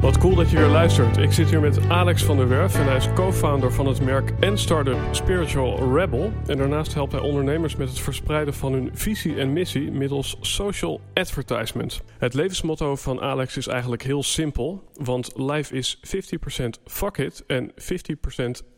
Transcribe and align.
Wat 0.00 0.18
cool 0.18 0.34
dat 0.34 0.50
je 0.50 0.56
weer 0.56 0.66
luistert. 0.68 1.16
Ik 1.16 1.32
zit 1.32 1.50
hier 1.50 1.60
met 1.60 1.88
Alex 1.88 2.24
van 2.24 2.36
der 2.36 2.48
Werf 2.48 2.74
en 2.74 2.84
hij 2.84 2.96
is 2.96 3.12
co-founder 3.14 3.72
van 3.72 3.86
het 3.86 4.00
merk 4.04 4.30
en 4.40 4.58
startup 4.58 4.98
Spiritual 5.10 5.96
Rebel. 5.96 6.32
En 6.46 6.56
daarnaast 6.56 6.94
helpt 6.94 7.12
hij 7.12 7.20
ondernemers 7.20 7.76
met 7.76 7.88
het 7.88 7.98
verspreiden 7.98 8.54
van 8.54 8.72
hun 8.72 8.90
visie 8.92 9.36
en 9.36 9.52
missie 9.52 9.90
middels 9.90 10.36
social 10.40 11.00
advertisement. 11.14 12.00
Het 12.18 12.34
levensmotto 12.34 12.96
van 12.96 13.20
Alex 13.20 13.56
is 13.56 13.66
eigenlijk 13.66 14.02
heel 14.02 14.22
simpel, 14.22 14.82
want 14.94 15.30
life 15.34 15.74
is 15.74 15.98
50% 15.98 16.82
fuck 16.84 17.16
it 17.16 17.44
en 17.46 17.72
50% 17.72 17.76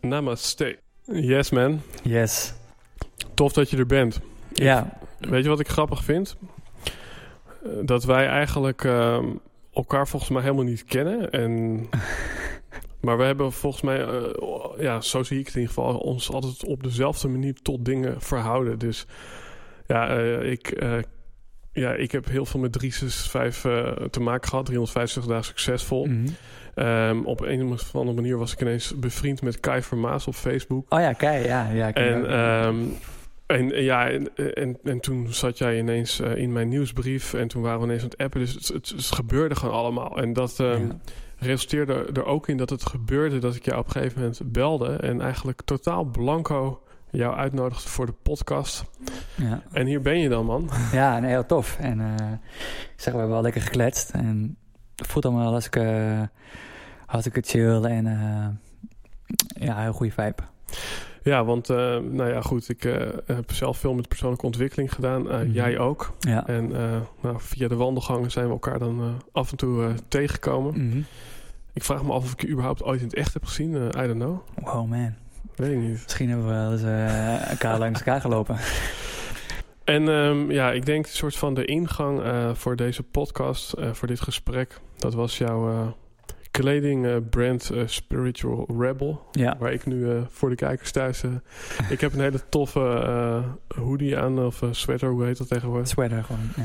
namaste. 0.01 0.79
Yes 1.05 1.51
man. 1.51 1.81
Yes. 2.03 2.55
Tof 3.35 3.53
dat 3.53 3.71
je 3.71 3.77
er 3.77 3.87
bent. 3.87 4.21
Ja. 4.53 4.99
Weet 5.19 5.43
je 5.43 5.49
wat 5.49 5.61
ik 5.61 5.69
grappig 5.69 6.05
vind? 6.05 6.37
Eh, 7.65 7.71
Dat 7.83 8.05
wij 8.05 8.27
eigenlijk 8.27 8.85
ehm, 8.85 9.27
elkaar 9.73 10.09
volgens 10.09 10.31
mij 10.31 10.43
helemaal 10.43 10.65
niet 10.65 10.85
kennen. 10.85 11.31
En, 11.31 11.81
maar 13.05 13.19
we 13.19 13.25
hebben 13.25 13.53
volgens 13.53 13.83
mij, 13.83 14.05
eh, 14.05 14.23
ja, 14.79 15.01
zo 15.01 15.23
zie 15.23 15.39
ik 15.39 15.47
het 15.47 15.55
in 15.55 15.61
ieder 15.61 15.75
geval, 15.75 15.99
ons 15.99 16.31
altijd 16.31 16.65
op 16.65 16.83
dezelfde 16.83 17.29
manier 17.29 17.55
tot 17.63 17.85
dingen 17.85 18.21
verhouden. 18.21 18.79
Dus 18.79 19.07
ja, 19.87 20.09
eh, 20.09 20.51
ik, 20.51 20.69
eh, 20.69 20.99
ja, 21.73 21.93
ik 21.93 22.13
heb 22.13 22.29
heel 22.29 22.45
veel 22.45 22.61
met 22.61 22.73
365 22.73 23.65
eh, 23.65 24.05
te 24.05 24.21
maken 24.21 24.49
gehad. 24.49 24.65
350 24.65 25.27
dagen 25.27 25.45
succesvol. 25.45 26.07
Mhm. 26.07 26.27
Ehm, 26.75 27.25
op 27.25 27.41
een 27.41 27.73
of 27.73 27.95
andere 27.95 28.15
manier 28.15 28.39
was 28.39 28.53
ik 28.53 28.61
ineens 28.61 28.99
bevriend 28.99 29.43
met 29.43 29.61
Kai 29.61 29.83
Vermaas 29.83 30.27
op 30.27 30.35
Facebook. 30.35 30.93
Oh 30.93 31.01
ja, 31.01 31.13
kijk, 31.13 31.45
ja. 31.47 31.71
ja 31.71 31.93
En, 31.93 32.97
en 33.53 33.83
ja, 33.83 34.09
en, 34.09 34.37
en, 34.55 34.79
en 34.85 35.01
toen 35.01 35.33
zat 35.33 35.59
jij 35.59 35.79
ineens 35.79 36.21
eh, 36.21 36.37
in 36.37 36.53
mijn 36.53 36.69
nieuwsbrief 36.69 37.35
en 37.35 37.49
toen 37.49 37.63
waren 37.63 37.79
we 37.79 37.85
ineens 37.85 38.03
aan 38.03 38.09
het 38.09 38.19
appen. 38.19 38.41
Dus 38.41 38.53
het, 38.55 38.69
het, 38.69 38.89
het 38.89 39.05
gebeurde 39.13 39.55
gewoon 39.55 39.75
allemaal. 39.75 40.17
En 40.17 40.33
dat 40.33 40.61
ehm, 40.61 40.87
Ja. 40.87 40.97
resulteerde 41.37 41.93
er 42.13 42.25
ook 42.25 42.49
in 42.49 42.57
dat 42.57 42.71
het 42.71 42.87
gebeurde 42.87 43.39
dat 43.39 43.55
ik 43.55 43.65
jou 43.65 43.79
op 43.79 43.87
een 43.87 43.93
gegeven 43.93 44.21
moment 44.21 44.41
belde 44.53 44.97
en 44.97 45.21
eigenlijk 45.21 45.63
totaal 45.65 46.05
blanco 46.05 46.83
jou 47.11 47.35
uitnodigde 47.37 47.89
voor 47.89 48.07
de 48.07 48.15
podcast. 48.23 48.85
ja. 49.35 49.63
En 49.73 49.87
hier 49.87 50.01
ben 50.01 50.19
je 50.19 50.29
dan, 50.29 50.45
man. 50.45 50.71
ja, 50.93 51.19
nee, 51.19 51.31
heel 51.31 51.47
tof. 51.47 51.79
En 51.79 52.01
ik 52.01 53.01
zeg, 53.01 53.13
we 53.13 53.19
hebben 53.19 53.29
wel 53.29 53.43
lekker 53.43 53.63
gekletst. 53.63 54.11
En 54.11 54.57
het 54.97 55.07
voelt 55.07 55.25
allemaal 55.25 55.55
als 55.55 55.67
ik 55.67 55.77
uh, 55.77 56.23
hartstikke 57.07 57.43
chill 57.49 57.83
en 57.85 58.05
ja, 59.47 59.77
heel 59.81 59.93
goede 59.93 60.13
vibe. 60.13 60.43
Ja, 61.23 61.45
want 61.45 61.71
eh, 61.71 61.77
nou 61.99 62.29
ja, 62.29 62.41
goed, 62.41 62.69
ik 62.69 62.85
eh, 62.85 63.07
heb 63.27 63.53
zelf 63.53 63.79
veel 63.79 63.95
met 63.95 64.09
persoonlijke 64.09 64.47
ontwikkeling 64.47 64.93
gedaan. 64.95 65.31
Eh, 65.31 65.39
Mhm. 65.39 65.51
Jij 65.51 65.79
ook. 65.79 66.13
Ja. 66.21 66.47
En 66.47 66.69
nou, 67.21 67.37
via 67.39 67.69
de 67.69 67.77
wandelgangen 67.77 68.31
zijn 68.31 68.47
we 68.47 68.53
elkaar 68.53 68.79
dan 68.79 69.23
af 69.33 69.51
en 69.51 69.57
toe 69.57 69.95
tegengekomen. 70.09 70.87
Mhm. 70.89 70.99
Ik 71.73 71.85
vraag 71.85 72.03
me 72.03 72.13
af 72.13 72.25
of 72.25 72.33
ik 72.33 72.41
je 72.41 72.49
überhaupt 72.49 72.83
ooit 72.83 73.01
in 73.01 73.07
het 73.07 73.17
echt 73.17 73.33
heb 73.33 73.45
gezien. 73.45 73.75
I 73.75 73.91
don't 73.91 74.15
know. 74.15 74.39
Wow, 74.55 74.89
man. 74.89 75.15
Weet 75.57 75.73
ik 75.73 75.79
niet. 75.79 76.01
Misschien 76.03 76.29
hebben 76.29 76.47
we 76.47 76.53
wel 76.53 76.73
eens 76.73 77.49
elkaar 77.51 77.79
langs 77.79 77.99
elkaar 77.99 78.21
gelopen. 78.21 78.57
En 79.85 80.09
ehm, 80.09 80.51
ja, 80.51 80.73
ik 80.73 80.87
denk 80.87 81.05
een 81.05 81.11
soort 81.13 81.37
van 81.37 81.55
de 81.55 81.65
ingang 81.65 82.21
voor 82.55 82.77
deze 82.77 83.03
podcast, 83.03 83.75
voor 83.93 84.09
dit 84.09 84.21
gesprek. 84.21 84.81
Dat 84.97 85.15
was 85.15 85.39
jouw 85.39 85.95
kledingbrand 86.53 87.71
eh, 87.71 87.83
Spiritual 87.87 88.69
Rebel. 88.79 89.27
Ja. 89.33 89.57
Waar 89.59 89.73
ik 89.73 89.87
nu 89.87 90.11
eh, 90.11 90.21
voor 90.29 90.49
de 90.49 90.55
kijkers 90.55 90.91
thuis... 90.93 91.23
eh, 91.23 91.31
ik 91.95 92.01
heb 92.01 92.13
een 92.13 92.21
hele 92.21 92.49
toffe 92.49 92.81
eh, 92.81 93.45
hoodie 93.83 94.19
aan, 94.19 94.39
of 94.45 94.63
eh, 94.63 94.69
sweater, 94.73 95.09
hoe 95.11 95.25
heet 95.25 95.39
dat 95.39 95.49
tegenwoordig? 95.49 95.89
Sweater 95.89 96.25
gewoon, 96.25 96.49
ja. 96.57 96.63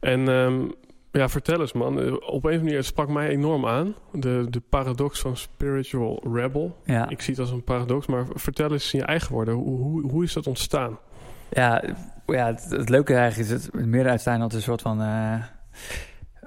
En 0.00 0.28
ehm, 0.28 0.68
ja, 1.10 1.28
vertel 1.28 1.60
eens 1.60 1.72
man. 1.72 2.00
Eh, 2.00 2.12
Op 2.12 2.20
een 2.20 2.26
of 2.26 2.34
andere 2.44 2.62
manier, 2.62 2.84
sprak 2.84 3.08
mij 3.08 3.28
enorm 3.28 3.66
aan. 3.66 3.94
De, 4.12 4.46
de 4.50 4.60
paradox 4.68 5.20
van 5.20 5.36
Spiritual 5.36 6.22
Rebel. 6.32 6.76
Ja. 6.84 7.08
Ik 7.08 7.20
zie 7.20 7.30
het 7.34 7.42
als 7.42 7.50
een 7.50 7.64
paradox, 7.64 8.06
maar 8.06 8.24
vertel 8.34 8.72
eens 8.72 8.92
in 8.92 8.98
je 8.98 9.04
eigen 9.04 9.32
woorden. 9.32 9.54
Hoe, 9.54 9.78
hoe, 9.78 10.10
hoe 10.10 10.24
is 10.24 10.32
dat 10.32 10.46
ontstaan? 10.46 10.98
Ja, 11.50 11.82
ja 12.26 12.46
het, 12.46 12.66
het 12.70 12.88
leuke 12.88 13.14
eigenlijk 13.14 13.50
is 13.50 13.62
het 13.64 13.86
meer 13.86 14.08
uitstaan 14.08 14.40
als 14.40 14.54
een 14.54 14.62
soort 14.62 14.82
van 14.82 15.00
eh 15.02 15.34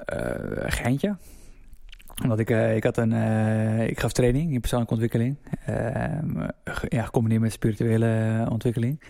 eh, 0.05 0.71
geintje. 0.71 1.15
Omdat 2.23 2.39
ik, 2.39 2.49
eh, 2.49 2.75
ik 2.75 2.83
had 2.83 2.97
een, 2.97 3.13
eh, 3.13 3.87
ik 3.87 3.99
gaf 3.99 4.11
training 4.11 4.53
in 4.53 4.59
persoonlijke 4.59 4.93
ontwikkeling. 4.93 5.37
ehm, 5.65 6.39
ja, 6.89 7.03
gecombineerd 7.03 7.41
met 7.41 7.51
spirituele 7.51 8.45
ontwikkeling. 8.49 9.01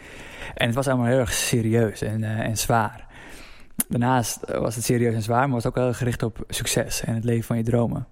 En 0.53 0.65
het 0.65 0.75
was 0.75 0.87
allemaal 0.87 1.05
heel 1.05 1.19
erg 1.19 1.33
serieus 1.33 2.01
en, 2.01 2.23
eh, 2.23 2.39
en 2.39 2.57
zwaar. 2.57 3.07
Daarnaast 3.89 4.51
was 4.51 4.75
het 4.75 4.83
serieus 4.83 5.13
en 5.13 5.21
zwaar, 5.21 5.41
maar 5.41 5.49
was 5.49 5.63
het 5.63 5.75
ook 5.75 5.83
wel 5.83 5.93
gericht 5.93 6.23
op 6.23 6.43
succes 6.47 7.03
en 7.03 7.15
het 7.15 7.23
leven 7.23 7.43
van 7.43 7.57
je 7.57 7.63
dromen. 7.63 8.07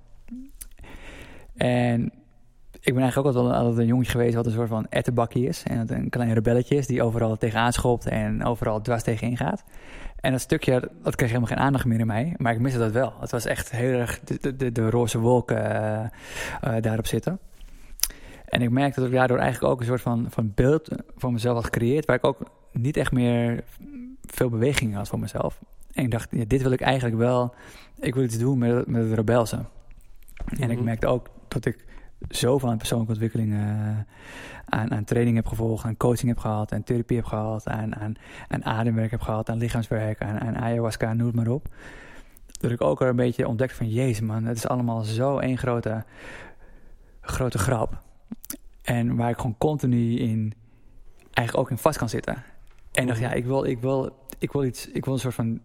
En 1.55 2.11
ik 2.71 2.93
ben 2.93 3.01
eigenlijk 3.01 3.27
ook 3.27 3.35
altijd, 3.35 3.55
altijd 3.55 3.77
een 3.77 3.85
jongetje 3.85 4.11
geweest 4.11 4.35
wat 4.35 4.45
een 4.45 4.51
soort 4.51 4.69
van 4.69 4.85
ettenbakkie 4.89 5.47
is. 5.47 5.63
En 5.63 5.93
een 5.93 6.09
klein 6.09 6.33
rebelletje 6.33 6.75
is 6.75 6.87
die 6.87 7.03
overal 7.03 7.37
tegenaan 7.37 7.73
schopt 7.73 8.05
en 8.05 8.43
overal 8.45 8.81
dwars 8.81 9.03
tegenin 9.03 9.37
gaat. 9.37 9.63
En 10.23 10.31
dat 10.31 10.41
stukje, 10.41 10.89
dat 11.01 11.15
kreeg 11.15 11.29
helemaal 11.29 11.49
geen 11.49 11.65
aandacht 11.65 11.85
meer 11.85 11.99
in 11.99 12.07
mij. 12.07 12.33
Maar 12.37 12.53
ik 12.53 12.59
miste 12.59 12.79
dat 12.79 12.91
wel. 12.91 13.13
Het 13.19 13.31
was 13.31 13.45
echt 13.45 13.71
heel 13.71 13.99
erg 13.99 14.19
de, 14.19 14.37
de, 14.41 14.55
de, 14.55 14.71
de 14.71 14.89
roze 14.89 15.19
wolken 15.19 15.71
eh, 15.71 16.03
eh, 16.61 16.81
daarop 16.83 17.07
zitten. 17.07 17.39
En 18.45 18.61
ik 18.61 18.69
merkte 18.69 18.99
dat 18.99 19.09
ik 19.09 19.15
daardoor 19.15 19.37
eigenlijk 19.37 19.73
ook 19.73 19.79
een 19.79 19.85
soort 19.85 20.01
van, 20.01 20.25
van 20.29 20.51
beeld 20.55 20.89
voor 21.15 21.31
mezelf 21.31 21.55
had 21.55 21.63
gecreëerd... 21.63 22.05
waar 22.05 22.15
ik 22.15 22.25
ook 22.25 22.39
niet 22.71 22.97
echt 22.97 23.11
meer 23.11 23.63
veel 24.25 24.49
beweging 24.49 24.95
had 24.95 25.07
voor 25.07 25.19
mezelf. 25.19 25.59
En 25.91 26.03
ik 26.03 26.11
dacht, 26.11 26.27
ja, 26.31 26.43
dit 26.47 26.61
wil 26.61 26.71
ik 26.71 26.81
eigenlijk 26.81 27.17
wel... 27.17 27.53
Ik 27.99 28.13
wil 28.15 28.23
iets 28.23 28.37
doen 28.37 28.57
met, 28.57 28.87
met 28.87 29.03
het 29.03 29.13
rebelse. 29.13 29.65
En 30.59 30.69
ik 30.69 30.75
Mhm. 30.77 30.83
merkte 30.85 31.07
ook 31.07 31.29
dat 31.47 31.65
ik 31.65 31.85
zoveel 32.29 32.69
aan 32.69 32.77
persoonlijke 32.77 33.13
ontwikkeling... 33.13 33.53
eh, 33.53 33.97
aan, 34.65 34.91
aan 34.91 35.03
training 35.03 35.35
heb 35.35 35.47
gevolgd, 35.47 35.85
aan 35.85 35.97
coaching 35.97 36.27
heb 36.27 36.37
gehad... 36.37 36.73
aan 36.73 36.83
therapie 36.83 37.17
heb 37.17 37.25
gehad, 37.25 37.67
aan, 37.67 37.95
aan, 38.47 38.65
ademwerk 38.65 39.11
heb 39.11 39.21
gehad... 39.21 39.49
aan 39.49 39.57
lichaamswerk, 39.57 40.21
aan, 40.21 40.39
aan 40.39 40.57
ayahuasca, 40.57 41.13
noem 41.13 41.27
het 41.27 41.35
maar 41.35 41.47
op. 41.47 41.67
Dat 42.59 42.71
ik 42.71 42.81
ook 42.81 43.01
al 43.01 43.07
een 43.07 43.15
beetje 43.15 43.47
ontdekte 43.47 43.75
van... 43.75 43.89
Jezus 43.89 44.21
man, 44.21 44.45
het 44.45 44.57
is 44.57 44.67
allemaal 44.67 45.01
zo 45.01 45.37
één 45.37 45.57
grote, 45.57 46.03
grote 47.21 47.57
grap. 47.57 48.01
En 48.81 49.15
waar 49.15 49.29
ik 49.29 49.37
gewoon 49.37 49.57
continu 49.57 50.17
in... 50.17 50.53
eigenlijk 51.33 51.57
ook 51.57 51.71
in 51.71 51.81
vast 51.83 51.97
kan 51.97 52.09
zitten. 52.09 52.43
En 52.91 53.07
dacht, 53.07 53.19
ja, 53.19 53.31
ik 53.31 53.45
wil, 53.45 53.63
ik, 53.63 53.79
wil, 53.79 54.25
ik, 54.39 54.51
wil 54.51 54.63
iets, 54.63 54.87
ik 54.87 55.05
wil 55.05 55.13
een 55.13 55.19
soort 55.19 55.33
van 55.33 55.61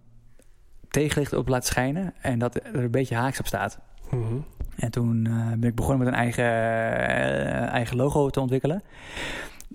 tegenlicht 0.89 1.33
op 1.33 1.49
laten 1.49 1.67
schijnen... 1.67 2.15
en 2.21 2.39
dat 2.39 2.55
er 2.55 2.75
een 2.75 2.91
beetje 2.91 3.15
haaks 3.15 3.39
op 3.39 3.47
staat. 3.47 3.79
Mhm. 4.11 4.37
En 4.79 4.91
toen 4.91 5.27
eh, 5.27 5.49
ben 5.59 5.69
ik 5.69 5.75
begonnen 5.75 5.99
met 6.05 6.15
een 6.15 6.21
eigen, 6.21 6.45
eh, 6.45 7.67
eigen 7.69 7.97
logo 7.97 8.29
te 8.31 8.41
ontwikkelen. 8.41 8.83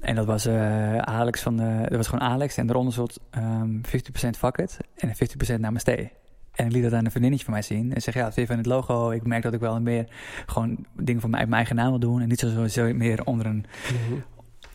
En 0.01 0.15
dat 0.15 0.25
was 0.25 0.45
eh, 0.45 0.97
Alex 0.97 1.41
van 1.41 1.57
de, 1.57 1.79
dat 1.81 1.97
was 1.97 2.07
gewoon 2.07 2.27
Alex 2.27 2.57
en 2.57 2.67
daaronder 2.67 3.09
ehm 3.29 3.77
50% 3.77 4.37
fuck 4.37 4.57
it 4.57 4.77
en 4.95 5.13
50% 5.55 5.59
namaste. 5.59 6.09
En 6.53 6.65
ik 6.65 6.71
liet 6.71 6.83
dat 6.83 6.93
aan 6.93 7.05
een 7.05 7.11
vriendinnetje 7.11 7.45
van 7.45 7.53
mij 7.53 7.63
zien. 7.63 7.93
En 7.93 8.01
zeg 8.01 8.13
ja, 8.13 8.31
je 8.35 8.47
van 8.47 8.57
het 8.57 8.65
logo? 8.65 9.09
Ik 9.09 9.25
merk 9.25 9.43
dat 9.43 9.53
ik 9.53 9.59
wel 9.59 9.81
meer 9.81 10.05
gewoon 10.45 10.85
dingen 10.93 11.21
van 11.21 11.29
mij, 11.29 11.39
mijn 11.39 11.53
eigen 11.53 11.75
naam 11.75 11.89
wil 11.89 11.99
doen. 11.99 12.21
En 12.21 12.27
niet 12.27 12.39
zo, 12.39 12.67
zo 12.67 12.93
meer 12.93 13.23
onder 13.23 13.45
een, 13.45 13.65
Mhm. 13.93 14.19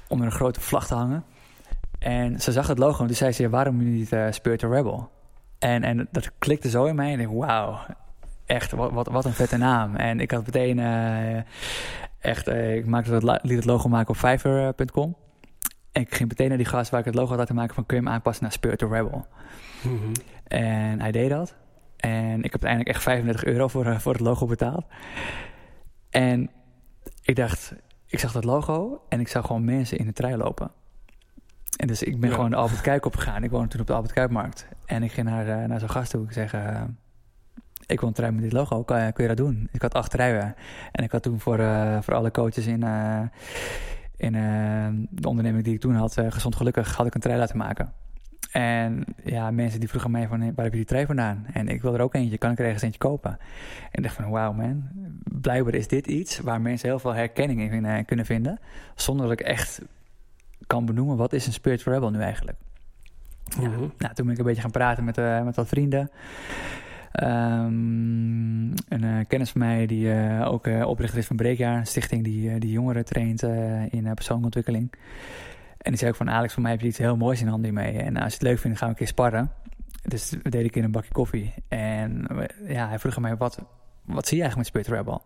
onder 0.09 0.27
een 0.27 0.33
grote 0.33 0.61
vlag 0.61 0.87
te 0.87 0.95
hangen. 0.95 1.25
En 1.99 2.41
ze 2.41 2.53
zag 2.53 2.67
het 2.67 2.79
logo 2.79 3.01
en 3.01 3.07
toen 3.07 3.17
zei 3.17 3.33
ze, 3.33 3.43
ja, 3.43 3.49
waarom 3.49 3.77
niet 3.95 4.17
Spirit 4.31 4.63
Rebel? 4.63 5.11
En, 5.59 5.83
en 5.83 6.09
dat 6.11 6.31
klikte 6.39 6.71
zo 6.71 6.85
in 6.85 6.95
mij 6.95 7.13
en 7.13 7.21
ik 7.21 7.27
dacht, 7.27 7.39
wauw, 7.39 7.79
echt, 8.49 8.71
wat, 8.73 8.93
wat, 8.93 9.09
wat 9.09 9.25
een 9.25 9.33
vette 9.33 9.57
naam. 9.57 9.95
En 9.97 10.21
ik 10.21 10.31
had 10.31 10.45
meteen... 10.47 10.79
eh, 10.79 11.43
Echt, 12.19 12.49
uh, 12.49 12.75
ik 12.77 12.87
maakte 12.87 13.13
het, 13.13 13.23
liet 13.43 13.57
het 13.57 13.65
logo 13.65 13.89
maken 13.89 14.09
op 14.09 14.17
Fiverr.com. 14.17 15.17
En 15.93 16.03
ik 16.03 16.15
ging 16.15 16.29
meteen 16.29 16.49
naar 16.49 16.57
die 16.57 16.67
gast 16.67 16.91
waar 16.91 17.01
ik 17.01 17.07
het 17.07 17.15
logo 17.15 17.29
had 17.29 17.39
laten 17.39 17.55
maken 17.55 17.75
van 17.75 17.87
kun 17.87 17.97
je 17.97 18.03
hem 18.03 18.13
aanpassen 18.13 18.43
naar 18.45 18.53
Spirit 18.53 18.79
the 18.79 18.87
Rebel. 18.87 19.27
Mhm. 19.83 20.13
En 20.45 21.01
hij 21.01 21.13
deed 21.13 21.31
dat. 21.31 21.55
En 21.97 22.37
ik 22.37 22.53
heb 22.53 22.65
uiteindelijk 22.65 22.89
echt 22.89 23.03
35 23.03 23.45
euro 23.45 23.69
voor, 23.69 23.87
uh, 23.87 23.99
voor 23.99 24.13
het 24.13 24.21
logo 24.21 24.47
betaald. 24.47 24.85
En 26.11 26.51
ik 27.23 27.37
dacht, 27.37 27.75
ik 28.07 28.19
zag 28.19 28.33
dat 28.33 28.45
logo 28.45 29.01
en 29.09 29.21
ik 29.21 29.29
zag 29.29 29.47
gewoon 29.47 29.65
mensen 29.65 29.99
in 29.99 30.07
de 30.07 30.13
trein 30.13 30.37
lopen. 30.37 30.71
En 31.77 31.87
dus 31.87 32.03
ik 32.03 32.21
ben 32.21 32.29
Ja. 32.29 32.35
gewoon 32.35 32.51
de 32.51 32.57
Albert 32.57 32.81
Kuip 32.81 33.07
opgegaan. 33.07 33.43
Ik 33.45 33.51
woonde 33.51 33.69
toen 33.69 33.81
op 33.81 33.87
de 33.87 33.93
Albert 33.93 34.13
Kuipmarkt. 34.15 34.67
En 34.87 35.03
ik 35.03 35.13
ging 35.13 35.27
naar, 35.29 35.49
eh, 35.49 35.69
naar 35.69 35.81
zo'n 35.81 35.91
gast 35.91 36.11
toe. 36.11 36.25
Ik 36.25 36.33
zeg, 36.33 36.53
eh, 36.53 36.83
ik 37.89 38.01
wil 38.01 38.09
een 38.09 38.15
trein 38.15 38.35
met 38.35 38.43
dit 38.43 38.53
logo. 38.53 38.83
Kan, 38.83 39.13
kun 39.13 39.23
je 39.23 39.29
dat 39.29 39.37
doen? 39.37 39.69
Ik 39.73 39.83
had 39.83 39.95
acht 39.95 40.15
rijden. 40.15 40.55
En 40.93 41.05
ik 41.05 41.11
had 41.11 41.23
toen 41.23 41.41
voor, 41.41 41.59
eh, 41.59 41.99
voor 42.01 42.15
alle 42.15 42.31
coaches 42.31 42.67
in, 42.67 42.83
eh, 42.83 43.21
in 44.17 44.35
eh, 44.35 44.89
de 45.11 45.29
onderneming 45.29 45.65
die 45.65 45.75
ik 45.75 45.81
toen 45.81 45.95
had, 45.95 46.15
Gezond 46.29 46.57
Gelukkig, 46.57 46.97
had 46.97 47.07
ik 47.07 47.15
een 47.15 47.21
trein 47.21 47.39
laten 47.39 47.57
maken. 47.57 47.93
En 48.53 49.05
ja, 49.25 49.51
mensen 49.51 49.81
die 49.81 49.89
vroegen 49.89 50.11
mij 50.11 50.29
van, 50.29 50.39
waar 50.39 50.65
heb 50.65 50.73
je 50.73 50.79
die 50.79 50.85
trein 50.85 51.07
vandaan? 51.07 51.47
En 51.53 51.69
ik 51.69 51.83
wil 51.83 51.95
er 51.95 52.01
ook 52.01 52.15
eentje, 52.15 52.39
kan 52.39 52.51
ik 52.51 52.59
er 52.59 52.65
ergens 52.65 52.83
eentje 52.83 52.99
kopen? 52.99 53.31
En 53.31 53.39
ik 53.93 54.03
dacht 54.03 54.15
van, 54.15 54.31
wauw 54.31 54.53
man, 54.53 54.89
blijkbaar 55.25 55.75
is 55.75 55.89
dit 55.89 56.07
iets 56.07 56.39
waar 56.39 56.61
mensen 56.61 56.89
heel 56.89 56.99
veel 56.99 57.15
herkenning 57.15 57.73
in 57.73 58.05
kunnen 58.05 58.27
vinden. 58.27 58.59
Zonder 58.95 59.29
dat 59.29 59.41
ik 59.41 59.47
echt 59.47 59.81
kan 60.67 60.87
benoemen, 60.87 61.17
wat 61.17 61.33
is 61.33 61.47
een 61.47 61.53
Spirit 61.53 61.83
Rebel 61.83 62.11
nu 62.11 62.21
eigenlijk? 62.21 62.59
Ja. 63.61 63.69
Mhm. 63.69 63.79
Nou, 63.99 64.15
toen 64.15 64.25
ben 64.25 64.33
ik 64.33 64.39
een 64.39 64.45
beetje 64.45 64.63
gaan 64.63 64.71
praten 64.71 65.05
met, 65.05 65.17
met 65.45 65.57
wat 65.57 65.69
vrienden. 65.69 66.11
Ehm, 67.19 68.71
een 68.89 69.05
eh, 69.05 69.27
kennis 69.29 69.51
van 69.51 69.61
mij 69.61 69.87
die 69.87 70.13
eh, 70.13 70.51
ook 70.51 70.67
eh, 70.67 70.87
oprichter 70.87 71.19
is 71.19 71.27
van 71.27 71.37
Breekjaar, 71.37 71.77
een 71.79 71.87
stichting 71.87 72.25
die, 72.25 72.59
die 72.59 72.71
jongeren 72.71 73.05
traint 73.05 73.43
in 73.91 74.15
persoonlijke 74.15 74.45
ontwikkeling. 74.45 74.93
En 75.79 75.91
die 75.91 75.97
zei 75.97 76.11
ook 76.11 76.17
van 76.17 76.31
Alex, 76.31 76.53
voor 76.53 76.63
mij 76.63 76.71
heb 76.71 76.81
je 76.81 76.87
iets 76.87 76.99
heel 76.99 77.17
moois 77.17 77.41
in 77.41 77.47
handen 77.47 77.75
hiermee. 77.75 78.03
En 78.03 78.17
als 78.17 78.33
je 78.33 78.39
het 78.39 78.43
leuk 78.43 78.59
vindt, 78.59 78.79
gaan 78.79 78.89
we 78.89 78.93
een 78.93 78.99
keer 78.99 79.09
sparren. 79.09 79.53
Dus 80.03 80.31
we 80.31 80.39
deden 80.43 80.65
een 80.65 80.71
keer 80.71 80.85
een 80.85 80.91
bakje 80.91 81.13
koffie. 81.13 81.53
En 81.69 82.27
ja, 82.67 82.89
hij 82.89 82.99
vroeg 82.99 83.17
aan 83.17 83.23
mij, 83.23 83.37
wat, 83.37 83.59
wat 84.05 84.29
zie 84.29 84.37
je 84.37 84.43
eigenlijk 84.43 84.57
met 84.57 84.67
Spirit 84.85 85.01
Rebel? 85.01 85.23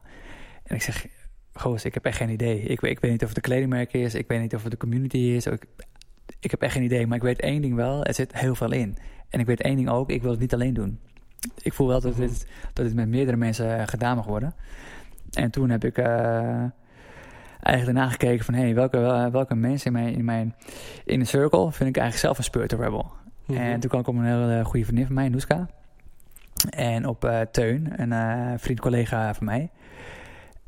En 0.63 0.75
ik 0.75 0.83
zeg, 0.83 1.07
goos, 1.53 1.85
ik 1.85 1.95
heb 1.95 2.05
echt 2.05 2.17
geen 2.17 2.31
idee. 2.31 2.61
Ik, 2.61 2.81
ik 2.81 3.01
weet 3.01 3.11
niet 3.11 3.23
of 3.23 3.29
het 3.29 3.37
een 3.37 3.43
kledingmerk 3.43 3.93
is. 3.93 4.15
Ik 4.15 4.29
weet 4.29 4.41
niet 4.41 4.55
of 4.55 4.63
het 4.63 4.71
de 4.71 4.79
community 4.79 5.19
is. 5.19 5.47
Ik, 5.47 5.67
ik 6.41 6.51
heb 6.51 6.63
echt 6.63 6.73
geen 6.73 6.83
idee. 6.83 7.07
Maar 7.07 7.17
ik 7.17 7.23
weet 7.23 7.41
één 7.41 7.63
ding 7.63 7.75
wel, 7.75 8.05
er 8.05 8.15
zit 8.15 8.39
heel 8.39 8.55
veel 8.55 8.73
in. 8.73 8.97
En 9.29 9.41
ik 9.41 9.47
weet 9.47 9.61
één 9.61 9.77
ding 9.77 9.89
ook, 9.89 10.11
ik 10.11 10.23
wil 10.23 10.31
het 10.31 10.41
niet 10.41 10.55
alleen 10.55 10.75
doen. 10.75 10.99
Ik 11.63 11.73
voel 11.73 11.87
wel 11.87 12.01
dat 12.01 12.17
dit, 12.17 12.47
dat 12.73 12.85
dit 12.85 12.95
met 12.95 13.09
meerdere 13.09 13.37
mensen 13.37 13.79
eh, 13.79 13.87
gedaan 13.87 14.17
mag 14.17 14.27
worden. 14.27 14.55
En 15.31 15.51
toen 15.51 15.71
heb 15.71 15.85
ik 15.85 15.99
eh, 15.99 16.07
eigenlijk 17.61 17.85
daarna 17.85 18.09
gekeken 18.09 18.45
van... 18.45 18.55
Hey, 18.55 18.75
welke, 18.75 18.99
wel- 18.99 19.31
welke 19.31 19.55
mensen 19.55 19.87
in 19.87 19.93
mijn, 19.93 20.15
in 20.15 20.25
mijn 20.25 20.55
inner 21.05 21.27
circle 21.27 21.73
vind 21.73 21.89
ik 21.89 21.97
eigenlijk 21.97 22.17
zelf 22.17 22.39
een 22.39 22.45
spirit 22.45 22.73
rebel. 22.73 23.13
Mhm. 23.45 23.61
En 23.61 23.81
toen 23.81 23.89
kwam 23.91 24.01
ik 24.01 24.09
op 24.09 24.15
een 24.15 24.25
hele 24.25 24.65
goede 24.65 24.85
vriendin 24.85 25.07
van 25.07 25.15
mij, 25.15 25.29
Noeska. 25.29 25.69
En 26.71 27.07
op 27.07 27.25
eh, 27.25 27.41
Teun, 27.41 28.11
een 28.11 28.59
vriend, 28.59 28.81
collega 28.81 29.35
van 29.35 29.47
mij. 29.47 29.71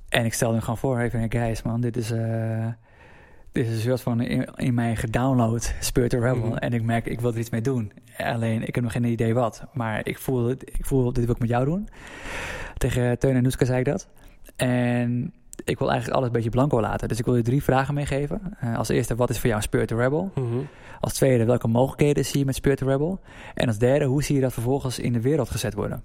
En 0.08 0.24
ik 0.24 0.34
stelde 0.34 0.54
hem 0.54 0.62
gewoon 0.62 0.78
voor, 0.78 0.98
even, 0.98 1.32
guys 1.32 1.62
man, 1.62 1.80
dit 1.80 1.96
is, 1.96 2.12
dit 3.54 3.66
is 3.66 3.74
een 3.74 3.80
soort 3.80 4.00
van 4.00 4.20
in, 4.20 4.48
in 4.56 4.74
mij 4.74 4.96
gedownload 4.96 5.74
Spirit 5.80 6.12
Rebel. 6.12 6.36
Mhm. 6.36 6.56
En 6.56 6.72
ik 6.72 6.82
merk, 6.82 7.06
ik 7.06 7.20
wil 7.20 7.32
er 7.32 7.38
iets 7.38 7.50
mee 7.50 7.60
doen. 7.60 7.92
Alleen, 8.18 8.66
ik 8.66 8.74
heb 8.74 8.84
nog 8.84 8.92
geen 8.92 9.04
idee 9.04 9.34
wat. 9.34 9.64
Maar 9.72 10.00
ik 10.06 10.18
voel, 10.18 10.44
het- 10.48 10.62
ik 10.78 10.86
voel, 10.86 11.12
dit 11.12 11.24
wil 11.24 11.34
ik 11.34 11.40
met 11.40 11.48
jou 11.48 11.64
doen. 11.64 11.88
Tegen 12.76 13.18
Teun 13.18 13.34
en 13.36 13.42
Noeska 13.42 13.64
zei 13.64 13.78
ik 13.78 13.84
dat. 13.84 14.08
En 14.56 15.32
ik 15.64 15.78
wil 15.78 15.88
eigenlijk 15.88 16.16
alles 16.16 16.26
een 16.28 16.34
beetje 16.34 16.50
blanco 16.50 16.80
laten. 16.80 17.08
Dus 17.08 17.18
ik 17.18 17.24
wil 17.24 17.36
je 17.36 17.42
drie 17.42 17.62
vragen 17.62 17.94
meegeven. 17.94 18.40
Eh, 18.60 18.76
als 18.78 18.88
eerste, 18.88 19.14
wat 19.14 19.30
is 19.30 19.38
voor 19.38 19.48
jou 19.48 19.62
Spirit 19.62 19.90
Rebel? 19.90 20.30
Mhm. 20.34 20.46
Als 21.00 21.12
tweede, 21.12 21.44
welke 21.44 21.68
mogelijkheden 21.68 22.24
zie 22.24 22.38
je 22.38 22.44
met 22.44 22.54
Spirit 22.54 22.80
Rebel? 22.80 23.20
En 23.54 23.66
als 23.66 23.78
derde, 23.78 24.04
hoe 24.04 24.22
zie 24.22 24.34
je 24.34 24.40
dat 24.40 24.52
vervolgens 24.52 24.98
in 24.98 25.12
de 25.12 25.20
wereld 25.20 25.50
gezet 25.50 25.74
worden? 25.74 26.02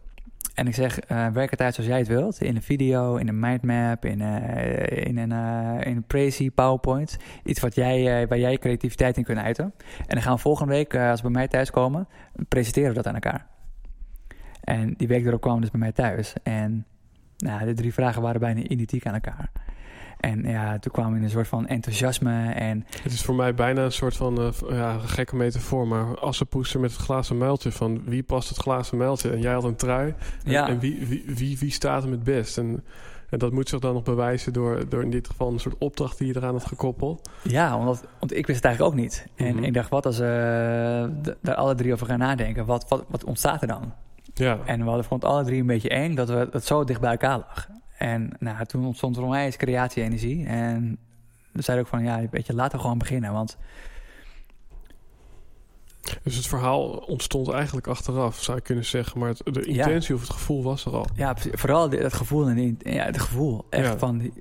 En 0.54 0.68
ik 0.68 0.74
zeg, 0.74 1.00
eh, 1.00 1.28
werk 1.28 1.50
het 1.50 1.62
uit 1.62 1.74
zoals 1.74 1.90
jij 1.90 2.00
het 2.00 2.08
wilt. 2.08 2.42
In 2.42 2.56
een 2.56 2.62
video, 2.62 3.16
in 3.16 3.28
een 3.28 3.40
mindmap, 3.40 4.06
in, 4.06 4.22
eh, 4.22 5.06
in 5.06 5.18
een, 5.18 5.32
eh, 5.32 5.92
in 5.92 6.04
Prezi, 6.04 6.52
PowerPoint. 6.52 7.18
Iets 7.44 7.60
wat 7.60 7.76
jij, 7.76 8.28
waar 8.28 8.40
jij 8.40 8.58
creativiteit 8.58 9.18
in 9.18 9.24
kunt 9.24 9.40
uiten. 9.40 9.74
En 9.98 10.16
dan 10.16 10.22
gaan 10.22 10.34
we 10.34 10.40
volgende 10.40 10.74
week, 10.74 10.96
als 10.96 11.22
we 11.22 11.28
bij 11.28 11.38
mij 11.38 11.48
thuis 11.48 11.72
komen, 11.72 12.08
presenteren 12.48 12.90
we 12.90 12.96
dat 12.96 13.08
aan 13.08 13.14
elkaar. 13.14 13.48
En 14.62 14.94
die 14.98 15.08
week 15.08 15.26
erop 15.26 15.42
kwamen 15.42 15.62
dus 15.62 15.72
bij 15.72 15.80
mij 15.80 15.92
thuis. 15.92 16.34
En 16.44 16.86
nou, 17.38 17.66
de 17.66 17.74
drie 17.74 17.94
vragen 17.94 18.22
waren 18.22 18.40
bijna 18.40 18.62
identiek 18.62 19.06
aan 19.06 19.14
elkaar. 19.14 19.52
En 20.20 20.44
ja, 20.44 20.80
toen 20.80 20.92
kwamen 20.92 21.12
we 21.12 21.18
in 21.18 21.24
een 21.24 21.30
soort 21.30 21.48
van 21.48 21.68
enthousiasme 21.68 22.52
en 22.52 22.86
Het 23.04 23.12
is 23.12 23.22
voor 23.22 23.36
mij 23.36 23.54
bijna 23.54 23.84
een 23.84 23.92
soort 23.92 24.16
van 24.16 24.40
eh, 24.42 24.50
ja, 24.70 24.98
gekke 24.98 25.36
metafoor, 25.36 25.88
maar 25.88 26.20
assenpoester 26.20 26.80
met 26.80 26.92
het 26.92 27.00
glazen 27.02 27.38
muiltje. 27.38 27.72
Van 27.72 28.02
wie 28.06 28.24
past 28.24 28.50
het 28.50 28.58
glazen 28.58 28.98
muiltje? 28.98 29.32
En 29.32 29.40
jij 29.42 29.54
had 29.54 29.64
een 29.64 29.76
trui. 29.76 30.14
En, 30.46 30.52
Ja. 30.52 30.68
en 30.68 30.80
wie, 30.80 31.06
wie, 31.08 31.24
wie, 31.28 31.58
wie 31.60 31.72
staat 31.72 32.02
hem 32.04 32.12
het 32.12 32.24
best? 32.24 32.58
En, 32.58 32.84
en 33.30 33.40
dat 33.40 33.52
moet 33.52 33.70
zich 33.70 33.80
dan 33.80 33.94
nog 33.94 34.04
bewijzen 34.04 34.54
door, 34.54 34.90
door 34.90 35.04
in 35.04 35.10
dit 35.12 35.28
geval 35.28 35.52
een 35.52 35.60
soort 35.60 35.76
opdracht 35.78 36.18
die 36.18 36.28
je 36.28 36.36
eraan 36.36 36.54
had 36.54 36.66
gekoppeld. 36.66 37.30
Ja, 37.44 37.78
omdat, 37.78 38.04
want 38.20 38.36
ik 38.36 38.48
wist 38.48 38.58
het 38.58 38.66
eigenlijk 38.66 38.96
ook 38.96 39.02
niet. 39.02 39.28
En 39.36 39.56
Mhm. 39.56 39.64
ik 39.64 39.74
dacht, 39.74 39.90
wat 39.90 40.06
als 40.06 40.18
we 40.18 41.10
d- 41.22 41.36
daar 41.42 41.56
alle 41.56 41.76
drie 41.76 41.94
over 41.94 42.06
gaan 42.08 42.20
nadenken? 42.20 42.66
Wat, 42.66 42.86
wat, 42.90 43.06
wat 43.08 43.24
ontstaat 43.24 43.62
er 43.62 43.68
dan? 43.68 43.94
Ja, 44.34 44.58
En 44.66 44.80
we 44.80 44.86
hadden 44.86 45.06
vond 45.06 45.22
het 45.24 45.32
alle 45.32 45.44
drie 45.44 45.60
een 45.60 45.66
beetje 45.68 45.90
eng 45.90 46.16
dat 46.16 46.30
we 46.30 46.48
het 46.52 46.66
zo 46.66 46.84
dicht 46.84 47.02
bij 47.02 47.12
elkaar 47.12 47.38
lag. 47.38 47.68
En 48.00 48.30
nou, 48.40 48.66
toen 48.66 48.86
ontstond 48.86 49.28
mij 49.28 49.46
eens 49.46 49.56
creatie-energie. 49.58 50.46
En 50.46 50.98
we 51.52 51.62
zeiden 51.62 51.86
ook 51.86 51.92
van, 51.92 52.04
ja, 52.04 52.22
weet 52.32 52.48
je, 52.48 52.54
laten 52.54 52.76
we 52.78 52.84
gewoon 52.84 52.98
beginnen. 52.98 53.34
Want 53.34 53.58
dus 56.24 56.36
het 56.36 56.48
verhaal 56.48 56.90
ontstond 56.90 57.50
eigenlijk 57.52 57.88
achteraf, 57.88 58.42
zou 58.44 58.58
je 58.58 58.64
kunnen 58.64 58.86
zeggen. 58.86 59.20
Maar 59.20 59.30
het, 59.30 59.42
de 59.44 59.74
Ja. 59.74 59.86
intentie 59.86 60.16
of 60.16 60.22
het 60.22 60.30
gevoel 60.30 60.64
was 60.64 60.86
er 60.86 60.92
al. 60.94 61.06
ja, 61.16 61.36
vooral 61.38 61.90
het 61.90 62.14
gevoel, 62.14 62.48
en 62.48 62.78
ja, 62.80 63.06
het 63.06 63.20
gevoel 63.20 63.66
echt 63.70 63.86
Ja. 63.88 63.98
van, 63.98 64.32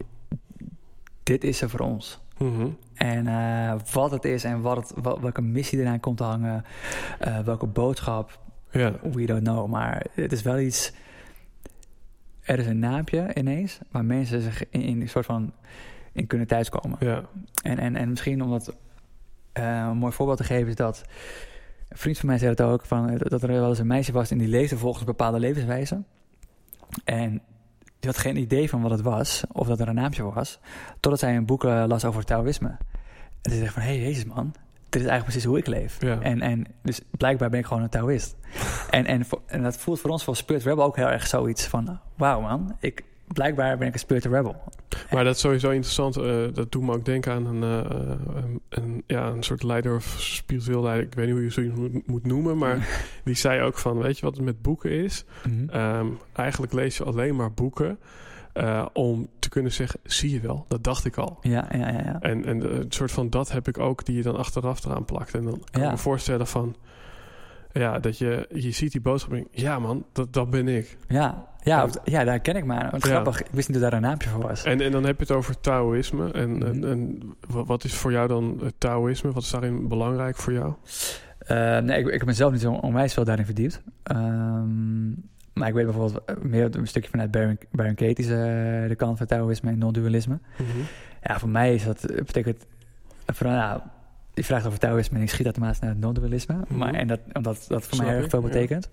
dit 1.22 1.44
is 1.44 1.60
er 1.60 1.70
voor 1.70 1.80
ons. 1.80 2.18
Mhm. 2.38 2.68
En 2.94 3.26
eh, 3.26 3.74
wat 3.92 4.10
het 4.10 4.24
is 4.24 4.44
en 4.44 4.60
wat 4.60 4.76
het, 4.76 4.92
wat- 5.02 5.18
welke 5.20 5.42
missie 5.42 5.78
eraan 5.80 6.00
komt 6.00 6.16
te 6.16 6.22
hangen, 6.24 6.64
eh, 7.18 7.38
welke 7.40 7.66
boodschap, 7.66 8.38
Ja, 8.70 8.92
We 9.12 9.26
don't 9.26 9.42
know, 9.42 9.68
maar 9.70 10.06
het 10.14 10.32
is 10.32 10.42
wel 10.42 10.58
iets. 10.58 10.92
Er 12.48 12.58
is 12.58 12.66
een 12.66 12.78
naampje 12.78 13.34
ineens 13.34 13.78
waar 13.90 14.04
mensen 14.04 14.40
zich 14.40 14.68
in, 14.70 14.80
in 14.80 15.00
een 15.00 15.08
soort 15.08 15.26
van 15.26 15.52
in 16.12 16.26
kunnen 16.26 16.46
thuiskomen. 16.46 16.98
ja. 17.00 17.22
En, 17.62 17.78
en, 17.78 17.96
en 17.96 18.08
misschien 18.08 18.42
om 18.42 18.50
dat 18.50 18.76
eh, 19.52 19.86
een 19.90 19.96
mooi 19.96 20.12
voorbeeld 20.12 20.38
te 20.38 20.44
geven 20.44 20.68
is 20.68 20.74
dat 20.74 21.02
een 21.88 21.96
vriend 21.98 22.18
van 22.18 22.28
mij 22.28 22.38
zei 22.38 22.50
het 22.50 22.60
ook 22.60 22.84
van 22.84 23.08
eh, 23.08 23.18
dat 23.18 23.42
er 23.42 23.48
wel 23.48 23.68
eens 23.68 23.78
een 23.78 23.86
meisje 23.86 24.12
was 24.12 24.30
en 24.30 24.38
die 24.38 24.48
leefde 24.48 24.78
volgens 24.78 25.00
een 25.00 25.06
bepaalde 25.06 25.38
levenswijze. 25.38 26.02
En 27.04 27.30
die 27.98 28.10
had 28.10 28.18
geen 28.18 28.36
idee 28.36 28.68
van 28.68 28.82
wat 28.82 28.90
het 28.90 29.00
was 29.00 29.44
of 29.52 29.66
dat 29.66 29.80
er 29.80 29.88
een 29.88 29.94
naampje 29.94 30.22
was, 30.22 30.60
totdat 31.00 31.20
zij 31.20 31.36
een 31.36 31.46
boek 31.46 31.64
eh, 31.64 31.84
las 31.86 32.04
over 32.04 32.24
Taoïsme. 32.24 32.76
En 33.42 33.50
ze 33.50 33.58
zegt 33.58 33.72
van, 33.72 33.82
hé, 33.82 33.88
hey, 33.88 34.00
jezus 34.00 34.24
man, 34.24 34.54
dit 34.88 35.02
is 35.02 35.08
eigenlijk 35.08 35.24
precies 35.24 35.44
hoe 35.44 35.58
ik 35.58 35.66
leef. 35.66 35.96
Ja. 36.00 36.20
En, 36.20 36.40
en 36.40 36.66
dus 36.82 37.00
blijkbaar 37.10 37.50
ben 37.50 37.58
ik 37.60 37.66
gewoon 37.66 37.82
een 37.82 37.88
Taoïst. 37.88 38.36
en, 38.90 39.06
en, 39.06 39.24
en 39.46 39.62
dat 39.62 39.76
voelt 39.78 40.00
voor 40.00 40.10
ons 40.10 40.24
voor 40.24 40.36
Spirit 40.36 40.62
Rebel 40.62 40.84
ook 40.84 40.96
heel 40.96 41.08
erg 41.10 41.26
zoiets 41.26 41.66
van... 41.66 41.98
Wauw 42.16 42.40
man, 42.40 42.76
ik, 42.80 43.02
blijkbaar 43.26 43.78
ben 43.78 43.86
ik 43.86 43.92
een 43.92 43.98
Spirit 43.98 44.24
Rebel. 44.24 44.56
Maar 45.10 45.24
dat 45.24 45.34
is 45.34 45.40
sowieso 45.40 45.70
interessant. 45.70 46.16
eh, 46.16 46.54
dat 46.54 46.72
doet 46.72 46.82
me 46.82 46.92
ook 46.92 47.04
denken 47.04 47.32
aan 47.32 47.46
een, 47.46 47.62
eh, 47.62 48.00
een, 48.34 48.60
een- 48.68 49.02
ja, 49.06 49.26
een 49.26 49.42
soort 49.42 49.62
leider 49.62 49.94
of 49.94 50.04
spiritueel 50.18 50.82
leider. 50.82 51.06
Ik 51.06 51.14
weet 51.14 51.26
niet 51.26 51.34
hoe 51.34 51.44
je 51.44 51.50
zoiets 51.50 51.74
moet, 51.74 52.06
moet 52.06 52.26
noemen. 52.26 52.58
Maar 52.58 52.88
die 53.24 53.34
zei 53.34 53.62
ook 53.62 53.78
van, 53.78 53.98
weet 53.98 54.18
je 54.18 54.24
wat 54.24 54.36
het 54.36 54.44
met 54.44 54.62
boeken 54.62 54.90
is? 54.90 55.24
Mhm. 55.48 55.68
Ehm, 55.70 56.06
eigenlijk 56.32 56.72
lees 56.72 56.96
je 56.96 57.04
alleen 57.04 57.36
maar 57.36 57.52
boeken 57.52 57.98
eh, 58.52 58.86
om 58.92 59.28
te 59.38 59.48
kunnen 59.48 59.72
zeggen, 59.72 60.00
zie 60.04 60.30
je 60.32 60.40
wel, 60.40 60.64
dat 60.68 60.84
dacht 60.84 61.04
ik 61.04 61.16
al. 61.16 61.38
Ja, 61.40 61.66
ja, 61.72 61.78
ja. 61.88 62.02
ja. 62.04 62.20
En, 62.20 62.44
en 62.44 62.62
eh, 62.70 62.76
een 62.78 62.86
soort 62.92 63.12
van 63.12 63.30
dat 63.30 63.52
heb 63.52 63.68
ik 63.68 63.78
ook 63.78 64.04
die 64.04 64.16
je 64.16 64.22
dan 64.22 64.36
achteraf 64.36 64.84
eraan 64.84 65.04
plakt. 65.04 65.34
En 65.34 65.42
dan 65.44 65.62
kan 65.70 65.80
Ja. 65.82 65.86
ik 65.86 65.92
me 65.94 65.98
voorstellen 66.00 66.46
van, 66.46 66.76
ja, 67.72 67.98
dat 67.98 68.18
je, 68.18 68.46
je 68.52 68.70
ziet 68.70 68.92
die 68.92 69.00
boodschap 69.00 69.32
en 69.32 69.48
ja 69.50 69.78
man, 69.78 70.04
dat, 70.12 70.32
dat 70.32 70.50
ben 70.50 70.68
ik. 70.68 70.96
Ja, 71.08 71.46
ja, 71.62 71.88
ja, 72.04 72.24
daar 72.24 72.40
ken 72.40 72.56
ik 72.56 72.64
maar. 72.64 72.84
Ja. 72.92 72.98
grappig, 72.98 73.40
ik 73.40 73.46
wist 73.50 73.68
niet 73.68 73.80
dat 73.80 73.90
daar 73.90 74.00
een 74.00 74.06
naampje 74.06 74.28
voor 74.28 74.42
was. 74.42 74.64
En, 74.64 74.80
en 74.80 74.92
dan 74.92 75.04
heb 75.04 75.16
je 75.16 75.22
het 75.22 75.32
over 75.36 75.60
Taoïsme. 75.60 76.30
En, 76.32 76.66
en, 76.66 76.78
Mhm. 76.78 76.84
en 76.90 77.20
wat 77.48 77.84
is 77.84 77.94
voor 77.94 78.12
jou 78.12 78.28
dan 78.28 78.60
het 78.62 78.74
Taoïsme? 78.78 79.32
Wat 79.32 79.42
is 79.42 79.50
daarin 79.50 79.88
belangrijk 79.88 80.36
voor 80.36 80.52
jou? 80.52 80.72
Eh, 81.38 81.78
nee, 81.78 81.98
ik, 82.00 82.06
ik 82.06 82.12
heb 82.18 82.26
mezelf 82.26 82.52
niet 82.52 82.60
zo 82.60 82.72
onwijs 82.72 83.14
veel 83.14 83.24
daarin 83.24 83.44
verdiept. 83.44 83.82
Ehm, 84.02 85.10
maar 85.58 85.68
ik 85.68 85.74
weet 85.74 85.84
bijvoorbeeld 85.84 86.24
eh, 86.24 86.36
meer 86.36 86.76
een 86.76 86.86
stukje 86.86 87.10
vanuit 87.10 87.30
Baron, 87.30 87.58
Baron 87.70 87.94
Katie's 87.94 88.26
eh, 88.26 88.32
de 88.88 88.94
kant 88.96 89.18
van 89.18 89.26
Taoïsme 89.26 89.70
en 89.70 89.78
non-dualisme. 89.78 90.38
Ja, 91.22 91.38
voor 91.38 91.48
mij 91.48 91.74
is 91.74 91.84
dat, 91.84 92.04
eh, 92.04 92.16
betekent, 92.16 92.66
vooral, 93.26 93.56
nou, 93.56 93.80
je 94.34 94.44
vraagt 94.44 94.66
over 94.66 94.78
Taoïsme 94.78 95.16
en 95.16 95.22
ik 95.22 95.30
schiet 95.30 95.44
automatisch 95.44 95.78
naar 95.80 95.90
het 95.90 96.00
non-dualisme. 96.00 96.54
Mhm. 96.54 96.76
Maar, 96.76 96.94
en 96.94 97.06
dat, 97.06 97.20
omdat 97.32 97.64
dat 97.68 97.84
voor 97.84 97.94
Snap 97.94 98.06
mij 98.06 98.16
erg 98.16 98.28
veel 98.28 98.40
ja. 98.40 98.46
betekent. 98.46 98.90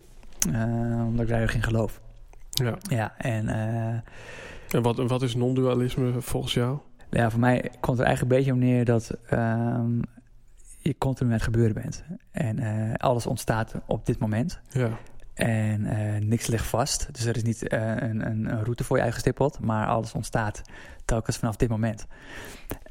Omdat 1.06 1.22
ik 1.22 1.28
daar 1.28 1.42
erg 1.42 1.56
in 1.56 1.64
geloof. 1.64 2.02
Ja. 2.50 2.78
Ja, 2.90 3.14
en 3.18 3.48
eh, 3.50 4.00
En 4.72 4.82
wat, 4.82 4.98
wat 4.98 5.22
is 5.22 5.36
non-dualisme 5.36 6.22
volgens 6.22 6.54
jou? 6.54 6.78
Ja, 7.10 7.30
voor 7.30 7.40
mij 7.40 7.72
komt 7.80 8.00
er 8.00 8.06
eigenlijk 8.06 8.34
een 8.34 8.38
beetje 8.38 8.54
om 8.54 8.60
neer 8.60 8.86
dat 8.86 9.18
ehm, 9.28 10.00
je 10.78 10.98
continu 10.98 11.30
aan 11.30 11.36
het 11.36 11.44
gebeuren 11.44 11.74
bent. 11.74 12.04
En 12.32 12.98
alles 12.98 13.26
ontstaat 13.26 13.76
op 13.86 14.06
dit 14.06 14.20
moment. 14.20 14.60
Ja. 14.70 14.90
En 15.36 15.86
eh, 15.86 16.22
niks 16.22 16.48
ligt 16.48 16.66
vast. 16.66 17.08
Dus 17.12 17.26
er 17.26 17.36
is 17.36 17.44
niet 17.44 17.68
eh, 17.68 17.96
een, 17.96 18.26
een, 18.26 18.64
route 18.64 18.84
voor 18.84 18.98
je 18.98 19.04
uitgestippeld, 19.04 19.60
maar 19.60 19.88
alles 19.88 20.14
ontstaat 20.14 20.62
telkens 21.06 21.38
vanaf 21.38 21.56
dit 21.56 21.70
moment. 21.70 22.08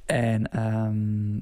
En 0.04 0.50
ehm, 0.50 1.36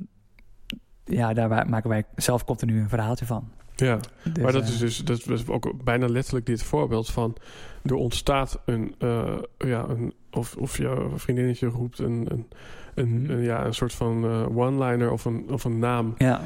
ja, 1.04 1.32
daar 1.32 1.68
maken 1.68 1.90
wij 1.90 2.04
zelf 2.16 2.44
continu 2.44 2.80
een 2.80 2.88
verhaaltje 2.88 3.26
van. 3.26 3.50
Ja, 3.76 3.98
Dus, 4.32 4.42
maar 4.42 4.52
dat 4.52 4.62
eh, 4.62 4.68
is 4.68 4.78
dus 4.78 4.96
dat 4.98 5.28
is 5.28 5.48
ook 5.48 5.84
bijna 5.84 6.08
letterlijk 6.08 6.46
dit 6.46 6.62
voorbeeld 6.62 7.10
van... 7.10 7.36
er 7.82 7.94
ontstaat 7.94 8.60
een, 8.64 8.94
ja, 9.58 9.84
een 9.88 10.14
of, 10.30 10.56
of 10.56 10.78
jouw 10.78 11.18
vriendinnetje 11.18 11.66
roept 11.66 11.98
een, 11.98 12.26
een, 12.30 12.48
een, 12.94 13.22
Mhm. 13.22 13.30
een, 13.30 13.42
ja, 13.42 13.64
een 13.64 13.74
soort 13.74 13.94
van 13.94 14.24
one-liner 14.56 15.10
of 15.10 15.24
een, 15.24 15.50
of 15.50 15.64
een 15.64 15.78
naam. 15.78 16.14
Ja, 16.18 16.40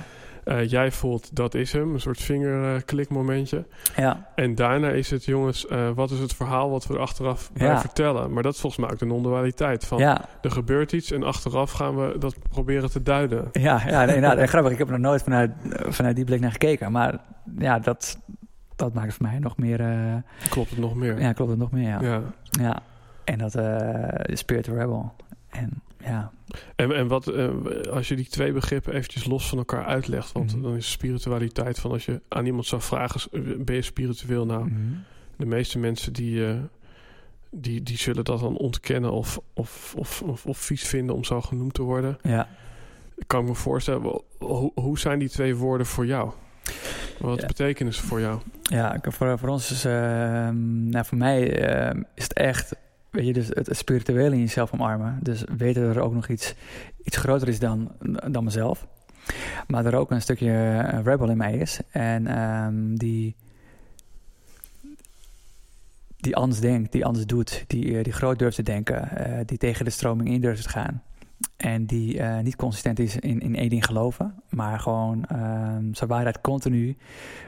Eh, 0.46 0.68
jij 0.70 0.90
voelt, 0.92 1.36
dat 1.36 1.54
is 1.54 1.72
hem, 1.72 1.94
een 1.94 2.00
soort 2.00 2.20
vingerklikmomentje. 2.22 3.64
ja, 3.96 4.26
En 4.34 4.54
daarna 4.54 4.88
is 4.88 5.10
het, 5.10 5.24
jongens, 5.24 5.66
eh, 5.66 5.90
wat 5.94 6.10
is 6.10 6.18
het 6.18 6.34
verhaal 6.34 6.70
wat 6.70 6.86
we 6.86 6.94
er 6.94 7.00
achteraf 7.00 7.50
bij 7.52 7.66
Ja. 7.66 7.80
vertellen? 7.80 8.32
Maar 8.32 8.42
dat 8.42 8.54
is 8.54 8.60
volgens 8.60 8.82
mij 8.82 8.92
ook 8.92 8.98
de 8.98 9.06
non-dualiteit. 9.06 9.84
Van, 9.84 9.98
ja, 9.98 10.24
Er 10.42 10.50
gebeurt 10.50 10.92
iets 10.92 11.10
en 11.10 11.22
achteraf 11.22 11.70
gaan 11.70 11.96
we 11.96 12.18
dat 12.18 12.36
proberen 12.50 12.90
te 12.90 13.02
duiden. 13.02 13.48
ja, 13.52 13.82
ja 13.86 14.00
inderdaad. 14.02 14.36
En 14.36 14.48
grappig, 14.48 14.72
ik 14.72 14.78
heb 14.78 14.86
er 14.86 14.92
nog 14.98 15.02
nooit 15.10 15.22
vanuit, 15.22 15.50
vanuit 15.88 16.16
die 16.16 16.24
blik 16.24 16.40
naar 16.40 16.50
gekeken. 16.52 16.92
Maar 16.92 17.18
ja, 17.58 17.78
dat, 17.78 18.18
dat 18.76 18.94
maakt 18.94 19.06
het 19.06 19.16
voor 19.16 19.26
mij 19.26 19.38
nog 19.38 19.56
meer... 19.56 19.80
eh, 19.80 20.14
Klopt 20.50 20.70
het 20.70 20.78
nog 20.78 20.94
meer? 20.94 21.20
ja, 21.20 21.32
klopt 21.32 21.50
het 21.50 21.60
nog 21.60 21.70
meer, 21.70 21.88
ja. 21.88 21.98
Ja, 22.00 22.20
Ja. 22.50 22.78
en 23.24 23.38
dat 23.38 23.54
eh 23.54 24.34
Spirit 24.36 24.66
Rebel. 24.66 25.12
En 25.50 25.82
ja, 26.06 26.30
En, 26.76 26.92
en 26.96 27.06
wat, 27.08 27.26
eh, 27.28 27.48
als 27.90 28.08
je 28.08 28.16
die 28.16 28.26
twee 28.28 28.52
begrippen 28.52 28.92
eventjes 28.94 29.24
los 29.24 29.48
van 29.48 29.58
elkaar 29.58 29.84
uitlegt, 29.84 30.32
want 30.32 30.52
Mhm. 30.52 30.62
dan 30.62 30.76
is 30.76 30.90
spiritualiteit 30.90 31.78
van 31.78 31.90
als 31.90 32.04
je 32.04 32.20
aan 32.28 32.46
iemand 32.46 32.66
zou 32.66 32.82
vragen, 32.82 33.20
s- 33.20 33.28
ben 33.58 33.74
je 33.74 33.82
spiritueel? 33.82 34.46
Nou, 34.46 34.64
mhm. 34.64 34.78
de 35.36 35.46
meeste 35.46 35.78
mensen 35.78 36.12
die, 36.12 36.46
eh, 36.46 36.54
die, 37.50 37.82
die 37.82 37.96
zullen 37.98 38.24
dat 38.24 38.40
dan 38.40 38.56
ontkennen 38.56 39.12
of, 39.12 39.38
of, 39.54 39.94
of, 39.98 40.22
of, 40.22 40.46
of 40.46 40.58
vies 40.58 40.82
vinden 40.86 41.14
om 41.14 41.24
zo 41.24 41.40
genoemd 41.40 41.74
te 41.74 41.82
worden. 41.82 42.18
ja. 42.22 42.48
Kan 43.26 43.40
ik 43.42 43.48
me 43.48 43.54
voorstellen, 43.54 44.20
hoe, 44.38 44.72
hoe 44.74 44.98
zijn 44.98 45.18
die 45.18 45.28
twee 45.28 45.56
woorden 45.56 45.86
voor 45.86 46.06
jou? 46.06 46.30
Wat 47.20 47.40
Ja. 47.40 47.46
betekenen 47.46 47.94
ze 47.94 48.02
voor 48.02 48.20
jou? 48.20 48.40
Ja, 48.62 48.98
voor, 49.02 49.38
voor 49.38 49.48
ons 49.48 49.70
is, 49.70 49.84
ehm, 49.84 50.88
nou 50.88 51.04
voor 51.04 51.18
mij 51.18 51.58
ehm, 51.68 52.02
is 52.14 52.22
het 52.22 52.32
echt, 52.32 52.74
weet 53.10 53.26
je, 53.26 53.32
dus 53.32 53.48
het, 53.48 53.68
spirituele 53.70 54.34
in 54.34 54.40
jezelf 54.40 54.72
omarmen. 54.72 55.18
Dus 55.22 55.44
weten 55.56 55.82
dat 55.82 55.96
er 55.96 56.02
ook 56.02 56.14
nog 56.14 56.28
iets, 56.28 56.54
iets 57.04 57.16
groter 57.16 57.48
is 57.48 57.58
dan, 57.58 57.90
dan 58.30 58.44
mezelf. 58.44 58.86
Maar 59.66 59.86
er 59.86 59.94
ook 59.94 60.10
een 60.10 60.22
stukje 60.22 60.50
eh, 60.50 61.02
rebel 61.02 61.30
in 61.30 61.36
mij 61.36 61.56
is. 61.56 61.80
En 61.90 62.26
ehm, 62.26 62.94
die, 62.94 63.36
die 66.16 66.36
anders 66.36 66.60
denkt, 66.60 66.92
die 66.92 67.04
anders 67.04 67.26
doet, 67.26 67.64
die, 67.66 67.96
eh, 67.96 68.04
die 68.04 68.12
groot 68.12 68.38
durft 68.38 68.56
te 68.56 68.62
denken, 68.62 69.10
eh, 69.10 69.40
die 69.44 69.58
tegen 69.58 69.84
de 69.84 69.90
stroming 69.90 70.28
in 70.28 70.40
durft 70.40 70.62
te 70.62 70.68
gaan. 70.68 71.02
En 71.56 71.86
die 71.86 72.22
niet 72.22 72.56
consistent 72.56 72.98
is 72.98 73.16
in, 73.16 73.40
in 73.40 73.56
één 73.56 73.68
ding 73.68 73.84
geloven, 73.84 74.42
maar 74.48 74.80
gewoon 74.80 75.24
ehm, 75.24 75.92
zijn 75.92 76.10
waarheid 76.10 76.40
continu 76.40 76.96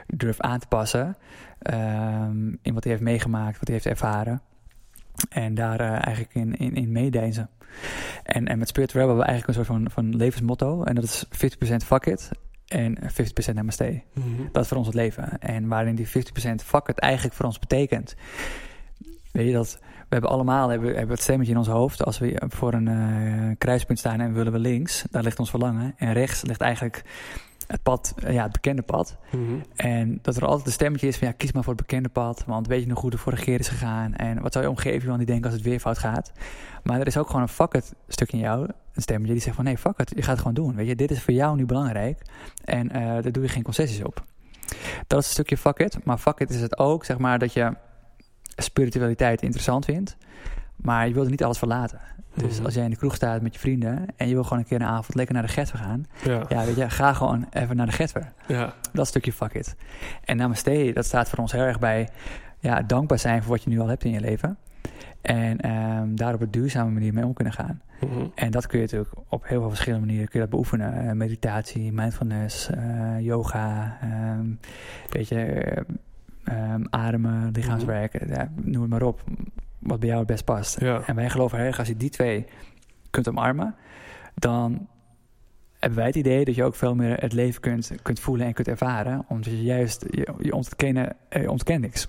durft 0.07 0.41
aan 0.41 0.59
te 0.59 0.67
passen 0.67 1.17
ehm, 1.59 2.47
in 2.61 2.73
wat 2.73 2.83
hij 2.83 2.91
heeft 2.91 3.03
meegemaakt, 3.03 3.59
wat 3.59 3.67
hij 3.67 3.73
heeft 3.73 3.85
ervaren. 3.85 4.41
En 5.29 5.53
daar 5.55 5.79
eh, 5.79 5.89
eigenlijk 5.91 6.33
in, 6.33 6.55
in, 6.55 6.95
in. 6.95 7.47
En, 8.23 8.47
en 8.47 8.57
met 8.57 8.67
Spirit 8.67 8.91
Rebel 8.91 9.07
hebben 9.07 9.25
we 9.25 9.31
eigenlijk 9.31 9.59
een 9.59 9.65
soort 9.65 9.79
van, 9.79 9.91
van 9.91 10.15
levensmotto. 10.15 10.83
En 10.83 10.95
dat 10.95 11.03
is 11.03 11.25
50% 11.25 11.75
fuck 11.85 12.05
it 12.05 12.29
en 12.67 12.97
50% 12.97 13.53
namaste. 13.53 14.01
Dat 14.51 14.63
is 14.63 14.67
voor 14.67 14.77
ons 14.77 14.87
het 14.87 14.95
leven. 14.95 15.39
En 15.39 15.67
waarin 15.67 15.95
die 15.95 16.07
50% 16.07 16.11
fuck 16.65 16.87
it 16.87 16.99
eigenlijk 16.99 17.35
voor 17.35 17.45
ons 17.45 17.59
betekent. 17.59 18.15
Weet 19.31 19.47
je 19.47 19.53
dat 19.53 19.79
we 19.81 20.15
hebben 20.15 20.29
allemaal 20.29 20.69
hebben, 20.69 20.89
hebben 20.89 21.15
het 21.15 21.21
stemmetje 21.21 21.51
in 21.51 21.57
ons 21.57 21.67
hoofd. 21.67 22.05
Als 22.05 22.19
we 22.19 22.41
voor 22.47 22.73
een 22.73 22.87
eh, 22.87 23.57
kruispunt 23.57 23.99
staan 23.99 24.19
en 24.19 24.33
willen 24.33 24.51
we 24.51 24.59
links, 24.59 25.05
daar 25.11 25.23
ligt 25.23 25.39
ons 25.39 25.49
verlangen. 25.49 25.93
En 25.97 26.13
rechts 26.13 26.41
ligt 26.41 26.61
eigenlijk 26.61 27.03
het 27.71 27.83
pad, 27.83 28.13
eh, 28.23 28.33
ja, 28.33 28.43
het 28.43 28.51
bekende 28.51 28.81
pad. 28.81 29.17
Mhm. 29.31 29.41
En 29.75 30.19
dat 30.21 30.35
er 30.35 30.45
altijd 30.45 30.65
een 30.65 30.71
stemmetje 30.71 31.07
is 31.07 31.17
van 31.17 31.27
ja, 31.27 31.33
kies 31.33 31.51
maar 31.51 31.63
voor 31.63 31.73
het 31.73 31.81
bekende 31.81 32.09
pad. 32.09 32.43
Want 32.45 32.67
weet 32.67 32.81
je 32.81 32.87
nog 32.87 33.01
hoe 33.01 33.09
de 33.09 33.17
vorige 33.17 33.43
keer 33.43 33.59
is 33.59 33.67
gegaan? 33.67 34.15
En 34.15 34.41
wat 34.41 34.53
zou 34.53 34.63
je 34.63 34.69
omgeving 34.69 35.03
van 35.03 35.17
die 35.17 35.25
denken 35.25 35.45
als 35.45 35.53
het 35.53 35.63
weer 35.63 35.79
fout 35.79 35.97
gaat? 35.97 36.31
Maar 36.83 36.99
er 36.99 37.07
is 37.07 37.17
ook 37.17 37.27
gewoon 37.27 37.41
een 37.41 37.47
fuck 37.47 37.73
it 37.73 37.93
stuk 38.07 38.31
in 38.31 38.39
jou. 38.39 38.67
Een 38.93 39.01
stemmetje 39.01 39.33
die 39.33 39.41
zegt 39.41 39.55
van 39.55 39.65
nee, 39.65 39.77
fuck 39.77 39.99
it. 39.99 40.11
Je 40.15 40.21
gaat 40.21 40.31
het 40.31 40.39
gewoon 40.39 40.53
doen. 40.53 40.75
Weet 40.75 40.87
je, 40.87 40.95
dit 40.95 41.11
is 41.11 41.21
voor 41.21 41.33
jou 41.33 41.55
nu 41.55 41.65
belangrijk. 41.65 42.21
En 42.63 42.91
eh, 42.91 43.01
daar 43.01 43.31
doe 43.31 43.43
je 43.43 43.49
geen 43.49 43.63
concessies 43.63 44.03
op. 44.03 44.23
Dat 45.07 45.19
is 45.19 45.25
een 45.25 45.31
stukje 45.31 45.57
fuck 45.57 45.77
it. 45.77 46.05
Maar 46.05 46.17
fuck 46.17 46.39
it 46.39 46.49
is 46.49 46.61
het 46.61 46.77
ook, 46.77 47.05
zeg 47.05 47.17
maar, 47.17 47.39
dat 47.39 47.53
je 47.53 47.73
spiritualiteit 48.55 49.41
interessant 49.41 49.85
vindt. 49.85 50.17
Maar 50.75 51.07
je 51.07 51.13
wilt 51.13 51.29
niet 51.29 51.43
alles 51.43 51.57
verlaten. 51.57 51.99
Dus 52.39 52.55
Mhm. 52.57 52.65
als 52.65 52.73
jij 52.73 52.83
in 52.83 52.89
de 52.89 52.95
kroeg 52.95 53.15
staat 53.15 53.41
met 53.41 53.53
je 53.53 53.59
vrienden 53.59 54.05
en 54.15 54.27
je 54.27 54.33
wil 54.33 54.43
gewoon 54.43 54.59
een 54.59 54.65
keer 54.65 54.81
een 54.81 54.87
avond 54.87 55.15
lekker 55.15 55.33
naar 55.35 55.43
de 55.43 55.49
Getver 55.51 55.77
gaan. 55.77 56.05
Ja, 56.23 56.43
Ja, 56.49 56.65
weet 56.65 56.75
je, 56.75 56.89
ga 56.89 57.13
gewoon 57.13 57.47
even 57.51 57.75
naar 57.75 57.85
de 57.85 57.91
Getver. 57.91 58.31
ja. 58.47 58.73
Dat 58.93 59.07
stukje 59.07 59.33
fuck 59.33 59.53
it. 59.53 59.75
En 60.25 60.37
namaste, 60.37 60.91
dat 60.93 61.05
staat 61.05 61.29
voor 61.29 61.39
ons 61.39 61.51
heel 61.51 61.61
erg 61.63 61.79
bij 61.79 62.09
ja, 62.59 62.81
dankbaar 62.81 63.19
zijn 63.19 63.41
voor 63.43 63.51
wat 63.51 63.63
je 63.63 63.69
nu 63.69 63.79
al 63.79 63.87
hebt 63.87 64.03
in 64.03 64.11
je 64.11 64.19
leven. 64.19 64.57
En 65.21 65.57
ehm, 65.59 66.15
daar 66.15 66.33
op 66.33 66.41
een 66.41 66.51
duurzame 66.51 66.91
manier 66.91 67.13
mee 67.13 67.25
om 67.25 67.33
kunnen 67.33 67.53
gaan. 67.53 67.81
Mhm. 68.01 68.25
En 68.35 68.51
dat 68.51 68.67
kun 68.67 68.77
je 68.79 68.83
natuurlijk 68.85 69.11
op 69.27 69.47
heel 69.47 69.59
veel 69.59 69.69
verschillende 69.69 70.05
manieren 70.05 70.27
kun 70.29 70.39
je 70.39 70.45
dat 70.45 70.53
beoefenen. 70.55 71.07
Eh, 71.07 71.11
meditatie, 71.15 71.93
mindfulness, 71.93 72.69
eh, 72.69 73.19
yoga, 73.19 73.97
ehm, 74.01 74.45
weet 75.09 75.27
je, 75.27 75.35
eh, 75.43 75.83
ehm, 76.43 76.83
ademen, 76.89 77.51
lichaamswerk, 77.51 78.13
eh, 78.13 78.35
ja, 78.35 78.49
noem 78.55 78.81
het 78.81 78.89
maar 78.91 79.01
op. 79.01 79.23
Wat 79.79 79.99
bij 79.99 80.07
jou 80.07 80.19
het 80.19 80.27
best 80.29 80.45
past. 80.45 80.79
Ja. 80.79 81.01
En 81.05 81.15
wij 81.15 81.29
geloven 81.29 81.57
heel 81.57 81.67
erg, 81.67 81.79
als 81.79 81.87
je 81.87 81.97
die 81.97 82.09
twee 82.09 82.45
kunt 83.09 83.27
omarmen, 83.29 83.75
dan 84.35 84.87
hebben 85.79 85.97
wij 85.99 86.07
het 86.07 86.15
idee 86.15 86.45
dat 86.45 86.55
je 86.55 86.63
ook 86.63 86.75
veel 86.75 86.95
meer 86.95 87.17
het 87.17 87.33
leven 87.33 87.61
kunt, 87.61 87.91
kunt 88.01 88.19
voelen 88.19 88.45
en 88.47 88.53
kunt 88.53 88.67
ervaren. 88.67 89.25
Omdat 89.27 89.51
je 89.51 89.63
juist, 89.63 90.05
je, 90.09 90.33
je 90.39 90.53
ontkennen, 90.55 91.15
eh, 91.29 91.41
je 91.41 91.51
ontkent 91.51 91.81
niks. 91.81 92.07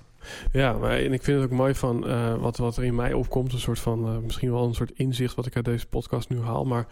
Ja, 0.52 0.72
maar 0.72 0.90
en 0.98 1.12
ik 1.12 1.22
vind 1.22 1.40
het 1.40 1.50
ook 1.50 1.56
mooi 1.56 1.74
van 1.74 2.06
eh, 2.06 2.34
wat, 2.34 2.56
wat 2.56 2.76
er 2.76 2.84
in 2.84 2.94
mij 2.94 3.12
opkomt. 3.12 3.52
Een 3.52 3.58
soort 3.58 3.78
van, 3.78 4.06
eh, 4.06 4.18
misschien 4.18 4.50
wel 4.52 4.64
een 4.66 4.74
soort 4.74 4.90
inzicht 4.94 5.34
wat 5.34 5.46
ik 5.46 5.56
uit 5.56 5.64
deze 5.64 5.86
podcast 5.86 6.28
nu 6.28 6.40
haal. 6.40 6.64
Maar 6.64 6.86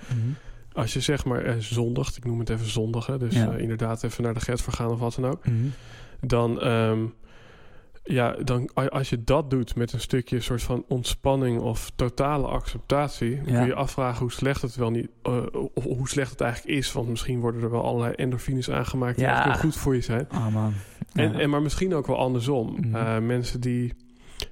als 0.73 0.92
je 0.92 1.00
zeg 1.00 1.25
maar 1.25 1.44
eh, 1.44 1.54
zondigt, 1.58 2.16
ik 2.16 2.25
noem 2.25 2.38
het 2.38 2.50
even 2.50 2.70
zondigen. 2.70 3.18
Dus 3.18 3.35
Ja. 3.35 3.52
inderdaad 3.52 4.02
even 4.04 4.23
naar 4.23 4.35
de 4.35 4.40
get 4.40 4.62
vergaan 4.62 4.90
of 4.90 4.99
wat 4.99 5.14
dan 5.20 5.30
ook. 5.30 5.47
Mhm. 5.47 5.54
Dan, 6.20 6.61
ehm, 6.61 6.99
ja, 8.09 8.33
dan 8.45 8.71
als 8.75 9.11
je 9.11 9.25
dat 9.25 9.50
doet 9.50 9.77
met 9.77 9.93
een 9.93 10.00
stukje 10.00 10.41
soort 10.41 10.62
van 10.62 10.85
ontspanning 10.88 11.61
of 11.61 11.91
totale 11.97 12.47
acceptatie. 12.47 13.37
Dan 13.45 13.53
Ja. 13.53 13.59
kun 13.59 13.67
je 13.67 13.75
afvragen 13.75 14.21
hoe 14.21 14.33
slecht 14.33 14.62
het 14.62 14.75
wel 14.77 14.91
niet, 14.91 15.09
eh, 15.23 15.33
of 15.75 15.85
hoe 15.85 16.09
slecht 16.09 16.31
het 16.31 16.41
eigenlijk 16.41 16.77
is. 16.79 16.93
Want 16.93 17.09
misschien 17.09 17.41
worden 17.41 17.62
er 17.62 17.71
wel 17.71 17.85
allerlei 17.85 18.12
endorfines 18.15 18.71
aangemaakt 18.71 19.17
die 19.17 19.25
Ja. 19.27 19.43
heel 19.43 19.53
goed 19.61 19.77
voor 19.77 19.95
je 19.95 20.00
zijn. 20.00 20.27
Oh 20.35 20.49
man. 20.49 20.73
En, 21.12 21.33
Ja. 21.33 21.38
en 21.38 21.50
maar 21.50 21.62
misschien 21.62 21.95
ook 21.95 22.07
wel 22.07 22.19
andersom. 22.19 22.77
Mhm. 22.81 22.95
Eh, 22.97 23.19
mensen 23.19 23.61
die 23.61 23.95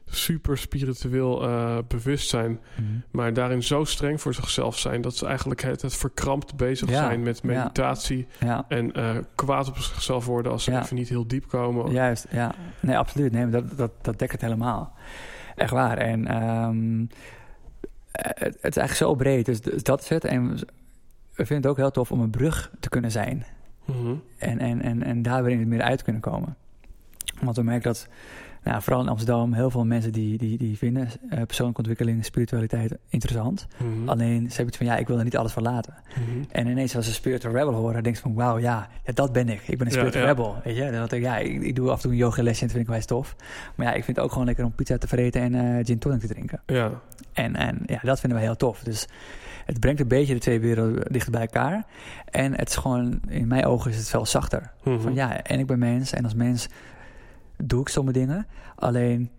super 0.07 0.59
spiritueel 0.59 1.43
eh, 1.43 1.79
bewust 1.89 2.29
zijn, 2.29 2.61
Mhm. 2.77 2.87
maar 3.11 3.33
daarin 3.33 3.63
zo 3.63 3.85
streng 3.85 4.21
voor 4.21 4.35
zichzelf 4.35 4.79
zijn 4.79 5.01
dat 5.01 5.17
ze 5.17 5.27
eigenlijk 5.27 5.63
het, 5.63 5.83
het 5.83 5.95
verkrampt 5.97 6.57
bezig 6.57 6.89
Ja, 6.89 6.97
zijn 6.97 7.23
met 7.23 7.43
meditatie 7.43 8.27
Ja. 8.41 8.65
en 8.69 8.93
eh, 8.93 9.17
kwaad 9.35 9.69
op 9.69 9.79
zichzelf 9.79 10.27
worden 10.27 10.53
als 10.53 10.65
ze 10.65 10.79
even 10.79 10.97
niet 10.97 11.09
heel 11.09 11.27
diep 11.27 11.49
komen. 11.49 11.93
Juist, 11.93 12.27
ja. 12.31 12.55
Nee, 12.81 12.99
absoluut. 12.99 13.33
Nee, 13.33 13.49
dat, 13.49 13.77
dat, 13.77 13.91
dat 14.03 14.19
dekt 14.19 14.33
het 14.33 14.41
helemaal. 14.41 14.93
Echt 15.57 15.71
waar. 15.71 15.99
En 15.99 16.27
ehm, 16.27 17.01
eh, 18.13 18.31
het, 18.35 18.55
het 18.61 18.77
is 18.77 18.77
eigenlijk 18.77 18.95
zo 18.95 19.15
breed. 19.15 19.47
Dus, 19.47 19.61
dus 19.61 19.83
dat 19.83 20.01
is 20.03 20.09
het. 20.09 20.25
En 20.25 20.51
we 21.35 21.47
vinden 21.47 21.57
het 21.57 21.67
ook 21.67 21.77
heel 21.77 21.91
tof 21.91 22.11
om 22.13 22.21
een 22.21 22.31
brug 22.31 22.71
te 22.81 22.89
kunnen 22.89 23.11
zijn. 23.11 23.45
Mhm. 23.85 24.15
En, 24.39 24.59
en, 24.59 24.83
en, 24.83 25.03
en 25.03 25.23
daar 25.23 25.43
weer 25.43 25.53
in 25.53 25.59
het 25.59 25.69
midden 25.69 25.87
uit 25.87 25.99
te 25.99 26.05
kunnen 26.05 26.23
komen. 26.23 26.57
Want 27.41 27.57
we 27.57 27.63
merken 27.63 27.83
dat, 27.93 28.09
nou, 28.67 28.83
vooral 28.83 29.03
in 29.03 29.09
Amsterdam, 29.09 29.53
heel 29.53 29.71
veel 29.71 29.85
mensen 29.85 30.13
die, 30.13 30.39
die, 30.39 30.59
die 30.59 30.79
vinden 30.79 31.09
eh, 31.29 31.43
persoonlijke 31.43 31.81
ontwikkeling, 31.81 32.25
spiritualiteit 32.25 32.99
interessant. 33.09 33.67
Mhm. 33.77 34.09
Alleen 34.09 34.41
ze 34.41 34.57
hebben 34.57 34.67
het 34.67 34.77
van 34.77 34.87
ja, 34.87 34.97
ik 34.97 35.07
wil 35.07 35.19
er 35.19 35.25
niet 35.25 35.37
alles 35.37 35.53
verlaten. 35.53 35.95
Mhm. 36.09 36.45
En 36.51 36.67
ineens 36.67 36.97
als 36.97 37.07
ze 37.07 37.13
Spiritual 37.13 37.55
Rebel 37.55 37.73
horen, 37.73 37.95
dan 37.95 38.03
denk 38.03 38.17
je 38.17 38.23
van 38.23 38.35
wauw, 38.35 38.59
ja, 38.59 38.89
ja, 39.05 39.13
dat 39.13 39.33
ben 39.33 39.49
ik. 39.49 39.69
Ik 39.69 39.79
ben 39.79 39.87
een 39.87 39.93
Spiritual 39.93 40.25
ja. 40.25 40.31
Rebel. 40.31 40.57
Weet 40.65 40.77
je? 40.77 40.83
Dan 40.83 40.93
denk 40.93 41.13
ik, 41.13 41.23
ja, 41.23 41.37
ik, 41.37 41.63
ik 41.63 41.77
doe 41.77 41.91
af 41.91 41.97
en 41.97 42.03
toe 42.03 42.11
een 42.11 42.17
yoga 42.17 42.43
lesje 42.43 42.61
en 42.61 42.67
dat 42.67 42.77
vind 42.77 42.83
ik 42.83 42.87
wel 42.87 42.97
eens 42.97 43.07
tof. 43.07 43.37
Maar 43.75 43.87
ja, 43.87 43.93
ik 43.93 44.05
vind 44.05 44.17
het 44.17 44.27
ook 44.27 44.33
gewoon 44.33 44.47
lekker 44.47 44.65
om 44.65 44.73
pizza 44.73 44.99
te 44.99 45.09
vreten 45.09 45.41
en 45.41 45.55
eh, 45.55 45.85
gin 45.85 45.99
tonic 45.99 46.21
te 46.21 46.27
drinken. 46.27 46.61
Ja, 46.67 46.91
En, 47.33 47.57
en 47.57 47.83
ja, 47.87 47.99
dat 48.03 48.21
vinden 48.21 48.39
we 48.39 48.45
heel 48.45 48.57
tof. 48.57 48.83
Dus 48.83 49.07
het 49.67 49.81
brengt 49.81 50.01
een 50.01 50.09
beetje 50.09 50.35
de 50.35 50.41
twee 50.41 50.61
werelden 50.61 51.13
dichter 51.13 51.33
bij 51.33 51.41
elkaar. 51.41 51.85
En 52.31 52.57
het 52.57 52.69
is 52.69 52.77
gewoon, 52.77 53.21
in 53.29 53.49
mijn 53.49 53.65
ogen 53.65 53.91
is 53.91 53.97
het 53.97 54.09
veel 54.09 54.27
zachter. 54.27 54.71
Mhm. 54.83 55.01
Van 55.01 55.15
ja, 55.15 55.43
en 55.43 55.59
ik 55.59 55.67
ben 55.67 55.79
mens 55.79 56.13
en 56.13 56.25
als 56.25 56.35
mens 56.35 56.69
doe 57.65 57.81
ik 57.81 57.89
sommige 57.89 58.19
dingen. 58.19 58.47
Alleen, 58.77 59.31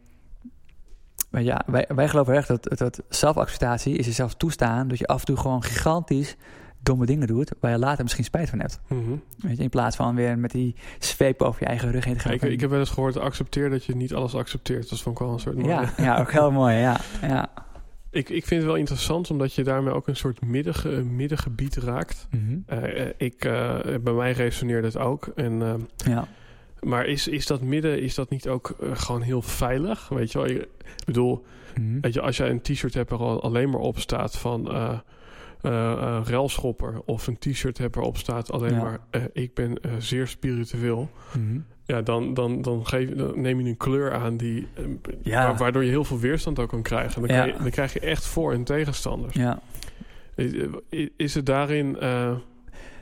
Maar 1.29 1.41
ja, 1.43 1.63
wij, 1.65 1.85
wij 1.95 2.07
geloven 2.09 2.35
echt 2.35 2.47
dat, 2.47 2.77
dat 2.77 3.01
zelfacceptatie 3.09 3.97
is 3.97 4.05
jezelf 4.05 4.33
toestaan 4.35 4.87
dat 4.87 4.97
je 4.97 5.07
af 5.07 5.19
en 5.19 5.25
toe 5.25 5.37
gewoon 5.37 5.63
gigantisch 5.63 6.35
domme 6.79 7.05
dingen 7.05 7.27
doet 7.27 7.51
waar 7.59 7.71
je 7.71 7.77
later 7.77 8.03
misschien 8.03 8.23
spijt 8.23 8.49
van 8.49 8.59
hebt. 8.59 8.79
Mhm. 8.87 9.11
Weet 9.37 9.57
je, 9.57 9.63
in 9.63 9.69
plaats 9.69 9.95
van 9.95 10.15
weer 10.15 10.37
met 10.39 10.51
die 10.51 10.75
zweep 10.99 11.41
over 11.41 11.61
je 11.61 11.67
eigen 11.67 11.91
rug 11.91 12.05
heen 12.05 12.13
te 12.13 12.19
gaan. 12.19 12.31
Ik, 12.31 12.41
ik 12.41 12.59
heb 12.59 12.69
wel 12.69 12.79
eens 12.79 12.89
gehoord, 12.89 13.17
accepteer 13.17 13.69
dat 13.69 13.85
je 13.85 13.95
niet 13.95 14.13
alles 14.13 14.35
accepteert. 14.35 14.89
Dat 14.89 15.01
vond 15.01 15.19
ik 15.19 15.25
wel 15.25 15.33
een 15.33 15.39
soort 15.39 15.55
mooie. 15.55 15.69
ja, 15.69 15.93
ja, 15.97 16.19
ook 16.19 16.31
heel 16.31 16.51
mooi. 16.51 16.75
Ja, 16.75 16.97
ja. 17.21 17.49
Ik, 18.11 18.29
ik 18.29 18.45
vind 18.45 18.61
het 18.61 18.69
wel 18.69 18.79
interessant, 18.79 19.29
omdat 19.31 19.53
je 19.53 19.63
daarmee 19.63 19.93
ook 19.93 20.07
een 20.07 20.15
soort 20.15 20.45
middige, 20.45 20.89
middengebied 20.89 21.75
raakt. 21.75 22.27
Mhm. 22.31 22.57
Eh, 22.65 23.01
eh, 23.01 23.13
ik, 23.17 23.45
eh, 23.45 23.79
bij 24.01 24.13
mij 24.13 24.31
resoneerde 24.31 24.87
het 24.87 24.97
ook. 24.97 25.31
En, 25.35 25.61
eh, 25.61 25.73
ja. 26.13 26.27
Maar 26.81 27.05
is, 27.05 27.27
is 27.27 27.45
dat 27.45 27.61
midden, 27.61 28.01
is 28.01 28.15
dat 28.15 28.29
niet 28.29 28.47
ook 28.47 28.75
eh, 28.81 28.89
gewoon 28.93 29.21
heel 29.21 29.41
veilig? 29.41 30.09
Weet 30.09 30.31
je 30.31 30.37
wel, 30.37 30.47
ik 30.47 30.67
bedoel, 31.05 31.45
Mhm. 31.75 31.99
weet 32.01 32.13
je, 32.13 32.21
als 32.21 32.37
jij 32.37 32.49
een 32.49 32.61
t-shirt 32.61 32.93
hebt 32.93 33.11
er 33.11 33.17
al 33.17 33.41
alleen 33.43 33.69
maar 33.69 33.79
op 33.79 33.99
staat 33.99 34.37
van 34.37 34.71
eh, 34.71 34.99
railschopper... 36.23 37.01
of 37.05 37.27
een 37.27 37.37
t-shirt 37.37 37.77
hebt 37.77 37.95
erop 37.95 38.17
staat 38.17 38.51
alleen 38.51 38.73
Ja. 38.73 38.81
maar... 38.81 38.99
eh, 39.09 39.21
ik 39.33 39.53
ben 39.53 39.77
zeer 39.97 40.27
spiritueel... 40.27 41.09
Mhm. 41.37 41.59
Ja, 41.85 42.01
dan, 42.01 42.33
dan, 42.33 42.61
dan, 42.61 42.85
geef, 42.87 43.09
dan 43.15 43.41
neem 43.41 43.59
je 43.61 43.69
een 43.69 43.77
kleur 43.77 44.13
aan 44.13 44.37
die, 44.37 44.67
Ja. 45.21 45.51
wa- 45.51 45.57
waardoor 45.57 45.83
je 45.83 45.89
heel 45.89 46.03
veel 46.03 46.19
weerstand 46.19 46.59
ook 46.59 46.69
kan 46.69 46.81
krijgen. 46.81 47.21
Dan, 47.21 47.35
Ja. 47.35 47.37
kan 47.43 47.47
je, 47.53 47.57
dan 47.61 47.69
krijg 47.69 47.93
je 47.93 47.99
echt 47.99 48.25
voor- 48.25 48.53
en 48.53 48.63
tegenstanders. 48.63 49.33
ja. 49.33 49.59
Is, 50.35 50.51
is 51.17 51.33
het 51.35 51.45
daarin... 51.45 51.99
eh, 51.99 52.35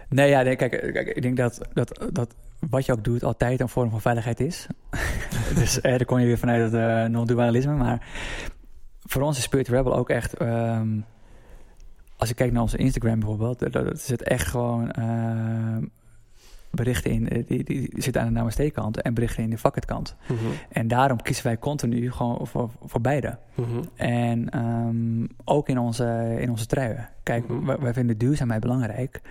Nee, 0.10 0.30
ja, 0.30 0.42
nee, 0.42 0.56
kijk, 0.56 0.72
kijk, 0.72 1.08
ik 1.08 1.22
denk 1.22 1.38
dat, 1.38 1.62
dat, 1.74 2.08
dat 2.14 2.36
wat 2.70 2.86
je 2.86 2.92
ook 2.92 3.04
doet 3.04 3.24
altijd 3.24 3.60
een 3.60 3.70
vorm 3.70 3.90
van 3.90 4.02
veiligheid 4.02 4.40
is. 4.40 4.68
dus 5.60 5.82
eh, 5.82 5.92
daar 5.92 6.06
kon 6.06 6.20
je 6.20 6.26
weer 6.26 6.38
vanuit 6.38 6.62
het 6.72 6.74
eh 6.74 7.06
non-dualisme. 7.06 7.74
Maar 7.76 8.08
voor 9.04 9.22
ons 9.22 9.38
is 9.38 9.44
Spirit 9.44 9.68
Rebel 9.68 9.96
ook 9.96 10.10
echt... 10.10 10.34
ehm, 10.34 11.00
als 12.18 12.30
ik 12.30 12.36
kijk 12.36 12.52
naar 12.52 12.62
onze 12.62 12.78
Instagram 12.78 13.20
bijvoorbeeld... 13.20 13.76
er 13.76 13.92
zit 13.98 14.24
echt 14.24 14.48
gewoon 14.48 14.92
ehm, 14.92 15.84
berichten 16.72 17.12
in... 17.12 17.30
eh, 17.30 17.44
die, 17.48 17.64
die, 17.64 17.90
die 17.90 18.02
zitten 18.02 18.22
aan 18.22 18.28
de 18.28 18.34
namaste-kant... 18.34 19.02
en 19.02 19.14
berichten 19.14 19.44
in 19.44 19.50
de 19.50 19.58
vakketkant. 19.58 20.16
mhm, 20.28 20.38
En 20.70 20.88
daarom 20.88 21.22
kiezen 21.22 21.44
wij 21.46 21.58
continu 21.60 22.12
gewoon 22.12 22.48
voor, 22.48 22.70
voor 22.86 23.02
beide. 23.02 23.38
mhm, 23.56 23.82
En 23.96 24.50
ehm, 24.50 25.26
ook 25.44 25.70
in 25.70 25.78
onze, 25.78 26.36
in 26.40 26.50
onze 26.50 26.66
truien. 26.66 27.10
Kijk, 27.24 27.48
Mhm. 27.48 27.66
wij, 27.66 27.78
wij 27.78 27.94
vinden 27.94 28.18
duurzaamheid 28.18 28.62
belangrijk. 28.62 29.22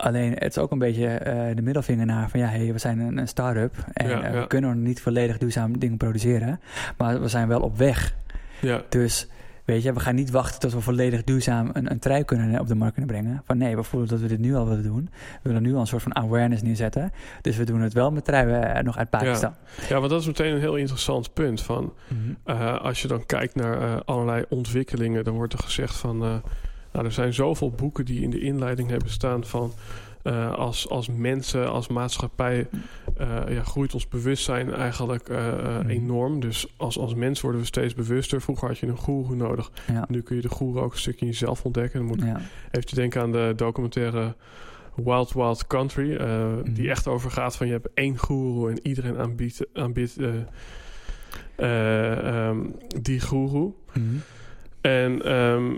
Alleen 0.00 0.32
het 0.32 0.42
is 0.56 0.58
ook 0.58 0.70
een 0.70 0.78
beetje 0.78 1.06
eh, 1.06 1.56
de 1.56 1.62
middelvinger 1.62 2.06
naar 2.06 2.30
van 2.30 2.40
ja, 2.40 2.46
hey, 2.46 2.72
we 2.72 2.78
zijn 2.78 2.98
een, 2.98 3.18
een 3.18 3.28
start-up 3.28 3.74
en 3.92 4.08
Ja, 4.08 4.22
eh, 4.22 4.32
ja. 4.34 4.40
we 4.40 4.46
kunnen 4.46 4.70
nog 4.76 4.86
niet 4.86 5.00
volledig 5.00 5.38
duurzaam 5.38 5.78
dingen 5.78 5.96
produceren. 5.96 6.60
Maar 6.96 7.20
we 7.20 7.28
zijn 7.28 7.48
wel 7.48 7.60
op 7.60 7.76
weg. 7.78 8.14
Ja, 8.60 8.82
Dus 8.88 9.28
weet 9.64 9.82
je, 9.82 9.92
we 9.92 10.00
gaan 10.00 10.14
niet 10.14 10.30
wachten 10.30 10.60
tot 10.60 10.72
we 10.72 10.80
volledig 10.80 11.24
duurzaam 11.24 11.70
een, 11.72 11.90
een 11.90 11.98
trui 11.98 12.24
kunnen 12.24 12.60
op 12.60 12.66
de 12.68 12.74
markt 12.74 12.94
kunnen 12.94 13.14
brengen. 13.14 13.42
Van 13.44 13.58
nee, 13.58 13.76
we 13.76 13.82
voelen 13.82 14.08
dat 14.08 14.20
we 14.20 14.26
dit 14.26 14.38
nu 14.38 14.54
al 14.54 14.68
willen 14.68 14.82
doen. 14.82 15.08
We 15.12 15.38
willen 15.48 15.62
nu 15.62 15.74
al 15.74 15.80
een 15.80 15.86
soort 15.86 16.02
van 16.02 16.14
awareness 16.16 16.62
neerzetten. 16.62 17.12
Dus 17.40 17.56
we 17.56 17.64
doen 17.64 17.80
het 17.80 17.92
wel 17.92 18.10
met 18.10 18.24
truien 18.24 18.74
eh, 18.74 18.82
nog 18.82 18.96
uit 18.98 19.10
Pakistan. 19.10 19.54
ja, 19.88 19.98
want 19.98 20.10
dat 20.10 20.20
is 20.20 20.26
meteen 20.26 20.52
een 20.54 20.60
heel 20.60 20.76
interessant 20.76 21.32
punt. 21.32 21.62
Van, 21.62 21.92
Mhm. 22.44 22.58
als 22.76 23.02
je 23.02 23.08
dan 23.08 23.26
kijkt 23.26 23.54
naar 23.54 24.04
allerlei 24.04 24.44
ontwikkelingen... 24.48 25.24
dan 25.24 25.34
wordt 25.34 25.52
er 25.52 25.58
gezegd 25.58 25.96
van... 25.96 26.42
nou, 26.92 27.04
er 27.04 27.12
zijn 27.12 27.34
zoveel 27.34 27.70
boeken 27.70 28.04
die 28.04 28.20
in 28.22 28.30
de 28.30 28.40
inleiding 28.40 28.88
hebben 28.90 29.10
staan 29.10 29.44
van... 29.44 29.72
eh, 30.22 30.52
als, 30.54 30.88
als 30.88 31.08
mensen, 31.08 31.70
als 31.70 31.88
maatschappij 31.88 32.66
eh, 33.16 33.28
ja, 33.48 33.62
groeit 33.62 33.94
ons 33.94 34.08
bewustzijn 34.08 34.72
eigenlijk 34.74 35.28
eh, 35.28 35.46
Mhm. 35.78 35.88
enorm. 35.88 36.40
Dus 36.40 36.66
als, 36.76 36.98
als 36.98 37.14
mens 37.14 37.40
worden 37.40 37.60
we 37.60 37.66
steeds 37.66 37.94
bewuster. 37.94 38.40
Vroeger 38.40 38.68
had 38.68 38.78
je 38.78 38.86
een 38.86 38.96
goeroe 38.96 39.36
nodig. 39.36 39.70
Ja. 39.92 40.04
Nu 40.08 40.22
kun 40.22 40.36
je 40.36 40.42
de 40.42 40.48
goeroe 40.48 40.80
ook 40.82 40.92
een 40.92 40.98
stukje 40.98 41.20
in 41.20 41.26
jezelf 41.32 41.64
ontdekken. 41.64 41.98
Dan 41.98 42.08
moet 42.08 42.22
Ja. 42.22 42.40
Even 42.70 42.94
denken 42.94 43.20
aan 43.22 43.32
de 43.32 43.52
documentaire 43.56 44.34
Wild 44.96 45.32
Wild 45.32 45.66
Country. 45.66 46.12
Mhm. 46.22 46.72
Die 46.72 46.90
echt 46.90 47.06
over 47.06 47.30
gaat 47.30 47.56
van 47.56 47.66
je 47.66 47.72
hebt 47.72 47.88
één 47.94 48.16
goeroe 48.18 48.70
en 48.70 48.78
iedereen 48.82 49.18
aanbiedt, 49.18 49.66
aanbiedt 49.72 50.16
eh, 50.18 50.28
eh, 51.56 52.46
ehm, 52.48 52.58
die 53.00 53.20
goeroe. 53.20 53.72
Mhm. 53.92 54.04
En 54.80 55.22
ehm, 55.24 55.72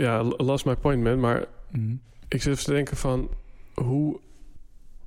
ja, 0.00 0.22
lost 0.36 0.64
my 0.64 0.76
point 0.76 1.02
man. 1.02 1.20
Maar 1.20 1.44
Mhm. 1.70 1.94
ik 2.28 2.42
zit 2.42 2.52
even 2.52 2.64
te 2.64 2.72
denken 2.72 2.96
van 2.96 3.28
hoe... 3.74 4.20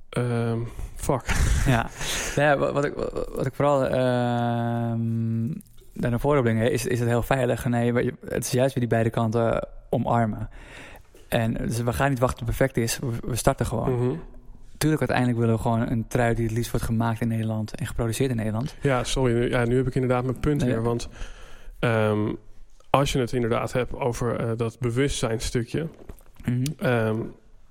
ehm, 0.08 0.58
fuck. 0.94 1.22
Ja, 1.66 1.90
ja 2.34 2.56
wat, 2.58 2.84
ik, 2.84 2.94
wat 3.34 3.46
ik 3.46 3.54
vooral 3.54 3.86
ehm 3.86 5.48
daar 5.94 6.10
naar 6.10 6.20
voren 6.20 6.42
breng, 6.42 6.62
is, 6.62 6.86
is 6.86 6.98
het 6.98 7.08
heel 7.08 7.22
veilig. 7.22 7.64
Nee, 7.64 7.92
het 8.28 8.44
is 8.44 8.50
juist 8.50 8.74
weer 8.74 8.82
die 8.88 8.92
beide 8.92 9.10
kanten 9.10 9.68
omarmen. 9.90 10.48
En 11.28 11.52
dus 11.54 11.80
we 11.82 11.92
gaan 11.92 12.10
niet 12.10 12.18
wachten 12.18 12.38
tot 12.38 12.48
het 12.48 12.56
perfect 12.56 12.76
is. 12.76 12.98
We, 13.26 13.36
starten 13.36 13.66
gewoon. 13.66 13.92
Mhm. 14.06 14.14
Tuurlijk, 14.78 15.00
uiteindelijk 15.00 15.38
willen 15.38 15.54
we 15.54 15.60
gewoon 15.62 15.88
een 15.90 16.08
trui 16.08 16.34
die 16.34 16.44
het 16.46 16.54
liefst 16.54 16.70
wordt 16.70 16.86
gemaakt 16.86 17.20
in 17.20 17.28
Nederland 17.28 17.74
en 17.74 17.86
geproduceerd 17.86 18.30
in 18.30 18.36
Nederland. 18.36 18.74
Ja, 18.82 19.04
sorry. 19.04 19.32
Nu, 19.32 19.48
ja, 19.50 19.64
nu 19.64 19.76
heb 19.76 19.86
ik 19.86 19.94
inderdaad 19.94 20.24
mijn 20.24 20.40
punt 20.40 20.60
Nee. 20.60 20.70
weer. 20.70 20.82
Want 20.82 21.08
ehm, 21.78 22.32
als 22.92 23.12
je 23.12 23.18
het 23.18 23.32
inderdaad 23.32 23.72
hebt 23.72 23.94
over 23.94 24.36
eh, 24.36 24.50
dat 24.56 24.78
bewustzijnstukje... 24.78 25.88
Mhm. 26.44 26.62
Ehm, 26.78 27.20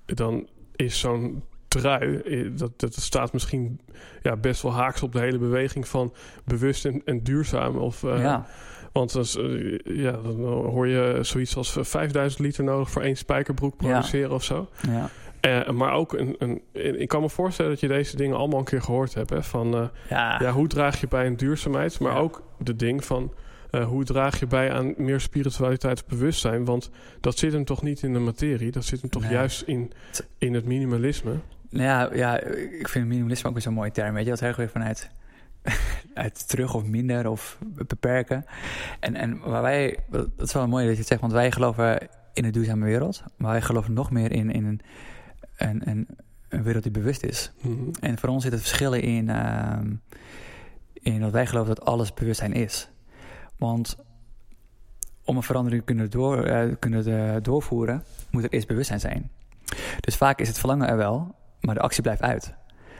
dan 0.04 0.48
is 0.76 0.98
zo'n 0.98 1.42
trui, 1.68 2.22
dat, 2.54 2.80
dat 2.80 2.94
staat 2.94 3.32
misschien 3.32 3.80
ja, 4.22 4.36
best 4.36 4.62
wel 4.62 4.72
haaks 4.72 5.02
op 5.02 5.12
de 5.12 5.18
hele 5.20 5.38
beweging 5.38 5.88
van 5.88 6.12
bewust 6.44 6.84
en, 6.84 7.02
en 7.04 7.22
duurzaam. 7.22 7.76
Of, 7.76 8.04
eh, 8.04 8.20
ja, 8.20 8.46
Want 8.92 9.12
dan, 9.12 9.22
is, 9.22 9.36
eh, 9.36 9.78
ja, 9.84 10.10
dan 10.12 10.44
hoor 10.44 10.88
je 10.88 11.18
zoiets 11.20 11.56
als 11.56 11.76
5000 11.80 12.42
liter 12.42 12.64
nodig 12.64 12.90
voor 12.90 13.02
één 13.02 13.16
spijkerbroek 13.16 13.74
Ja. 13.80 13.88
produceren 13.88 14.30
of 14.30 14.44
zo. 14.44 14.68
ja, 15.40 15.72
maar 15.72 15.92
ook, 15.92 16.12
een, 16.12 16.36
een, 16.38 16.62
ik 17.00 17.08
kan 17.08 17.20
me 17.20 17.28
voorstellen 17.28 17.70
dat 17.70 17.80
je 17.80 17.88
deze 17.88 18.16
dingen 18.16 18.36
allemaal 18.36 18.58
een 18.58 18.64
keer 18.64 18.82
gehoord 18.82 19.14
hebt. 19.14 19.30
Hè, 19.30 19.42
van 19.42 19.90
ja, 20.08 20.40
ja, 20.40 20.52
hoe 20.52 20.68
draag 20.68 21.00
je 21.00 21.08
bij 21.08 21.26
een 21.26 21.36
duurzaamheid, 21.36 22.00
maar 22.00 22.16
ook 22.16 22.42
de 22.58 22.76
ding 22.76 23.04
van... 23.04 23.32
eh, 23.72 23.86
hoe 23.86 24.04
draag 24.04 24.38
je 24.40 24.46
bij 24.46 24.72
aan 24.72 24.94
meer 24.96 25.20
spiritualiteit 25.20 26.06
bewustzijn? 26.06 26.64
Want 26.64 26.90
dat 27.20 27.38
zit 27.38 27.52
hem 27.52 27.64
toch 27.64 27.82
niet 27.82 28.02
in 28.02 28.12
de 28.12 28.18
materie. 28.18 28.70
Dat 28.70 28.84
zit 28.84 29.00
hem 29.00 29.10
toch 29.10 29.22
Nee. 29.22 29.32
juist 29.32 29.62
in, 29.62 29.92
in 30.38 30.54
het 30.54 30.64
minimalisme. 30.64 31.34
Nou 31.70 31.84
ja, 31.84 32.14
ja, 32.14 32.40
ik 32.80 32.88
vind 32.88 33.06
minimalisme 33.06 33.48
ook 33.48 33.54
weer 33.54 33.62
zo'n 33.62 33.74
mooie 33.74 33.90
term. 33.90 34.14
Weet 34.14 34.24
je, 34.24 34.30
dat 34.30 34.40
heel 34.40 34.54
weer 34.56 34.68
vanuit 34.68 35.10
uit 36.14 36.48
terug 36.48 36.74
of 36.74 36.84
minder 36.84 37.28
of 37.28 37.58
beperken. 37.86 38.44
En, 39.00 39.14
en 39.14 39.38
waar 39.38 39.62
wij, 39.62 39.98
dat 40.10 40.28
is 40.36 40.52
wel 40.52 40.68
mooi 40.68 40.84
dat 40.84 40.92
je 40.92 40.98
het 40.98 41.08
zegt, 41.08 41.20
want 41.20 41.32
wij 41.32 41.52
geloven 41.52 42.08
in 42.32 42.44
een 42.44 42.52
duurzame 42.52 42.84
wereld. 42.84 43.22
Maar 43.36 43.50
wij 43.50 43.62
geloven 43.62 43.92
nog 43.92 44.10
meer 44.10 44.32
in, 44.32 44.50
in 44.50 44.64
een, 44.64 44.80
een, 45.56 45.88
een, 45.88 46.08
een 46.48 46.62
wereld 46.62 46.82
die 46.82 46.92
bewust 46.92 47.22
is. 47.22 47.52
Mhm. 47.60 47.90
En 48.00 48.18
voor 48.18 48.28
ons 48.28 48.42
zit 48.42 48.52
het 48.52 48.60
verschil 48.60 48.92
in, 48.92 49.28
ehm, 49.30 49.92
in 50.92 51.20
dat 51.20 51.32
wij 51.32 51.46
geloven 51.46 51.74
dat 51.74 51.84
alles 51.84 52.14
bewustzijn 52.14 52.52
is. 52.52 52.90
Want 53.62 53.96
om 55.24 55.36
een 55.36 55.42
verandering 55.42 55.80
te 55.80 55.86
kunnen, 55.86 56.10
door, 56.10 56.44
eh, 56.44 56.74
kunnen 56.78 57.06
eh, 57.06 57.42
doorvoeren, 57.42 58.04
moet 58.30 58.44
er 58.44 58.52
eerst 58.52 58.66
bewustzijn 58.66 59.00
zijn. 59.00 59.30
Dus 60.00 60.16
vaak 60.16 60.40
is 60.40 60.48
het 60.48 60.58
verlangen 60.58 60.88
er 60.88 60.96
wel, 60.96 61.34
maar 61.60 61.74
de 61.74 61.80
actie 61.80 62.02
blijft 62.02 62.22
uit. 62.22 62.54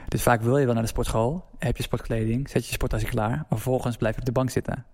Dus 0.09 0.23
vaak 0.23 0.43
wil 0.43 0.59
je 0.59 0.65
wel 0.65 0.75
naar 0.75 0.83
de 0.83 0.89
sportschool, 0.89 1.45
heb 1.59 1.77
je 1.77 1.83
sportkleding, 1.83 2.49
zet 2.49 2.63
je 2.63 2.69
je 2.69 2.75
sporttasje 2.75 3.07
klaar, 3.07 3.31
maar 3.31 3.47
vervolgens 3.49 3.97
blijf 3.97 4.15
je 4.15 4.21
op 4.21 4.27
de 4.27 4.33
bank 4.33 4.51
zitten. 4.51 4.85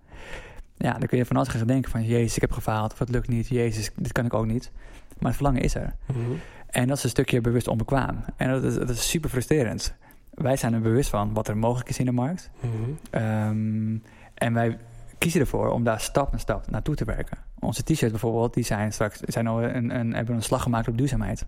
Ja, 0.77 0.91
dan 0.91 1.07
kun 1.07 1.17
je 1.17 1.25
van 1.25 1.35
alles 1.35 1.47
gaan 1.47 1.67
denken 1.67 1.91
van, 1.91 2.03
jezus, 2.03 2.35
ik 2.35 2.41
heb 2.41 2.51
gefaald, 2.51 2.91
of 2.91 2.99
het 2.99 3.09
lukt 3.09 3.27
niet, 3.27 3.47
jezus, 3.47 3.91
dit 3.95 4.11
kan 4.11 4.25
ik 4.25 4.33
ook 4.33 4.45
niet. 4.45 4.71
Maar 5.17 5.27
het 5.27 5.35
verlangen 5.35 5.61
is 5.61 5.75
er. 5.75 5.95
Mhm. 6.05 6.19
En 6.67 6.87
dat 6.87 6.97
is 6.97 7.03
een 7.03 7.09
stukje 7.09 7.41
bewust 7.41 7.67
onbekwaam. 7.67 8.23
En 8.35 8.49
dat 8.49 8.63
is, 8.63 8.73
dat 8.73 8.89
is 8.89 9.09
super 9.09 9.29
frustrerend. 9.29 9.93
Wij 10.33 10.57
zijn 10.57 10.73
er 10.73 10.81
bewust 10.81 11.09
van 11.09 11.33
wat 11.33 11.47
er 11.47 11.57
mogelijk 11.57 11.89
is 11.89 11.99
in 11.99 12.05
de 12.05 12.11
markt. 12.11 12.49
Mhm. 12.59 12.91
Ehm, 13.09 13.97
en 14.33 14.53
wij 14.53 14.77
kiezen 15.19 15.41
ervoor 15.41 15.69
om 15.71 15.83
daar 15.83 15.99
stap 15.99 16.31
na 16.31 16.37
stap 16.37 16.69
naartoe 16.69 16.95
te 16.95 17.05
werken. 17.05 17.37
Onze 17.59 17.83
t-shirts 17.83 18.11
bijvoorbeeld, 18.11 18.53
die 18.53 18.63
zijn 18.63 18.93
straks 18.93 19.19
zijn 19.19 19.47
al 19.47 19.63
een, 19.63 19.95
een, 19.99 20.13
hebben 20.13 20.35
een 20.35 20.41
slag 20.43 20.63
gemaakt 20.63 20.87
op 20.87 20.97
duurzaamheid. 20.97 21.45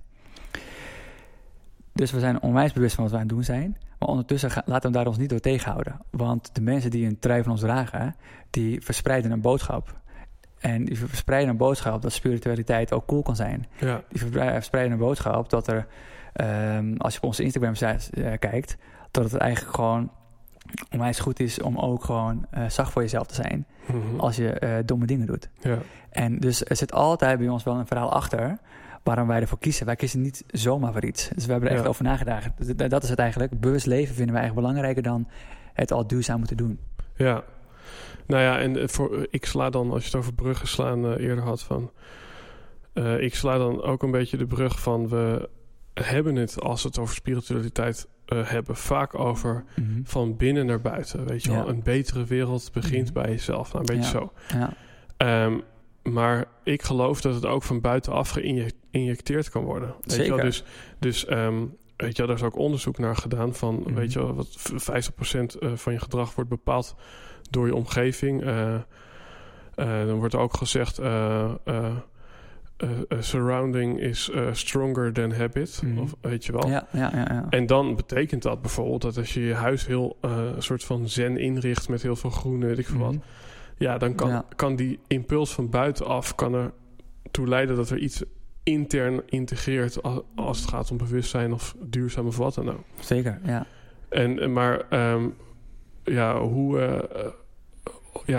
Dus 1.94 2.12
we 2.12 2.20
zijn 2.20 2.42
onwijs 2.42 2.74
bewust 2.74 2.96
van 2.96 3.04
wat 3.04 3.14
we 3.14 3.20
aan 3.20 3.26
het 3.26 3.34
doen 3.36 3.44
zijn. 3.44 3.78
Maar 4.00 4.10
ondertussen 4.10 4.52
ga- 4.52 4.62
laten 4.66 4.92
we 4.92 4.98
daar 4.98 5.08
ons 5.08 5.18
niet 5.18 5.30
door 5.30 5.40
tegenhouden. 5.40 6.00
Want 6.10 6.56
de 6.56 6.62
mensen 6.62 6.92
die 6.92 7.06
een 7.08 7.20
trui 7.20 7.44
van 7.44 7.52
ons 7.52 7.62
dragen, 7.62 8.16
die 8.50 8.82
verspreiden 8.82 9.32
een 9.32 9.42
boodschap. 9.42 10.00
En 10.60 10.86
die 10.86 10.98
verspreiden 10.98 11.50
een 11.50 11.58
boodschap 11.58 12.02
dat 12.02 12.12
spiritualiteit 12.12 12.94
ook 12.94 13.06
cool 13.06 13.22
kan 13.22 13.36
zijn. 13.36 13.66
Ja, 13.80 14.02
Die 14.10 14.22
verspreiden 14.26 14.92
een 14.94 14.98
boodschap 15.00 15.50
dat 15.50 15.68
er, 15.68 15.88
ehm, 16.34 16.96
als 16.98 17.14
je 17.14 17.20
op 17.22 17.26
onze 17.26 17.44
Instagram 17.44 17.74
eh, 17.74 18.32
kijkt, 18.40 18.78
dat 19.12 19.24
het 19.32 19.36
eigenlijk 19.36 19.76
gewoon 19.76 20.12
onwijs 20.92 21.20
goed 21.20 21.40
is 21.40 21.62
om 21.62 21.78
ook 21.78 22.04
gewoon 22.04 22.46
eh, 22.52 22.70
zacht 22.70 22.92
voor 22.92 23.02
jezelf 23.02 23.28
te 23.28 23.36
zijn 23.36 23.66
Mhm. 23.88 24.20
als 24.20 24.36
je 24.36 24.50
eh, 24.52 24.78
domme 24.86 25.06
dingen 25.06 25.28
doet. 25.28 25.50
ja. 25.62 25.78
En 26.10 26.40
dus 26.40 26.66
er 26.66 26.76
zit 26.76 26.94
altijd 26.94 27.38
bij 27.40 27.48
ons 27.50 27.64
wel 27.64 27.76
een 27.76 27.88
verhaal 27.88 28.12
achter 28.14 28.58
waarom 29.04 29.28
wij 29.28 29.42
ervoor 29.42 29.60
kiezen. 29.60 29.86
Wij 29.86 29.96
kiezen 29.96 30.22
niet 30.22 30.44
zomaar 30.48 30.92
voor 30.92 31.06
iets. 31.06 31.30
Dus 31.36 31.46
we 31.46 31.52
hebben 31.52 31.70
er 31.70 31.76
echt 31.76 31.84
Ja. 31.84 31.90
over 31.90 32.04
nagedacht. 32.04 32.50
Dat- 32.90 33.04
is 33.04 33.10
het 33.10 33.20
eigenlijk. 33.20 33.60
Bewust 33.60 33.86
leven 33.86 34.16
vinden 34.16 34.34
wij 34.34 34.42
eigenlijk 34.44 34.68
belangrijker 34.68 35.04
dan 35.12 35.28
het 35.74 35.92
al 35.92 36.08
duurzaam 36.08 36.38
moeten 36.38 36.58
doen. 36.58 36.80
ja. 37.16 37.44
Nou 38.28 38.44
ja, 38.44 38.60
en 38.60 38.90
voor, 38.90 39.28
ik 39.30 39.46
sla 39.46 39.70
dan, 39.70 39.92
als 39.92 40.00
je 40.02 40.06
het 40.10 40.16
over 40.20 40.34
bruggen 40.34 40.68
slaan 40.68 41.06
uh, 41.06 41.18
eerder 41.28 41.44
had, 41.44 41.62
van. 41.64 41.92
Uh, 42.94 43.20
ik 43.22 43.36
sla 43.36 43.58
dan 43.58 43.82
ook 43.82 44.04
een 44.04 44.12
beetje 44.12 44.38
de 44.38 44.46
brug 44.46 44.80
van 44.82 45.08
we 45.10 45.50
hebben 45.94 46.36
het 46.36 46.62
als 46.62 46.84
het 46.84 47.00
over 47.00 47.16
spiritualiteit 47.16 48.08
uh, 48.34 48.48
hebben, 48.50 48.76
vaak 48.76 49.20
over 49.20 49.64
Mhm. 49.76 50.00
van 50.04 50.38
binnen 50.38 50.66
naar 50.66 50.82
buiten. 50.82 51.26
Weet 51.28 51.44
je 51.44 51.52
Ja. 51.52 51.58
wel, 51.58 51.70
een 51.70 51.84
betere 51.84 52.24
wereld 52.26 52.70
begint 52.74 53.14
Mhm. 53.14 53.14
bij 53.22 53.30
jezelf. 53.32 53.74
Nou, 53.74 53.80
een 53.90 53.96
beetje 53.96 54.18
Ja. 54.20 54.20
zo. 54.20 54.34
Ja. 54.58 54.74
Ehm, 55.18 55.60
maar 56.14 56.46
ik 56.64 56.82
geloof 56.84 57.22
dat 57.22 57.34
het 57.34 57.46
ook 57.46 57.64
van 57.64 57.82
buitenaf 57.82 58.30
geïnjecteerd 58.30 59.50
kan 59.50 59.64
worden. 59.64 59.94
Weet 60.02 60.26
Je 60.26 60.36
wel? 60.36 60.46
Dus, 60.46 60.64
dus 61.00 61.26
ehm, 61.26 61.66
weet 61.98 62.18
je 62.18 62.26
daar 62.26 62.36
is 62.36 62.44
ook 62.44 62.58
onderzoek 62.58 62.98
naar 62.98 63.16
gedaan 63.16 63.54
van, 63.56 63.76
Mhm. 63.76 63.94
weet 63.94 64.14
je 64.14 64.20
wel, 64.20 64.34
wat 64.36 64.48
v- 64.58 64.72
50% 64.84 65.56
eh, 65.56 65.72
van 65.76 65.94
je 65.94 66.00
gedrag 66.00 66.36
wordt 66.36 66.50
bepaald 66.50 66.96
door 67.50 67.66
je 67.66 67.76
omgeving. 67.76 68.44
Eh, 68.44 68.76
dan 69.76 70.14
wordt 70.16 70.36
ook 70.36 70.58
gezegd, 70.58 71.00
eh, 71.00 71.52
surrounding 73.20 74.00
is 74.00 74.30
eh, 74.30 74.48
stronger 74.52 75.14
than 75.14 75.32
habit. 75.32 75.82
Mhm. 75.86 75.98
Of 75.98 76.16
weet 76.22 76.46
je 76.46 76.52
wel. 76.52 76.68
Ja, 76.68 76.88
ja, 76.92 77.10
ja, 77.14 77.26
ja. 77.30 77.46
En 77.50 77.66
dan 77.66 77.96
betekent 77.96 78.42
dat 78.42 78.62
bijvoorbeeld 78.62 79.02
dat 79.02 79.18
als 79.18 79.34
je 79.34 79.42
je 79.42 79.54
huis 79.54 79.86
heel 79.88 80.18
eh, 80.22 80.38
een 80.56 80.64
soort 80.64 80.84
van 80.84 81.10
zen 81.10 81.38
inricht 81.38 81.90
met 81.90 82.02
heel 82.02 82.16
veel 82.16 82.30
groen, 82.30 82.60
weet 82.60 82.78
ik 82.78 82.88
veel 82.88 83.00
wat. 83.00 83.14
Mhm. 83.14 83.22
Ja, 83.78 83.98
dan 83.98 84.16
kan, 84.16 84.30
Ja. 84.30 84.46
kan 84.56 84.76
die 84.76 85.00
impuls 85.08 85.54
van 85.54 85.70
buitenaf 85.70 86.36
kan 86.36 86.54
er 86.54 86.72
toe 87.32 87.48
leiden 87.48 87.76
dat 87.76 87.90
er 87.90 87.98
iets 87.98 88.24
intern 88.64 89.22
integreert 89.26 90.04
als, 90.36 90.60
het 90.60 90.70
gaat 90.70 90.92
om 90.92 90.98
bewustzijn 90.98 91.54
of 91.54 91.76
duurzaam 91.80 92.28
of 92.28 92.38
wat 92.38 92.54
dan 92.54 92.70
ook. 92.70 92.84
Zeker, 93.00 93.40
ja. 93.46 93.66
En, 94.10 94.54
maar 94.54 94.86
ehm, 94.90 95.28
ja, 96.04 96.42
hoe 96.42 96.80
eh, 96.80 97.26
eh, 97.26 97.32
ja, 98.26 98.38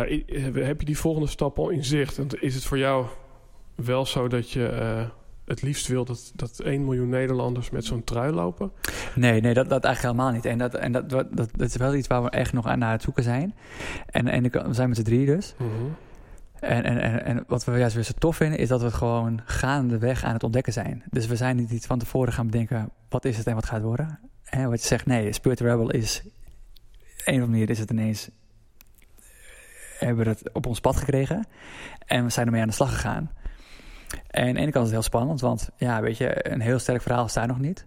heb 0.61 0.81
je 0.81 0.87
die 0.87 0.98
volgende 0.98 1.28
stap 1.28 1.59
al 1.59 1.68
in 1.68 1.85
zicht? 1.85 2.18
En 2.18 2.26
is 2.40 2.55
het 2.55 2.64
voor 2.64 2.78
jou 2.78 3.07
wel 3.84 4.06
zo 4.06 4.28
dat 4.28 4.50
je 4.50 4.66
eh, 4.66 5.08
het 5.44 5.62
liefst 5.62 5.86
wil 5.86 6.04
dat, 6.04 6.32
dat 6.34 6.58
1 6.60 6.84
miljoen 6.84 7.08
Nederlanders 7.08 7.70
met 7.70 7.84
zo'n 7.84 8.04
trui 8.04 8.32
lopen? 8.32 8.72
Nee, 9.14 9.40
nee, 9.40 9.54
dat, 9.54 9.68
dat 9.68 9.84
eigenlijk 9.84 10.14
helemaal 10.14 10.34
niet. 10.34 10.44
En, 10.44 10.58
dat, 10.58 10.74
en 10.74 10.92
dat, 10.92 11.10
dat, 11.10 11.36
dat, 11.36 11.50
dat 11.56 11.68
is 11.68 11.76
wel 11.76 11.94
iets 11.94 12.08
waar 12.08 12.22
we 12.22 12.30
echt 12.30 12.52
nog 12.52 12.66
aan 12.66 12.78
naar 12.78 12.92
het 12.92 13.02
zoeken 13.02 13.22
zijn. 13.22 13.54
En, 14.06 14.28
en 14.28 14.42
we 14.42 14.74
zijn 14.74 14.88
met 14.88 14.96
z'n 14.96 15.04
drie 15.04 15.26
dus. 15.26 15.54
En, 16.60 16.84
en, 16.84 17.00
en, 17.00 17.24
en 17.24 17.44
wat 17.46 17.64
we 17.64 17.78
juist 17.78 17.94
weer 17.94 18.04
zo 18.04 18.12
tof 18.18 18.36
vinden, 18.36 18.58
is 18.58 18.68
dat 18.68 18.80
we 18.80 18.86
het 18.86 18.94
gewoon 18.94 19.40
gaandeweg 19.44 20.24
aan 20.24 20.32
het 20.32 20.44
ontdekken 20.44 20.72
zijn. 20.72 21.02
Dus 21.10 21.26
we 21.26 21.36
zijn 21.36 21.56
niet 21.56 21.70
iets 21.70 21.86
van 21.86 21.98
tevoren 21.98 22.32
gaan 22.32 22.46
bedenken, 22.46 22.90
wat 23.08 23.24
is 23.24 23.36
het 23.36 23.46
en 23.46 23.54
wat 23.54 23.64
gaat 23.64 23.74
het 23.74 23.82
worden? 23.82 24.18
Hè, 24.44 24.68
wat 24.68 24.80
je 24.80 24.86
zegt, 24.86 25.06
nee, 25.06 25.32
Spirit 25.32 25.60
Rebel 25.60 25.90
is, 25.90 26.22
op 26.24 26.30
een 27.04 27.10
of 27.18 27.26
andere 27.26 27.46
manier 27.46 27.70
is 27.70 27.78
het 27.78 27.90
ineens, 27.90 28.30
hebben 29.98 30.24
we 30.24 30.30
het 30.30 30.52
op 30.52 30.66
ons 30.66 30.80
pad 30.80 30.96
gekregen. 30.96 31.46
En 32.06 32.24
we 32.24 32.30
zijn 32.30 32.46
ermee 32.46 32.60
aan 32.60 32.68
de 32.68 32.74
slag 32.74 32.92
gegaan. 32.92 33.30
En 34.31 34.46
aan 34.46 34.55
de 34.55 34.61
ene 34.61 34.70
kant 34.70 34.87
is 34.87 34.92
het 34.92 35.01
heel 35.01 35.03
spannend, 35.03 35.40
want 35.40 35.70
ja, 35.77 36.01
weet 36.01 36.16
je, 36.16 36.53
een 36.53 36.61
heel 36.61 36.79
sterk 36.79 37.03
verhaal 37.03 37.29
staat 37.29 37.46
nog 37.46 37.59
niet. 37.59 37.87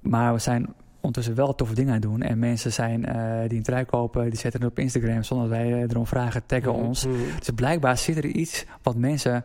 Maar 0.00 0.32
we 0.32 0.38
zijn 0.38 0.74
ondertussen 1.02 1.34
wel 1.34 1.54
toffe 1.54 1.74
dingen 1.74 1.94
aan 1.94 2.00
het 2.00 2.10
doen. 2.10 2.22
En 2.22 2.38
mensen 2.38 2.72
zijn 2.72 3.04
eh, 3.04 3.48
die 3.48 3.58
een 3.58 3.64
trui 3.64 3.84
kopen, 3.84 4.30
die 4.30 4.38
zetten 4.38 4.60
het 4.60 4.70
op 4.70 4.78
Instagram 4.78 5.22
zonder 5.22 5.48
dat 5.48 5.58
wij 5.58 5.72
eh, 5.72 5.80
erom 5.80 6.06
vragen, 6.06 6.46
taggen 6.46 6.72
ons. 6.72 7.06
Mhm. 7.06 7.16
Dus 7.38 7.50
blijkbaar 7.54 7.98
zit 7.98 8.16
er 8.16 8.24
iets 8.24 8.64
wat 8.82 8.96
mensen 8.96 9.44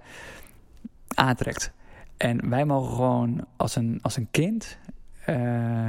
aantrekt. 1.15 1.71
En 2.17 2.49
wij 2.49 2.65
mogen 2.65 2.95
gewoon 2.95 3.45
als 3.55 3.75
een, 3.75 3.99
als 4.01 4.17
een 4.17 4.27
kind 4.31 4.77
eh, 5.25 5.35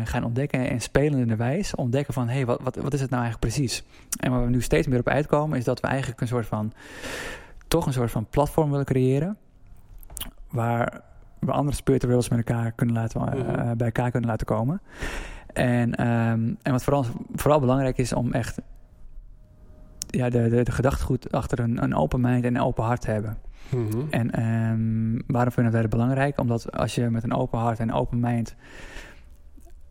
gaan 0.05 0.25
ontdekken 0.25 0.68
en 0.68 0.81
spelende 0.81 1.37
wijs 1.37 1.75
ontdekken 1.75 2.14
van... 2.14 2.29
hé, 2.29 2.35
hey, 2.35 2.47
wat, 2.47 2.61
wat, 2.62 2.77
wat 2.77 2.94
is 2.94 3.01
het 3.01 3.11
nou 3.11 3.23
eigenlijk 3.23 3.53
precies? 3.53 3.85
En 4.21 4.31
waar 4.31 4.44
we 4.44 4.51
nu 4.51 4.62
steeds 4.62 4.87
meer 4.87 4.99
op 4.99 5.09
uitkomen 5.09 5.59
is 5.59 5.64
dat 5.64 5.81
we 5.81 5.87
eigenlijk 5.87 6.21
een 6.21 6.29
soort 6.29 6.47
van... 6.47 6.73
toch 7.68 7.87
een 7.87 7.92
soort 7.92 8.11
van 8.11 8.27
platform 8.31 8.71
willen 8.71 8.85
creëren... 8.85 9.37
waar 10.50 11.00
we 11.38 11.52
andere 11.52 11.76
spirituals 11.76 12.28
met 12.28 12.38
elkaar 12.38 12.72
kunnen 12.72 12.94
laten, 12.94 13.20
eh, 13.32 13.38
Mhm. 13.38 13.76
bij 13.76 13.87
elkaar 13.87 14.11
kunnen 14.11 14.30
laten 14.30 14.46
komen. 14.46 14.80
En, 15.52 15.94
ehm, 15.94 16.54
en 16.62 16.72
wat 16.72 16.84
vooral, 16.84 17.04
vooral 17.34 17.61
belangrijk 17.61 17.98
is 17.98 18.12
om 18.12 18.32
echt 18.32 18.61
ja, 20.06 20.28
de, 20.28 20.48
de, 20.48 20.62
de 20.62 20.72
gedachtegoed 20.72 21.32
achter 21.32 21.58
een, 21.61 21.82
een 21.82 21.94
open 21.94 22.20
mind 22.20 22.44
en 22.44 22.54
een 22.54 22.62
open 22.62 22.84
hart 22.84 23.00
te 23.00 23.11
hebben. 23.11 23.38
Mhm. 23.70 24.00
En 24.11 24.30
ehm, 24.30 25.20
waarom 25.26 25.52
vinden 25.52 25.72
wij 25.72 25.80
dat 25.80 25.90
belangrijk? 25.90 26.38
Omdat 26.40 26.72
als 26.72 26.94
je 26.94 27.11
met 27.11 27.22
een 27.24 27.34
open 27.34 27.58
hart 27.58 27.78
en 27.78 27.88
een 27.88 27.94
open 27.94 28.20
mind 28.20 28.54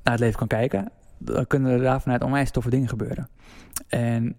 naar 0.04 0.14
het 0.14 0.20
leven 0.20 0.38
kan 0.38 0.48
kijken, 0.48 0.92
dan 1.18 1.48
kunnen 1.48 1.72
er 1.72 1.82
daar 1.82 2.02
vanuit 2.02 2.24
onwijs 2.24 2.52
toffe 2.52 2.70
dingen 2.70 2.88
gebeuren. 2.90 3.28
En 3.88 4.36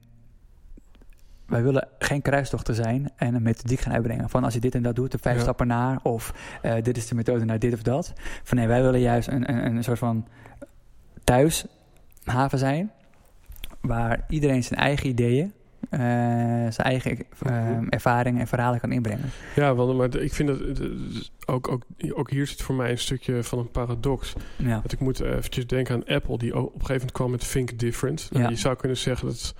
wij 1.48 1.62
willen 1.62 1.88
geen 1.98 2.22
kruistochten 2.22 2.74
zijn 2.74 3.10
en 3.16 3.34
een 3.34 3.42
methodiek 3.42 3.80
gaan 3.80 3.92
uitbrengen. 3.92 4.28
Van 4.30 4.44
als 4.44 4.54
je 4.54 4.60
dit 4.60 4.74
en 4.74 4.82
dat 4.82 4.96
doet, 4.96 5.12
de 5.12 5.18
vijf 5.18 5.36
Ja. 5.36 5.42
stappen 5.42 5.66
naar. 5.66 5.98
Of 6.02 6.34
eh, 6.62 6.74
dit 6.82 6.96
is 6.96 7.08
de 7.08 7.14
methode 7.14 7.44
naar 7.44 7.58
dit 7.58 7.72
of 7.74 7.82
dat. 7.82 8.12
Van 8.42 8.56
nee, 8.56 8.66
wij 8.66 8.82
willen 8.82 9.00
juist 9.00 9.28
een, 9.28 9.50
een, 9.50 9.76
een 9.76 9.84
soort 9.84 9.98
van 9.98 10.26
thuishaven 11.24 12.58
zijn. 12.58 12.90
Waar 13.80 14.24
iedereen 14.28 14.64
zijn 14.64 14.80
eigen 14.80 15.08
ideeën, 15.08 15.52
eh, 15.90 16.00
zijn 16.00 16.74
eigen 16.76 17.18
Mhm. 17.44 17.86
ervaringen 17.88 18.40
en 18.40 18.46
verhalen 18.46 18.80
kan 18.80 18.92
inbrengen. 18.92 19.30
Ja, 19.56 19.74
want, 19.74 19.96
maar 19.96 20.16
ik 20.16 20.34
vind 20.34 20.48
dat 20.48 20.60
ook, 21.46 21.68
ook, 21.68 21.82
ook 22.14 22.30
hier 22.30 22.46
zit 22.46 22.62
voor 22.62 22.74
mij 22.74 22.90
een 22.90 22.98
stukje 22.98 23.42
van 23.42 23.58
een 23.58 23.70
paradox. 23.70 24.32
Ja. 24.56 24.68
Want 24.68 24.92
ik 24.92 25.00
moet 25.00 25.20
eventjes 25.20 25.66
denken 25.66 25.94
aan 25.94 26.14
Apple, 26.14 26.38
die 26.38 26.56
op 26.56 26.64
een 26.64 26.70
gegeven 26.72 26.94
moment 26.94 27.12
kwam 27.12 27.30
met 27.30 27.50
Think 27.52 27.78
Different. 27.78 28.28
Nou, 28.30 28.42
Ja. 28.44 28.50
Je 28.50 28.56
zou 28.56 28.76
kunnen 28.76 28.96
zeggen 28.96 29.26
dat 29.26 29.54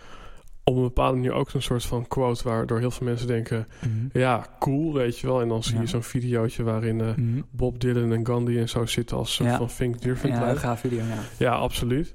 op 0.68 0.76
een 0.76 0.82
bepaalde 0.82 1.16
manier 1.16 1.32
ook 1.32 1.50
zo'n 1.50 1.60
soort 1.60 1.84
van 1.84 2.06
quote 2.08 2.44
waardoor 2.44 2.78
heel 2.78 2.90
veel 2.90 3.06
mensen 3.06 3.26
denken: 3.26 3.66
Mhm. 3.80 4.18
ja, 4.18 4.46
cool, 4.58 4.92
weet 4.92 5.18
je 5.18 5.26
wel. 5.26 5.40
En 5.40 5.48
dan 5.48 5.62
zie 5.62 5.74
je 5.74 5.80
Ja. 5.80 5.86
zo'n 5.86 6.02
videootje 6.02 6.62
waarin 6.62 7.00
eh, 7.00 7.06
Mhm. 7.16 7.40
Bob 7.50 7.80
Dylan 7.80 8.12
en 8.12 8.26
Gandhi 8.26 8.58
en 8.58 8.68
zo 8.68 8.86
zitten 8.86 9.16
als 9.16 9.34
soort 9.34 9.48
Ja. 9.48 9.56
van 9.56 9.66
Think 9.76 10.00
Different. 10.02 10.36
Ja, 10.36 10.50
een 10.50 10.56
gaaf 10.56 10.80
video, 10.80 10.98
ja. 10.98 11.18
Ja, 11.38 11.52
absoluut. 11.54 12.14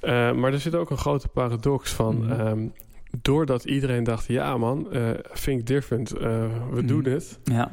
Eh, 0.00 0.32
maar 0.32 0.52
er 0.52 0.60
zit 0.60 0.74
ook 0.74 0.90
een 0.90 0.96
grote 0.98 1.28
paradox 1.28 1.90
van. 1.92 2.16
Mhm. 2.18 2.32
ehm, 2.40 2.66
doordat 3.22 3.64
iedereen 3.64 4.04
dacht: 4.04 4.26
ja, 4.26 4.56
man, 4.56 4.92
eh, 4.92 5.10
think 5.44 5.66
different, 5.66 6.10
we 6.10 6.82
doen 6.84 7.04
het. 7.04 7.38
Ja, 7.44 7.70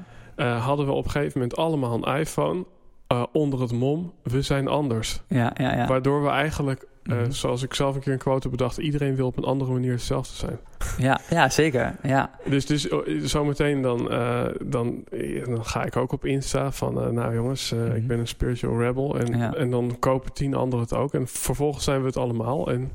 hadden 0.59 0.85
we 0.85 0.91
op 0.91 1.05
een 1.05 1.11
gegeven 1.11 1.39
moment 1.39 1.57
allemaal 1.57 1.93
een 2.07 2.19
iPhone. 2.19 2.65
Eh, 3.09 3.23
onder 3.31 3.61
het 3.61 3.71
mom, 3.71 4.13
we 4.23 4.41
zijn 4.41 4.67
anders. 4.67 5.21
ja, 5.27 5.51
ja. 5.55 5.75
ja. 5.75 5.87
Waardoor 5.87 6.23
we 6.23 6.29
eigenlijk, 6.29 6.87
eh, 7.03 7.17
Mhm. 7.17 7.31
zoals 7.31 7.63
ik 7.63 7.73
zelf 7.73 7.95
een 7.95 8.01
keer 8.01 8.13
een 8.13 8.19
quote 8.19 8.49
bedacht, 8.49 8.77
iedereen 8.77 9.15
wil 9.15 9.27
op 9.27 9.37
een 9.37 9.43
andere 9.43 9.71
manier 9.71 9.91
hetzelfde 9.91 10.35
zijn. 10.35 10.59
ja, 10.97 11.19
ja 11.29 11.49
zeker. 11.49 11.95
Ja. 12.03 12.29
Dus, 12.45 12.65
dus 12.65 12.89
oh, 12.89 13.07
zometeen 13.21 13.81
dan, 13.81 14.11
eh, 14.11 14.45
dan, 14.65 15.03
dan 15.45 15.65
ga 15.65 15.83
ik 15.83 15.95
ook 15.95 16.11
op 16.11 16.25
Insta 16.25 16.71
van, 16.71 17.13
nou 17.13 17.33
jongens, 17.33 17.71
eh, 17.71 17.79
Mhm. 17.79 17.95
ik 17.95 18.07
ben 18.07 18.19
een 18.19 18.27
spiritual 18.27 18.79
rebel. 18.81 19.19
En, 19.19 19.37
Ja. 19.37 19.53
en 19.53 19.69
dan 19.69 19.95
kopen 19.99 20.33
tien 20.33 20.53
anderen 20.53 20.85
het 20.85 20.93
ook. 20.93 21.13
En 21.13 21.27
vervolgens 21.27 21.83
zijn 21.83 21.99
we 22.01 22.05
het 22.07 22.17
allemaal. 22.17 22.71
En 22.71 22.91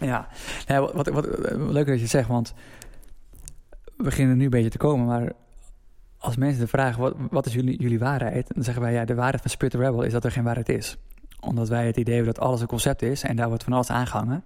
Ja, 0.00 0.28
ja 0.66 0.80
wat, 0.80 0.92
wat, 0.92 1.08
wat, 1.08 1.26
leuk 1.56 1.86
dat 1.86 1.94
je 1.94 2.00
het 2.00 2.10
zegt, 2.10 2.28
want 2.28 2.54
we 3.96 4.02
beginnen 4.02 4.36
nu 4.36 4.44
een 4.44 4.50
beetje 4.50 4.70
te 4.70 4.78
komen, 4.78 5.06
maar 5.06 5.32
als 6.18 6.36
mensen 6.36 6.60
de 6.60 6.66
vragen, 6.66 7.00
wat, 7.00 7.14
wat 7.30 7.46
is 7.46 7.54
jullie, 7.54 7.80
jullie 7.80 7.98
waarheid? 7.98 8.54
Dan 8.54 8.64
zeggen 8.64 8.82
wij, 8.82 8.92
ja, 8.92 9.04
de 9.04 9.14
waarheid 9.14 9.40
van 9.40 9.50
Spirit 9.50 9.74
Rebel 9.74 10.02
is 10.02 10.12
dat 10.12 10.24
er 10.24 10.30
geen 10.30 10.44
waarheid 10.44 10.68
is. 10.68 10.96
Omdat 11.40 11.68
wij 11.68 11.86
het 11.86 11.96
idee 11.96 12.14
hebben 12.14 12.34
dat 12.34 12.44
alles 12.44 12.60
een 12.60 12.66
concept 12.66 13.02
is 13.02 13.22
en 13.22 13.36
daar 13.36 13.48
wordt 13.48 13.64
van 13.64 13.72
alles 13.72 13.90
aangehangen. 13.90 14.44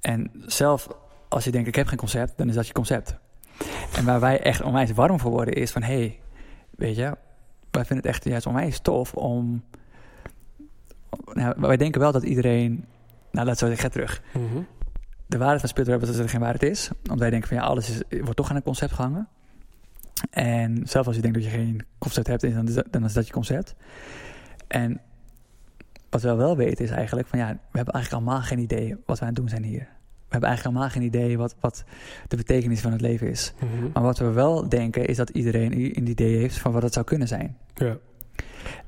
En 0.00 0.30
zelf, 0.46 0.88
als 1.28 1.44
je 1.44 1.50
denkt, 1.50 1.68
ik 1.68 1.74
heb 1.74 1.86
geen 1.86 1.98
concept, 1.98 2.32
dan 2.36 2.48
is 2.48 2.54
dat 2.54 2.66
je 2.66 2.72
concept. 2.72 3.16
En 3.96 4.04
waar 4.04 4.20
wij 4.20 4.40
echt 4.40 4.62
onwijs 4.62 4.92
warm 4.92 5.20
voor 5.20 5.30
worden 5.30 5.54
is 5.54 5.70
van, 5.70 5.82
hé, 5.82 5.94
hey, 5.94 6.20
weet 6.70 6.96
je, 6.96 7.16
wij 7.70 7.84
vinden 7.84 7.96
het 7.96 8.06
echt 8.06 8.24
juist 8.24 8.46
onwijs 8.46 8.80
tof 8.80 9.14
om... 9.14 9.64
Nou, 11.32 11.54
wij 11.58 11.76
denken 11.76 12.00
wel 12.00 12.12
dat 12.12 12.22
iedereen... 12.22 12.84
Nou, 13.30 13.46
laat 13.46 13.58
zo 13.58 13.66
zeggen, 13.66 13.84
ga 13.84 13.92
terug 13.92 14.22
de 15.32 15.38
waarheid 15.38 15.60
van 15.60 15.68
Spirit 15.68 15.88
Rebels 15.88 16.08
is 16.08 16.16
dat 16.16 16.24
er 16.24 16.30
geen 16.30 16.40
waarheid 16.40 16.62
is. 16.62 16.90
Want 17.02 17.20
wij 17.20 17.30
denken 17.30 17.48
van 17.48 17.56
ja, 17.56 17.62
alles 17.62 17.90
is, 17.90 18.20
wordt 18.20 18.36
toch 18.36 18.50
aan 18.50 18.56
een 18.56 18.62
concept 18.62 18.92
gehangen. 18.92 19.28
En 20.30 20.80
zelfs 20.84 21.06
als 21.06 21.16
je 21.16 21.22
denkt 21.22 21.36
dat 21.36 21.46
je 21.46 21.50
geen 21.50 21.84
concept 21.98 22.26
hebt, 22.26 22.54
dan 22.54 22.68
is 22.68 22.74
dat, 22.74 22.86
dan 22.90 23.04
is 23.04 23.12
dat 23.12 23.26
je 23.26 23.32
concept. 23.32 23.74
En 24.68 25.00
wat 26.10 26.22
we 26.22 26.34
wel 26.34 26.56
weten 26.56 26.84
is 26.84 26.90
eigenlijk 26.90 27.28
van 27.28 27.38
ja, 27.38 27.46
we 27.46 27.76
hebben 27.76 27.94
eigenlijk 27.94 28.24
allemaal 28.24 28.42
geen 28.42 28.58
idee 28.58 28.96
wat 29.06 29.18
we 29.18 29.24
aan 29.24 29.30
het 29.30 29.40
doen 29.40 29.48
zijn 29.48 29.62
hier. 29.62 29.88
We 30.32 30.38
hebben 30.38 30.48
eigenlijk 30.48 30.76
allemaal 30.76 30.94
geen 30.94 31.02
idee 31.02 31.38
wat, 31.38 31.54
wat 31.60 31.84
de 32.28 32.36
betekenis 32.36 32.80
van 32.80 32.92
het 32.92 33.00
leven 33.00 33.30
is. 33.30 33.52
Mhm. 33.58 33.90
Maar 33.92 34.02
wat 34.02 34.18
we 34.18 34.30
wel 34.30 34.68
denken 34.68 35.06
is 35.06 35.16
dat 35.16 35.30
iedereen 35.30 35.72
een 35.72 36.08
idee 36.08 36.36
heeft 36.36 36.58
van 36.58 36.72
wat 36.72 36.82
het 36.82 36.92
zou 36.92 37.04
kunnen 37.04 37.28
zijn. 37.28 37.56
Ja. 37.74 37.96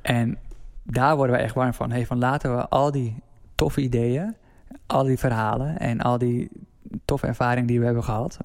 En 0.02 0.38
daar 0.82 1.16
worden 1.16 1.36
we 1.36 1.42
echt 1.42 1.54
warm 1.54 1.74
van. 1.74 1.90
Hey, 1.90 2.06
van 2.06 2.18
laten 2.18 2.56
we 2.56 2.68
al 2.68 2.90
die 2.90 3.22
toffe 3.54 3.80
ideeën, 3.80 4.34
al 4.86 5.04
die 5.04 5.18
verhalen 5.18 5.78
en 5.78 6.00
al 6.00 6.18
die 6.18 6.50
toffe 7.04 7.26
ervaringen 7.26 7.66
die 7.66 7.78
we 7.78 7.84
hebben 7.84 8.04
gehad, 8.04 8.38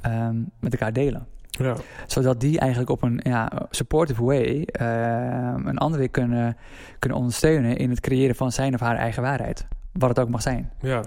ehm, 0.00 0.36
met 0.60 0.72
elkaar 0.72 0.92
delen. 0.92 1.26
Ja. 1.58 1.76
Zodat 2.06 2.40
die 2.40 2.58
eigenlijk 2.58 2.90
op 2.90 3.02
een 3.02 3.20
ja, 3.22 3.66
supportive 3.70 4.24
way 4.24 4.62
ehm, 4.62 5.66
een 5.66 5.78
ander 5.78 5.98
weer 5.98 6.08
kunnen, 6.10 6.56
kunnen 6.98 7.18
ondersteunen 7.18 7.76
in 7.76 7.90
het 7.90 8.00
creëren 8.00 8.34
van 8.34 8.52
zijn 8.52 8.74
of 8.74 8.80
haar 8.80 8.96
eigen 8.96 9.22
waarheid. 9.22 9.66
Wat 9.92 10.08
het 10.08 10.18
ook 10.18 10.28
mag 10.28 10.42
zijn. 10.42 10.70
ja. 10.80 11.02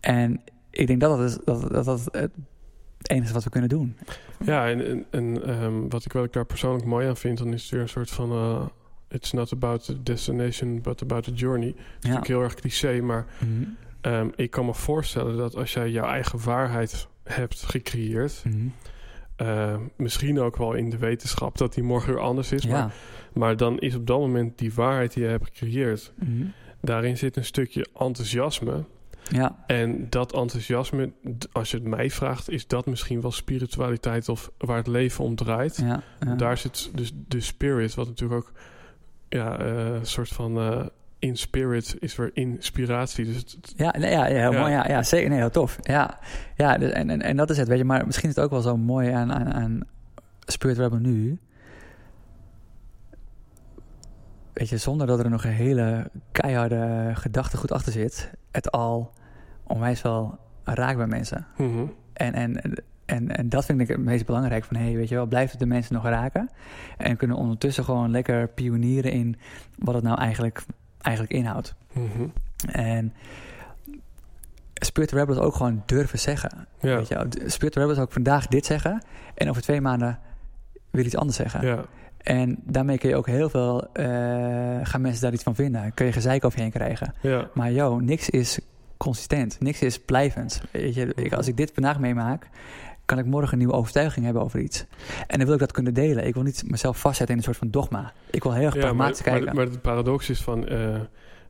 En 0.00 0.40
ik 0.70 0.86
denk 0.86 1.00
dat 1.00 1.18
dat, 1.18 1.28
is, 1.30 1.38
dat, 1.44 1.60
dat, 1.72 1.84
dat 1.84 2.08
het 2.12 2.30
enige 3.02 3.32
wat 3.32 3.44
we 3.44 3.50
kunnen 3.50 3.68
doen. 3.68 3.96
Ja, 4.44 4.68
en, 4.68 4.86
en, 4.86 5.04
en 5.10 5.42
ehm, 5.46 5.88
wat, 5.88 6.04
ik, 6.04 6.12
wat 6.12 6.24
ik 6.24 6.32
daar 6.32 6.44
persoonlijk 6.44 6.84
mooi 6.84 7.08
aan 7.08 7.16
vind, 7.16 7.38
dan 7.38 7.52
is 7.52 7.62
het 7.62 7.70
weer 7.70 7.80
een 7.80 7.88
soort 7.88 8.10
van... 8.10 8.30
eh, 8.30 8.66
it's 9.08 9.32
not 9.32 9.52
about 9.52 9.84
the 9.84 10.02
destination, 10.02 10.80
but 10.82 11.02
about 11.02 11.24
the 11.24 11.32
journey. 11.32 11.66
Het 11.68 11.76
is 11.76 11.82
Ja. 11.84 12.08
natuurlijk 12.08 12.26
heel 12.26 12.42
erg 12.42 12.54
cliché, 12.54 13.00
maar 13.00 13.26
Mhm. 13.38 13.62
ehm, 14.00 14.28
ik 14.36 14.50
kan 14.50 14.66
me 14.66 14.74
voorstellen 14.74 15.36
dat 15.36 15.56
als 15.56 15.72
jij 15.72 15.90
jouw 15.90 16.06
eigen 16.08 16.44
waarheid 16.44 17.08
hebt 17.24 17.62
gecreëerd... 17.62 18.42
Mhm. 18.46 18.56
Eh, 19.40 19.76
misschien 19.96 20.40
ook 20.40 20.56
wel 20.56 20.72
in 20.72 20.90
de 20.90 20.98
wetenschap 20.98 21.58
dat 21.58 21.74
die 21.74 21.82
morgen 21.82 22.12
weer 22.12 22.22
anders 22.22 22.52
is... 22.52 22.62
Ja. 22.62 22.70
Maar, 22.70 22.94
maar 23.32 23.56
dan 23.56 23.78
is 23.78 23.94
op 23.94 24.06
dat 24.06 24.18
moment 24.18 24.58
die 24.58 24.74
waarheid 24.74 25.12
die 25.12 25.22
je 25.22 25.28
hebt 25.28 25.44
gecreëerd... 25.44 26.12
Mhm. 26.14 26.44
daarin 26.80 27.16
zit 27.16 27.36
een 27.36 27.44
stukje 27.44 27.86
enthousiasme... 27.98 28.84
ja. 29.28 29.64
En 29.66 30.06
dat 30.10 30.32
enthousiasme, 30.32 31.12
als 31.52 31.70
je 31.70 31.76
het 31.76 31.86
mij 31.86 32.10
vraagt, 32.10 32.50
is 32.50 32.66
dat 32.66 32.86
misschien 32.86 33.20
wel 33.20 33.32
spiritualiteit 33.32 34.28
of 34.28 34.50
waar 34.58 34.76
het 34.76 34.86
leven 34.86 35.24
om 35.24 35.34
draait. 35.34 35.76
Ja. 35.76 36.02
ja. 36.20 36.34
Daar 36.34 36.58
zit 36.58 36.90
dus 36.94 37.12
de 37.28 37.40
spirit, 37.40 37.94
wat 37.94 38.06
natuurlijk 38.06 38.40
ook 38.40 38.52
ja, 39.28 39.58
eh, 39.58 39.94
een 39.94 40.06
soort 40.06 40.28
van 40.28 40.58
eh, 40.58 40.86
in 41.20 41.36
spirit 41.36 41.96
is 41.98 42.16
weer 42.16 42.30
inspiratie. 42.34 43.24
Dus 43.24 43.36
het, 43.36 43.72
Ja, 43.76 43.94
nee, 43.98 44.10
ja, 44.10 44.26
ja, 44.26 44.40
heel 44.40 44.52
Ja. 44.52 44.60
mooi. 44.60 44.72
Ja, 44.72 44.88
ja, 44.88 45.02
zeker. 45.02 45.28
Nee, 45.28 45.38
heel 45.38 45.50
tof. 45.50 45.78
Ja, 45.82 46.18
ja 46.56 46.78
dus, 46.78 46.90
en, 46.90 47.10
en, 47.10 47.22
en 47.22 47.36
dat 47.36 47.50
is 47.50 47.56
het, 47.56 47.68
weet 47.68 47.78
je. 47.78 47.84
Maar 47.84 48.06
misschien 48.06 48.28
is 48.28 48.34
het 48.34 48.44
ook 48.44 48.50
wel 48.50 48.60
zo 48.60 48.76
mooi 48.76 49.10
aan, 49.10 49.32
aan, 49.32 49.52
aan 49.52 49.80
Spirit 50.46 50.78
Rebel 50.78 50.98
nu. 50.98 51.38
Weet 54.52 54.68
je, 54.68 54.76
zonder 54.76 55.06
dat 55.06 55.18
er 55.18 55.30
nog 55.30 55.44
een 55.44 55.50
hele 55.50 56.10
keiharde 56.32 57.10
gedachtegoed 57.14 57.72
achter 57.72 57.92
zit, 57.92 58.30
het 58.50 58.70
al 58.70 59.12
onwijs 59.66 60.02
wel 60.02 60.38
raakt 60.64 60.96
bij 60.96 61.06
mensen. 61.06 61.46
Mhm. 61.56 61.84
En, 62.12 62.34
en, 62.34 62.60
en, 63.06 63.36
en 63.36 63.48
dat 63.48 63.64
vind 63.64 63.80
ik 63.80 63.88
het 63.88 63.98
meest 63.98 64.26
belangrijk. 64.26 64.64
Van, 64.64 64.76
hey, 64.76 64.94
weet 64.96 65.08
je 65.08 65.14
wel, 65.14 65.26
blijft 65.26 65.50
het 65.50 65.60
de 65.60 65.66
mensen 65.66 65.94
nog 65.94 66.04
raken? 66.04 66.50
En 66.98 67.16
kunnen 67.16 67.36
ondertussen 67.36 67.84
gewoon 67.84 68.10
lekker 68.10 68.48
pionieren 68.48 69.12
in 69.12 69.36
wat 69.78 69.94
het 69.94 70.04
nou 70.04 70.18
eigenlijk, 70.18 70.64
eigenlijk 71.02 71.34
inhoudt. 71.36 71.74
Mhm. 71.92 72.26
En 72.70 73.14
Spirit 74.74 75.12
Rebels 75.12 75.38
ook 75.38 75.54
gewoon 75.54 75.82
durven 75.86 76.18
zeggen. 76.18 76.66
Ja, 76.80 76.96
Weet 76.96 77.08
je. 77.08 77.26
Spirit 77.46 77.76
Rebels 77.76 77.98
ook 77.98 78.12
vandaag 78.12 78.46
dit 78.46 78.66
zeggen. 78.66 79.02
En 79.34 79.48
over 79.50 79.62
twee 79.62 79.80
maanden 79.80 80.18
weer 80.90 81.04
iets 81.04 81.16
anders 81.16 81.36
zeggen. 81.36 81.66
ja, 81.66 81.84
En 82.18 82.58
daarmee 82.64 82.98
kun 82.98 83.08
je 83.08 83.16
ook 83.16 83.26
heel 83.26 83.50
veel... 83.50 83.92
eh, 83.92 84.04
gaan 84.82 85.00
mensen 85.00 85.22
daar 85.22 85.32
iets 85.32 85.42
van 85.42 85.54
vinden. 85.54 85.94
Kun 85.94 86.06
je 86.06 86.12
gezeik 86.12 86.44
over 86.44 86.56
je 86.58 86.64
heen 86.64 86.72
krijgen. 86.72 87.14
ja, 87.20 87.48
Maar 87.54 87.72
joh, 87.72 88.00
niks 88.00 88.30
is 88.30 88.58
consistent. 88.96 89.60
Niks 89.60 89.82
is 89.82 89.98
blijvend. 90.00 90.60
Weet 90.70 90.94
je, 90.94 91.12
ik, 91.14 91.32
als 91.32 91.48
ik 91.48 91.56
dit 91.56 91.70
vandaag 91.74 91.98
meemaak... 91.98 92.46
kan 93.10 93.18
ik 93.18 93.26
morgen 93.26 93.52
een 93.52 93.58
nieuwe 93.58 93.72
overtuiging 93.74 94.24
hebben 94.24 94.42
over 94.42 94.60
iets. 94.60 94.84
En 95.26 95.36
dan 95.36 95.44
wil 95.44 95.54
ik 95.54 95.60
dat 95.60 95.72
kunnen 95.72 95.94
delen. 95.94 96.26
Ik 96.26 96.34
wil 96.34 96.42
niet 96.42 96.62
mezelf 96.66 96.98
vastzetten 97.00 97.34
in 97.36 97.40
een 97.40 97.46
soort 97.46 97.56
van 97.56 97.70
dogma. 97.70 98.12
Ik 98.30 98.42
wil 98.42 98.52
heel 98.52 98.64
erg 98.64 98.74
ja 98.74 98.80
maar, 98.80 98.88
pragmatisch 98.90 99.22
kijken. 99.22 99.44
maar, 99.44 99.54
maar 99.54 99.64
het 99.64 99.80
paradox 99.82 100.30
is 100.30 100.40
van, 100.42 100.66
eh, 100.68 101.00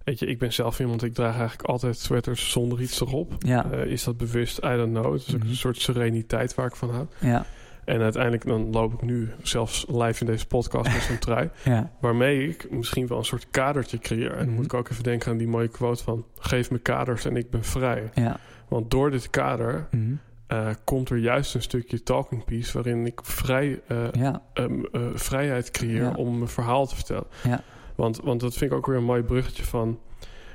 weet 0.05 0.19
je, 0.19 0.27
ik 0.27 0.39
ben 0.39 0.53
zelf 0.53 0.81
iemand, 0.81 1.03
ik 1.03 1.15
draag 1.15 1.37
eigenlijk 1.39 1.69
altijd 1.69 1.99
sweaters 1.99 2.51
zonder 2.51 2.81
iets 2.81 3.01
erop. 3.01 3.33
ja, 3.39 3.71
Eh, 3.71 3.85
is 3.85 4.05
dat 4.05 4.17
bewust? 4.17 4.59
I 4.59 4.61
don't 4.77 4.93
know. 4.93 5.13
Het 5.13 5.27
is 5.27 5.35
ook 5.35 5.41
Mhm. 5.41 5.49
een 5.49 5.57
soort 5.57 5.81
sereniteit 5.81 6.55
waar 6.55 6.67
ik 6.67 6.77
van 6.77 6.91
hou. 6.91 7.07
ja, 7.19 7.45
En 7.85 8.01
uiteindelijk 8.01 8.47
dan 8.47 8.71
loop 8.71 8.93
ik 8.93 9.03
nu 9.03 9.29
zelfs 9.43 9.87
live 9.89 10.21
in 10.21 10.27
deze 10.31 10.47
podcast 10.47 10.93
met 10.93 11.03
zo'n 11.03 11.19
trui. 11.19 11.51
ja, 11.65 11.91
Waarmee 12.01 12.49
ik 12.49 12.71
misschien 12.71 13.07
wel 13.07 13.19
een 13.19 13.25
soort 13.25 13.47
kadertje 13.51 13.99
creëer. 13.99 14.31
En 14.31 14.37
dan 14.39 14.47
Mhm. 14.47 14.55
moet 14.55 14.65
ik 14.65 14.75
ook 14.75 14.89
even 14.89 15.03
denken 15.03 15.31
aan 15.31 15.37
die 15.37 15.49
mooie 15.49 15.69
quote 15.69 16.03
van... 16.03 16.25
Geef 16.39 16.71
me 16.71 16.79
kaders 16.79 17.25
en 17.25 17.37
ik 17.37 17.51
ben 17.51 17.65
vrij. 17.65 18.11
ja. 18.15 18.37
Want 18.69 18.91
door 18.91 19.11
dit 19.11 19.31
kader 19.31 19.87
Mhm. 19.91 20.13
Eh, 20.51 20.69
komt 20.85 21.11
er 21.11 21.17
juist 21.17 21.55
een 21.55 21.63
stukje 21.63 22.03
talking 22.03 22.45
piece... 22.45 22.73
waarin 22.73 23.07
ik 23.07 23.21
vrij, 23.23 23.81
eh, 23.87 24.13
ja. 24.13 24.43
ehm, 24.53 24.85
eh, 24.93 25.01
vrijheid 25.15 25.71
creëer 25.71 26.03
Ja. 26.03 26.13
om 26.17 26.37
mijn 26.39 26.51
verhaal 26.51 26.87
te 26.87 26.95
vertellen. 26.95 27.27
Ja. 27.43 27.63
Want, 27.95 28.21
want 28.21 28.41
dat 28.41 28.55
vind 28.55 28.71
ik 28.71 28.77
ook 28.77 28.87
weer 28.87 28.97
een 28.97 29.05
mooi 29.05 29.23
bruggetje 29.23 29.65
van... 29.65 29.99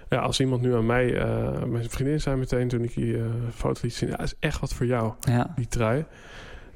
Ja, 0.09 0.19
als 0.19 0.39
iemand 0.39 0.61
nu 0.61 0.75
aan 0.75 0.85
mij... 0.85 1.11
mijn 1.67 1.89
vriendin 1.89 2.21
zei 2.21 2.35
meteen 2.37 2.67
toen 2.67 2.83
ik 2.83 2.93
die 2.95 3.17
foto 3.53 3.79
liet 3.83 3.93
zien... 3.93 4.09
Ja, 4.09 4.19
is 4.19 4.33
echt 4.39 4.59
wat 4.59 4.73
voor 4.73 4.85
jou, 4.85 5.13
die 5.55 5.67
trui. 5.67 6.05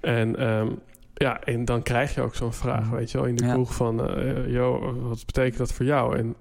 En... 0.01 0.36
ehm, 0.36 0.67
ja, 1.13 1.41
en 1.43 1.65
dan 1.65 1.84
krijg 1.84 2.15
je 2.15 2.21
ook 2.21 2.36
zo'n 2.36 2.53
vraag, 2.53 2.89
weet 2.89 3.12
je 3.12 3.17
wel, 3.17 3.27
in 3.27 3.36
de 3.36 3.47
kroeg 3.47 3.75
van... 3.75 3.95
joh, 4.47 4.95
wat 5.08 5.25
betekent 5.25 5.58
dat 5.58 5.73
voor 5.73 5.86
jou? 5.86 6.17
En 6.17 6.36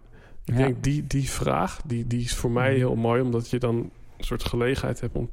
ik 0.44 0.56
denk, 0.56 0.82
die, 0.82 1.06
die 1.06 1.30
vraag, 1.30 1.80
die, 1.84 2.06
die 2.06 2.20
is 2.24 2.34
voor 2.34 2.50
mij 2.50 2.68
Mhm. 2.70 2.76
heel 2.78 2.94
mooi... 2.96 3.20
omdat 3.22 3.50
je 3.50 3.58
dan 3.58 3.74
een 3.76 4.24
soort 4.24 4.44
gelegenheid 4.44 5.00
hebt 5.00 5.14
om, 5.16 5.30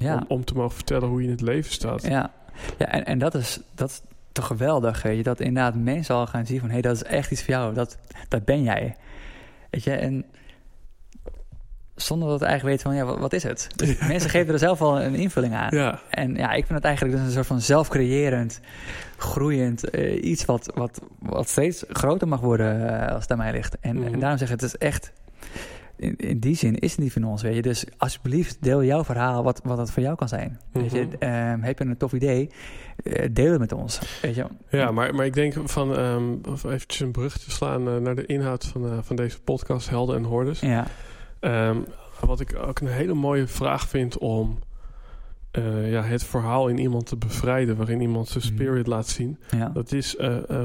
Ja. 0.00 0.14
om, 0.14 0.24
om 0.28 0.44
te 0.44 0.54
mogen 0.54 0.74
vertellen 0.74 1.08
hoe 1.08 1.18
je 1.20 1.24
in 1.26 1.32
het 1.32 1.40
leven 1.40 1.72
staat. 1.72 2.02
Ja, 2.02 2.30
ja 2.78 2.86
en, 2.86 3.04
en 3.04 3.18
dat, 3.18 3.34
is, 3.34 3.60
dat 3.74 3.90
is 3.90 4.00
toch 4.32 4.46
geweldig. 4.46 5.02
Weet 5.02 5.16
je? 5.16 5.22
Dat 5.22 5.40
inderdaad 5.40 5.74
mensen 5.74 6.14
al 6.14 6.26
gaan 6.26 6.46
zien 6.46 6.58
van... 6.60 6.68
hé, 6.68 6.72
hey, 6.72 6.82
dat 6.82 6.94
is 6.96 7.02
echt 7.02 7.30
iets 7.30 7.42
voor 7.44 7.54
jou. 7.54 7.74
Dat, 7.74 7.96
dat 8.28 8.44
ben 8.44 8.62
jij. 8.62 8.96
Weet 9.70 9.84
je, 9.84 9.92
en 9.92 10.24
zonder 11.94 12.28
dat 12.28 12.40
we 12.40 12.46
eigenlijk 12.46 12.76
weten 12.84 12.96
van... 12.98 13.06
ja, 13.08 13.18
wat, 13.20 13.32
is 13.32 13.42
het? 13.42 13.66
Dus 13.76 13.98
mensen 13.98 14.30
geven 14.30 14.52
er 14.52 14.58
zelf 14.58 14.80
al 14.82 15.02
een 15.02 15.14
invulling 15.14 15.54
aan. 15.54 15.76
Ja, 15.76 16.00
En 16.10 16.34
ja, 16.34 16.50
ik 16.52 16.64
vind 16.66 16.74
het 16.78 16.84
eigenlijk 16.84 17.16
dus 17.16 17.26
een 17.26 17.32
soort 17.32 17.46
van 17.46 17.60
zelfcreërend, 17.60 18.60
groeiend 19.16 19.90
eh, 19.90 20.24
iets... 20.24 20.44
Wat, 20.44 20.70
wat, 20.74 21.00
wat 21.18 21.48
steeds 21.48 21.84
groter 21.88 22.28
mag 22.28 22.40
worden 22.40 23.00
eh, 23.00 23.12
als 23.12 23.22
het 23.22 23.30
aan 23.30 23.38
mij 23.38 23.52
ligt. 23.52 23.76
En, 23.80 23.96
Mhm. 23.96 24.12
en 24.12 24.18
daarom 24.20 24.38
zeg 24.38 24.50
ik, 24.50 24.60
het 24.60 24.74
is 24.74 24.76
echt... 24.78 25.12
In, 26.00 26.16
in 26.16 26.38
die 26.38 26.54
zin 26.56 26.74
is 26.78 26.90
het 26.90 27.00
niet 27.00 27.12
van 27.12 27.24
ons, 27.24 27.42
weet 27.42 27.54
je. 27.54 27.62
Dus 27.62 27.84
alsjeblieft, 27.96 28.62
deel 28.62 28.84
jouw 28.84 29.04
verhaal 29.04 29.42
wat, 29.42 29.60
wat 29.64 29.78
het 29.78 29.90
voor 29.90 30.02
jou 30.02 30.16
kan 30.16 30.28
zijn. 30.28 30.60
Weet 30.72 30.92
je, 30.92 31.04
Mhm. 31.04 31.14
Ehm, 31.18 31.60
heb 31.60 31.78
je 31.78 31.84
een 31.84 31.96
tof 31.96 32.12
idee, 32.12 32.50
eh, 32.96 33.28
deel 33.32 33.50
het 33.50 33.60
met 33.60 33.72
ons, 33.72 34.20
weet 34.22 34.34
je. 34.34 34.46
ja 34.70 34.90
maar, 34.90 35.14
maar 35.14 35.26
ik 35.26 35.34
denk 35.34 35.54
van... 35.64 35.90
of 36.48 36.64
eventjes 36.64 37.00
een 37.00 37.10
brug 37.12 37.38
te 37.38 37.50
slaan 37.50 37.88
eh, 37.88 37.96
naar 37.96 38.14
de 38.14 38.26
inhoud 38.26 38.66
van, 38.66 38.86
eh, 38.86 38.98
van 39.02 39.16
deze 39.16 39.40
podcast... 39.40 39.88
Helden 39.88 40.16
en 40.16 40.24
Hordes. 40.24 40.60
Ja, 40.60 40.86
Ehm, 41.40 41.76
wat 42.24 42.40
ik 42.40 42.56
ook 42.66 42.80
een 42.80 42.86
hele 42.88 43.14
mooie 43.14 43.46
vraag 43.46 43.88
vind 43.88 44.18
om... 44.18 44.58
ja, 45.84 46.02
het 46.02 46.24
verhaal 46.24 46.68
in 46.68 46.78
iemand 46.78 47.06
te 47.06 47.16
bevrijden... 47.16 47.76
waarin 47.76 48.00
iemand 48.00 48.28
zijn 48.28 48.44
Mhm. 48.44 48.52
spirit 48.54 48.86
laat 48.86 49.06
zien. 49.08 49.38
ja. 49.56 49.68
Dat 49.68 49.92
is, 49.92 50.16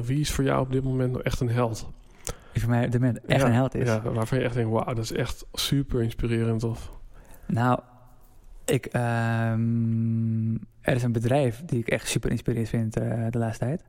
wie 0.06 0.20
is 0.20 0.32
voor 0.32 0.44
jou 0.44 0.62
op 0.62 0.72
dit 0.72 0.84
moment 0.84 1.12
nog 1.12 1.22
echt 1.22 1.40
een 1.40 1.50
held? 1.50 1.90
Voor 2.60 2.70
mij 2.70 2.90
dit 2.90 3.02
moment 3.02 3.26
echt 3.26 3.42
Ja, 3.42 3.48
een 3.48 3.54
held 3.54 3.76
is. 3.76 3.88
Ja, 3.88 4.02
waarvan 4.02 4.38
je 4.38 4.44
echt 4.44 4.54
denkt, 4.54 4.72
wauw, 4.72 4.94
dat 4.94 5.04
is 5.04 5.12
echt 5.12 5.46
super 5.54 6.02
inspirerend. 6.04 6.64
Of, 6.64 6.92
Nou, 7.48 7.80
ik, 8.66 8.86
ehm, 8.86 10.54
er 10.82 10.96
is 10.96 11.04
een 11.04 11.12
bedrijf 11.12 11.64
die 11.66 11.80
ik 11.80 11.88
echt 11.88 12.08
super 12.08 12.32
inspirerend 12.32 12.70
vind 12.70 12.98
eh, 12.98 13.26
de 13.30 13.38
laatste 13.38 13.66
tijd. 13.66 13.84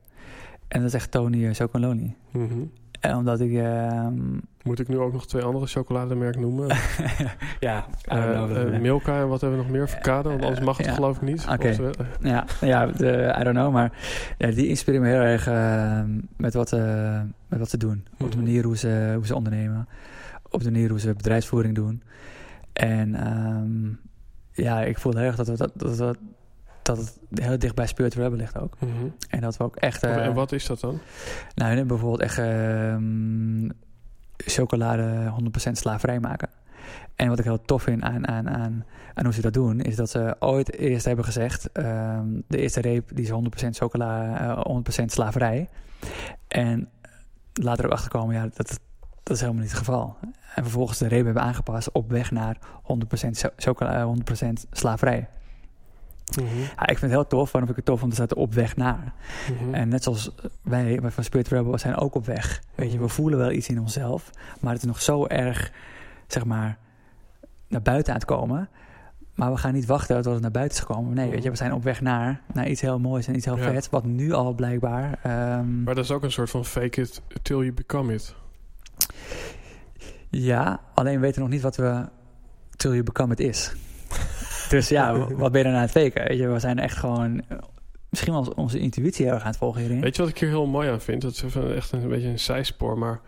En 0.67 0.79
dat 0.79 0.87
is 0.87 0.93
echt 0.93 1.11
Tony 1.11 1.37
uh, 1.37 1.53
Chocoloni. 1.53 2.15
Mhm. 2.31 2.59
En 2.99 3.15
omdat 3.15 3.39
ik... 3.39 3.53
ehm, 3.53 4.13
Moet 4.63 4.79
ik 4.79 4.87
nu 4.87 4.97
ook 4.97 5.13
nog 5.13 5.27
twee 5.27 5.43
andere 5.43 5.67
chocolademerken 5.67 6.41
noemen? 6.41 6.67
ja, 7.59 7.85
Eh, 8.03 8.31
know. 8.31 8.73
eh, 8.73 8.79
Milka 8.79 9.19
en 9.19 9.27
wat 9.27 9.41
hebben 9.41 9.59
we 9.59 9.63
nog 9.65 9.73
meer? 9.73 9.89
Verkade, 9.89 10.29
want 10.29 10.41
anders 10.43 10.65
mag 10.65 10.77
het 10.77 10.85
Ja. 10.85 10.93
geloof 10.93 11.15
ik 11.15 11.21
niet. 11.21 11.47
Oké. 11.51 11.67
Eh, 11.67 11.89
Ja, 12.21 12.45
ja 12.61 12.85
de, 12.85 13.35
I 13.39 13.43
don't 13.43 13.55
know, 13.55 13.71
maar 13.73 13.91
ja, 14.37 14.51
die 14.51 14.67
inspireert 14.67 15.03
me 15.03 15.09
heel 15.09 15.19
erg 15.21 15.47
eh, 15.47 16.01
met, 16.37 16.53
wat, 16.53 16.71
eh, 16.73 17.21
met 17.47 17.59
wat 17.59 17.69
ze 17.69 17.77
doen. 17.77 18.05
Op 18.19 18.31
de 18.31 18.37
Mhm. 18.37 18.45
manier 18.45 18.63
hoe 18.63 18.77
ze, 18.77 19.11
hoe 19.15 19.25
ze 19.25 19.35
ondernemen. 19.35 19.87
Op 20.49 20.63
de 20.63 20.71
manier 20.71 20.89
hoe 20.89 20.99
ze 20.99 21.13
bedrijfsvoering 21.13 21.75
doen. 21.75 22.03
En 22.73 23.15
ehm, 23.15 23.89
ja, 24.65 24.81
ik 24.81 24.97
voel 24.97 25.15
heel 25.15 25.21
erg 25.25 25.35
dat, 25.35 25.47
we 25.47 25.57
dat, 25.57 25.71
dat, 25.75 25.97
dat, 25.97 26.17
dat 26.87 26.97
het 26.97 27.17
heel 27.41 27.59
dicht 27.59 27.75
bij 27.75 27.87
Spirit 27.87 28.13
Rebel 28.13 28.37
ligt 28.37 28.59
ook. 28.59 28.75
mhm. 28.79 28.91
En 29.29 29.41
dat 29.41 29.57
we 29.57 29.63
ook 29.63 29.75
echt... 29.75 30.03
eh, 30.03 30.09
en 30.25 30.33
wat 30.33 30.51
is 30.51 30.65
dat 30.65 30.79
dan? 30.79 30.99
nou, 31.55 31.69
hun 31.69 31.77
hebben 31.77 31.87
bijvoorbeeld 31.87 32.21
echt 32.21 32.37
ehm, 32.37 33.69
chocolade 34.37 35.33
100% 35.67 35.71
slaafvrij 35.71 36.19
maken. 36.19 36.49
En 37.15 37.29
wat 37.29 37.39
ik 37.39 37.45
heel 37.45 37.61
tof 37.61 37.83
vind 37.83 38.01
aan, 38.01 38.27
aan, 38.27 38.49
aan, 38.49 38.85
aan 39.13 39.23
hoe 39.23 39.33
ze 39.33 39.41
dat 39.41 39.53
doen, 39.53 39.79
is 39.79 39.95
dat 39.95 40.09
ze 40.09 40.35
ooit 40.39 40.73
eerst 40.73 41.05
hebben 41.05 41.25
gezegd: 41.25 41.71
ehm, 41.71 42.25
de 42.47 42.57
eerste 42.57 42.81
reep 42.81 43.09
die 43.15 43.23
is 43.25 43.29
100% 43.65 43.69
chocola, 43.69 44.39
eh, 44.39 44.65
100% 45.01 45.11
slaverij. 45.11 45.69
En 46.47 46.89
later 47.53 47.85
ook 47.85 47.91
achterkomen, 47.91 48.35
ja, 48.35 48.41
dat, 48.53 48.79
dat 49.23 49.35
is 49.35 49.39
helemaal 49.41 49.61
niet 49.61 49.71
het 49.71 49.79
geval. 49.79 50.17
En 50.55 50.63
vervolgens 50.63 50.97
de 50.97 51.07
reep 51.07 51.25
hebben 51.25 51.43
aangepast 51.43 51.91
op 51.91 52.09
weg 52.11 52.31
naar 52.31 52.57
100% 52.83 53.37
cho- 53.37 53.49
chocola, 53.57 54.05
100% 54.05 54.65
slaverij. 54.71 55.27
Mhm. 56.35 56.59
Ja, 56.59 56.81
ik 56.81 56.97
vind 56.97 57.01
het 57.01 57.11
heel 57.11 57.27
tof, 57.27 57.51
waarom 57.51 57.69
vind 57.69 57.69
ik 57.69 57.75
het 57.75 57.85
tof? 57.85 57.99
Want 57.99 58.11
er 58.11 58.17
staat 58.17 58.33
op 58.33 58.53
weg 58.53 58.75
naar. 58.75 59.13
Mhm. 59.61 59.73
En 59.73 59.89
net 59.89 60.03
zoals 60.03 60.31
wij, 60.61 61.01
wij 61.01 61.11
van 61.11 61.23
Spirit 61.23 61.47
Rebel 61.47 61.77
zijn 61.77 61.95
ook 61.95 62.15
op 62.15 62.25
weg. 62.25 62.61
Weet 62.75 62.91
je, 62.91 62.99
we 62.99 63.07
voelen 63.07 63.39
wel 63.39 63.51
iets 63.51 63.69
in 63.69 63.79
onszelf, 63.79 64.29
maar 64.59 64.73
het 64.73 64.81
is 64.81 64.87
nog 64.87 65.01
zo 65.01 65.25
erg, 65.25 65.71
zeg 66.27 66.45
maar, 66.45 66.77
naar 67.67 67.81
buiten 67.81 68.13
aan 68.13 68.19
het 68.19 68.27
komen. 68.27 68.69
Maar 69.35 69.51
we 69.51 69.57
gaan 69.57 69.73
niet 69.73 69.85
wachten 69.85 70.21
tot 70.21 70.33
het 70.33 70.41
naar 70.41 70.51
buiten 70.51 70.77
is 70.77 70.83
gekomen. 70.85 71.13
Nee, 71.13 71.29
weet 71.29 71.43
je, 71.43 71.49
we 71.49 71.55
zijn 71.55 71.73
op 71.73 71.83
weg 71.83 72.01
naar, 72.01 72.41
naar 72.53 72.67
iets 72.67 72.81
heel 72.81 72.99
moois 72.99 73.27
en 73.27 73.35
iets 73.35 73.45
heel 73.45 73.57
Ja. 73.57 73.63
vets, 73.71 73.89
wat 73.89 74.05
nu 74.05 74.31
al 74.31 74.53
blijkbaar. 74.53 75.19
ehm, 75.23 75.83
Maar 75.83 75.95
dat 75.95 76.03
is 76.03 76.11
ook 76.11 76.23
een 76.23 76.31
soort 76.31 76.49
van 76.49 76.65
fake 76.65 77.01
it 77.01 77.21
till 77.41 77.57
you 77.57 77.73
become 77.73 78.13
it. 78.13 78.35
ja, 80.29 80.79
alleen 80.93 81.13
we 81.15 81.19
weten 81.19 81.41
nog 81.41 81.49
niet 81.49 81.61
wat 81.61 81.75
we 81.75 82.05
till 82.75 82.91
you 82.91 83.03
become 83.03 83.31
it 83.33 83.39
is. 83.39 83.75
Dus 84.69 84.89
ja, 84.89 85.17
wat 85.33 85.51
ben 85.51 85.61
je 85.61 85.67
dan 85.67 85.75
aan 85.75 85.81
het 85.81 85.91
faken? 85.91 86.27
Weet 86.27 86.37
je, 86.37 86.47
we 86.47 86.59
zijn 86.59 86.79
echt 86.79 86.97
gewoon 86.97 87.41
eh, 87.47 87.57
misschien 88.09 88.33
wel 88.33 88.53
onze 88.55 88.79
intuïtie 88.79 89.25
heel 89.25 89.33
erg 89.33 89.43
aan 89.43 89.49
het 89.49 89.57
volgen 89.57 89.81
hierin. 89.81 90.01
Weet 90.01 90.15
je 90.15 90.21
wat 90.21 90.31
ik 90.31 90.37
hier 90.37 90.49
heel 90.49 90.65
mooi 90.67 90.89
aan 90.89 91.01
vind? 91.01 91.21
Dat 91.21 91.31
is 91.31 91.43
echt 91.75 91.91
een, 91.91 92.07
beetje 92.07 92.27
een 92.27 92.39
zijspoor, 92.39 92.97
maar 92.97 93.19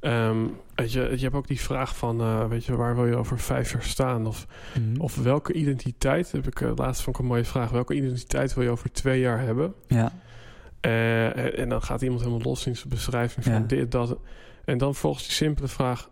ehm, 0.00 0.36
weet 0.74 0.92
je, 0.92 1.00
je 1.16 1.22
hebt 1.22 1.34
ook 1.34 1.46
die 1.48 1.60
vraag 1.60 1.96
van, 1.96 2.20
eh, 2.20 2.46
weet 2.48 2.64
je, 2.64 2.76
waar 2.76 2.94
wil 2.94 3.06
je 3.06 3.16
over 3.16 3.38
vijf 3.38 3.72
jaar 3.72 3.82
staan? 3.82 4.26
Of, 4.26 4.46
Mhm. 4.78 5.00
of 5.00 5.16
welke 5.22 5.52
identiteit, 5.52 6.32
heb 6.32 6.46
ik 6.46 6.60
uh, 6.60 6.70
laatst 6.74 7.02
vond 7.02 7.16
ik 7.16 7.22
een 7.22 7.28
mooie 7.28 7.44
vraag, 7.44 7.70
welke 7.70 7.94
identiteit 7.94 8.54
wil 8.54 8.64
je 8.64 8.70
over 8.70 8.92
twee 8.92 9.20
jaar 9.20 9.40
hebben? 9.40 9.74
Ja, 9.88 10.12
Eh, 10.80 11.58
en 11.58 11.68
dan 11.68 11.82
gaat 11.82 12.02
iemand 12.02 12.20
helemaal 12.20 12.42
los 12.42 12.66
in 12.66 12.76
zijn 12.76 12.88
beschrijving 12.88 13.44
van 13.44 13.52
Ja. 13.54 13.58
dit, 13.60 13.90
dat. 13.90 14.16
En 14.64 14.78
dan 14.78 14.94
volgens 14.94 15.24
die 15.24 15.32
simpele 15.32 15.68
vraag, 15.68 16.10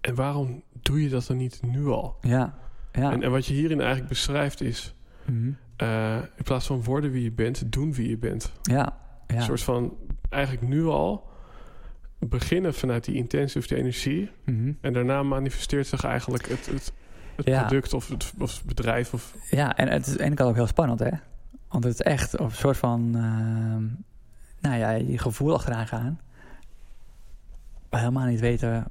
en 0.00 0.14
waarom 0.14 0.62
doe 0.82 1.02
je 1.02 1.08
dat 1.08 1.26
dan 1.26 1.36
niet 1.36 1.60
nu 1.62 1.86
al? 1.86 2.16
ja, 2.20 2.54
ja. 2.92 3.12
En, 3.12 3.22
en 3.22 3.30
wat 3.30 3.46
je 3.46 3.54
hierin 3.54 3.78
eigenlijk 3.78 4.08
beschrijft 4.08 4.60
is, 4.60 4.94
Mhm. 5.24 5.50
eh, 5.76 6.14
in 6.36 6.42
plaats 6.44 6.66
van 6.66 6.82
worden 6.84 7.10
wie 7.10 7.22
je 7.22 7.32
bent, 7.32 7.72
doen 7.72 7.92
wie 7.94 8.08
je 8.08 8.18
bent. 8.18 8.52
ja, 8.62 8.98
ja. 9.26 9.36
Een 9.36 9.42
soort 9.42 9.62
van, 9.62 9.96
eigenlijk 10.28 10.66
nu 10.68 10.84
al, 10.84 11.30
beginnen 12.18 12.74
vanuit 12.74 13.04
die 13.04 13.14
intentie 13.14 13.60
of 13.60 13.66
die 13.66 13.76
energie. 13.78 14.30
Mhm. 14.44 14.72
En 14.80 14.92
daarna 14.92 15.22
manifesteert 15.22 15.86
zich 15.86 16.04
eigenlijk 16.04 16.48
het, 16.48 16.66
het, 16.66 16.92
het 17.36 17.46
Ja. 17.46 17.60
product 17.66 17.92
of 17.94 18.08
het, 18.08 18.32
of 18.38 18.56
het 18.56 18.66
bedrijf. 18.66 19.14
Of, 19.14 19.34
Ja, 19.50 19.76
en 19.76 19.88
het 19.88 20.06
is 20.06 20.12
aan 20.12 20.16
de 20.18 20.24
ene 20.24 20.34
kant 20.34 20.48
ook 20.50 20.54
heel 20.56 20.66
spannend, 20.66 21.00
hè? 21.00 21.10
Want 21.68 21.84
het 21.84 21.92
is 21.92 22.00
echt 22.00 22.38
een 22.40 22.50
soort 22.50 22.76
van, 22.76 23.00
ehm, 23.14 23.84
nou 24.60 24.78
ja, 24.78 24.90
je 24.90 25.18
gevoel 25.18 25.54
achteraan 25.54 25.86
gaan. 25.86 26.20
Maar 27.90 28.00
helemaal 28.00 28.26
niet 28.26 28.40
weten. 28.40 28.86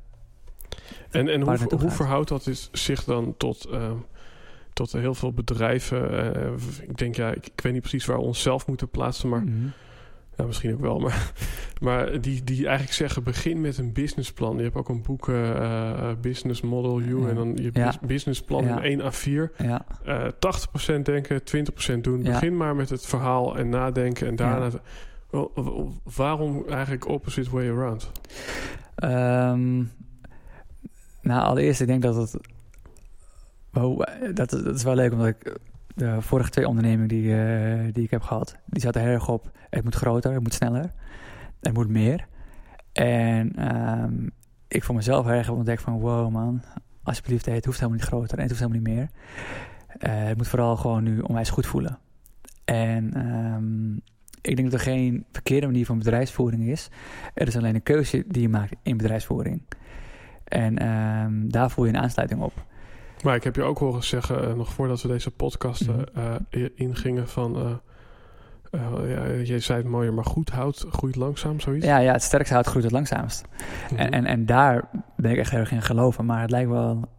En 1.09 1.27
en 1.27 1.41
hoe, 1.41 1.57
gaat. 1.57 1.93
verhoudt 1.93 2.29
dat 2.29 2.47
is, 2.47 2.69
zich 2.71 3.03
dan 3.03 3.33
tot, 3.37 3.65
ehm, 3.65 3.95
tot 4.73 4.91
heel 4.91 5.13
veel 5.15 5.33
bedrijven? 5.33 6.33
eh, 6.35 6.51
ik 6.81 6.97
denk, 6.97 7.15
ja, 7.15 7.31
ik, 7.31 7.45
ik 7.45 7.61
weet 7.61 7.71
niet 7.73 7.81
precies 7.81 8.05
waar 8.05 8.17
we 8.17 8.23
onszelf 8.23 8.67
moeten 8.67 8.89
plaatsen, 8.89 9.29
maar 9.29 9.41
Mhm. 9.43 9.67
ja, 10.37 10.45
misschien 10.45 10.73
ook 10.73 10.79
wel. 10.81 10.99
Maar, 10.99 11.31
maar 11.81 12.21
die, 12.21 12.43
die 12.43 12.63
eigenlijk 12.65 12.95
zeggen, 12.95 13.23
begin 13.23 13.61
met 13.61 13.77
een 13.77 13.93
businessplan. 13.93 14.57
Je 14.57 14.63
hebt 14.63 14.75
ook 14.75 14.89
een 14.89 15.01
boek, 15.01 15.29
eh, 15.29 15.49
eh, 16.09 16.17
Business 16.21 16.61
Model 16.61 17.01
U. 17.01 17.21
Ja. 17.21 17.27
En 17.27 17.35
dan 17.35 17.57
je 17.61 17.69
Ja. 17.73 17.93
businessplan 18.01 18.63
Ja. 18.65 18.81
in 18.81 18.99
1 18.99 19.01
A4. 19.13 19.51
Ja, 19.57 19.85
Eh 20.05 20.27
80% 20.39 21.05
denken, 21.05 21.43
20% 21.43 22.03
doen. 22.03 22.23
Begin 22.23 22.57
maar 22.57 22.75
met 22.75 22.89
het 22.89 23.05
verhaal 23.05 23.57
en 23.57 23.69
nadenken. 23.69 24.27
En 24.27 24.35
daarna... 24.35 24.69
Waarom 26.15 26.63
eigenlijk 26.69 27.07
opposite 27.07 27.49
way 27.51 27.69
around? 27.69 28.11
Ehm, 28.95 29.83
nou, 31.21 31.43
allereerst, 31.43 31.81
ik 31.81 31.87
denk 31.87 32.01
dat 32.01 32.15
het. 32.15 32.37
Oh, 33.73 34.01
eh, 34.01 34.35
dat, 34.35 34.49
dat 34.49 34.75
is 34.75 34.83
wel 34.83 34.95
leuk, 34.95 35.11
omdat 35.11 35.27
ik 35.27 35.59
de 35.95 36.21
vorige 36.21 36.49
twee 36.49 36.67
ondernemingen 36.67 37.07
die, 37.07 37.35
eh, 37.35 37.93
die 37.93 38.03
ik 38.03 38.11
heb 38.11 38.21
gehad, 38.21 38.57
die 38.65 38.81
zaten 38.81 39.01
heel 39.01 39.11
erg 39.11 39.29
op: 39.29 39.51
het 39.69 39.83
moet 39.83 39.95
groter, 39.95 40.33
het 40.33 40.43
moet 40.43 40.53
sneller, 40.53 40.91
het 41.59 41.73
moet 41.73 41.89
meer. 41.89 42.27
En 42.93 43.55
ehm, 43.55 44.27
ik 44.67 44.83
voor 44.83 44.95
mezelf 44.95 45.27
erg 45.27 45.45
heb 45.45 45.55
ontdekt 45.55 45.81
van: 45.81 45.99
wow, 45.99 46.31
man, 46.31 46.61
alsjeblieft, 47.03 47.45
het 47.45 47.65
hoeft 47.65 47.79
helemaal 47.79 47.99
niet 47.99 48.07
groter 48.07 48.37
en 48.37 48.43
het 48.43 48.51
hoeft 48.51 48.63
helemaal 48.63 48.81
niet 48.81 48.95
meer. 48.95 49.09
Eh, 49.97 50.27
het 50.27 50.37
moet 50.37 50.47
vooral 50.47 50.77
gewoon 50.77 51.03
nu 51.03 51.19
onwijs 51.19 51.49
goed 51.49 51.65
voelen. 51.65 51.97
En 52.65 53.13
ehm, 53.13 53.93
ik 54.41 54.55
denk 54.55 54.71
dat 54.71 54.79
er 54.79 54.85
geen 54.85 55.25
verkeerde 55.31 55.65
manier 55.65 55.85
van 55.85 55.97
bedrijfsvoering 55.97 56.63
is. 56.63 56.89
Er 57.33 57.47
is 57.47 57.57
alleen 57.57 57.75
een 57.75 57.83
keuze 57.83 58.23
die 58.27 58.41
je 58.41 58.49
maakt 58.49 58.73
in 58.83 58.97
bedrijfsvoering. 58.97 59.61
En 60.51 60.77
ehm, 60.77 61.49
daar 61.49 61.71
voel 61.71 61.85
je 61.85 61.91
een 61.93 61.99
aansluiting 62.01 62.41
op. 62.41 62.53
Maar 63.23 63.35
ik 63.35 63.43
heb 63.43 63.55
je 63.55 63.63
ook 63.63 63.77
horen 63.79 64.03
zeggen, 64.03 64.47
eh, 64.49 64.53
nog 64.53 64.73
voordat 64.73 65.01
we 65.01 65.07
deze 65.07 65.31
podcast 65.31 65.81
eh, 65.81 65.87
Mhm. 65.87 66.03
eh, 66.49 66.61
i- 66.61 66.71
ingingen, 66.75 67.27
van... 67.27 67.55
eh, 67.55 67.71
eh, 68.71 69.09
ja, 69.09 69.25
je 69.53 69.59
zei 69.59 69.79
het 69.81 69.87
mooier, 69.87 70.13
maar 70.13 70.25
goed 70.25 70.49
houdt, 70.49 70.85
groeit 70.89 71.15
langzaam, 71.15 71.59
zoiets. 71.59 71.85
Ja, 71.85 71.97
ja 71.97 72.11
het 72.11 72.23
sterkste 72.23 72.53
hout 72.53 72.65
groeit 72.67 72.83
het 72.83 72.93
langzaamst. 72.93 73.45
Mhm. 73.91 73.99
En, 73.99 74.11
en, 74.11 74.25
en 74.25 74.45
daar 74.45 74.89
ben 75.15 75.31
ik 75.31 75.37
echt 75.37 75.51
heel 75.51 75.59
erg 75.59 75.71
in 75.71 75.81
geloven. 75.81 76.25
Maar 76.25 76.41
het 76.41 76.51
lijkt 76.51 76.69
wel... 76.69 77.09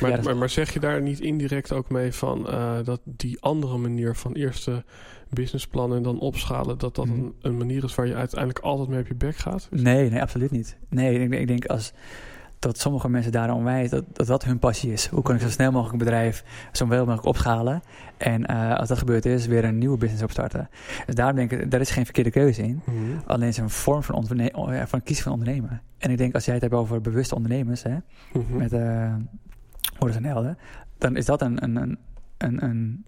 Maar, 0.00 0.22
maar, 0.24 0.36
maar 0.36 0.48
zeg 0.48 0.72
je 0.72 0.80
daar 0.80 1.02
niet 1.02 1.20
indirect 1.20 1.72
ook 1.72 1.90
mee 1.90 2.12
van 2.12 2.48
eh, 2.48 2.72
dat 2.84 3.00
die 3.04 3.40
andere 3.42 3.76
manier 3.76 4.14
van 4.16 4.32
eerst 4.32 4.64
de 4.64 4.82
businessplan 5.30 5.94
en 5.94 6.02
dan 6.02 6.18
opschalen, 6.20 6.78
dat 6.78 6.94
dat 6.94 7.06
Mhm. 7.06 7.14
een, 7.18 7.34
een 7.40 7.56
manier 7.56 7.84
is 7.84 7.94
waar 7.94 8.06
je 8.06 8.14
uiteindelijk 8.14 8.64
altijd 8.64 8.88
mee 8.88 9.00
op 9.00 9.06
je 9.06 9.14
bek 9.14 9.36
gaat? 9.36 9.68
Nee, 9.70 10.10
nee, 10.10 10.20
absoluut 10.22 10.50
niet. 10.50 10.76
Nee, 10.88 11.18
ik, 11.18 11.32
ik 11.32 11.46
denk 11.46 11.66
als 11.66 11.92
dat 12.64 12.78
sommige 12.78 13.08
mensen 13.08 13.32
daar 13.32 13.54
onwijs, 13.54 13.90
dat, 13.90 14.04
dat 14.12 14.26
dat 14.26 14.44
hun 14.44 14.58
passie 14.58 14.92
is. 14.92 15.06
Hoe 15.06 15.22
kan 15.22 15.34
ik 15.34 15.40
zo 15.40 15.48
snel 15.48 15.70
mogelijk 15.70 15.92
een 15.92 15.98
bedrijf 15.98 16.44
zo 16.72 16.88
wel 16.88 16.98
mogelijk 17.04 17.26
opschalen? 17.26 17.82
En 18.16 18.46
eh, 18.46 18.74
als 18.74 18.88
dat 18.88 18.98
gebeurd 18.98 19.26
is, 19.26 19.46
weer 19.46 19.64
een 19.64 19.78
nieuwe 19.78 19.96
business 19.96 20.22
opstarten. 20.22 20.68
Dus 21.06 21.14
daarom 21.14 21.36
denk 21.36 21.52
ik, 21.52 21.70
daar 21.70 21.80
is 21.80 21.90
geen 21.90 22.04
verkeerde 22.04 22.30
keuze 22.30 22.62
in. 22.62 22.80
Mhm. 22.84 22.96
Alleen 23.26 23.48
is 23.48 23.56
een 23.56 23.70
vorm 23.70 24.02
van, 24.02 24.14
oh 24.52 24.82
van 24.84 25.02
kiezen 25.02 25.24
van 25.24 25.32
ondernemen. 25.32 25.82
En 25.98 26.10
ik 26.10 26.18
denk 26.18 26.34
als 26.34 26.44
jij 26.44 26.54
het 26.54 26.62
hebt 26.62 26.74
over 26.74 27.00
bewuste 27.00 27.34
ondernemers, 27.34 27.82
hè, 27.82 27.96
Mhm. 28.32 28.56
met 28.56 28.72
uh, 28.72 29.14
Horus 29.98 30.16
en 30.16 30.24
Helden, 30.24 30.58
dan 30.98 31.16
is 31.16 31.24
dat 31.24 31.42
een, 31.42 31.62
een, 31.64 31.76
een, 31.76 31.98
een, 32.38 32.64
een 32.64 33.04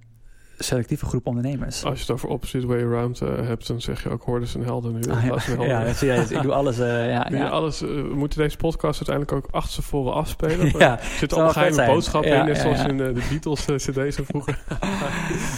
selectieve 0.59 1.07
groep 1.07 1.27
ondernemers. 1.27 1.85
Als 1.85 1.95
je 1.95 2.01
het 2.01 2.11
over 2.11 2.29
opposite 2.29 2.67
way 2.67 2.83
around 2.83 3.21
eh, 3.21 3.29
hebt, 3.47 3.67
dan 3.67 3.81
zeg 3.81 4.03
je 4.03 4.09
ook 4.09 4.23
hoorders 4.23 4.55
en 4.55 4.63
helden 4.63 4.93
nu. 4.93 5.01
Ah, 5.11 5.25
ja, 5.25 5.35
helden. 5.41 6.07
ja, 6.07 6.15
ik 6.15 6.43
doe 6.43 6.53
alles. 6.53 6.79
eh, 6.79 7.11
ja, 7.11 7.49
alles, 7.49 7.83
eh, 7.83 7.89
we 7.89 8.15
moeten 8.15 8.39
deze 8.39 8.57
podcast 8.57 9.09
uiteindelijk 9.09 9.47
ook 9.47 9.55
achter 9.55 10.13
afspelen. 10.13 10.67
ja. 10.79 10.99
Er 10.99 11.07
Zou 11.19 11.31
allemaal 11.31 11.53
geheime 11.53 11.87
boodschappen 11.87 12.33
in, 12.33 12.45
net 12.45 12.59
zoals 12.59 12.85
in 12.85 12.97
de 12.97 13.27
Beatles 13.31 13.65
cd's 13.65 14.19
vroeger. 14.23 14.59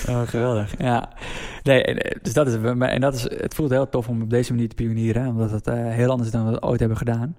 Oh, 0.08 0.22
geweldig. 0.22 0.74
Ja. 0.78 1.08
Nee, 1.62 1.82
dus 2.22 2.32
dat 2.32 2.46
is, 2.46 2.52
het. 2.52 2.80
En 2.80 3.00
dat 3.00 3.14
is, 3.14 3.22
het 3.22 3.54
voelt 3.54 3.70
heel 3.70 3.88
tof 3.88 4.08
om 4.08 4.22
op 4.22 4.30
deze 4.30 4.52
manier 4.52 4.68
te 4.68 4.74
pionieren, 4.74 5.26
omdat 5.26 5.50
het 5.50 5.66
heel 5.70 6.11
anders 6.11 6.28
is 6.28 6.34
dan 6.34 6.50
we 6.50 6.62
ooit 6.62 6.80
hebben 6.80 6.98
gedaan. 6.98 7.37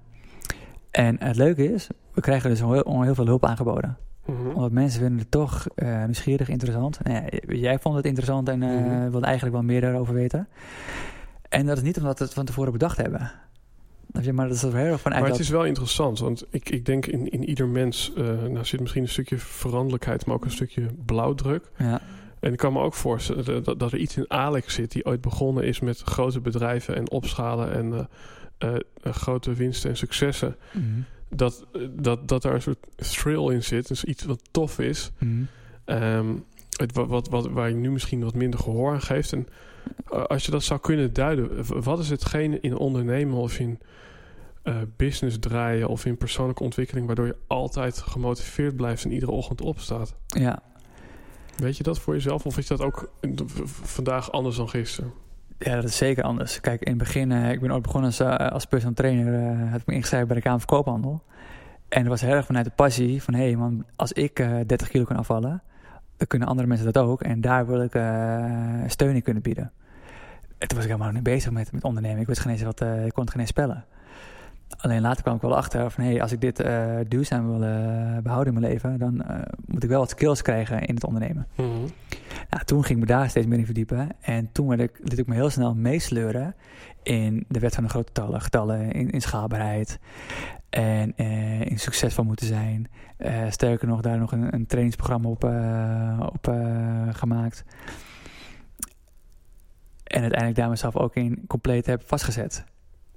En 0.91 1.15
het 1.19 1.35
leuke 1.35 1.73
is, 1.73 1.87
we 2.13 2.21
krijgen 2.21 2.49
dus 2.49 2.59
heel, 2.59 3.01
heel 3.01 3.15
veel 3.15 3.25
hulp 3.25 3.45
aangeboden. 3.45 3.97
Mhm. 4.29 4.47
Omdat 4.55 4.71
mensen 4.71 4.99
vinden 5.01 5.19
het 5.19 5.31
toch 5.31 5.67
eh, 5.75 6.03
nieuwsgierig, 6.03 6.49
interessant. 6.49 6.99
Nou 7.03 7.15
ja, 7.15 7.55
jij 7.55 7.79
vond 7.79 7.95
het 7.95 8.05
interessant 8.05 8.49
en 8.49 8.63
eh 8.63 8.69
Mhm. 8.69 9.09
wilde 9.09 9.25
eigenlijk 9.25 9.55
wel 9.55 9.65
meer 9.65 9.81
daarover 9.81 10.13
weten. 10.13 10.47
En 11.49 11.65
dat 11.65 11.77
is 11.77 11.83
niet 11.83 11.97
omdat 11.97 12.19
we 12.19 12.25
het 12.25 12.33
van 12.33 12.45
tevoren 12.45 12.71
bedacht 12.71 12.97
hebben. 12.97 13.31
Maar 14.33 14.47
dat 14.47 14.55
is 14.55 14.63
er 14.63 14.75
heel 14.75 14.91
erg 14.91 15.01
van 15.01 15.11
Maar 15.11 15.25
het 15.25 15.39
is 15.39 15.49
wel 15.49 15.65
interessant, 15.65 16.19
want 16.19 16.45
ik, 16.49 16.69
ik 16.69 16.85
denk 16.85 17.05
in, 17.05 17.29
in 17.29 17.49
ieder 17.49 17.67
mens 17.67 18.13
eh, 18.17 18.23
nou 18.25 18.65
zit 18.65 18.79
misschien 18.79 19.01
een 19.01 19.09
stukje 19.09 19.37
veranderlijkheid, 19.37 20.25
maar 20.25 20.35
ook 20.35 20.45
een 20.45 20.51
stukje 20.51 20.85
blauwdruk. 21.05 21.71
Ja, 21.77 22.01
En 22.39 22.51
ik 22.51 22.57
kan 22.57 22.73
me 22.73 22.79
ook 22.79 22.93
voorstellen 22.93 23.63
dat, 23.63 23.79
dat 23.79 23.91
er 23.91 23.97
iets 23.99 24.17
in 24.17 24.25
Alex 24.31 24.73
zit 24.73 24.91
die 24.91 25.05
ooit 25.05 25.21
begonnen 25.21 25.63
is 25.63 25.79
met 25.79 26.01
grote 26.01 26.39
bedrijven 26.39 26.95
en 26.95 27.11
opschalen 27.11 27.73
en 27.73 28.07
grote 29.13 29.53
winsten 29.53 29.89
en 29.89 29.97
successen. 29.97 30.55
Mhm. 30.71 30.85
Dat, 31.29 31.65
eh, 31.73 31.81
dat, 31.91 32.27
dat 32.27 32.41
daar 32.41 32.53
een 32.53 32.61
soort 32.61 32.87
thrill 32.95 33.53
in 33.53 33.63
zit, 33.63 33.87
dus 33.87 34.03
iets 34.03 34.23
wat 34.23 34.41
tof 34.51 34.79
is. 34.79 35.11
Mhm. 35.17 35.43
Ehm, 35.85 36.27
het, 36.77 36.93
wat, 36.93 37.07
wat, 37.07 37.29
wat, 37.29 37.47
waar 37.47 37.69
je 37.69 37.75
nu 37.75 37.91
misschien 37.91 38.23
wat 38.23 38.35
minder 38.35 38.59
gehoor 38.59 38.91
aan 38.93 39.01
geeft. 39.01 39.33
En 39.33 39.47
eh, 40.11 40.23
als 40.23 40.45
je 40.45 40.51
dat 40.51 40.63
zou 40.63 40.79
kunnen 40.79 41.13
duiden, 41.13 41.49
wat 41.83 41.99
is 41.99 42.09
hetgene 42.09 42.59
in 42.59 42.77
ondernemen 42.77 43.37
of 43.37 43.59
in 43.59 43.79
eh, 44.63 44.75
business 44.97 45.37
draaien 45.39 45.87
of 45.87 46.05
in 46.05 46.17
persoonlijke 46.17 46.63
ontwikkeling 46.63 47.05
waardoor 47.05 47.25
je 47.25 47.35
altijd 47.47 47.97
gemotiveerd 47.97 48.75
blijft 48.75 49.05
en 49.05 49.11
iedere 49.11 49.31
ochtend 49.31 49.61
opstaat? 49.61 50.15
ja. 50.27 50.61
Weet 51.55 51.77
je 51.77 51.83
dat 51.83 51.99
voor 51.99 52.13
jezelf 52.13 52.45
of 52.45 52.57
is 52.57 52.67
dat 52.67 52.81
ook 52.81 53.11
v- 53.45 53.59
vandaag 53.93 54.31
anders 54.31 54.55
dan 54.55 54.69
gisteren? 54.69 55.11
Ja, 55.59 55.75
dat 55.75 55.83
is 55.83 55.97
zeker 55.97 56.23
anders. 56.23 56.59
Kijk, 56.59 56.81
in 56.81 56.89
het 56.89 56.97
begin, 56.97 57.31
eh, 57.31 57.51
ik 57.51 57.59
ben 57.59 57.71
ooit 57.71 57.81
begonnen 57.81 58.09
als, 58.09 58.19
eh, 58.19 58.35
als 58.35 58.65
personal 58.65 58.95
trainer, 58.95 59.33
eh 59.33 59.71
had 59.71 59.79
ik 59.79 59.85
me 59.85 59.93
ingeschreven 59.93 60.27
bij 60.27 60.35
de 60.35 60.41
Kamer 60.41 60.59
van 60.59 60.67
Koophandel. 60.67 61.23
En 61.89 61.99
dat 61.99 62.09
was 62.09 62.21
heel 62.21 62.33
erg 62.33 62.45
vanuit 62.45 62.65
de 62.65 62.71
passie 62.71 63.23
van, 63.23 63.33
hé 63.33 63.43
hey 63.43 63.55
man, 63.55 63.85
als 63.95 64.13
ik 64.13 64.39
eh 64.39 64.51
30 64.65 64.87
kilo 64.87 65.03
kan 65.03 65.15
afvallen, 65.15 65.61
dan 66.17 66.27
kunnen 66.27 66.47
andere 66.47 66.67
mensen 66.67 66.91
dat 66.91 67.03
ook. 67.03 67.21
En 67.21 67.41
daar 67.41 67.67
wil 67.67 67.81
ik 67.81 67.91
steun 68.87 69.15
in 69.15 69.21
kunnen 69.21 69.43
bieden. 69.43 69.71
En 70.57 70.67
toen 70.67 70.77
was 70.77 70.85
ik 70.85 70.91
helemaal 70.91 71.11
niet 71.11 71.23
bezig 71.23 71.51
met, 71.51 71.71
met 71.71 71.83
ondernemen. 71.83 72.21
Ik, 72.21 72.27
wist 72.27 72.39
geen 72.41 72.51
eens 72.51 72.61
wat, 72.61 72.81
ik 72.81 73.13
kon 73.13 73.23
het 73.23 73.31
geen 73.31 73.39
eens 73.39 73.49
spellen. 73.49 73.85
Alleen 74.77 75.01
later 75.01 75.21
kwam 75.21 75.35
ik 75.35 75.41
wel 75.41 75.55
achter 75.57 75.91
van, 75.91 76.03
hé, 76.03 76.09
hey, 76.09 76.21
als 76.21 76.31
ik 76.31 76.41
dit 76.41 76.63
duurzaam 77.07 77.47
wil 77.47 77.63
eh, 77.63 78.17
behouden 78.23 78.53
in 78.53 78.59
mijn 78.59 78.71
leven, 78.71 78.99
dan 78.99 79.23
moet 79.65 79.83
ik 79.83 79.89
wel 79.89 79.99
wat 79.99 80.09
skills 80.09 80.41
krijgen 80.41 80.81
in 80.81 80.95
het 80.95 81.03
ondernemen. 81.03 81.47
Toen 82.65 82.83
ging 82.83 82.99
ik 82.99 83.07
me 83.07 83.13
daar 83.13 83.29
steeds 83.29 83.47
meer 83.47 83.57
in 83.57 83.65
verdiepen. 83.65 84.09
En 84.21 84.51
toen 84.51 84.67
werd 84.67 84.81
ik, 84.81 84.99
liet 85.03 85.17
ik 85.17 85.27
me 85.27 85.35
heel 85.35 85.49
snel 85.49 85.75
meesleuren 85.75 86.55
in 87.03 87.45
de 87.47 87.59
wet 87.59 87.75
van 87.75 87.83
de 87.83 87.89
grote 87.89 88.07
getallen, 88.07 88.41
getallen 88.41 88.91
in, 88.91 89.21
schaalbaarheid 89.21 89.99
en 90.69 91.13
eh, 91.15 91.61
in 91.61 91.79
succes 91.79 92.13
van 92.13 92.25
moeten 92.25 92.45
zijn. 92.45 92.87
Eh, 93.17 93.49
sterker 93.49 93.87
nog, 93.87 94.01
daar 94.01 94.17
nog 94.17 94.31
een, 94.31 94.53
een 94.53 94.65
trainingsprogramma 94.65 95.29
op, 95.29 95.43
eh, 95.43 96.27
op 96.31 96.45
gemaakt. 97.15 97.63
En 100.03 100.21
uiteindelijk 100.21 100.55
daar 100.55 100.69
mezelf 100.69 100.95
ook 100.95 101.15
in 101.15 101.43
compleet 101.47 101.85
heb 101.85 102.03
vastgezet. 102.05 102.65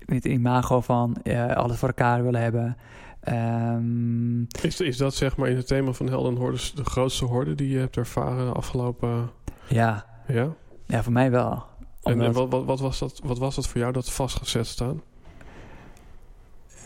Niet 0.06 0.24
in 0.24 0.32
imago 0.32 0.80
van 0.80 1.22
alles 1.54 1.78
voor 1.78 1.88
elkaar 1.88 2.22
willen 2.22 2.40
hebben. 2.40 2.76
Ehm, 3.22 4.42
Is, 4.62 4.80
is 4.80 4.96
dat 4.96 5.14
zeg 5.14 5.36
maar 5.36 5.48
in 5.48 5.56
het 5.56 5.66
thema 5.66 5.92
van 5.92 6.08
Helden 6.08 6.32
en 6.32 6.38
Hordes 6.38 6.74
de 6.74 6.84
grootste 6.84 7.24
horde 7.24 7.54
die 7.54 7.68
je 7.68 7.78
hebt 7.78 7.96
ervaren 7.96 8.46
de 8.46 8.52
afgelopen... 8.52 9.30
ja. 9.68 10.06
Ja? 10.26 10.54
ja, 10.86 11.02
voor 11.02 11.12
mij 11.12 11.30
wel. 11.30 11.64
En, 12.02 12.32
wat, 12.32 12.50
wat, 12.50 12.64
wat, 12.64 12.80
was 12.80 12.98
dat, 12.98 13.20
wat 13.24 13.38
was 13.38 13.54
dat 13.54 13.66
voor 13.68 13.80
jou 13.80 13.92
dat 13.92 14.10
vastgezet 14.10 14.66
staan? 14.66 15.02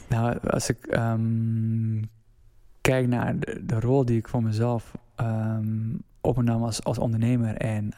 Nou, 0.08 0.38
als 0.48 0.68
ik 0.68 0.86
ehm, 0.86 2.02
kijk 2.80 3.06
naar 3.06 3.38
de, 3.38 3.64
de 3.66 3.80
rol 3.80 4.04
die 4.04 4.18
ik 4.18 4.28
voor 4.28 4.42
mezelf 4.42 4.94
ehm 5.14 5.94
opnam 6.26 6.62
als, 6.62 6.84
als 6.84 6.98
ondernemer 6.98 7.56
en 7.56 7.92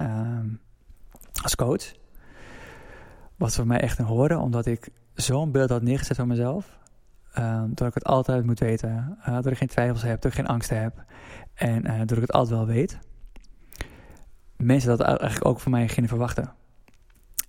als 1.42 1.54
coach, 1.54 1.92
was 3.36 3.54
voor 3.54 3.66
mij 3.66 3.80
echt 3.80 3.98
een 3.98 4.04
horen, 4.04 4.40
omdat 4.40 4.66
ik 4.66 4.88
zo'n 5.14 5.52
beeld 5.52 5.70
had 5.70 5.82
neergezet 5.82 6.16
van 6.16 6.28
mezelf. 6.28 6.78
Ehm, 7.32 7.66
dat 7.74 7.88
ik 7.88 7.94
het 7.94 8.04
altijd 8.04 8.44
moet 8.44 8.58
weten. 8.58 9.16
eh, 9.22 9.34
dat 9.34 9.46
ik 9.46 9.56
geen 9.58 9.68
twijfels 9.68 10.02
heb, 10.02 10.20
dat 10.20 10.30
ik 10.30 10.36
geen 10.38 10.46
angsten 10.46 10.80
heb. 10.82 11.04
En 11.54 11.84
eh, 11.84 11.98
dat 11.98 12.10
ik 12.16 12.20
het 12.20 12.32
altijd 12.32 12.56
wel 12.56 12.66
weet. 12.66 12.98
Mensen 14.56 14.88
dat 14.96 15.00
eigenlijk 15.00 15.46
ook 15.46 15.60
van 15.60 15.70
mij 15.72 15.88
gingen 15.88 16.08
verwachten. 16.08 16.52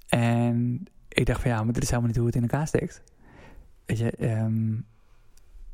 En 0.08 0.84
ik 1.08 1.26
dacht 1.26 1.42
van 1.42 1.52
ja, 1.52 1.64
maar 1.64 1.74
dit 1.74 1.84
is 1.84 1.90
helemaal 1.90 2.08
niet 2.10 2.18
hoe 2.18 2.26
het 2.28 2.36
in 2.36 2.42
elkaar 2.42 2.68
steekt. 2.68 3.02
Weet 3.86 3.98
je, 3.98 4.12
ehm, 4.12 4.74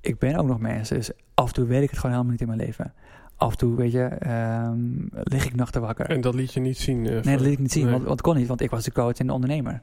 ik 0.02 0.20
ben 0.20 0.36
ook 0.36 0.48
nog 0.48 0.60
mens, 0.60 0.90
dus 0.90 1.12
af 1.34 1.48
en 1.48 1.54
toe 1.54 1.66
weet 1.66 1.84
ik 1.84 1.90
het 1.90 2.00
gewoon 2.00 2.12
helemaal 2.12 2.32
niet 2.34 2.42
in 2.42 2.48
mijn 2.56 2.60
leven. 2.60 2.94
Af 3.36 3.52
en 3.52 3.58
toe, 3.58 3.76
weet 3.76 3.92
je, 3.92 4.04
ehm, 4.04 4.80
lig 5.10 5.46
ik 5.46 5.56
nachten 5.56 5.82
wakker. 5.82 6.10
En 6.10 6.22
dat 6.22 6.36
liet 6.36 6.54
je 6.54 6.60
niet 6.60 6.78
zien? 6.78 7.06
eh, 7.06 7.12
nee, 7.12 7.36
dat 7.38 7.40
liet 7.46 7.54
ik 7.54 7.60
niet 7.60 7.72
zien, 7.72 7.84
Nee. 7.84 7.92
want, 7.92 8.04
want 8.06 8.18
het 8.20 8.28
kon 8.28 8.36
niet, 8.38 8.48
want 8.48 8.62
ik 8.62 8.70
was 8.70 8.84
de 8.84 8.92
coach 8.92 9.18
en 9.18 9.28
de 9.28 9.34
ondernemer. 9.34 9.82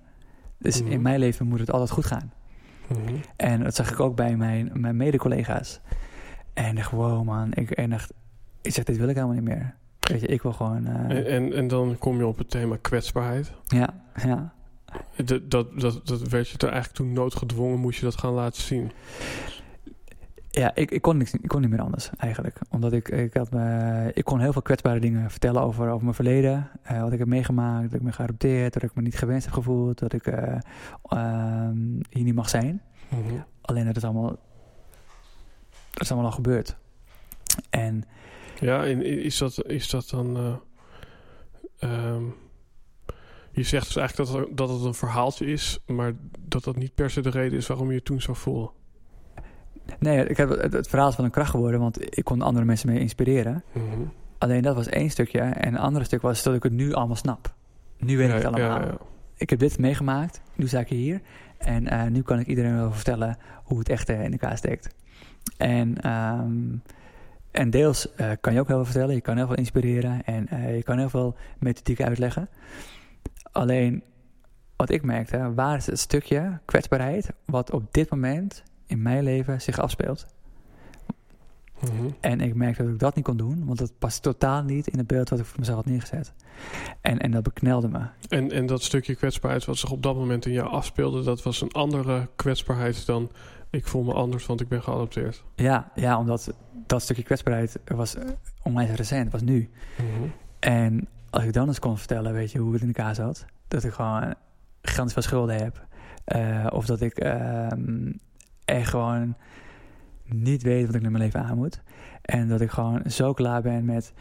Dus 0.59 0.83
Mhm. 0.83 0.91
in 0.91 1.03
mijn 1.03 1.19
leven 1.19 1.47
moet 1.47 1.59
het 1.61 1.71
altijd 1.73 1.91
goed 1.91 2.07
gaan. 2.07 2.33
Mhm. 2.93 3.15
En 3.37 3.63
dat 3.63 3.75
zag 3.75 3.91
ik 3.91 4.01
ook 4.01 4.17
bij 4.17 4.37
mijn, 4.37 4.71
mijn 4.75 4.97
mede-collega's. 4.97 5.81
En 6.55 6.75
dacht, 6.75 6.91
wow 6.91 7.25
man, 7.25 7.53
ik, 7.55 7.71
en 7.71 7.91
dacht, 7.91 8.13
ik 8.63 8.73
zeg, 8.73 8.85
dit 8.85 8.97
wil 8.97 9.09
ik 9.09 9.15
helemaal 9.15 9.37
niet 9.37 9.45
meer. 9.45 9.75
Weet 10.01 10.21
je, 10.21 10.27
ik 10.27 10.43
wil 10.43 10.53
gewoon, 10.53 10.87
eh, 10.87 11.17
En, 11.17 11.27
en, 11.27 11.53
en 11.53 11.69
dan 11.69 11.97
kom 11.99 12.17
je 12.17 12.27
op 12.27 12.39
het 12.39 12.51
thema 12.51 12.77
kwetsbaarheid. 12.81 13.53
ja, 13.67 14.03
ja. 14.25 14.53
Dat, 15.25 15.51
dat, 15.51 15.81
dat, 15.81 16.07
dat 16.07 16.29
werd 16.29 16.49
je 16.49 16.59
er 16.59 16.69
eigenlijk 16.69 16.95
toen 16.95 17.13
noodgedwongen, 17.13 17.79
moest 17.79 17.99
je 17.99 18.05
dat 18.05 18.19
gaan 18.19 18.33
laten 18.33 18.63
zien. 18.63 18.93
Ja, 20.55 20.75
ik, 20.75 20.91
ik, 20.91 21.03
kon 21.03 21.17
niks, 21.17 21.33
ik 21.33 21.49
kon 21.49 21.61
niet 21.61 21.71
meer 21.71 21.81
anders 21.81 22.11
eigenlijk. 22.17 22.59
Omdat 22.71 22.93
ik, 22.93 23.09
ik, 23.09 23.35
had 23.35 23.51
me, 23.51 24.11
ik 24.15 24.25
kon 24.25 24.41
heel 24.41 24.53
veel 24.53 24.63
kwetsbare 24.63 25.01
dingen 25.01 25.31
vertellen 25.31 25.63
over, 25.63 25.89
over 25.91 26.03
mijn 26.03 26.15
verleden. 26.15 26.71
eh, 26.83 27.03
wat 27.03 27.13
ik 27.13 27.19
heb 27.19 27.29
meegemaakt, 27.29 27.91
dat 27.91 28.01
ik 28.01 28.03
me 28.07 28.13
geadopteerd, 28.13 28.73
dat 28.73 28.83
ik 28.83 28.95
me 28.95 29.03
niet 29.03 29.19
gewenst 29.19 29.45
heb 29.45 29.55
gevoeld, 29.55 29.99
dat 29.99 30.13
ik 30.13 30.27
eh, 30.27 30.59
ehm, 31.09 31.77
hier 32.11 32.25
niet 32.25 32.35
mag 32.35 32.49
zijn. 32.49 32.83
Mhm. 33.09 33.35
Alleen 33.61 33.85
dat 33.87 33.97
is 33.97 34.05
allemaal, 34.05 34.29
dat 35.91 36.01
is 36.03 36.11
allemaal 36.11 36.31
al 36.31 36.37
gebeurd. 36.37 36.77
En 37.71 38.05
Ja, 38.61 38.85
en 38.87 39.03
is 39.05 39.39
dat, 39.39 39.67
is 39.67 39.91
dat 39.91 40.09
dan... 40.11 40.37
eh, 40.37 40.55
ehm, 41.79 42.23
je 43.53 43.63
zegt 43.63 43.87
dus 43.87 43.97
eigenlijk 43.97 44.31
dat, 44.31 44.57
dat 44.57 44.69
het 44.69 44.85
een 44.85 44.95
verhaaltje 44.95 45.47
is, 45.47 45.79
maar 45.87 46.13
dat 46.41 46.65
dat 46.65 46.77
niet 46.77 46.95
per 46.95 47.11
se 47.11 47.21
de 47.21 47.31
reden 47.31 47.59
is 47.59 47.67
waarom 47.67 47.89
je 47.89 47.95
je 47.95 48.03
toen 48.03 48.21
zo 48.21 48.35
voelde. 48.35 48.71
Nee, 49.99 50.27
ik 50.27 50.37
heb, 50.37 50.49
het, 50.49 50.73
het 50.73 50.89
verhaal 50.89 51.09
is 51.09 51.15
van 51.15 51.25
een 51.25 51.31
kracht 51.31 51.51
geworden, 51.51 51.81
want 51.81 52.17
ik 52.19 52.25
kon 52.25 52.43
andere 52.43 52.65
mensen 52.65 52.89
mee 52.89 53.01
inspireren. 53.01 53.63
Mhm. 53.73 54.03
Alleen 54.39 54.63
dat 54.63 54.75
was 54.75 54.89
één 54.89 55.11
stukje. 55.11 55.39
En 55.39 55.73
een 55.73 55.79
ander 55.79 56.05
stuk 56.05 56.23
was 56.23 56.43
dat 56.43 56.55
ik 56.55 56.63
het 56.63 56.73
nu 56.73 56.93
allemaal 56.93 57.17
snap. 57.17 57.55
Nu 57.99 58.17
weet 58.17 58.29
ik 58.29 58.35
het 58.35 58.45
allemaal. 58.45 58.81
ja, 58.81 58.87
ja. 58.87 58.97
ik 59.37 59.51
heb 59.51 59.59
dit 59.59 59.79
meegemaakt, 59.79 60.41
nu 60.55 60.67
sta 60.67 60.81
ik 60.81 60.89
hier. 60.89 61.21
En 61.59 61.89
eh, 61.89 62.05
nu 62.05 62.23
kan 62.23 62.39
ik 62.39 62.47
iedereen 62.47 62.75
wel 62.75 62.93
vertellen 62.93 63.37
hoe 63.65 63.79
het 63.79 63.89
echt 63.89 64.09
eh, 64.09 64.25
in 64.25 64.33
elkaar 64.33 64.57
steekt. 64.57 64.95
En, 65.57 66.01
ehm, 66.01 66.77
en 67.51 67.71
deels 67.71 68.15
eh, 68.15 68.31
kan 68.41 68.53
je 68.53 68.61
ook 68.61 68.67
heel 68.67 68.77
veel 68.77 68.85
vertellen, 68.85 69.15
je 69.15 69.21
kan 69.21 69.37
heel 69.37 69.47
veel 69.47 69.57
inspireren 69.57 70.25
en 70.25 70.49
je 70.75 70.83
kan 70.83 70.99
heel 70.99 71.09
veel 71.09 71.37
methodiek 71.59 72.03
uitleggen. 72.03 72.49
Alleen 73.53 74.03
wat 74.77 74.91
ik 74.91 75.03
merkte, 75.03 75.55
waar 75.55 75.77
is 75.77 75.87
het 75.87 75.99
stukje 75.99 76.59
kwetsbaarheid 76.65 77.33
wat 77.45 77.71
op 77.71 77.93
dit 77.93 78.11
moment 78.11 78.63
in 78.93 79.03
mijn 79.03 79.23
leven 79.25 79.61
zich 79.61 79.79
afspeelt. 79.79 80.27
Mhm. 81.81 82.07
En 82.21 82.41
ik 82.41 82.55
merkte 82.55 82.83
dat 82.83 82.93
ik 82.93 82.99
dat 82.99 83.15
niet 83.15 83.25
kon 83.25 83.37
doen, 83.37 83.65
want 83.67 83.79
dat 83.79 83.93
past 83.99 84.23
totaal 84.23 84.63
niet 84.63 84.87
in 84.87 84.99
het 84.99 85.07
beeld 85.07 85.29
wat 85.29 85.39
ik 85.39 85.45
voor 85.45 85.59
mezelf 85.59 85.77
had 85.77 85.87
neergezet. 85.87 86.33
En, 87.01 87.19
en 87.19 87.31
dat 87.31 87.43
beknelde 87.43 87.89
me. 87.89 88.01
En, 88.29 88.51
en 88.51 88.67
dat 88.67 88.83
stukje 88.83 89.15
kwetsbaarheid 89.15 89.65
wat 89.65 89.77
zich 89.79 89.91
op 89.91 90.03
dat 90.03 90.15
moment 90.15 90.47
in 90.47 90.53
jou 90.53 90.69
afspeelde, 90.69 91.23
dat 91.23 91.43
was 91.43 91.61
een 91.61 91.73
andere 91.73 92.29
kwetsbaarheid 92.37 93.07
dan 93.07 93.31
ik 93.71 93.87
voel 93.87 94.03
me 94.03 94.13
anders, 94.13 94.47
want 94.47 94.61
ik 94.61 94.69
ben 94.69 94.83
geadopteerd. 94.83 95.45
Ja, 95.55 95.91
ja, 95.95 96.19
omdat 96.19 96.53
dat 96.87 97.03
stukje 97.03 97.23
kwetsbaarheid 97.23 97.79
was 97.85 98.17
onwijs 98.63 98.91
recent, 98.91 99.33
was 99.33 99.43
nu. 99.43 99.71
Mhm. 99.97 100.29
En 100.59 101.09
als 101.31 101.45
ik 101.45 101.53
dan 101.53 101.69
eens 101.69 101.79
kon 101.79 101.99
vertellen, 101.99 102.33
weet 102.33 102.53
je, 102.53 102.59
hoe 102.59 102.73
het 102.73 102.83
in 102.83 102.87
elkaar 102.87 103.15
zat. 103.15 103.45
Dat 103.69 103.85
ik 103.85 103.93
gewoon 103.93 104.35
gigantisch 104.83 105.13
veel 105.13 105.23
schulden 105.23 105.57
heb. 105.57 105.87
eh, 106.25 106.67
of 106.71 106.87
dat 106.87 107.01
ik 107.01 107.19
ehm, 107.19 108.13
echt 108.65 108.89
gewoon 108.91 109.35
niet 110.25 110.63
weet 110.63 110.87
wat 110.87 110.95
ik 110.95 111.03
met 111.03 111.11
mijn 111.11 111.25
leven 111.25 111.43
aan 111.43 111.57
moet. 111.57 111.83
En 112.23 112.49
dat 112.49 112.61
ik 112.61 112.71
gewoon 112.71 113.03
zo 113.11 113.33
klaar 113.33 113.63
ben 113.63 113.85
met, 113.85 114.13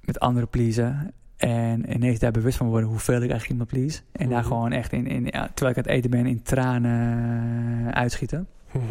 met 0.00 0.20
anderen 0.20 0.48
pleasen. 0.48 1.12
En 1.36 1.92
ineens 1.94 2.18
daar 2.18 2.30
bewust 2.30 2.56
van 2.56 2.68
worden 2.68 2.88
hoeveel 2.88 3.14
ik 3.22 3.30
eigenlijk 3.30 3.50
iemand 3.50 3.68
please. 3.68 4.00
En 4.12 4.28
daar 4.28 4.38
Mhm. 4.38 4.48
gewoon 4.48 4.72
echt 4.72 4.92
in, 4.92 5.06
in 5.06 5.24
ja, 5.24 5.48
terwijl 5.54 5.70
ik 5.70 5.76
aan 5.76 5.82
het 5.82 5.86
eten 5.92 6.10
ben, 6.10 6.26
in 6.26 6.42
tranen 6.42 7.94
uitschieten. 7.94 8.46
Mhm. 8.72 8.84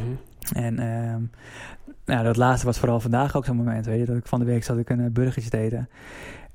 En 0.54 0.80
ehm, 0.80 1.22
nou, 2.06 2.24
dat 2.24 2.38
laatste 2.38 2.66
was 2.66 2.80
vooral 2.80 3.00
vandaag 3.00 3.36
ook 3.36 3.46
zo'n 3.46 3.56
moment. 3.56 3.86
Weet 3.86 4.00
je, 4.00 4.06
dat 4.06 4.18
ik 4.18 4.28
van 4.28 4.40
de 4.40 4.46
week 4.46 4.64
zat 4.64 4.78
ik 4.78 4.90
een 4.90 5.00
eh, 5.00 5.12
burgertje 5.12 5.50
te 5.50 5.58
eten 5.58 5.90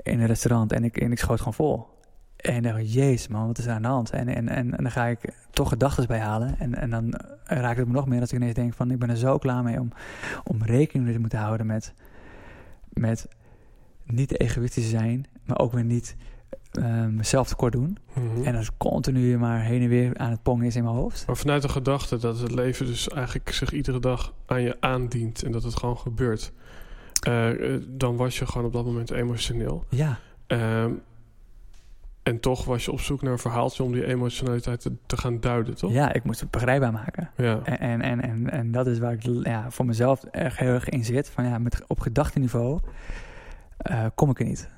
in 0.02 0.20
een 0.20 0.26
restaurant 0.26 0.72
en 0.72 0.84
ik, 0.84 0.96
en 0.96 1.12
ik 1.12 1.18
schoot 1.18 1.38
gewoon 1.38 1.54
vol. 1.54 1.86
En 2.41 2.62
dacht, 2.62 2.93
jezus 2.93 3.28
man, 3.28 3.47
wat 3.47 3.59
is 3.59 3.66
er 3.66 3.72
aan 3.72 3.82
de 3.82 3.88
hand? 3.88 4.11
En, 4.11 4.28
en, 4.28 4.49
en, 4.49 4.76
en 4.76 4.82
dan 4.82 4.91
ga 4.91 5.07
ik 5.07 5.34
toch 5.51 5.68
gedachten 5.68 6.07
bij 6.07 6.18
halen. 6.18 6.59
En, 6.59 6.74
en 6.74 6.91
dan 6.91 7.14
raakt 7.45 7.78
het 7.78 7.86
me 7.86 7.93
nog 7.93 8.07
meer 8.07 8.20
als 8.20 8.32
ik 8.32 8.38
ineens 8.38 8.55
denk 8.55 8.74
van... 8.74 8.91
ik 8.91 8.99
ben 8.99 9.11
er 9.11 9.16
zo 9.16 9.38
klaar 9.38 9.62
mee 9.62 9.80
om, 9.80 9.93
om 10.45 10.62
rekening 10.62 11.05
mee 11.05 11.14
te 11.14 11.20
moeten 11.20 11.38
houden 11.38 11.66
met... 11.66 11.95
met 12.88 13.28
niet 14.05 14.41
egoïstisch 14.41 14.91
zijn, 14.91 15.26
maar 15.45 15.59
ook 15.59 15.72
weer 15.72 15.84
niet 15.84 16.16
eh, 16.70 17.07
mezelf 17.07 17.49
tekort 17.49 17.72
doen. 17.72 17.99
Mhm. 18.12 18.45
En 18.45 18.53
dat 18.53 18.62
is 18.62 18.70
continu 18.76 19.38
maar 19.38 19.61
heen 19.61 19.82
en 19.82 19.88
weer 19.88 20.16
aan 20.16 20.30
het 20.30 20.43
pongen 20.43 20.66
is 20.66 20.76
in 20.76 20.84
mijn 20.84 20.97
hoofd. 20.97 21.26
Maar 21.26 21.36
vanuit 21.36 21.62
de 21.62 21.68
gedachte 21.68 22.18
dat 22.18 22.41
het 22.41 22.53
leven 22.53 22.86
dus 22.86 23.09
eigenlijk 23.09 23.53
zich 23.53 23.72
iedere 23.72 24.01
dag 24.01 24.34
aan 24.47 24.62
je 24.62 24.76
aandient 24.80 25.43
en 25.43 25.53
dat 25.53 25.62
het 25.62 25.76
gewoon 25.76 25.99
gebeurt, 25.99 26.53
eh, 27.20 27.74
eh, 27.74 27.82
dan 27.88 28.16
was 28.16 28.38
je 28.38 28.47
gewoon 28.47 28.66
op 28.66 28.72
dat 28.72 28.84
moment 28.84 29.11
emotioneel. 29.11 29.84
Ja, 29.88 30.18
Ehm, 30.51 30.93
en 32.22 32.40
toch 32.40 32.64
was 32.64 32.84
je 32.84 32.92
op 32.92 33.00
zoek 33.00 33.22
naar 33.22 33.32
een 33.32 33.38
verhaaltje 33.38 33.82
om 33.82 33.92
die 33.92 34.06
emotionaliteit 34.06 34.80
te, 34.80 34.92
te 35.06 35.16
gaan 35.16 35.40
duiden, 35.40 35.76
toch? 35.76 35.92
ja, 35.92 36.12
ik 36.12 36.24
moest 36.24 36.40
het 36.40 36.50
begrijpbaar 36.50 36.92
maken. 36.92 37.30
Ja. 37.36 37.60
En, 37.64 38.00
en, 38.02 38.20
en, 38.20 38.50
en, 38.50 38.72
dat 38.72 38.86
is 38.86 38.98
waar 38.98 39.12
ik 39.12 39.22
ja, 39.42 39.70
voor 39.70 39.86
mezelf 39.86 40.24
erg 40.24 40.58
heel 40.58 40.72
erg 40.72 40.88
in 40.88 41.04
zit. 41.04 41.28
Van 41.30 41.44
ja, 41.44 41.58
met, 41.58 41.84
op 41.86 42.00
gedachtenniveau 42.00 42.80
eh 43.76 44.04
kom 44.14 44.30
ik 44.30 44.38
er 44.38 44.44
niet. 44.46 44.68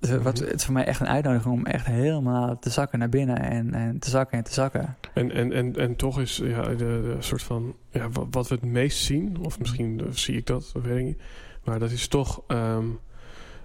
Dus 0.00 0.10
wat, 0.10 0.20
Mhm. 0.40 0.44
het 0.44 0.54
is 0.54 0.64
voor 0.64 0.74
mij 0.74 0.84
echt 0.84 1.00
een 1.00 1.08
uitnodiging 1.08 1.54
om 1.54 1.66
echt 1.66 1.86
helemaal 1.86 2.58
te 2.58 2.70
zakken 2.70 2.98
naar 2.98 3.08
binnen 3.08 3.40
en, 3.40 3.74
en 3.74 3.98
te 3.98 4.10
zakken 4.10 4.38
en 4.38 4.44
te 4.44 4.52
zakken. 4.52 4.96
En, 5.14 5.32
en, 5.32 5.52
en, 5.52 5.76
en 5.76 5.96
toch 5.96 6.20
is 6.20 6.36
ja, 6.44 6.62
de, 6.62 6.76
de 6.76 7.16
soort 7.18 7.42
van 7.42 7.74
ja, 7.90 8.08
wat, 8.10 8.26
wat 8.30 8.48
we 8.48 8.54
het 8.54 8.64
meest 8.64 8.98
zien, 8.98 9.36
of 9.44 9.58
misschien 9.58 10.00
eh, 10.00 10.06
zie 10.10 10.36
ik 10.36 10.46
dat, 10.46 10.70
dat 10.72 10.82
weet 10.82 10.98
ik 10.98 11.04
niet. 11.04 11.22
Maar 11.64 11.78
dat 11.78 11.90
is 11.90 12.08
toch, 12.08 12.42
ehm, 12.46 12.84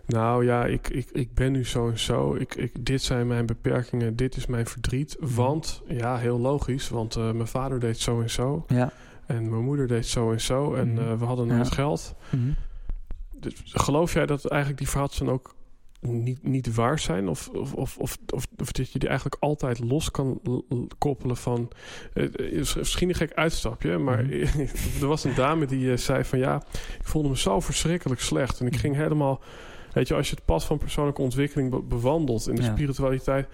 nou 0.05 0.45
ja, 0.45 0.65
ik, 0.65 0.89
ik, 0.89 1.09
ik 1.11 1.33
ben 1.33 1.51
nu 1.51 1.65
zo 1.65 1.89
en 1.89 1.99
zo. 1.99 2.35
Ik, 2.35 2.55
ik, 2.55 2.85
dit 2.85 3.01
zijn 3.01 3.27
mijn 3.27 3.45
beperkingen, 3.45 4.15
dit 4.15 4.35
is 4.35 4.45
mijn 4.45 4.65
verdriet. 4.65 5.17
Want, 5.19 5.81
ja, 5.87 6.17
heel 6.17 6.39
logisch, 6.39 6.89
want 6.89 7.15
eh, 7.15 7.31
mijn 7.31 7.47
vader 7.47 7.79
deed 7.79 7.97
zo 7.99 8.21
en 8.21 8.29
zo. 8.29 8.65
Ja. 8.67 8.91
En 9.25 9.49
mijn 9.49 9.63
moeder 9.63 9.87
deed 9.87 10.05
zo 10.05 10.31
en 10.31 10.41
zo. 10.41 10.73
En 10.73 10.93
Mhm. 10.93 10.99
eh, 11.01 11.17
we 11.19 11.25
hadden 11.25 11.47
Ja. 11.47 11.55
nooit 11.55 11.71
geld. 11.71 12.15
Mhm. 12.29 12.51
Dus 13.39 13.53
geloof 13.65 14.13
jij 14.13 14.25
dat 14.25 14.45
eigenlijk 14.45 14.81
die 14.81 14.89
verhaaltjes 14.89 15.19
dan 15.19 15.29
ook 15.29 15.55
niet, 15.99 16.43
niet 16.43 16.75
waar 16.75 16.99
zijn? 16.99 17.27
Of, 17.27 17.47
of, 17.49 17.73
of, 17.73 17.95
of, 17.97 18.17
of, 18.57 18.71
dat 18.71 18.91
je 18.91 18.99
die 18.99 19.07
eigenlijk 19.09 19.43
altijd 19.43 19.79
los 19.79 20.11
kan 20.11 20.41
koppelen 20.97 21.37
van... 21.37 21.69
is 22.35 22.75
misschien 22.75 23.09
een 23.09 23.15
gek 23.15 23.33
uitstapje, 23.33 23.97
maar 23.97 24.23
Mhm. 24.25 24.59
er 25.01 25.07
was 25.07 25.23
een 25.23 25.35
dame 25.35 25.65
die 25.65 25.97
zei 25.97 26.23
van... 26.23 26.39
ja, 26.39 26.63
ik 26.99 27.07
voelde 27.07 27.29
me 27.29 27.37
zo 27.37 27.59
verschrikkelijk 27.59 28.21
slecht. 28.21 28.59
En 28.59 28.65
ik 28.67 28.75
ging 28.75 28.95
helemaal... 28.95 29.41
Weet 29.93 30.07
je, 30.07 30.13
als 30.13 30.29
je 30.29 30.35
het 30.35 30.45
pad 30.45 30.65
van 30.65 30.77
persoonlijke 30.77 31.21
ontwikkeling 31.21 31.69
be- 31.69 31.81
bewandelt... 31.81 32.47
en 32.47 32.55
de 32.55 32.61
Ja. 32.61 32.71
spiritualiteit 32.71 33.47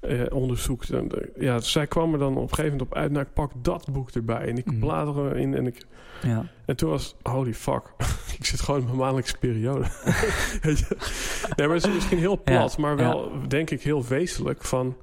eh, 0.00 0.20
onderzoekt... 0.30 0.90
Eh, 0.90 1.00
ja, 1.38 1.60
zij 1.60 1.86
kwam 1.86 2.12
er 2.12 2.18
dan 2.18 2.36
op 2.36 2.42
een 2.42 2.48
gegeven 2.48 2.70
moment 2.70 2.82
op 2.90 2.94
uit... 2.96 3.10
nou, 3.10 3.24
ik 3.24 3.32
pak 3.32 3.50
dat 3.62 3.88
boek 3.92 4.10
erbij 4.10 4.48
en 4.48 4.58
ik 4.58 4.66
Mhm. 4.66 4.78
blader 4.78 5.26
erin 5.26 5.54
en 5.54 5.66
ik... 5.66 5.86
Ja. 6.22 6.44
En 6.64 6.76
toen 6.76 6.90
was 6.90 7.16
holy 7.22 7.54
fuck, 7.54 7.82
ik 8.38 8.44
zit 8.44 8.60
gewoon 8.60 8.80
in 8.80 8.86
mijn 8.86 8.98
maandelijkse 8.98 9.38
periode. 9.38 9.84
Nee, 11.56 11.66
maar 11.66 11.76
het 11.76 11.86
is 11.86 11.94
misschien 11.94 12.18
heel 12.18 12.42
plat, 12.42 12.74
Ja, 12.76 12.82
maar 12.82 12.96
wel 12.96 13.30
denk 13.48 13.70
ik 13.70 13.82
heel 13.82 14.04
wezenlijk 14.04 14.62
van... 14.64 14.96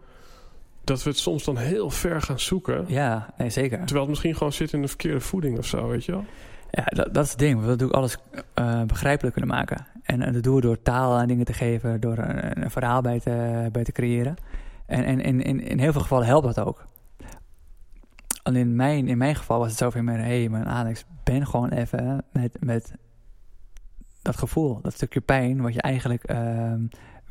dat 0.84 1.04
we 1.04 1.10
het 1.10 1.20
soms 1.20 1.44
dan 1.44 1.58
heel 1.58 1.90
ver 1.90 2.22
gaan 2.22 2.40
zoeken. 2.40 2.86
Ja, 2.88 3.34
nee, 3.38 3.50
zeker. 3.50 3.78
Terwijl 3.78 4.00
het 4.00 4.10
misschien 4.10 4.36
gewoon 4.36 4.54
zit 4.54 4.74
in 4.74 4.82
de 4.82 4.88
verkeerde 4.88 5.20
voeding 5.20 5.58
of 5.58 5.66
zo, 5.66 5.88
weet 5.88 6.06
je 6.06 6.12
wel? 6.12 6.26
Ja, 6.72 6.84
dat, 6.84 7.14
dat 7.14 7.24
is 7.24 7.30
het 7.30 7.40
ding. 7.40 7.54
We 7.54 7.60
willen 7.60 7.72
natuurlijk 7.78 7.98
alles 7.98 8.18
eh, 8.54 8.82
begrijpelijk 8.84 9.36
kunnen 9.36 9.56
maken. 9.56 9.86
En, 10.22 10.34
dat 10.34 10.44
doen 10.44 10.56
we 10.56 10.62
door 10.62 10.82
taal 10.82 11.18
aan 11.18 11.28
dingen 11.28 11.46
te 11.46 11.54
geven, 11.54 12.02
door 12.02 12.18
een, 12.18 12.72
verhaal 12.72 13.02
bij 13.02 13.20
te, 13.20 13.70
bij 13.72 13.84
te 13.84 13.92
creëren. 13.92 14.36
En, 14.86 15.04
en 15.04 15.22
in, 15.22 15.62
in, 15.62 15.80
heel 15.80 15.92
veel 15.92 16.02
gevallen 16.02 16.26
helpt 16.26 16.56
dat 16.56 16.66
ook. 16.66 16.86
Alleen 18.44 18.62
in 18.62 18.76
mijn, 18.76 19.08
in 19.08 19.18
mijn 19.18 19.36
geval 19.36 19.60
was 19.60 19.70
het 19.70 19.78
zo 19.78 19.90
van, 19.90 20.08
hé, 20.08 20.22
hey, 20.22 20.50
mijn 20.50 20.66
Alex, 20.66 21.06
ben 21.24 21.48
gewoon 21.48 21.70
even 21.70 22.24
met, 22.32 22.58
met 22.60 22.94
dat 24.22 24.38
gevoel, 24.38 24.82
dat 24.82 24.94
stukje 24.94 25.22
pijn, 25.22 25.62
wat 25.62 25.74
je 25.74 25.82
eigenlijk 25.82 26.32
uh, 26.32 26.74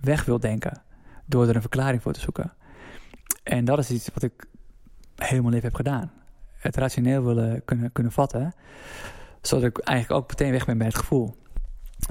weg 0.01 0.24
wil 0.24 0.41
denken. 0.41 0.83
Door 1.26 1.49
er 1.49 1.55
een 1.55 1.61
verklaring 1.61 2.03
voor 2.03 2.12
te 2.12 2.20
zoeken. 2.20 2.53
En 3.43 3.64
dat 3.64 3.78
is 3.78 3.91
iets 3.91 4.11
wat 4.14 4.22
ik 4.22 4.47
helemaal 5.16 5.51
lief 5.51 5.62
heb 5.62 5.74
gedaan. 5.74 6.12
Het 6.57 6.76
rationeel 6.76 7.24
willen 7.24 7.64
kunnen, 7.64 7.93
kunnen 7.93 8.12
vatten, 8.12 8.55
zodat 9.41 9.64
ik 9.64 9.78
eigenlijk 9.78 10.22
ook 10.22 10.28
meteen 10.28 10.51
weg 10.51 10.66
ben 10.66 10.78
bij 10.78 10.87
het 10.87 10.97
gevoel. 10.97 11.35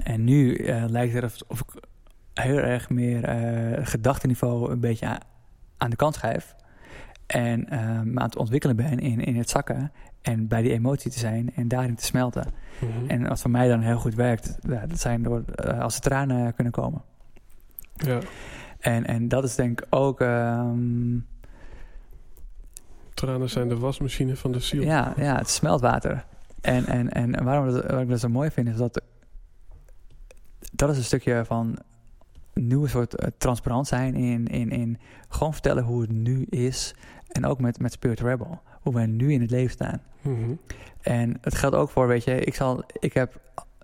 En 0.02 0.24
nu 0.24 0.56
uh, 0.56 0.84
lijkt 0.86 1.14
het 1.14 1.44
of 1.46 1.60
ik 1.60 1.82
heel 2.34 2.58
erg 2.58 2.90
meer 2.90 3.42
uh, 3.76 3.86
gedachtenniveau 3.86 4.70
een 4.70 4.80
beetje 4.80 5.18
aan, 5.76 5.90
de 5.90 5.96
kant 5.96 6.14
schrijf. 6.14 6.54
En 7.26 7.66
uh, 7.72 7.98
aan 7.98 8.22
het 8.22 8.36
ontwikkelen 8.36 8.76
ben 8.76 8.98
in, 8.98 9.20
in 9.20 9.36
het 9.36 9.50
zakken. 9.50 9.92
En 10.22 10.48
bij 10.48 10.62
die 10.62 10.72
emotie 10.72 11.10
te 11.10 11.18
zijn 11.18 11.54
en 11.54 11.68
daarin 11.68 11.94
te 11.94 12.04
smelten. 12.04 12.46
Mm 12.80 12.90
-hmm. 12.90 13.08
En 13.08 13.28
wat 13.28 13.40
voor 13.40 13.50
mij 13.50 13.68
dan 13.68 13.80
heel 13.80 13.98
goed 13.98 14.14
werkt, 14.14 14.58
dat 14.68 15.00
zijn 15.00 15.22
door 15.22 15.44
als 15.80 15.94
de 15.94 16.00
tranen 16.00 16.54
kunnen 16.54 16.72
komen. 16.72 17.02
Ja. 17.94 18.18
En, 18.78 19.06
en 19.06 19.28
dat 19.28 19.44
is 19.44 19.54
denk 19.54 19.80
ik 19.80 19.86
ook. 19.90 20.20
Um, 20.20 21.26
Tranen 23.14 23.50
zijn 23.50 23.68
de 23.68 23.78
wasmachine 23.78 24.36
van 24.36 24.52
de 24.52 24.60
ziel. 24.60 24.82
Ja, 24.82 25.12
ja 25.16 25.36
het 25.36 25.48
smeltwater. 25.48 26.24
En, 26.60 26.86
en, 26.86 27.12
en 27.12 27.44
waarom 27.44 27.70
dat, 27.70 27.86
wat 27.86 28.00
ik 28.00 28.08
dat 28.08 28.20
zo 28.20 28.28
mooi 28.28 28.50
vind, 28.50 28.68
is 28.68 28.76
dat. 28.76 29.02
Dat 30.74 30.90
is 30.90 30.96
een 30.96 31.04
stukje 31.04 31.44
van 31.44 31.78
nieuwe 32.54 32.88
soort 32.88 33.22
uh, 33.22 33.28
transparant 33.38 33.86
zijn 33.86 34.14
in, 34.14 34.46
in, 34.46 34.70
in 34.70 34.98
gewoon 35.28 35.52
vertellen 35.52 35.84
hoe 35.84 36.00
het 36.00 36.10
nu 36.10 36.42
is. 36.42 36.94
En 37.28 37.46
ook 37.46 37.60
met, 37.60 37.78
met 37.80 37.92
Spirit 37.92 38.20
Rebel. 38.20 38.60
Hoe 38.80 38.94
wij 38.94 39.06
nu 39.06 39.32
in 39.32 39.40
het 39.40 39.50
leven 39.50 39.70
staan. 39.70 40.02
Mm 40.22 40.34
-hmm. 40.34 40.60
En 41.00 41.38
het 41.40 41.54
geldt 41.54 41.76
ook 41.76 41.90
voor, 41.90 42.06
weet 42.06 42.24
je, 42.24 42.40
ik, 42.40 42.54
zal, 42.54 42.84
ik 43.00 43.12
heb 43.12 43.40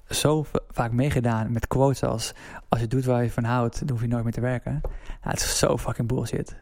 zo 0.09 0.47
vaak 0.71 0.93
meegedaan 0.93 1.53
met 1.53 1.67
quotes 1.67 2.03
als... 2.03 2.33
als 2.69 2.81
je 2.81 2.87
doet 2.87 3.05
waar 3.05 3.23
je 3.23 3.31
van 3.31 3.45
houdt, 3.45 3.79
dan 3.79 3.91
hoef 3.91 4.01
je 4.01 4.09
nooit 4.09 4.25
meer 4.25 4.33
te 4.33 4.41
werken. 4.41 4.81
Nou, 4.83 4.91
het 5.21 5.41
is 5.41 5.59
zo 5.59 5.79
fucking 5.79 6.09
bullshit. 6.09 6.57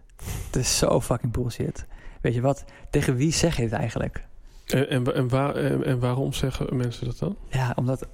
Het 0.47 0.57
is 0.57 0.79
zo 0.79 1.01
fucking 1.01 1.33
bullshit. 1.33 1.87
Weet 2.21 2.35
je 2.35 2.41
wat? 2.41 2.65
Tegen 2.91 3.17
wie 3.17 3.33
zeg 3.33 3.57
je 3.57 3.63
het 3.63 3.73
eigenlijk? 3.73 4.27
En, 4.67 4.89
en, 4.89 5.15
en, 5.15 5.29
waar, 5.29 5.55
en 5.83 5.99
waarom 5.99 6.33
zeggen 6.33 6.77
mensen 6.77 7.07
dat 7.07 7.19
dan? 7.19 7.37
Ja, 7.49 7.73
omdat... 7.75 8.07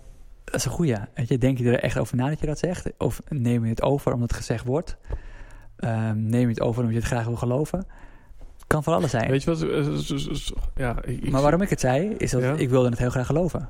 Dat 0.45 0.55
is 0.55 0.64
een 0.64 0.70
goeie. 0.70 0.97
Weet 1.14 1.28
je, 1.28 1.38
denk 1.38 1.59
je 1.59 1.64
er 1.64 1.80
echt 1.80 1.99
over 1.99 2.16
na 2.16 2.28
dat 2.28 2.40
je 2.40 2.47
dat 2.47 2.59
zegt? 2.59 2.90
Of 2.99 3.20
neem 3.28 3.64
je 3.64 3.70
het 3.70 3.82
over 3.82 4.12
omdat 4.12 4.28
het 4.28 4.38
gezegd 4.38 4.64
wordt? 4.64 4.97
Um, 5.78 6.22
neem 6.22 6.43
je 6.43 6.49
het 6.55 6.61
over 6.61 6.78
omdat 6.78 6.95
je 6.95 7.01
het 7.01 7.09
graag 7.09 7.24
wil 7.24 7.36
geloven? 7.36 7.78
Het 8.38 8.66
kan 8.66 8.82
van 8.82 8.95
alles 8.95 9.11
zijn. 9.11 9.30
Weet 9.30 9.43
je 9.43 9.51
wat? 9.51 9.61
Ja, 10.74 11.03
ik, 11.03 11.30
maar 11.30 11.43
waarom 11.43 11.62
ik 11.62 11.70
het 11.70 11.80
zei, 11.80 12.09
is 12.09 12.30
dat 12.30 12.43
Ja? 12.43 12.55
ik 12.55 12.70
wilde 12.70 12.88
het 12.88 12.99
heel 12.99 13.11
graag 13.11 13.26
geloven. 13.26 13.68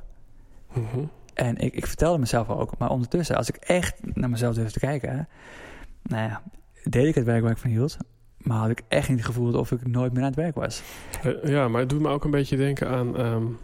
Mhm. 0.73 1.05
En 1.33 1.57
ik, 1.57 1.73
ik 1.73 1.87
vertelde 1.87 2.19
mezelf 2.19 2.49
ook. 2.49 2.77
Maar 2.77 2.89
ondertussen, 2.89 3.35
als 3.35 3.49
ik 3.49 3.55
echt 3.55 4.15
naar 4.15 4.29
mezelf 4.29 4.55
durfde 4.55 4.73
te 4.73 4.79
kijken... 4.79 5.27
Nou 6.03 6.29
ja, 6.29 6.41
deed 6.83 7.05
ik 7.05 7.15
het 7.15 7.25
werk 7.25 7.41
waar 7.41 7.51
ik 7.51 7.57
van 7.57 7.69
hield. 7.69 7.97
Maar 8.37 8.57
had 8.57 8.69
ik 8.69 8.81
echt 8.87 9.09
niet 9.09 9.17
het 9.17 9.27
gevoel 9.27 9.53
of 9.53 9.71
ik 9.71 9.87
nooit 9.87 10.13
meer 10.13 10.21
aan 10.21 10.27
het 10.27 10.35
werk 10.35 10.55
was. 10.55 10.81
Uh, 11.25 11.43
ja, 11.43 11.67
maar 11.67 11.79
het 11.79 11.89
doet 11.89 12.01
me 12.01 12.09
ook 12.09 12.23
een 12.23 12.31
beetje 12.31 12.57
denken 12.57 12.89
aan 12.89 13.19
um, 13.19 13.57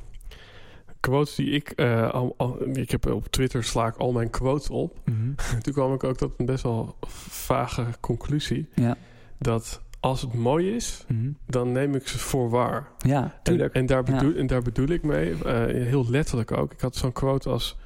quotes 0.99 1.35
die 1.35 1.49
ik... 1.49 1.73
Uh, 1.75 2.09
al, 2.09 2.33
al, 2.37 2.57
ik 2.73 2.91
heb 2.91 3.11
op 3.11 3.27
Twitter 3.27 3.63
sla 3.63 3.87
ik 3.87 3.95
al 3.95 4.11
mijn 4.11 4.29
quotes 4.29 4.69
op. 4.69 4.99
Mm 5.05 5.15
-hmm. 5.15 5.35
Toen 5.63 5.73
kwam 5.73 5.93
ik 5.93 6.03
ook 6.03 6.17
tot 6.17 6.33
een 6.37 6.45
best 6.45 6.63
wel 6.63 6.95
vage 7.27 7.85
conclusie. 7.99 8.69
Ja. 8.73 8.97
Dat 9.37 9.81
als 9.99 10.21
het 10.21 10.33
mooi 10.33 10.75
is, 10.75 11.05
mm 11.07 11.19
-hmm. 11.19 11.37
dan 11.45 11.71
neem 11.71 11.95
ik 11.95 12.07
ze 12.07 12.19
voor 12.19 12.49
waar. 12.49 12.87
Ja, 12.97 13.39
tuurlijk. 13.43 13.73
En, 13.73 13.79
en, 13.79 13.85
daar, 13.85 14.03
bedoel, 14.03 14.31
ja. 14.31 14.37
en 14.37 14.47
daar 14.47 14.61
bedoel 14.61 14.87
ik 14.87 15.03
mee, 15.03 15.31
uh, 15.31 15.65
heel 15.65 16.09
letterlijk 16.09 16.51
ook. 16.51 16.73
Ik 16.73 16.81
had 16.81 16.95
zo'n 16.95 17.11
quote 17.11 17.49
als... 17.49 17.77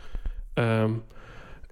Um, 0.53 1.03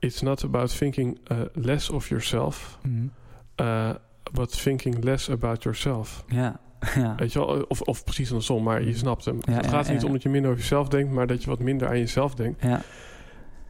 It's 0.01 0.21
not 0.21 0.43
about 0.43 0.77
thinking 0.77 1.19
uh, 1.31 1.41
less 1.53 1.89
of 1.89 2.07
yourself... 2.09 2.79
Mm 2.81 3.11
-hmm. 3.55 3.65
uh, 3.65 3.95
but 4.31 4.61
thinking 4.61 5.03
less 5.03 5.29
about 5.29 5.63
yourself. 5.63 6.23
Ja. 6.27 6.59
ja. 6.95 7.15
Weet 7.15 7.33
je 7.33 7.39
wel? 7.39 7.65
Of, 7.67 7.81
of 7.81 8.03
precies 8.03 8.29
andersom, 8.29 8.63
maar 8.63 8.83
je 8.83 8.95
snapt 8.95 9.25
hem. 9.25 9.37
Ja, 9.41 9.53
het 9.53 9.67
gaat 9.67 9.89
niet 9.89 10.03
om 10.03 10.11
dat 10.11 10.21
je 10.21 10.29
minder 10.29 10.49
over 10.49 10.61
jezelf 10.61 10.87
denkt... 10.87 11.11
maar 11.11 11.27
dat 11.27 11.43
je 11.43 11.49
wat 11.49 11.59
minder 11.59 11.87
aan 11.87 11.97
jezelf 11.97 12.35
denkt. 12.35 12.61
Ja. 12.61 12.81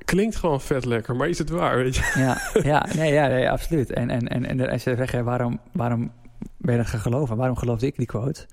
Klinkt 0.06 0.36
gewoon 0.36 0.62
vet 0.62 0.86
lekker, 0.86 1.16
maar 1.16 1.30
is 1.30 1.38
het 1.38 1.50
waar, 1.50 1.76
weet 1.76 1.96
je? 1.96 2.14
Ja, 2.16 2.38
ja, 2.72 2.86
nee, 2.96 3.14
ja 3.14 3.28
nee, 3.28 3.50
absoluut. 3.50 3.92
En, 3.92 4.10
en, 4.10 4.28
en, 4.28 4.46
en 4.46 4.70
als 4.70 4.84
je 4.84 4.96
zegt, 4.96 5.22
waarom, 5.22 5.60
waarom 5.72 6.12
ben 6.58 6.72
je 6.72 6.80
dat 6.82 6.90
gaan 6.90 7.00
geloven? 7.00 7.38
Waarom 7.38 7.56
geloofde 7.56 7.86
ik 7.86 7.98
die 7.98 8.06
quote? 8.06 8.46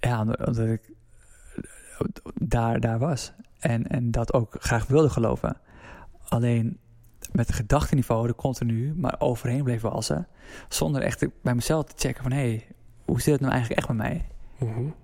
Ja, 0.00 0.20
omdat 0.20 0.58
ik 0.66 0.92
daar, 2.34 2.80
daar 2.80 2.98
was. 2.98 3.32
En, 3.58 3.86
en 3.86 4.10
dat 4.10 4.32
ook 4.32 4.56
graag 4.58 4.86
wilde 4.86 5.10
geloven. 5.10 5.56
Alleen 6.28 6.78
met 7.32 7.46
het 7.46 7.56
gedachtenniveau 7.56 8.28
er 8.28 8.34
continu 8.34 8.94
maar 8.96 9.14
overheen 9.18 9.62
bleef 9.62 9.80
walsen. 9.80 10.26
Zonder 10.68 11.02
echt 11.02 11.26
bij 11.42 11.54
mezelf 11.54 11.84
te 11.84 11.94
checken 11.96 12.22
van... 12.22 12.32
hé, 12.32 12.38
hey, 12.38 12.66
hoe 13.04 13.20
zit 13.20 13.32
het 13.32 13.40
nou 13.40 13.52
eigenlijk 13.52 13.80
echt 13.80 13.88
met 13.88 14.06
mij? 14.06 14.24
Mm 14.58 14.74
-hmm. 14.74 14.94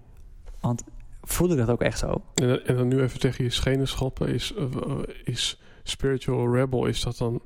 Want 0.60 0.84
voelde 1.22 1.54
ik 1.54 1.60
dat 1.60 1.68
ook 1.68 1.82
echt 1.82 1.98
zo. 1.98 2.22
En, 2.34 2.66
en 2.66 2.76
dan 2.76 2.88
nu 2.88 3.00
even 3.00 3.20
tegen 3.20 3.44
je 3.44 3.50
schenen 3.50 3.88
schoppen. 3.88 4.28
Is, 4.28 4.54
uh, 4.58 4.98
is 5.24 5.60
Spiritual 5.82 6.54
Rebel, 6.54 6.86
is 6.86 7.02
dat 7.02 7.18
dan 7.18 7.42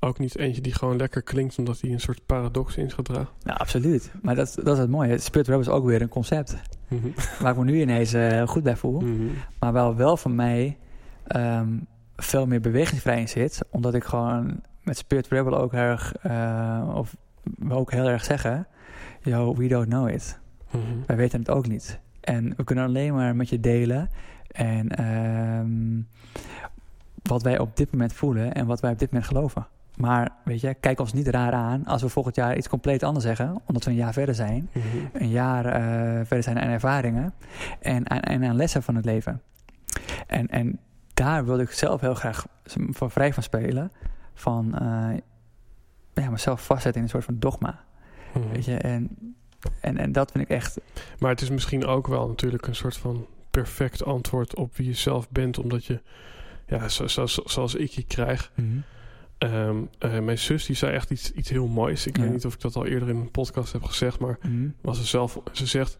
ook 0.00 0.18
niet 0.18 0.38
eentje 0.38 0.60
die 0.60 0.74
gewoon 0.74 0.96
lekker 0.96 1.22
klinkt... 1.22 1.58
omdat 1.58 1.80
hij 1.80 1.90
een 1.90 2.00
soort 2.00 2.26
paradox 2.26 2.76
in 2.76 2.90
zich 2.90 3.02
draagt? 3.02 3.32
Nou, 3.42 3.58
absoluut. 3.58 4.12
Maar 4.22 4.34
dat, 4.34 4.54
dat 4.62 4.74
is 4.74 4.78
het 4.78 4.90
mooie. 4.90 5.18
Spirit 5.18 5.46
Rebel 5.46 5.60
is 5.60 5.68
ook 5.68 5.84
weer 5.84 6.02
een 6.02 6.08
concept. 6.08 6.56
Mm 6.88 7.00
-hmm. 7.00 7.14
Waar 7.40 7.52
ik 7.52 7.58
me 7.58 7.64
nu 7.64 7.80
ineens 7.80 8.14
uh, 8.14 8.48
goed 8.48 8.62
bij 8.62 8.76
voel. 8.76 9.00
Mm 9.00 9.16
-hmm. 9.16 9.30
Maar 9.58 9.72
wel, 9.72 9.96
wel 9.96 10.16
van 10.16 10.34
mij... 10.34 10.78
Um, 11.36 11.86
veel 12.16 12.46
meer 12.46 12.60
bewegingsvrij 12.60 13.20
in 13.20 13.28
zit. 13.28 13.60
Omdat 13.70 13.94
ik 13.94 14.04
gewoon 14.04 14.60
met 14.82 14.96
Spirit 14.96 15.28
Rebel 15.28 15.58
ook 15.58 15.72
erg... 15.72 16.14
Uh, 16.26 16.92
of 16.94 17.16
we 17.42 17.74
ook 17.74 17.90
heel 17.92 18.08
erg 18.08 18.24
zeggen... 18.24 18.66
Yo, 19.22 19.54
we 19.54 19.68
don't 19.68 19.88
know 19.88 20.08
it. 20.08 20.40
Mm 20.70 20.80
-hmm. 20.80 21.02
Wij 21.06 21.16
weten 21.16 21.38
het 21.38 21.50
ook 21.50 21.68
niet. 21.68 22.00
En 22.20 22.54
we 22.56 22.64
kunnen 22.64 22.84
alleen 22.84 23.14
maar 23.14 23.36
met 23.36 23.48
je 23.48 23.60
delen. 23.60 24.10
En 24.46 25.04
um, 25.04 26.08
wat 27.22 27.42
wij 27.42 27.58
op 27.58 27.76
dit 27.76 27.92
moment 27.92 28.12
voelen 28.12 28.54
en 28.54 28.66
wat 28.66 28.80
wij 28.80 28.90
op 28.90 28.98
dit 28.98 29.10
moment 29.10 29.28
geloven. 29.28 29.66
Maar 29.96 30.30
weet 30.44 30.60
je, 30.60 30.74
kijk 30.74 31.00
ons 31.00 31.12
niet 31.12 31.28
raar 31.28 31.52
aan 31.52 31.86
als 31.86 32.02
we 32.02 32.08
volgend 32.08 32.36
jaar 32.36 32.56
iets 32.56 32.68
compleet 32.68 33.02
anders 33.02 33.24
zeggen. 33.24 33.60
Omdat 33.66 33.84
we 33.84 33.90
een 33.90 33.96
jaar 33.96 34.12
verder 34.12 34.34
zijn. 34.34 34.68
Mm 34.72 34.82
-hmm. 34.82 35.08
Een 35.12 35.28
jaar 35.28 35.64
uh, 35.66 36.16
verder 36.16 36.42
zijn 36.42 36.60
aan 36.60 36.68
ervaringen. 36.68 37.34
En, 37.80 38.04
en, 38.04 38.22
en 38.22 38.44
aan 38.44 38.56
lessen 38.56 38.82
van 38.82 38.94
het 38.94 39.04
leven. 39.04 39.42
En, 40.26 40.48
en 40.48 40.78
daar 41.14 41.44
wilde 41.44 41.62
ik 41.62 41.70
zelf 41.70 42.00
heel 42.00 42.14
graag 42.14 42.46
van 42.90 43.10
vrij 43.10 43.32
van 43.32 43.42
spelen. 43.42 43.92
Van 44.34 44.74
uh, 44.82 45.16
ja, 46.14 46.30
mezelf 46.30 46.64
vastzetten 46.64 47.00
in 47.00 47.02
een 47.02 47.12
soort 47.12 47.24
van 47.24 47.38
dogma. 47.38 47.80
Mm 48.34 48.42
-hmm. 48.42 48.52
Weet 48.52 48.64
je, 48.64 48.76
en, 48.76 49.16
en, 49.80 49.96
en 49.98 50.12
dat 50.12 50.30
vind 50.32 50.44
ik 50.44 50.50
echt. 50.50 50.80
Maar 51.18 51.30
het 51.30 51.40
is 51.40 51.50
misschien 51.50 51.86
ook 51.86 52.06
wel 52.06 52.28
natuurlijk 52.28 52.66
een 52.66 52.74
soort 52.74 52.96
van 52.96 53.26
perfect 53.50 54.04
antwoord 54.04 54.54
op 54.54 54.76
wie 54.76 54.86
je 54.86 54.94
zelf 54.94 55.30
bent. 55.30 55.58
Omdat 55.58 55.84
je, 55.84 56.00
ja, 56.66 56.88
zoals, 56.88 57.34
zoals 57.44 57.74
ik 57.74 57.90
je 57.90 58.02
krijg. 58.02 58.52
Mm 58.54 58.84
-hmm. 59.38 59.52
um, 59.52 59.88
uh, 60.00 60.18
mijn 60.18 60.38
zus 60.38 60.66
die 60.66 60.76
zei 60.76 60.92
echt 60.94 61.10
iets, 61.10 61.32
iets 61.32 61.48
heel 61.50 61.66
moois. 61.66 62.06
Ik 62.06 62.16
Ja. 62.16 62.22
weet 62.22 62.32
niet 62.32 62.46
of 62.46 62.54
ik 62.54 62.60
dat 62.60 62.76
al 62.76 62.86
eerder 62.86 63.08
in 63.08 63.16
een 63.16 63.30
podcast 63.30 63.72
heb 63.72 63.82
gezegd. 63.82 64.18
Maar 64.18 64.38
Mm 64.46 64.74
was 64.80 64.98
ze 64.98 65.04
zelf, 65.06 65.38
ze 65.52 65.66
zegt, 65.66 65.98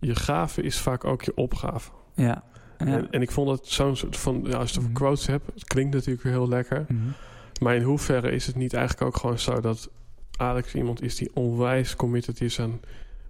je 0.00 0.14
gave 0.14 0.62
is 0.62 0.78
vaak 0.78 1.04
ook 1.04 1.22
je 1.22 1.36
opgave. 1.36 1.90
Ja. 2.14 2.24
ja. 2.24 2.42
En, 2.86 3.10
en, 3.10 3.22
ik 3.22 3.30
vond 3.30 3.50
het 3.50 3.66
zo'n 3.66 3.96
soort 3.96 4.16
van, 4.16 4.44
ja, 4.46 4.56
als 4.56 4.68
je 4.70 4.74
het 4.74 4.76
over 4.76 4.90
Mhm. 4.90 4.92
quotes 4.92 5.26
hebt, 5.26 5.46
het 5.54 5.64
klinkt 5.64 5.94
natuurlijk 5.94 6.24
heel 6.24 6.48
lekker. 6.48 6.84
Mm. 6.88 7.12
Maar 7.60 7.74
in 7.74 7.82
hoeverre 7.82 8.30
is 8.30 8.46
het 8.46 8.56
niet 8.56 8.72
eigenlijk 8.74 9.06
ook 9.06 9.16
gewoon 9.16 9.38
zo 9.38 9.60
dat 9.60 9.90
Alex 10.36 10.74
iemand 10.74 11.02
is 11.02 11.16
die 11.16 11.30
onwijs 11.34 11.96
committed 11.96 12.40
is 12.40 12.60
aan, 12.60 12.80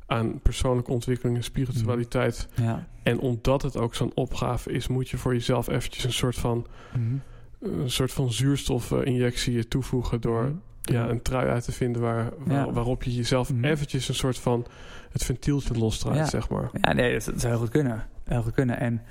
aan 0.07 0.41
persoonlijke 0.41 0.91
ontwikkeling 0.91 1.37
en 1.37 1.45
spiritualiteit. 1.45 2.49
Ja. 2.55 2.87
En 3.03 3.19
omdat 3.19 3.63
het 3.63 3.77
ook 3.77 3.95
zo'n 3.95 4.13
opgave 4.15 4.73
is, 4.73 4.87
moet 4.89 5.09
je 5.09 5.17
voor 5.17 5.33
jezelf 5.33 5.69
eventjes 5.69 6.05
een 6.05 6.13
soort 6.13 6.37
van, 6.37 6.67
Mm 6.97 7.21
een 7.61 7.91
soort 7.91 8.13
van 8.13 8.33
zuurstofinjectie 8.33 9.69
toevoegen 9.69 10.21
door 10.21 10.43
-hmm. 10.43 10.61
ja, 10.83 11.09
een 11.09 11.23
trui 11.23 11.49
uit 11.49 11.65
te 11.65 11.73
vinden 11.73 12.03
waar, 12.03 12.33
waar 12.39 12.67
Ja. 12.67 12.73
waarop 12.73 13.03
je 13.03 13.15
jezelf 13.15 13.53
Mhm. 13.53 13.65
eventjes 13.65 14.09
een 14.09 14.15
soort 14.15 14.39
van 14.39 14.67
het 15.13 15.25
ventieltje 15.25 15.75
losdraait, 15.75 16.19
Ja. 16.19 16.27
zeg 16.29 16.49
maar. 16.49 16.71
Ja, 16.81 16.93
nee, 16.93 17.13
dat, 17.13 17.25
dat 17.25 17.41
zou 17.41 17.53
heel 17.53 17.61
goed 17.63 17.71
kunnen. 17.71 18.07
Heel 18.25 18.43
goed 18.43 18.53
kunnen. 18.53 18.81
En 18.81 19.03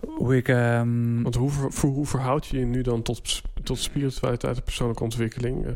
hoe 0.00 0.36
ik... 0.36 0.48
Um, 0.48 1.22
Want 1.22 1.34
hoe, 1.34 1.50
ver, 1.50 1.88
hoe 1.88 2.06
verhoud 2.06 2.46
je 2.46 2.58
je 2.58 2.64
nu 2.64 2.82
dan 2.82 3.02
tot, 3.02 3.42
tot 3.62 3.78
spiritualiteit 3.78 4.56
en 4.56 4.62
persoonlijke 4.62 5.02
ontwikkeling? 5.02 5.66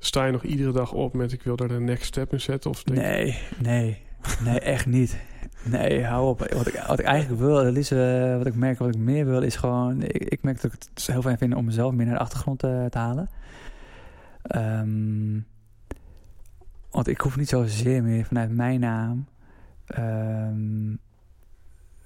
Uh, 0.00 0.06
sta 0.06 0.24
je 0.24 0.32
nog 0.32 0.44
iedere 0.44 0.72
dag 0.72 0.92
op 0.92 1.14
met 1.14 1.32
ik 1.32 1.42
wil 1.42 1.56
daar 1.56 1.68
de 1.68 1.80
next 1.80 2.04
step 2.04 2.32
in 2.32 2.40
zetten? 2.40 2.70
Of 2.70 2.84
Nee, 2.84 3.38
nee, 3.58 4.02
nee, 4.44 4.60
echt 4.60 4.86
niet. 4.86 5.18
Nee, 5.64 6.04
hou 6.04 6.28
op. 6.28 6.38
Wat 6.38 6.66
ik, 6.66 6.84
wat 6.86 6.98
ik 6.98 7.04
eigenlijk 7.04 7.40
wil, 7.40 7.66
eh, 7.66 8.36
wat 8.36 8.46
ik 8.46 8.54
merk, 8.54 8.78
wat 8.78 8.94
ik 8.94 9.00
meer 9.00 9.26
wil, 9.26 9.42
is 9.42 9.56
gewoon... 9.56 10.02
Ik, 10.02 10.24
ik 10.24 10.42
merk 10.42 10.60
dat 10.60 10.72
ik 10.72 10.78
het 10.94 11.06
heel 11.06 11.22
fijn 11.22 11.38
vind 11.38 11.54
om 11.54 11.64
mezelf 11.64 11.92
meer 11.92 12.06
naar 12.06 12.14
de 12.14 12.20
achtergrond 12.20 12.58
te, 12.58 12.86
te 12.90 12.98
halen. 12.98 13.28
Ehm, 14.42 15.40
want 16.90 17.08
ik 17.08 17.20
hoef 17.20 17.36
niet 17.36 17.48
zozeer 17.48 18.02
meer 18.02 18.24
vanuit 18.24 18.50
mijn 18.50 18.80
naam... 18.80 19.26
ehm, 19.86 20.94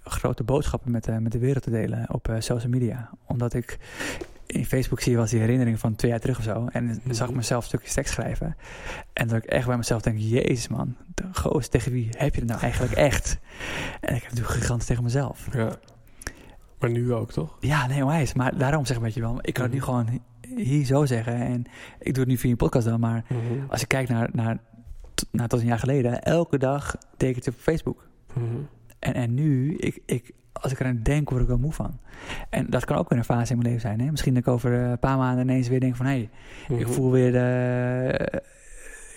grote 0.04 0.44
boodschappen 0.44 0.90
met, 0.90 1.04
de 1.04 1.20
met 1.20 1.32
de 1.32 1.38
wereld 1.38 1.62
te 1.62 1.70
delen 1.70 2.12
op 2.12 2.28
eh, 2.28 2.36
social 2.38 2.70
media. 2.70 3.10
Omdat 3.26 3.54
ik 3.54 3.78
in 4.54 4.64
Facebook 4.66 5.00
zie 5.00 5.08
je 5.08 5.12
wel 5.14 5.22
eens 5.22 5.30
die 5.32 5.40
herinneringen 5.40 5.78
van 5.78 5.94
twee 5.94 6.10
jaar 6.10 6.20
terug 6.20 6.38
of 6.38 6.44
zo. 6.44 6.66
En 6.72 7.00
zag 7.08 7.20
ik 7.22 7.26
Mhm. 7.28 7.36
mezelf 7.36 7.64
stukjes 7.64 7.92
tekst 7.94 8.12
schrijven. 8.12 8.56
En 9.12 9.28
dat 9.28 9.36
ik 9.36 9.44
echt 9.44 9.66
bij 9.66 9.76
mezelf 9.76 10.02
denk, 10.02 10.18
jezus 10.18 10.68
man, 10.68 10.96
de 11.14 11.24
goos, 11.32 11.68
tegen 11.68 11.92
wie 11.92 12.08
heb 12.10 12.34
je 12.34 12.40
het 12.40 12.48
nou 12.48 12.60
eigenlijk 12.60 12.92
echt? 12.92 13.38
En 14.00 14.14
ik 14.14 14.22
heb 14.22 14.30
natuurlijk 14.30 14.58
gigantisch 14.58 14.86
tegen 14.86 15.02
mezelf. 15.02 15.48
Ja. 15.52 15.76
Maar 16.78 16.90
nu 16.90 17.12
ook, 17.12 17.32
toch? 17.32 17.56
Ja, 17.60 17.86
nee, 17.86 18.04
wijs. 18.06 18.34
Maar 18.34 18.58
daarom 18.58 18.84
zeg 18.86 18.96
ik 18.96 19.02
weet 19.02 19.14
je 19.14 19.20
wel, 19.20 19.38
ik 19.40 19.54
kan 19.54 19.62
het 19.62 19.72
nu 19.72 19.78
Mhm. 19.78 19.86
gewoon 19.86 20.20
hier 20.56 20.84
zo 20.84 21.04
zeggen. 21.06 21.34
En 21.34 21.64
ik 21.98 22.14
doe 22.14 22.22
het 22.22 22.32
nu 22.32 22.38
via 22.38 22.50
een 22.50 22.56
podcast 22.56 22.86
dan, 22.86 23.00
maar 23.00 23.24
als 23.68 23.82
ik 23.82 23.88
kijk 23.88 24.08
naar, 24.08 24.28
naar, 24.32 24.58
naar 25.30 25.48
tot 25.48 25.60
een 25.60 25.66
jaar 25.66 25.78
geleden, 25.78 26.22
elke 26.22 26.58
dag 26.58 26.96
het 27.16 27.48
op 27.48 27.54
Facebook. 27.58 28.06
Mhm. 28.34 28.44
En, 28.98 29.14
en 29.14 29.34
nu, 29.34 29.76
ik, 29.76 29.98
ik, 30.06 30.30
als 30.62 30.72
ik 30.72 30.80
eraan 30.80 31.00
denk, 31.02 31.30
word 31.30 31.42
ik 31.42 31.48
wel 31.48 31.58
moe 31.58 31.72
van. 31.72 31.98
En 32.50 32.66
dat 32.70 32.84
kan 32.84 32.96
ook 32.96 33.08
weer 33.08 33.18
een 33.18 33.24
fase 33.24 33.52
in 33.52 33.58
mijn 33.58 33.68
leven 33.72 33.88
zijn. 33.88 34.00
Hè? 34.00 34.10
Misschien 34.10 34.34
dat 34.34 34.42
ik 34.46 34.48
over 34.48 34.74
eh, 34.84 34.90
een 34.90 34.98
paar 34.98 35.16
maanden 35.18 35.44
ineens 35.44 35.68
weer 35.68 35.80
denk 35.80 35.96
van... 35.96 36.06
hé, 36.06 36.12
hey, 36.12 36.30
ik 36.78 36.84
Mhm. 36.86 36.92
voel 36.94 37.10
weer 37.10 37.32
de, 37.32 38.42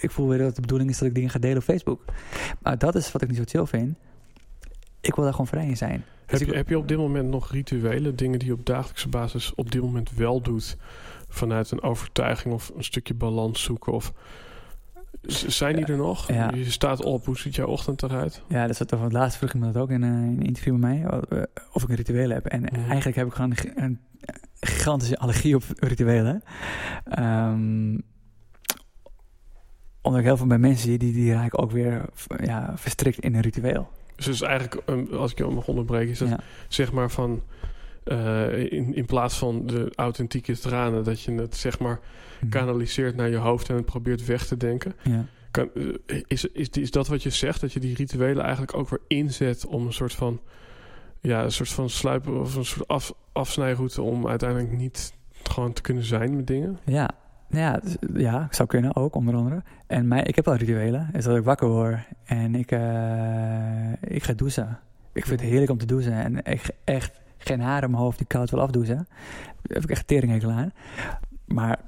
ik 0.02 0.12
voel 0.12 0.28
weer 0.28 0.38
dat 0.38 0.56
de 0.56 0.62
bedoeling 0.62 0.90
is 0.90 0.98
dat 0.98 1.08
ik 1.08 1.16
dingen 1.16 1.30
ga 1.30 1.40
delen 1.40 1.58
op 1.58 1.64
Facebook. 1.64 2.06
Maar 2.62 2.78
dat 2.78 2.96
is 2.96 3.12
wat 3.12 3.22
ik 3.22 3.28
niet 3.28 3.38
zo 3.38 3.44
chill 3.46 3.66
vind. 3.66 3.96
Ik 5.02 5.16
wil 5.16 5.24
daar 5.24 5.34
gewoon 5.34 5.48
vrij 5.48 5.66
in 5.68 5.78
zijn. 5.78 6.04
Heb 6.26 6.40
ik- 6.40 6.48
je, 6.48 6.56
heb 6.56 6.70
je 6.70 6.78
op 6.78 6.88
dit 6.88 6.98
moment 6.98 7.30
nog 7.30 7.52
rituelen, 7.52 8.16
dingen 8.16 8.40
die 8.40 8.48
je 8.48 8.54
op 8.54 8.66
dagelijkse 8.66 9.08
basis 9.10 9.56
op 9.56 9.72
dit 9.72 9.82
moment 9.82 10.12
wel 10.16 10.42
doet, 10.42 10.78
vanuit 11.30 11.72
een 11.72 11.82
overtuiging 11.82 12.54
of 12.54 12.72
een 12.76 12.84
stukje 12.84 13.14
balans 13.14 13.64
zoeken? 13.64 13.94
Of 13.94 14.14
zijn 15.47 15.76
die 15.76 15.86
er 15.86 15.97
nog? 15.97 16.32
Ja. 16.32 16.51
Je 16.55 16.72
staat 16.72 17.03
op, 17.03 17.26
hoe 17.26 17.38
ziet 17.38 17.55
jouw 17.55 17.68
ochtend 17.68 18.03
eruit? 18.03 18.41
Ja, 18.47 18.62
dat 18.62 18.70
is 18.70 18.78
wat 18.89 18.99
het 19.01 19.12
laatste 19.12 19.38
vroeg 19.38 19.53
iemand 19.53 19.74
dat 19.74 19.84
ook 19.84 19.89
in, 19.89 20.03
eh, 20.03 20.10
in 20.10 20.16
een 20.16 20.41
interview 20.45 20.76
met 20.78 20.82
mij. 20.82 21.22
Of 21.74 21.84
ik 21.84 21.89
een 21.89 21.95
ritueel 21.95 22.30
heb. 22.30 22.45
En 22.45 22.62
Mhm. 22.62 22.76
eigenlijk 22.89 23.16
heb 23.18 23.28
ik 23.28 23.34
gewoon 23.34 23.49
een, 23.49 23.58
gi- 23.58 23.72
een 23.76 23.99
gigantische 24.60 25.18
allergie 25.18 25.55
op 25.55 25.64
rituelen. 25.76 26.43
Ehm, 27.03 27.97
omdat 30.01 30.20
ik 30.22 30.26
heel 30.28 30.38
veel 30.38 30.47
bij 30.47 30.58
mensen 30.58 30.88
zie, 30.89 30.97
die, 30.97 31.14
die 31.14 31.34
raken 31.34 31.60
ook 31.60 31.72
weer 31.72 32.05
ja, 32.43 32.74
verstrikt 32.78 33.20
in 33.20 33.36
een 33.36 33.41
ritueel. 33.41 33.89
Dus 34.16 34.28
is 34.28 34.41
eigenlijk, 34.41 34.82
um, 34.89 35.08
als 35.14 35.32
ik 35.32 35.38
je 35.38 35.45
mag 35.45 35.68
onderbreken, 35.68 36.10
is 36.12 36.18
dat 36.20 36.30
Ja. 36.30 36.39
zeg 36.68 36.91
maar 36.91 37.10
van. 37.12 37.41
Eh, 38.08 38.72
in, 38.72 38.95
in 38.95 39.05
plaats 39.05 39.38
van 39.38 39.66
de 39.66 39.91
authentieke 39.95 40.58
tranen, 40.60 41.03
dat 41.03 41.22
je 41.22 41.32
het 41.32 41.55
zeg 41.55 41.80
maar 41.80 41.99
Mhm. 42.41 42.49
kanaliseert 42.49 43.16
naar 43.16 43.30
je 43.30 43.36
hoofd 43.38 43.70
en 43.70 43.76
het 43.76 43.86
probeert 43.86 44.26
weg 44.26 44.45
te 44.45 44.58
denken. 44.58 44.93
Ja. 45.03 45.26
Kan, 45.51 45.70
eh, 46.05 46.22
is, 46.28 46.45
is, 46.45 46.70
is 46.70 46.91
dat 46.91 47.08
wat 47.08 47.24
je 47.24 47.30
zegt? 47.30 47.62
Dat 47.62 47.74
je 47.74 47.80
die 47.80 47.95
rituelen 47.95 48.43
eigenlijk 48.43 48.78
ook 48.78 48.89
weer 48.89 49.01
inzet 49.08 49.66
om 49.66 49.86
een 49.86 49.93
soort 49.93 50.14
van. 50.14 50.39
Ja, 51.22 51.43
een 51.43 51.51
soort 51.51 51.70
van 51.70 51.89
sluipen 51.89 52.39
of 52.39 52.55
een 52.55 52.66
soort 52.66 52.88
af, 52.88 53.14
afsnijroute 53.32 54.01
om 54.01 54.28
uiteindelijk 54.28 54.72
niet 54.72 55.14
gewoon 55.43 55.74
te 55.74 55.82
kunnen 55.82 56.03
zijn 56.03 56.36
met 56.36 56.47
dingen? 56.47 56.78
Ja, 56.86 57.10
ja, 57.49 57.82
ja, 58.14 58.47
zou 58.51 58.68
kunnen 58.68 58.95
ook, 58.95 59.16
onder 59.16 59.36
andere. 59.36 59.64
En 59.88 60.08
mij, 60.08 60.24
ik 60.24 60.36
heb 60.36 60.45
wel 60.45 60.55
rituelen. 60.55 61.10
Is 61.14 61.24
dat 61.24 61.38
ik 61.38 61.43
wakker 61.43 61.68
word 61.68 61.97
en 62.26 62.55
ik, 62.55 62.72
eh, 62.72 63.91
ik 64.16 64.24
ga 64.24 64.34
douchen. 64.34 64.80
Ik 65.14 65.26
vind 65.26 65.39
het 65.39 65.49
heerlijk 65.49 65.72
om 65.72 65.78
te 65.78 65.86
douchen. 65.86 66.14
En 66.14 66.38
ik, 66.38 66.70
echt 66.84 67.20
geen 67.48 67.62
haar 67.62 67.84
in 67.84 67.89
mijn 67.89 68.02
hoofd 68.02 68.18
die 68.18 68.28
koud 68.28 68.50
wil 68.50 68.62
afdouchen. 68.62 69.08
Daar 69.62 69.76
heb 69.78 69.84
ik 69.84 69.89
echt 69.89 70.08
teringhekel 70.08 70.52
aan. 70.52 70.72
Maar 71.45 71.80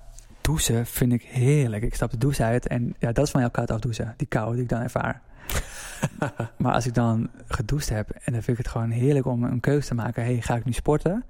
douchen 0.42 0.86
vind 0.86 1.14
ik 1.14 1.22
heerlijk. 1.22 1.84
Ik 1.84 1.96
stap 1.96 2.12
de 2.12 2.18
douche 2.18 2.44
uit 2.44 2.68
en 2.68 2.96
ja, 3.00 3.12
dat 3.12 3.26
is 3.26 3.32
van 3.32 3.42
jou 3.42 3.54
koud 3.54 3.72
afdouchen. 3.72 4.14
Die 4.18 4.28
kou 4.28 4.54
die 4.54 4.64
ik 4.64 4.70
dan 4.70 4.82
ervaar. 4.82 5.22
maar 6.58 6.74
als 6.74 6.86
ik 6.86 6.94
dan 6.94 7.30
gedoucht 7.48 7.90
heb 7.90 8.10
en 8.10 8.34
dan 8.34 8.44
vind 8.44 8.58
ik 8.58 8.64
het 8.64 8.68
gewoon 8.68 8.90
heerlijk 8.90 9.26
om 9.26 9.44
een 9.44 9.60
keuze 9.60 9.88
te 9.88 9.96
maken. 9.96 10.24
Hey, 10.24 10.42
ga 10.42 10.56
ik 10.56 10.66
nu 10.66 10.72
sporten? 10.72 11.24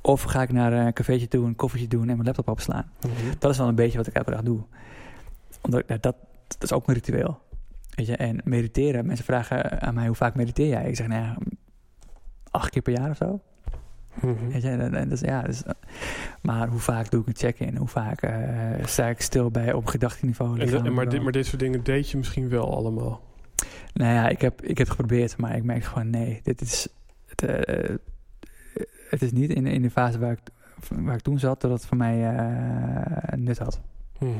Of 0.00 0.22
ga 0.22 0.42
ik 0.42 0.52
naar 0.52 0.72
een 0.72 0.92
cafeetje 0.92 1.28
toe, 1.28 1.46
een 1.46 1.56
koffietje 1.56 1.88
doen 1.88 2.08
en 2.08 2.14
mijn 2.14 2.24
laptop 2.24 2.48
opslaan? 2.48 2.90
Dat 3.38 3.50
is 3.50 3.58
wel 3.58 3.68
een 3.68 3.74
beetje 3.74 3.98
wat 3.98 4.06
ik 4.06 4.14
elke 4.14 4.30
dag 4.30 4.42
doe. 4.42 4.60
Omdat 5.60 5.88
dat, 5.88 6.02
dat 6.02 6.16
is 6.58 6.72
ook 6.72 6.88
een 6.88 6.94
ritueel. 6.94 7.40
Weet 7.90 8.06
je, 8.06 8.16
en 8.16 8.40
mediteren. 8.44 9.06
Mensen 9.06 9.24
vragen 9.24 9.80
aan 9.80 9.94
mij 9.94 10.06
hoe 10.06 10.16
vaak 10.16 10.34
mediteer 10.34 10.68
jij? 10.68 10.88
Ik 10.88 10.96
zeg, 10.96 11.06
nou 11.06 11.22
ja, 11.22 11.36
acht 12.50 12.70
keer 12.70 12.82
per 12.82 12.98
jaar 12.98 13.10
of 13.10 13.16
zo. 13.16 13.40
Weet 14.20 14.62
je, 14.62 14.68
en, 14.68 14.94
en 14.94 15.08
dus, 15.08 15.20
ja, 15.20 15.42
dus, 15.42 15.62
maar 16.42 16.68
hoe 16.68 16.80
vaak 16.80 17.10
doe 17.10 17.20
ik 17.20 17.26
een 17.26 17.36
check-in? 17.36 17.76
Hoe 17.76 17.88
vaak 17.88 18.22
eh, 18.22 18.84
sta 18.84 19.06
ik 19.06 19.20
stil 19.20 19.50
bij 19.50 19.72
op? 19.72 19.86
En 19.88 20.00
lichamelijk 20.52 20.94
maar, 20.94 21.08
dit, 21.08 21.22
maar 21.22 21.32
dit 21.32 21.46
soort 21.46 21.60
dingen 21.60 21.84
deed 21.84 22.10
je 22.10 22.16
misschien 22.16 22.48
wel 22.48 22.76
allemaal. 22.76 23.20
Nou 23.92 24.12
ja, 24.12 24.28
ik 24.28 24.40
heb, 24.40 24.62
ik 24.62 24.78
heb 24.78 24.88
geprobeerd, 24.88 25.36
maar 25.36 25.56
ik 25.56 25.64
merk 25.64 25.84
gewoon 25.84 26.10
nee, 26.10 26.40
dit 26.42 26.60
is, 26.60 26.88
het, 27.26 27.42
eh, 27.42 27.94
het 29.10 29.22
is 29.22 29.32
niet 29.32 29.50
in, 29.50 29.66
in 29.66 29.82
de 29.82 29.90
fase 29.90 30.18
waar 30.18 30.32
ik, 30.32 30.40
waar 30.88 31.14
ik 31.14 31.20
toen 31.20 31.38
zat, 31.38 31.60
dat 31.60 31.70
het 31.70 31.86
voor 31.86 31.96
mij 31.96 32.36
eh, 32.36 33.38
nut 33.38 33.58
had. 33.58 33.80
Mhm. 34.18 34.30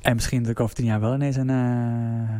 En 0.00 0.14
misschien 0.14 0.42
dat 0.42 0.50
ik 0.50 0.60
over 0.60 0.74
tien 0.74 0.84
jaar 0.84 1.00
wel 1.00 1.14
ineens 1.14 1.36
een, 1.36 1.48
uh, 1.48 2.34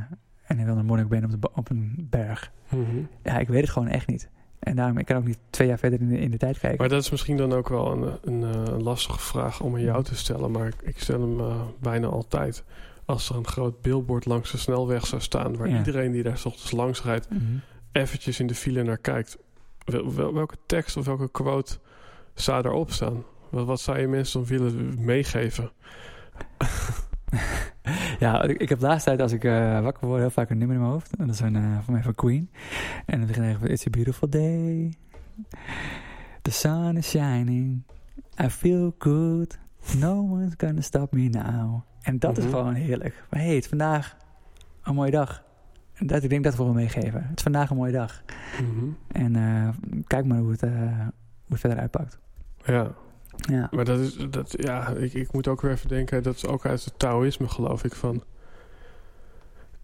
een 0.46 0.64
wilde 0.64 0.82
monnik 0.82 1.08
ben 1.08 1.24
op, 1.24 1.30
de, 1.30 1.52
op 1.52 1.70
een 1.70 2.06
berg. 2.10 2.52
Mhm. 2.68 2.82
Ja, 3.22 3.38
ik 3.38 3.48
weet 3.48 3.60
het 3.60 3.70
gewoon 3.70 3.88
echt 3.88 4.06
niet. 4.06 4.28
En 4.64 4.76
daarom, 4.76 4.98
ik 4.98 5.06
kan 5.06 5.16
ook 5.16 5.26
niet 5.26 5.38
twee 5.50 5.68
jaar 5.68 5.78
verder 5.78 6.00
in 6.00 6.08
de, 6.08 6.18
in 6.18 6.30
de 6.30 6.36
tijd 6.36 6.58
kijken. 6.58 6.78
Maar 6.78 6.88
dat 6.88 7.02
is 7.02 7.10
misschien 7.10 7.36
dan 7.36 7.52
ook 7.52 7.68
wel 7.68 7.92
een, 7.92 8.18
een, 8.22 8.42
eh, 8.54 8.72
een 8.72 8.82
lastige 8.82 9.18
vraag 9.18 9.60
om 9.60 9.74
aan 9.74 9.80
jou 9.82 10.04
te 10.04 10.16
stellen. 10.16 10.50
Maar 10.50 10.66
ik, 10.66 10.74
ik 10.82 11.00
stel 11.00 11.20
hem 11.20 11.40
eh, 11.40 11.60
bijna 11.80 12.06
altijd. 12.06 12.64
Als 13.04 13.28
er 13.28 13.36
een 13.36 13.46
groot 13.46 13.80
billboard 13.80 14.24
langs 14.26 14.50
de 14.50 14.58
snelweg 14.58 15.06
zou 15.06 15.20
staan... 15.22 15.56
waar 15.56 15.68
Ja. 15.68 15.76
iedereen 15.76 16.12
die 16.12 16.22
daar 16.22 16.38
's 16.38 16.44
ochtends 16.44 16.70
langs 16.70 17.02
rijdt... 17.02 17.30
Mhm. 17.30 17.40
eventjes 17.92 18.40
in 18.40 18.46
de 18.46 18.54
file 18.54 18.82
naar 18.82 18.98
kijkt... 18.98 19.38
wel- 19.84 20.14
wel- 20.14 20.34
welke 20.34 20.56
tekst 20.66 20.96
of 20.96 21.04
welke 21.06 21.30
quote 21.30 21.78
zou 22.34 22.62
daarop 22.62 22.90
staan? 22.92 23.24
Wat, 23.50 23.66
wat 23.66 23.80
zou 23.80 23.98
je 23.98 24.08
mensen 24.08 24.40
dan 24.40 24.48
willen 24.58 25.04
meegeven? 25.04 25.70
ja, 28.24 28.42
ik, 28.42 28.60
ik 28.60 28.68
heb 28.68 28.78
de 28.78 28.86
laatste 28.86 29.08
tijd 29.08 29.20
als 29.20 29.32
ik 29.32 29.44
eh, 29.44 29.80
wakker 29.80 30.06
word 30.06 30.20
heel 30.20 30.30
vaak 30.30 30.50
een 30.50 30.58
nummer 30.58 30.76
in 30.76 30.82
mijn 30.82 30.92
hoofd. 30.92 31.16
En 31.16 31.26
dat 31.26 31.34
is 31.34 31.40
een, 31.40 31.82
van 31.82 31.94
mij 31.94 32.02
van 32.02 32.14
Queen. 32.14 32.50
En 33.06 33.18
dan 33.18 33.26
begin 33.26 33.42
ik 33.42 33.56
van 33.58 33.68
It's 33.68 33.86
a 33.86 33.90
beautiful 33.90 34.28
day. 34.28 34.94
The 36.42 36.50
sun 36.50 36.96
is 36.96 37.08
shining. 37.08 37.82
I 38.42 38.48
feel 38.50 38.94
good. 38.98 39.58
No 39.98 40.20
one's 40.20 40.54
gonna 40.56 40.80
stop 40.80 41.12
me 41.12 41.28
now. 41.28 41.80
En 42.02 42.18
dat 42.18 42.38
is 42.38 42.44
Mhm. 42.44 42.52
gewoon 42.54 42.74
heerlijk. 42.74 43.24
Maar 43.30 43.40
hey, 43.40 43.54
het 43.54 43.62
is 43.62 43.68
vandaag 43.68 44.16
een 44.82 44.94
mooie 44.94 45.10
dag. 45.10 45.42
En 45.94 46.06
dat, 46.06 46.22
ik 46.22 46.30
denk 46.30 46.44
dat 46.44 46.56
we 46.56 46.64
wel 46.64 46.72
meegeven. 46.72 47.22
Het 47.28 47.36
is 47.36 47.42
vandaag 47.42 47.70
een 47.70 47.76
mooie 47.76 47.92
dag. 47.92 48.22
Mhm. 48.62 48.84
En 49.12 49.36
eh, 49.36 49.68
kijk 50.06 50.26
maar 50.26 50.38
hoe 50.38 50.50
het, 50.50 50.60
hoe 50.60 50.70
het 51.48 51.60
verder 51.60 51.78
uitpakt. 51.78 52.18
Ja, 52.64 52.92
Ja. 53.36 53.68
maar 53.70 53.84
dat 53.84 53.98
is... 53.98 54.16
Dat, 54.30 54.54
ja, 54.56 54.88
ik, 54.88 55.14
ik 55.14 55.32
moet 55.32 55.48
ook 55.48 55.60
weer 55.60 55.70
even 55.70 55.88
denken... 55.88 56.22
dat 56.22 56.34
is 56.34 56.46
ook 56.46 56.66
uit 56.66 56.84
het 56.84 56.98
Taoïsme, 56.98 57.48
geloof 57.48 57.84
ik, 57.84 57.94
van... 57.94 58.22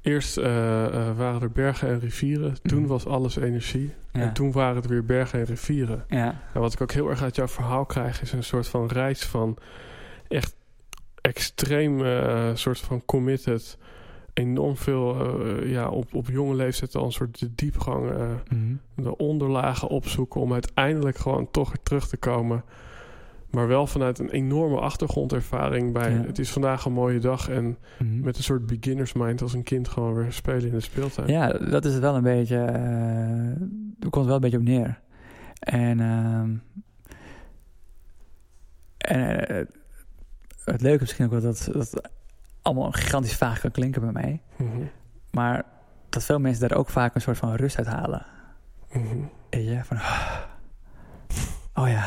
Eerst 0.03 0.37
eh, 0.37 0.87
eh, 0.87 1.17
waren 1.17 1.41
er 1.41 1.51
bergen 1.51 1.89
en 1.89 2.01
rivieren. 2.01 2.63
Toen 2.63 2.81
Mhm. 2.81 2.89
was 2.89 3.07
alles 3.07 3.37
energie. 3.37 3.95
Ja. 4.13 4.21
En 4.21 4.33
toen 4.33 4.53
waren 4.53 4.77
het 4.77 4.87
weer 4.87 5.05
bergen 5.05 5.39
en 5.39 5.45
rivieren. 5.45 6.05
ja. 6.09 6.41
En 6.55 6.61
wat 6.61 6.73
ik 6.73 6.81
ook 6.81 6.93
heel 6.93 7.11
erg 7.11 7.23
uit 7.23 7.37
jouw 7.37 7.49
verhaal 7.49 7.85
krijg... 7.85 8.23
is 8.23 8.33
een 8.33 8.45
soort 8.45 8.69
van 8.69 8.89
reis 8.89 9.25
van... 9.25 9.57
echt 10.29 10.55
extreem 11.21 12.05
eh, 12.05 12.51
soort 12.55 12.79
van 12.79 13.05
committed... 13.05 13.79
enorm 14.33 14.77
veel 14.77 15.37
ja, 15.67 15.89
op, 15.89 16.15
op 16.15 16.29
jonge 16.29 16.55
leeftijd 16.55 16.95
al 16.95 17.05
een 17.05 17.13
soort 17.13 17.39
de 17.39 17.55
diepgang... 17.55 18.11
Mhm. 18.49 18.75
de 18.95 19.17
onderlagen 19.17 19.89
opzoeken... 19.89 20.41
om 20.41 20.53
uiteindelijk 20.53 21.17
gewoon 21.17 21.51
toch 21.51 21.69
weer 21.69 21.83
terug 21.83 22.09
te 22.09 22.17
komen... 22.17 22.65
Maar 23.51 23.67
wel 23.67 23.87
vanuit 23.87 24.19
een 24.19 24.31
enorme 24.31 24.81
achtergrondervaring 24.81 25.93
bij... 25.93 26.13
Ja. 26.13 26.23
het 26.23 26.39
is 26.39 26.51
vandaag 26.51 26.85
een 26.85 26.93
mooie 26.93 27.19
dag... 27.19 27.49
en 27.49 27.79
Mhm. 27.99 28.21
met 28.21 28.37
een 28.37 28.43
soort 28.43 28.67
beginners 28.67 29.13
mind 29.13 29.43
als 29.43 29.53
een 29.53 29.63
kind 29.63 29.89
gewoon 29.89 30.15
weer 30.15 30.33
spelen 30.33 30.65
in 30.67 30.71
de 30.71 30.81
speeltuin. 30.81 31.29
Ja, 31.29 31.53
dat 31.53 31.85
is 31.85 31.93
het 31.93 32.03
wel 32.03 32.15
een 32.17 32.23
beetje. 32.23 32.57
eh 32.65 33.67
daar 33.99 34.11
komt 34.11 34.27
wel 34.27 34.35
een 34.35 34.41
beetje 34.41 34.57
op 34.59 34.63
neer. 34.63 35.01
En, 35.61 36.01
ehm, 36.01 36.51
en 38.99 39.47
eh, 39.49 39.67
het 40.65 40.81
leuke 40.81 40.95
is 40.95 41.01
misschien 41.01 41.25
ook 41.25 41.31
wel 41.31 41.41
dat 41.41 41.69
dat 41.73 42.11
allemaal 42.63 42.91
gigantisch 42.93 43.37
vaag 43.37 43.61
kan 43.61 43.71
klinken 43.71 44.01
bij 44.01 44.13
mij. 44.13 44.43
Mhm. 44.57 44.83
Maar 45.31 45.65
dat 46.09 46.25
veel 46.25 46.39
mensen 46.39 46.69
daar 46.69 46.79
ook 46.79 46.89
vaak 46.89 47.15
een 47.15 47.21
soort 47.21 47.39
van 47.39 47.55
rust 47.55 47.77
uit 47.79 47.87
halen. 47.87 48.27
Weet 49.51 49.65
je, 49.69 49.81
van. 49.85 49.97
Oh 51.75 51.89
ja, 51.89 52.05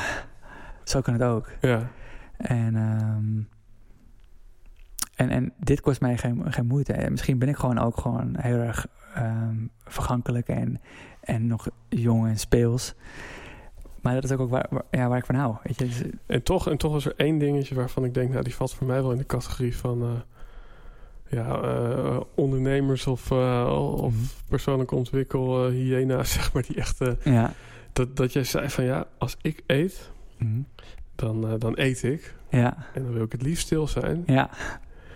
zo 0.83 1.01
kan 1.01 1.13
het 1.13 1.23
ook. 1.23 1.49
Ja. 1.61 1.89
En, 2.37 2.75
ehm, 2.75 3.41
En, 5.15 5.29
en 5.29 5.53
dit 5.59 5.81
kost 5.81 6.01
mij 6.01 6.17
geen, 6.17 6.53
geen 6.53 6.65
moeite. 6.65 6.93
En 6.93 7.11
misschien 7.11 7.37
ben 7.39 7.49
ik 7.49 7.55
gewoon 7.55 7.77
ook 7.79 7.97
gewoon 7.97 8.35
heel 8.39 8.57
erg 8.57 8.87
ehm, 9.13 9.55
vergankelijk 9.85 10.47
en, 10.47 10.81
en 11.21 11.47
nog 11.47 11.67
jong 11.89 12.27
en 12.27 12.37
speels. 12.39 12.93
Maar 14.01 14.13
dat 14.13 14.23
is 14.23 14.31
ook, 14.31 14.39
ook 14.39 14.49
waar, 14.49 14.65
waar- 14.69 14.83
ja, 14.91 15.07
waar 15.07 15.17
ik 15.17 15.25
van 15.25 15.35
hou. 15.35 15.55
Weet 15.63 15.77
je? 15.79 15.85
Dus, 15.85 16.01
En 16.25 16.43
toch, 16.43 16.69
en 16.69 16.77
toch 16.77 16.95
is 16.95 17.05
er 17.05 17.13
één 17.17 17.37
dingetje 17.37 17.75
waarvan 17.75 18.05
ik 18.05 18.13
denk, 18.13 18.31
nou, 18.31 18.43
die 18.43 18.55
valt 18.55 18.73
voor 18.73 18.87
mij 18.87 19.01
wel 19.01 19.11
in 19.11 19.17
de 19.17 19.25
categorie 19.25 19.77
van 19.77 20.01
eh, 20.03 20.09
ja, 21.29 21.61
eh, 21.61 22.19
ondernemers 22.35 23.07
of, 23.07 23.31
eh, 23.31 23.93
of 23.97 24.13
Mhm. 24.13 24.23
persoonlijke 24.47 24.95
ontwikkel 24.95 25.65
eh 25.67 25.71
hyena's, 25.73 26.33
zeg 26.37 26.53
maar, 26.53 26.63
die 26.63 26.75
echt. 26.75 27.01
eh, 27.01 27.13
ja. 27.23 27.53
dat, 27.93 28.15
dat 28.15 28.33
jij 28.33 28.43
zei 28.43 28.69
van 28.69 28.83
ja, 28.83 29.05
als 29.17 29.37
ik 29.41 29.63
eet, 29.67 30.11
Mhm. 30.37 30.61
Dan, 31.15 31.47
eh, 31.47 31.53
dan 31.59 31.73
eet 31.79 32.03
ik. 32.03 32.35
ja, 32.49 32.77
En 32.93 33.03
dan 33.03 33.13
wil 33.13 33.23
ik 33.23 33.31
het 33.31 33.41
liefst 33.41 33.65
stil 33.65 33.87
zijn. 33.87 34.23
ja, 34.25 34.49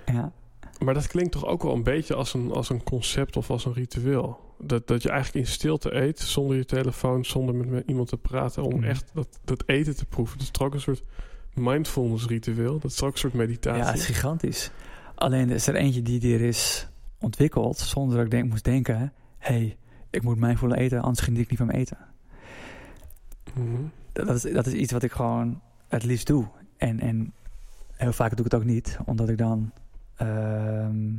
ja, 0.05 0.31
Maar 0.79 0.93
dat 0.93 1.07
klinkt 1.07 1.31
toch 1.31 1.45
ook 1.45 1.63
wel 1.63 1.73
een 1.73 1.83
beetje 1.83 2.13
als 2.15 2.33
een, 2.33 2.51
als 2.51 2.69
een 2.69 2.83
concept 2.83 3.37
of 3.37 3.49
als 3.49 3.65
een 3.65 3.73
ritueel. 3.73 4.45
Dat, 4.59 4.87
dat 4.87 5.01
je 5.03 5.09
eigenlijk 5.09 5.45
in 5.45 5.51
stilte 5.51 5.93
eet, 5.95 6.19
zonder 6.19 6.57
je 6.57 6.65
telefoon, 6.65 7.25
zonder 7.25 7.55
met, 7.55 7.69
met 7.69 7.83
iemand 7.87 8.07
te 8.09 8.17
praten, 8.17 8.63
om 8.63 8.75
Mhm. 8.75 8.83
echt 8.83 9.11
dat, 9.13 9.39
dat 9.45 9.63
eten 9.65 9.95
te 9.95 10.05
proeven. 10.05 10.37
Dat 10.37 10.45
is 10.47 10.51
toch 10.51 10.67
ook 10.67 10.73
een 10.73 10.81
soort 10.81 11.03
mindfulness 11.53 12.25
ritueel. 12.27 12.79
Dat 12.79 12.91
is 12.91 13.01
ook 13.03 13.11
een 13.11 13.17
soort 13.17 13.33
meditatie. 13.33 13.81
ja, 13.83 13.87
het 13.89 13.97
is 13.99 14.05
gigantisch. 14.05 14.71
Alleen 15.15 15.49
is 15.49 15.67
er 15.67 15.75
eentje 15.75 16.01
die 16.01 16.33
er 16.33 16.41
is 16.41 16.87
ontwikkeld 17.19 17.77
zonder 17.77 18.15
dat 18.15 18.25
ik 18.25 18.31
denk, 18.31 18.49
moest 18.49 18.63
denken... 18.63 18.97
hé, 18.97 19.53
hey, 19.53 19.77
ik 20.09 20.21
moet 20.23 20.37
mindful 20.39 20.73
eten, 20.73 21.01
anders 21.01 21.19
geniet 21.25 21.39
ik 21.41 21.49
niet 21.49 21.57
van 21.57 21.67
mijn 21.67 21.79
eten. 21.79 21.97
Mhm. 23.53 23.81
Dat 24.13 24.43
is, 24.45 24.53
dat 24.53 24.65
is 24.65 24.73
iets 24.73 24.91
wat 24.91 25.03
ik 25.03 25.11
gewoon 25.11 25.61
het 25.87 26.03
liefst 26.03 26.27
doe. 26.27 26.45
En, 26.77 26.99
en 26.99 27.33
heel 27.91 28.13
vaak 28.13 28.29
doe 28.35 28.45
ik 28.45 28.51
het 28.51 28.61
ook 28.61 28.67
niet, 28.67 28.99
omdat 29.05 29.29
ik 29.29 29.37
dan 29.37 29.71
ehm, 30.15 31.11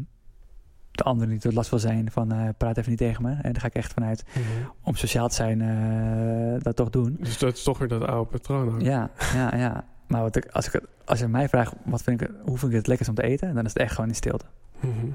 de 0.90 1.02
anderen 1.04 1.32
niet 1.32 1.40
tot 1.42 1.52
last 1.54 1.70
wil 1.70 1.78
zijn 1.78 2.10
van 2.10 2.32
eh, 2.32 2.48
praat 2.56 2.76
even 2.76 2.90
niet 2.90 2.98
tegen 2.98 3.22
me. 3.22 3.30
En 3.30 3.52
dan 3.52 3.60
ga 3.60 3.66
ik 3.66 3.74
echt 3.74 3.92
vanuit 3.92 4.24
Mhm. 4.34 4.68
om 4.82 4.94
sociaal 4.94 5.28
te 5.28 5.34
zijn 5.34 5.60
eh, 5.62 6.62
dat 6.62 6.76
toch 6.76 6.90
doen. 6.90 7.16
Dus 7.20 7.38
dat 7.38 7.56
is 7.56 7.62
toch 7.62 7.78
weer 7.78 7.88
dat 7.88 8.02
oude 8.04 8.30
patroon. 8.30 8.74
ook. 8.74 8.80
Ja, 8.80 9.10
ja, 9.34 9.56
ja. 9.56 9.84
Maar 10.06 10.22
wat 10.22 10.36
ik, 10.36 10.46
als, 10.46 10.66
ik, 10.74 10.80
als 11.04 11.18
je 11.18 11.28
mij 11.28 11.48
vraagt 11.48 11.74
wat 11.84 12.02
vind 12.02 12.20
ik, 12.20 12.30
hoe 12.44 12.58
vind 12.58 12.70
ik 12.70 12.76
het 12.78 12.86
lekkerst 12.86 13.10
om 13.10 13.16
te 13.16 13.22
eten, 13.22 13.54
dan 13.54 13.64
is 13.64 13.72
het 13.72 13.82
echt 13.82 13.94
gewoon 13.94 14.08
in 14.08 14.14
stilte. 14.16 14.44
Mhm. 14.80 15.06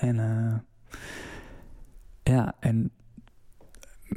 En 0.00 0.18
eh, 0.20 0.58
ja, 2.22 2.54
en 2.60 2.90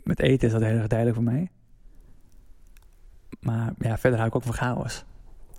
met 0.04 0.20
eten 0.20 0.48
is 0.48 0.54
dat 0.54 0.62
heel 0.62 0.78
erg 0.78 0.88
duidelijk 0.88 1.18
voor 1.24 1.32
mij. 1.34 1.50
Maar 3.40 3.74
ja, 3.80 3.98
verder 3.98 4.18
hou 4.20 4.30
ik 4.30 4.36
ook 4.36 4.44
van 4.44 4.54
chaos. 4.54 5.06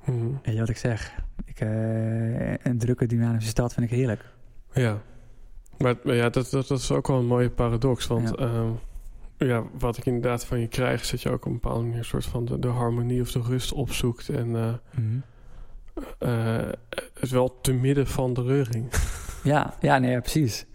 Mhm. 0.05 0.27
Weet 0.43 0.55
je 0.55 0.61
wat 0.61 0.69
ik 0.69 0.77
zeg? 0.77 1.15
Ik, 1.45 1.61
eh, 1.61 2.51
een 2.53 2.79
drukke, 2.79 3.07
dynamische 3.07 3.51
stad 3.51 3.73
vind 3.75 3.91
ik 3.91 3.97
heerlijk. 3.97 4.25
Ja, 4.73 4.99
maar 5.79 5.95
ja, 6.03 6.29
dat, 6.29 6.51
dat, 6.51 6.67
dat 6.69 6.79
is 6.79 6.91
ook 6.93 7.07
wel 7.07 7.19
een 7.19 7.27
mooie 7.27 7.51
paradox. 7.51 8.07
Want 8.07 8.33
Ja. 8.39 8.47
ja. 8.47 9.47
ja, 9.47 9.63
wat 9.79 9.97
ik 9.97 10.07
inderdaad 10.07 10.45
van 10.45 10.61
je 10.61 10.69
krijg, 10.69 11.01
is 11.03 11.11
dat 11.11 11.23
je 11.23 11.31
ook 11.31 11.45
op 11.45 11.53
een 11.53 11.53
bepaalde 11.61 11.83
manier 11.83 11.99
een 11.99 12.05
soort 12.05 12.25
van 12.25 12.45
de, 12.45 12.59
de 12.59 12.69
harmonie 12.69 13.21
of 13.21 13.31
de 13.33 13.41
rust 13.43 13.73
opzoekt. 13.73 14.29
En 14.29 14.57
eh, 14.57 14.75
eh, 16.19 16.69
het 17.21 17.31
wel 17.31 17.61
te 17.61 17.73
midden 17.73 18.07
van 18.07 18.35
de 18.35 18.43
reuring. 18.43 18.87
Ja, 19.43 19.75
ja, 19.81 19.99
nee, 19.99 20.11
ja, 20.11 20.21
precies. 20.21 20.67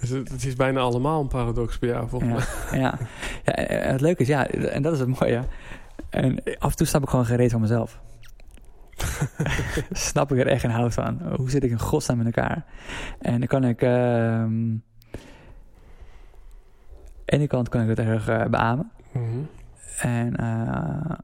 Dus 0.00 0.08
het, 0.08 0.28
het 0.28 0.44
is 0.44 0.54
bijna 0.56 0.80
allemaal 0.80 1.20
een 1.20 1.28
paradox 1.28 1.78
bij 1.78 1.88
jou, 1.88 2.08
volgens 2.08 2.44
Ja, 2.44 2.66
mij. 2.70 2.80
ja. 2.80 2.98
ja, 3.44 3.52
het 3.92 4.00
leuke 4.00 4.22
is, 4.22 4.28
ja, 4.28 4.46
en 4.48 4.82
dat 4.82 4.92
is 4.92 4.98
het 4.98 5.20
mooie. 5.20 5.42
En 6.10 6.42
af 6.58 6.70
en 6.70 6.76
toe 6.76 6.86
snap 6.86 7.02
ik 7.02 7.08
gewoon 7.08 7.26
gereed 7.26 7.50
van 7.50 7.60
mezelf. 7.60 8.00
snap 9.90 10.32
ik 10.32 10.38
er 10.38 10.46
echt 10.46 10.60
geen 10.60 10.70
hout 10.70 10.94
van. 10.94 11.20
Hoe 11.36 11.50
zit 11.50 11.64
ik 11.64 11.70
in 11.70 11.78
godsnaam 11.78 12.20
in 12.20 12.26
elkaar? 12.26 12.64
En 13.18 13.38
dan 13.38 13.48
kan 13.48 13.64
ik... 13.64 13.84
aan 13.84 14.82
de 17.24 17.32
ene 17.36 17.46
kant 17.46 17.68
kan 17.68 17.82
ik 17.82 17.88
het 17.88 17.98
erg 17.98 18.28
eh, 18.28 18.46
beamen. 18.46 18.90
Mhm. 19.12 19.24
En 19.98 20.36
eh, 20.36 20.46
aan 20.46 21.18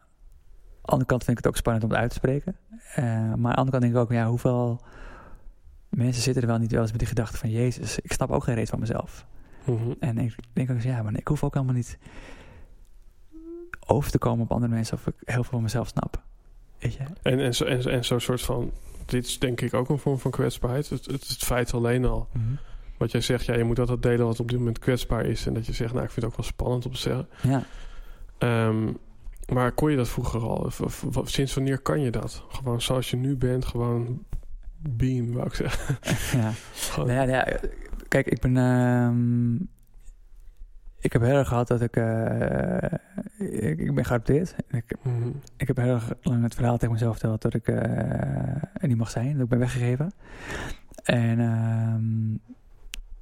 de 0.82 0.90
andere 0.90 1.08
kant 1.08 1.24
vind 1.24 1.38
ik 1.38 1.44
het 1.44 1.52
ook 1.52 1.58
spannend 1.58 1.84
om 1.84 1.90
het 1.90 1.98
uit 1.98 2.10
te 2.10 2.16
spreken. 2.16 2.56
Eh, 2.94 3.04
maar 3.04 3.24
aan 3.24 3.40
de 3.40 3.54
andere 3.54 3.70
kant 3.70 3.82
denk 3.82 3.94
ik 3.94 4.00
ook, 4.00 4.12
ja, 4.12 4.26
hoeveel 4.26 4.80
mensen 5.88 6.22
zitten 6.22 6.42
er 6.42 6.48
wel 6.48 6.58
niet 6.58 6.72
wel 6.72 6.80
eens 6.80 6.90
met 6.90 6.98
die 6.98 7.08
gedachte 7.08 7.36
van... 7.36 7.50
Jezus, 7.50 7.98
ik 7.98 8.12
snap 8.12 8.30
ook 8.30 8.44
geen 8.44 8.54
reet 8.54 8.70
van 8.70 8.80
mezelf. 8.80 9.26
Mhm. 9.64 9.92
En 10.00 10.18
ik 10.18 10.36
denk 10.52 10.70
ook, 10.70 10.76
eens, 10.76 10.84
ja, 10.84 11.02
maar 11.02 11.16
ik 11.16 11.28
hoef 11.28 11.44
ook 11.44 11.54
helemaal 11.54 11.74
niet 11.74 11.98
over 13.86 14.10
te 14.10 14.18
komen 14.18 14.44
op 14.44 14.52
andere 14.52 14.72
mensen 14.72 14.96
of 14.96 15.06
ik 15.06 15.14
heel 15.24 15.34
veel 15.42 15.52
van 15.52 15.62
mezelf 15.62 15.88
snap. 15.88 16.22
Weet 16.78 16.94
je? 16.94 17.02
En, 17.22 17.40
en, 17.40 17.54
zo, 17.54 17.64
en, 17.64 17.84
en 17.90 18.04
zo'n 18.04 18.20
soort 18.20 18.42
van... 18.42 18.72
Dit 19.04 19.26
is 19.26 19.38
denk 19.38 19.60
ik 19.60 19.74
ook 19.74 19.88
een 19.88 19.98
vorm 19.98 20.18
van 20.18 20.30
kwetsbaarheid. 20.30 20.88
Het, 20.88 21.04
het, 21.06 21.28
het 21.28 21.42
feit 21.44 21.74
alleen 21.74 22.04
al 22.04 22.28
wat 22.98 23.10
jij 23.10 23.20
zegt, 23.20 23.44
ja, 23.44 23.54
je 23.54 23.64
moet 23.64 23.78
altijd 23.78 24.02
delen 24.02 24.26
wat 24.26 24.40
op 24.40 24.48
dit 24.48 24.58
moment 24.58 24.78
kwetsbaar 24.78 25.24
is. 25.26 25.46
En 25.46 25.54
dat 25.54 25.66
je 25.66 25.72
zegt, 25.72 25.92
nou, 25.92 26.04
ik 26.04 26.10
vind 26.10 26.24
het 26.24 26.34
ook 26.34 26.40
wel 26.40 26.46
spannend 26.50 26.86
om 26.86 26.92
te 26.92 26.98
zeggen. 26.98 27.28
Ja. 27.42 27.62
Ehm, 28.38 28.92
maar 29.52 29.72
kon 29.72 29.90
je 29.90 29.96
dat 29.96 30.08
vroeger 30.08 30.40
al? 30.40 30.56
Of, 30.56 30.80
of- 30.80 31.04
of 31.16 31.28
sinds 31.30 31.54
wanneer 31.54 31.78
kan 31.78 32.00
je 32.00 32.10
dat? 32.10 32.44
Gewoon 32.48 32.80
zoals 32.82 33.10
je 33.10 33.16
nu 33.16 33.36
bent, 33.36 33.64
gewoon 33.64 34.22
beam, 34.78 35.32
wou 35.32 35.46
ik 35.46 35.54
zeggen. 35.54 35.98
ja. 36.40 36.50
Nou 36.96 37.10
ja, 37.12 37.24
nou 37.24 37.30
ja, 37.30 37.58
kijk, 38.08 38.26
ik 38.26 38.40
ben. 38.40 38.56
ehm, 38.56 39.54
ik 40.98 41.12
heb 41.12 41.22
heel 41.22 41.36
erg 41.36 41.48
gehad 41.48 41.68
dat 41.68 41.80
ik. 41.80 41.96
eh, 41.96 42.92
ik, 43.54 43.78
ik 43.78 43.94
ben 43.94 44.04
geadopteerd. 44.04 44.54
Ik, 44.70 44.96
Mhm. 45.02 45.28
ik 45.56 45.66
heb 45.66 45.76
heel 45.76 45.98
lang 46.22 46.42
het 46.42 46.54
verhaal 46.54 46.76
tegen 46.76 46.92
mezelf 46.94 47.18
verteld 47.18 47.42
dat 47.42 47.54
ik 47.54 47.68
eh, 47.68 47.76
er 48.72 48.88
niet 48.88 48.96
mag 48.96 49.10
zijn. 49.10 49.32
Dat 49.32 49.42
ik 49.42 49.48
ben 49.48 49.58
weggegeven. 49.58 50.12
En 51.04 51.40
ehm, 51.40 52.36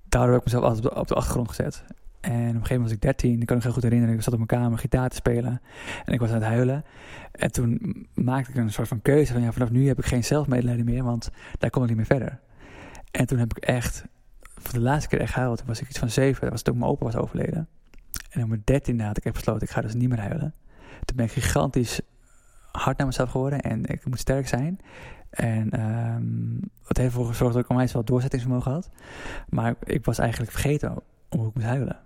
daardoor 0.09 0.33
heb 0.33 0.39
ik 0.39 0.45
mezelf 0.45 0.65
altijd 0.65 0.85
op 0.85 0.93
de, 0.95 1.01
op 1.01 1.09
de 1.09 1.15
achtergrond 1.15 1.49
gezet. 1.49 1.85
En 2.21 2.31
op 2.31 2.39
een 2.39 2.45
gegeven 2.47 2.61
moment 2.75 2.83
was 2.83 2.93
ik 2.93 3.01
13. 3.01 3.41
Ik 3.41 3.47
kan 3.47 3.57
me 3.57 3.63
heel 3.63 3.73
goed 3.73 3.83
herinneren. 3.83 4.15
Ik 4.15 4.23
zat 4.23 4.33
op 4.33 4.49
mijn 4.49 4.61
kamer 4.61 4.79
gitaar 4.79 5.09
te 5.09 5.17
spelen. 5.17 5.61
En 6.05 6.13
ik 6.13 6.21
was 6.21 6.29
aan 6.29 6.35
het 6.35 6.45
huilen. 6.45 6.85
En 7.33 7.53
toen 7.53 7.97
maakte 8.15 8.51
ik 8.51 8.57
een 8.57 8.71
soort 8.73 8.89
van 8.89 9.03
keuze 9.03 9.33
van 9.33 9.43
ja, 9.43 9.53
vanaf 9.53 9.71
nu 9.71 9.87
heb 9.87 9.99
ik 9.99 10.05
geen 10.05 10.25
zelfmedelijden 10.25 10.85
meer, 10.85 11.05
want 11.05 11.31
daar 11.59 11.71
kom 11.71 11.83
ik 11.83 11.89
niet 11.89 11.97
meer 11.97 12.07
verder. 12.07 12.39
En 13.11 13.27
toen 13.27 13.39
heb 13.39 13.57
ik 13.57 13.65
echt, 13.65 14.05
voor 14.41 14.73
de 14.73 14.81
laatste 14.81 15.09
keer 15.09 15.21
echt 15.21 15.33
gehuild. 15.33 15.59
Toen 15.59 15.67
was 15.67 15.81
ik 15.81 15.89
iets 15.89 15.99
van 15.99 16.11
zeven. 16.11 16.41
Dat 16.41 16.51
was 16.51 16.63
toen 16.63 16.79
mijn 16.79 16.91
opa 16.91 17.05
was 17.05 17.17
overleden. 17.17 17.69
En 18.33 18.49
mijn 18.49 18.63
dertiende 18.65 19.05
had 19.05 19.17
ik 19.17 19.25
echt 19.25 19.35
besloten, 19.35 19.63
ik 19.63 19.71
ga 19.71 19.81
dus 19.81 19.95
niet 19.95 20.09
meer 20.09 20.21
huilen. 20.21 20.55
Toen 21.05 21.17
ben 21.17 21.25
ik 21.25 21.33
gigantisch 21.33 22.01
hard 22.73 22.99
naar 22.99 23.07
mezelf 23.07 23.31
geworden 23.31 23.61
en 23.61 23.85
ik 23.85 24.05
moet 24.05 24.19
sterk 24.19 24.49
zijn. 24.49 24.79
En 25.31 25.71
ehm 25.71 26.61
wat 26.87 26.97
heeft 26.97 27.13
ervoor 27.13 27.27
gezorgd 27.27 27.55
dat 27.55 27.63
ik 27.63 27.71
onwijs 27.71 27.93
wel 27.93 28.05
doorzettingsvermogen 28.05 28.73
had. 28.73 28.91
Maar 29.49 29.75
ik 29.85 30.05
was 30.05 30.19
eigenlijk 30.19 30.51
vergeten 30.51 30.95
hoe 31.29 31.47
ik 31.47 31.55
moest 31.55 31.67
huilen. 31.67 31.99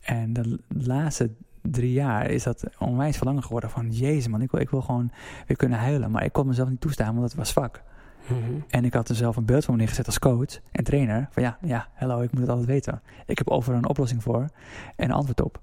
En 0.00 0.32
de 0.32 0.58
laatste 0.68 1.30
drie 1.62 1.92
jaar 1.92 2.30
is 2.30 2.42
dat 2.42 2.64
onwijs 2.78 3.16
verlangen 3.16 3.42
geworden 3.42 3.70
van... 3.70 3.90
Jezus 3.90 4.28
man, 4.28 4.42
ik 4.42 4.50
wil, 4.50 4.60
ik 4.60 4.70
wil 4.70 4.82
gewoon 4.82 5.10
weer 5.46 5.56
kunnen 5.56 5.78
huilen. 5.78 6.10
Maar 6.10 6.24
ik 6.24 6.32
kon 6.32 6.46
mezelf 6.46 6.68
niet 6.68 6.80
toestaan, 6.80 7.14
want 7.14 7.26
het 7.26 7.34
was 7.34 7.48
zwak. 7.48 7.82
Mhm. 8.30 8.60
En 8.68 8.84
ik 8.84 8.94
had 8.94 9.08
er 9.08 9.14
zelf 9.14 9.36
een 9.36 9.44
beeld 9.44 9.64
van 9.64 9.74
me 9.74 9.80
neergezet 9.80 10.06
als 10.06 10.18
coach 10.18 10.60
en 10.72 10.84
trainer. 10.84 11.28
Van 11.30 11.42
ja, 11.42 11.58
ja, 11.62 11.88
hallo, 11.94 12.20
ik 12.20 12.32
moet 12.32 12.40
het 12.40 12.50
altijd 12.50 12.68
weten. 12.68 13.02
Ik 13.26 13.38
heb 13.38 13.50
overal 13.50 13.78
een 13.78 13.88
oplossing 13.88 14.22
voor 14.22 14.48
en 14.96 15.04
een 15.04 15.12
antwoord 15.12 15.40
op. 15.40 15.58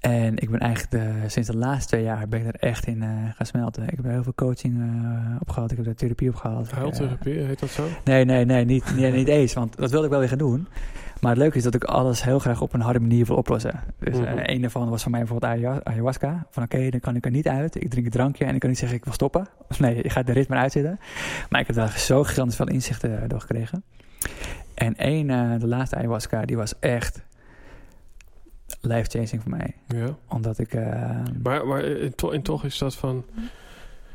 En 0.00 0.36
ik 0.36 0.50
ben 0.50 0.60
eigenlijk 0.60 0.90
de, 1.04 1.28
sinds 1.28 1.48
de 1.48 1.56
laatste 1.56 1.88
twee 1.88 2.02
jaar 2.02 2.28
ben 2.28 2.40
ik 2.40 2.46
er 2.46 2.54
echt 2.68 2.86
in 2.86 3.02
eh, 3.02 3.08
gaan 3.34 3.46
smelten. 3.46 3.82
Ik 3.82 3.96
heb 3.96 4.04
heel 4.04 4.22
veel 4.22 4.34
coaching 4.34 4.78
eh 4.80 5.36
op 5.40 5.50
gehad. 5.50 5.70
Ik 5.70 5.76
heb 5.76 5.86
er 5.86 5.94
therapie 5.94 6.28
op 6.28 6.34
gehad. 6.34 6.70
Huiltherapie, 6.70 7.38
heet 7.38 7.58
dat 7.60 7.70
zo? 7.70 7.84
Nee, 8.04 8.24
nee, 8.24 8.44
nee, 8.44 8.64
niet, 8.64 8.92
niet, 8.96 9.14
niet 9.14 9.28
eens. 9.28 9.54
Want 9.54 9.76
dat 9.76 9.90
wilde 9.90 10.04
ik 10.04 10.10
wel 10.10 10.20
weer 10.20 10.28
gaan 10.28 10.38
doen. 10.38 10.68
Maar 11.20 11.30
het 11.30 11.40
leuke 11.40 11.56
is 11.56 11.62
dat 11.62 11.74
ik 11.74 11.84
alles 11.84 12.22
heel 12.24 12.38
graag 12.38 12.60
op 12.60 12.72
een 12.74 12.80
harde 12.80 13.00
manier 13.00 13.24
wil 13.26 13.36
oplossen. 13.36 13.80
Dus 13.98 14.14
eh, 14.18 14.20
Mhm. 14.20 14.38
een 14.42 14.60
daarvan 14.60 14.88
was 14.88 15.02
voor 15.02 15.10
mij 15.10 15.20
bijvoorbeeld 15.20 15.52
ayahu- 15.52 15.80
ayahuasca. 15.82 16.46
Van 16.50 16.62
oké, 16.62 16.90
dan 16.90 17.00
kan 17.00 17.16
ik 17.16 17.24
er 17.24 17.30
niet 17.30 17.48
uit. 17.48 17.82
Ik 17.82 17.90
drink 17.90 18.06
een 18.06 18.12
drankje 18.12 18.44
en 18.44 18.54
ik 18.54 18.60
kan 18.60 18.68
niet 18.68 18.78
zeggen 18.78 18.98
ik 18.98 19.04
wil 19.04 19.12
stoppen. 19.12 19.46
Of 19.68 19.80
nee, 19.84 19.96
je 20.02 20.10
gaat 20.10 20.26
de 20.26 20.32
ritme 20.32 20.56
uitzitten. 20.56 20.98
Maar 21.48 21.60
ik 21.60 21.66
heb 21.66 21.76
daar 21.76 21.98
zo 21.98 22.24
gigantisch 22.24 22.56
veel 22.56 22.68
inzichten 22.68 23.22
eh, 23.22 23.28
door 23.28 23.40
gekregen. 23.40 23.82
En 24.74 24.96
één, 24.96 25.30
eh, 25.30 25.58
de 25.60 25.66
laatste 25.66 25.96
ayahuasca, 25.96 26.44
die 26.44 26.56
was 26.56 26.78
echt 26.78 27.22
life-changing 28.80 29.42
voor 29.42 29.50
mij. 29.50 29.74
Ja. 29.88 30.16
Omdat 30.28 30.58
ik... 30.58 30.72
eh, 30.74 31.16
Maar, 31.42 31.66
maar 31.66 31.84
en, 31.84 32.14
to- 32.14 32.30
en 32.30 32.42
toch 32.42 32.64
is 32.64 32.78
dat 32.78 32.94
van... 32.94 33.24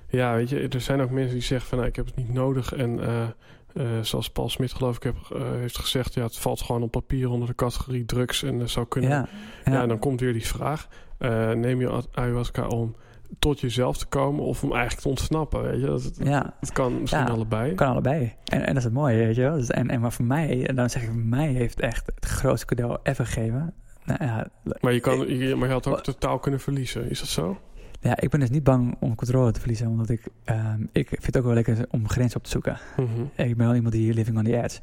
Ja, 0.07 0.35
weet 0.35 0.49
je, 0.49 0.67
er 0.67 0.81
zijn 0.81 1.01
ook 1.01 1.09
mensen 1.09 1.33
die 1.33 1.41
zeggen 1.43 1.67
van... 1.69 1.77
Nou, 1.77 1.89
ik 1.89 1.95
heb 1.95 2.05
het 2.05 2.15
niet 2.15 2.33
nodig. 2.33 2.73
En 2.73 2.99
eh, 2.99 3.21
eh, 3.73 4.01
zoals 4.01 4.29
Paul 4.29 4.49
Smit 4.49 4.73
geloof 4.73 4.95
ik 4.95 5.03
heb, 5.03 5.15
heeft 5.59 5.77
gezegd... 5.77 6.13
Ja, 6.13 6.23
het 6.23 6.37
valt 6.37 6.61
gewoon 6.61 6.83
op 6.83 6.91
papier 6.91 7.29
onder 7.29 7.47
de 7.47 7.55
categorie 7.55 8.05
drugs. 8.05 8.43
En 8.43 8.59
dat 8.59 8.69
zou 8.69 8.87
kunnen... 8.87 9.09
ja, 9.09 9.27
Ja, 9.65 9.71
ja, 9.73 9.81
en 9.81 9.87
dan 9.87 9.99
komt 9.99 10.19
weer 10.19 10.33
die 10.33 10.45
vraag. 10.47 10.87
eh, 11.17 11.51
neem 11.51 11.79
je 11.79 12.03
ayahuasca 12.13 12.67
om 12.67 12.95
tot 13.39 13.59
jezelf 13.59 13.97
te 13.97 14.05
komen... 14.05 14.43
of 14.43 14.63
om 14.63 14.71
eigenlijk 14.71 15.01
te 15.01 15.07
ontsnappen, 15.09 15.61
weet 15.61 15.79
je? 15.79 15.85
Dat, 15.85 16.03
het, 16.03 16.17
ja. 16.23 16.53
het 16.59 16.71
kan 16.71 16.99
misschien 17.01 17.25
Ja. 17.25 17.29
allebei. 17.29 17.73
Kan 17.73 17.87
allebei. 17.87 18.33
En, 18.43 18.59
en 18.59 18.65
dat 18.67 18.77
is 18.77 18.83
het 18.83 18.93
mooie, 18.93 19.17
weet 19.25 19.35
je 19.35 19.41
wel. 19.41 19.55
Dus, 19.55 19.69
en, 19.69 19.89
en 19.89 19.99
maar 20.01 20.11
voor 20.11 20.25
mij, 20.25 20.67
en 20.67 20.75
dan 20.75 20.89
zeg 20.89 21.01
ik, 21.01 21.07
voor 21.09 21.17
mij 21.17 21.47
heeft 21.47 21.79
echt 21.79 22.05
het 22.15 22.25
grootste 22.25 22.65
cadeau 22.65 22.97
ever 23.03 23.25
gegeven. 23.25 23.73
Nou, 24.05 24.23
ja, 24.23 24.47
Maar 24.81 24.93
je, 24.93 24.99
kan, 24.99 25.37
je, 25.37 25.55
maar 25.55 25.67
je 25.67 25.73
had 25.73 25.87
ook 25.87 26.03
totaal 26.03 26.39
kunnen 26.39 26.59
verliezen. 26.59 27.09
Is 27.09 27.19
dat 27.19 27.27
zo? 27.27 27.57
Ja, 28.03 28.19
ik 28.19 28.29
ben 28.29 28.39
dus 28.39 28.49
niet 28.49 28.63
bang 28.63 28.95
om 28.99 29.15
controle 29.15 29.51
te 29.51 29.59
verliezen, 29.59 29.87
omdat 29.87 30.09
ik, 30.09 30.21
ehm, 30.43 30.81
ik 30.91 31.07
vind 31.07 31.25
het 31.25 31.37
ook 31.37 31.43
wel 31.43 31.53
lekker 31.53 31.85
om 31.89 32.09
grenzen 32.09 32.37
op 32.37 32.43
te 32.43 32.49
zoeken. 32.49 32.77
Mhm. 32.97 33.21
Ik 33.35 33.57
ben 33.57 33.65
wel 33.65 33.75
iemand 33.75 33.93
die 33.93 34.13
living 34.13 34.37
on 34.37 34.43
the 34.43 34.61
edge. 34.63 34.79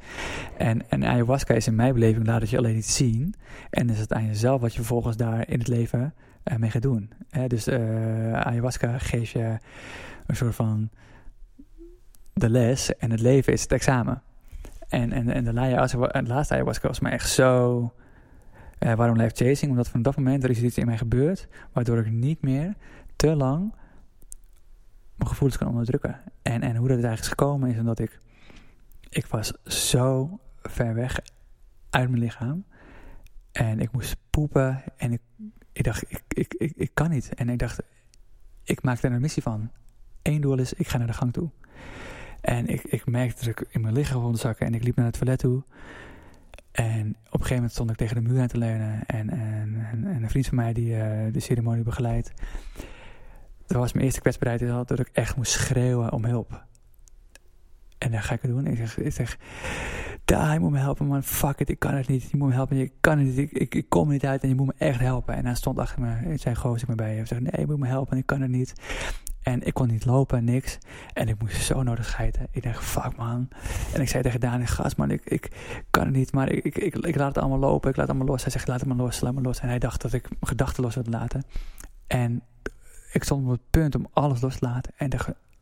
En, 0.57 0.89
en 0.89 1.05
ayahuasca 1.05 1.55
is 1.55 1.67
in 1.67 1.75
mijn 1.75 1.95
beleving 1.95 2.27
laat 2.27 2.41
het 2.41 2.51
je 2.51 2.59
alleen 2.59 2.75
niet 2.75 2.87
zien. 2.87 3.35
En 3.71 3.91
is 3.91 3.99
het 3.99 4.13
aan 4.13 4.27
jezelf 4.27 4.61
wat 4.61 4.73
je 4.73 4.79
vervolgens 4.79 5.17
daar 5.17 5.49
in 5.49 5.59
het 5.59 5.69
leven 5.69 6.15
eh, 6.43 6.57
mee 6.57 6.71
gaat 6.71 6.83
doen. 6.83 7.11
Hè, 7.31 7.47
dus 7.47 7.67
eh, 7.67 8.33
ayahuasca 8.33 8.99
geeft 8.99 9.31
je 9.31 9.57
een 10.27 10.37
soort 10.37 10.55
van 10.55 10.91
de 12.33 12.51
les 12.51 12.97
en 12.97 13.11
het 13.11 13.21
leven 13.21 13.53
is 13.53 13.63
het 13.63 13.73
examen. 13.73 14.23
En, 14.89 15.13
en, 15.13 15.31
en 15.31 15.45
de 15.45 15.53
laatste 16.27 16.55
ayahuasca 16.55 16.89
was 16.89 17.01
mij 17.01 17.13
echt 17.13 17.31
zo... 17.31 17.93
eh, 18.81 18.95
waarom 18.95 19.17
life 19.17 19.45
chasing? 19.45 19.71
Omdat 19.71 19.89
van 19.89 20.03
dat 20.03 20.17
moment 20.17 20.45
er 20.45 20.51
is 20.51 20.63
iets 20.63 20.79
in 20.79 20.87
mij 20.87 20.99
gebeurd... 20.99 21.49
waardoor 21.73 21.99
ik 21.99 22.11
niet 22.11 22.43
meer 22.43 22.75
te 23.17 23.37
lang 23.37 23.73
mijn 25.15 25.31
gevoelens 25.31 25.59
kan 25.59 25.69
onderdrukken. 25.69 26.21
En, 26.43 26.63
en 26.63 26.77
hoe 26.77 26.89
dat 26.89 26.97
eigenlijk 26.97 27.21
is 27.21 27.29
gekomen 27.29 27.71
is 27.71 27.79
omdat 27.79 27.99
ik... 27.99 28.19
Ik 29.09 29.27
was 29.27 29.53
zo 29.65 30.39
ver 30.63 30.95
weg 30.95 31.21
uit 31.91 32.09
mijn 32.09 32.23
lichaam. 32.23 32.65
En 33.53 33.81
ik 33.81 33.93
moest 33.93 34.17
poepen. 34.31 34.83
En 34.97 35.13
ik, 35.13 35.21
ik 35.73 35.85
dacht, 35.85 36.05
ik, 36.09 36.23
ik, 36.29 36.55
ik, 36.55 36.73
ik 36.77 36.91
kan 36.95 37.11
niet. 37.11 37.35
En 37.35 37.49
ik 37.49 37.59
dacht, 37.59 37.83
ik 38.63 38.83
maak 38.83 39.03
er 39.03 39.13
een 39.13 39.21
missie 39.21 39.43
van. 39.43 39.71
Eén 40.23 40.41
doel 40.41 40.59
is, 40.59 40.73
ik 40.73 40.89
ga 40.89 40.99
naar 40.99 41.07
de 41.07 41.13
gang 41.13 41.33
toe. 41.33 41.51
En 42.41 42.67
ik, 42.67 42.83
ik 42.83 43.07
merkte 43.07 43.45
dat 43.45 43.61
ik 43.61 43.69
in 43.71 43.81
mijn 43.81 43.95
lichaam 43.95 44.33
te 44.33 44.39
zakken. 44.39 44.67
En 44.67 44.75
ik 44.75 44.85
liep 44.85 44.97
naar 44.97 45.07
het 45.07 45.19
toilet 45.19 45.39
toe. 45.39 45.63
En 46.73 47.09
op 47.09 47.15
een 47.17 47.31
gegeven 47.31 47.55
moment 47.55 47.73
stond 47.73 47.91
ik 47.91 47.97
tegen 47.97 48.15
de 48.15 48.29
muur 48.29 48.41
aan 48.41 48.47
te 48.47 48.59
leunen. 48.59 49.07
En, 49.07 49.31
en, 49.31 49.89
en, 49.91 50.07
en 50.07 50.23
een 50.23 50.31
vriend 50.31 50.47
van 50.47 50.57
mij 50.57 50.73
die 50.73 50.97
eh, 50.97 51.33
de 51.33 51.41
ceremonie 51.41 51.83
begeleidt. 51.83 52.33
Dat 53.67 53.79
was 53.79 53.93
mijn 53.93 54.05
eerste 54.05 54.21
kwetsbaarheid. 54.21 54.89
Dat 54.89 54.99
ik 54.99 55.11
echt 55.13 55.37
moest 55.37 55.53
schreeuwen 55.53 56.13
om 56.13 56.25
hulp. 56.25 56.65
En 57.99 58.11
dan 58.11 58.23
ga 58.23 58.35
ik 58.35 58.43
het 58.43 58.51
doen. 58.51 58.67
Ik 58.67 58.77
zeg, 58.77 58.99
ik 58.99 59.13
zeg 59.13 59.39
daar, 60.25 60.53
je 60.53 60.61
moet 60.61 60.71
me 60.71 60.79
helpen 60.79 61.07
man. 61.07 61.23
Fuck 61.23 61.61
it, 61.61 61.69
ik 61.69 61.79
kan 61.79 61.95
het 61.95 62.09
niet. 62.09 62.31
Je 62.31 62.37
moet 62.37 62.49
me 62.49 62.55
helpen. 62.55 62.77
Je 62.77 62.93
kan 63.01 63.19
het 63.19 63.27
niet. 63.27 63.39
Ik, 63.39 63.53
ik, 63.53 63.75
ik 63.75 63.89
kom 63.89 64.07
er 64.07 64.13
niet 64.13 64.27
uit 64.27 64.43
en 64.43 64.49
je 64.49 64.55
moet 64.55 64.67
me 64.67 64.75
echt 64.79 65.01
helpen. 65.01 65.35
En 65.35 65.45
hij 65.45 65.55
stond 65.55 65.79
achter 65.79 66.01
me. 66.01 66.37
Zijn 66.37 66.57
gozer 66.57 66.89
me 66.89 66.95
bij. 66.95 67.15
Hij 67.15 67.27
zei, 67.27 67.41
nee, 67.41 67.61
je 67.61 67.67
moet 67.67 67.79
me 67.79 67.87
helpen. 67.87 68.17
Ik 68.17 68.27
kan 68.27 68.41
het 68.41 68.51
niet. 68.51 68.73
En 69.43 69.67
ik 69.67 69.75
kon 69.75 69.89
niet 69.89 70.05
lopen, 70.05 70.45
niks. 70.45 70.79
En 71.13 71.29
ik 71.29 71.41
moest 71.41 71.63
zo 71.63 71.83
nodig 71.83 72.05
schijten. 72.05 72.47
Ik 72.51 72.63
dacht, 72.63 72.85
fuck 72.85 73.17
man. 73.17 73.49
En 73.95 74.01
ik 74.01 74.09
zei 74.09 74.23
tegen 74.23 74.41
Daan, 74.41 74.67
gast 74.67 74.97
man, 74.97 75.11
ik, 75.11 75.25
ik 75.25 75.51
kan 75.91 76.05
het 76.05 76.15
niet. 76.15 76.33
Maar 76.33 76.53
ik, 76.53 76.65
ik, 76.65 76.95
ik, 76.97 77.17
laat 77.17 77.29
het 77.29 77.39
allemaal 77.39 77.59
lopen. 77.59 77.91
Ik 77.91 77.97
laat 77.97 78.07
het 78.07 78.17
allemaal 78.17 78.35
los. 78.35 78.43
Hij 78.43 78.53
zegt, 78.53 78.69
laat 78.69 78.81
het 78.81 78.89
maar 78.89 78.97
los, 78.97 79.21
laat 79.21 79.33
maar 79.33 79.43
los. 79.43 79.61
En 79.61 79.69
hij 79.69 79.79
dacht 79.79 80.03
dat 80.03 80.13
ik 80.13 80.29
gedachten 80.41 80.83
los 80.83 80.95
wilde 80.95 81.11
laten. 81.11 81.45
En 82.07 82.43
ik 83.13 83.25
stond 83.25 83.45
op 83.45 83.51
het 83.51 83.71
punt 83.71 83.95
om 83.95 84.07
alles 84.13 84.41
los 84.41 84.59
te 84.59 84.67
laten. 84.67 84.93
En, 84.97 85.11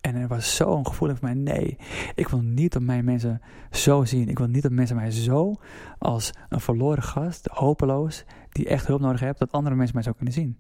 en 0.01 0.15
er 0.15 0.29
was 0.29 0.57
zo'n 0.57 0.87
gevoel 0.87 1.09
voor 1.09 1.19
mij, 1.21 1.35
nee. 1.35 1.77
Ik 2.15 2.29
wil 2.29 2.41
niet 2.41 2.73
dat 2.73 2.83
mijn 2.83 3.05
mensen 3.05 3.43
zo 3.71 4.05
zien. 4.05 4.29
Ik 4.29 4.39
wil 4.39 4.49
niet 4.49 4.63
dat 4.63 4.73
mensen 4.73 4.97
mij 4.97 5.11
zo 5.11 5.55
als 5.99 6.31
een 6.49 6.61
verloren 6.61 7.03
gast, 7.03 7.47
hopeloos, 7.47 8.25
die 8.53 8.69
echt 8.69 8.87
hulp 8.87 9.01
nodig 9.01 9.21
heeft, 9.21 9.39
dat 9.39 9.53
andere 9.53 9.75
mensen 9.75 9.95
mij 9.95 10.05
zo 10.05 10.13
kunnen 10.13 10.35
zien. 10.35 10.59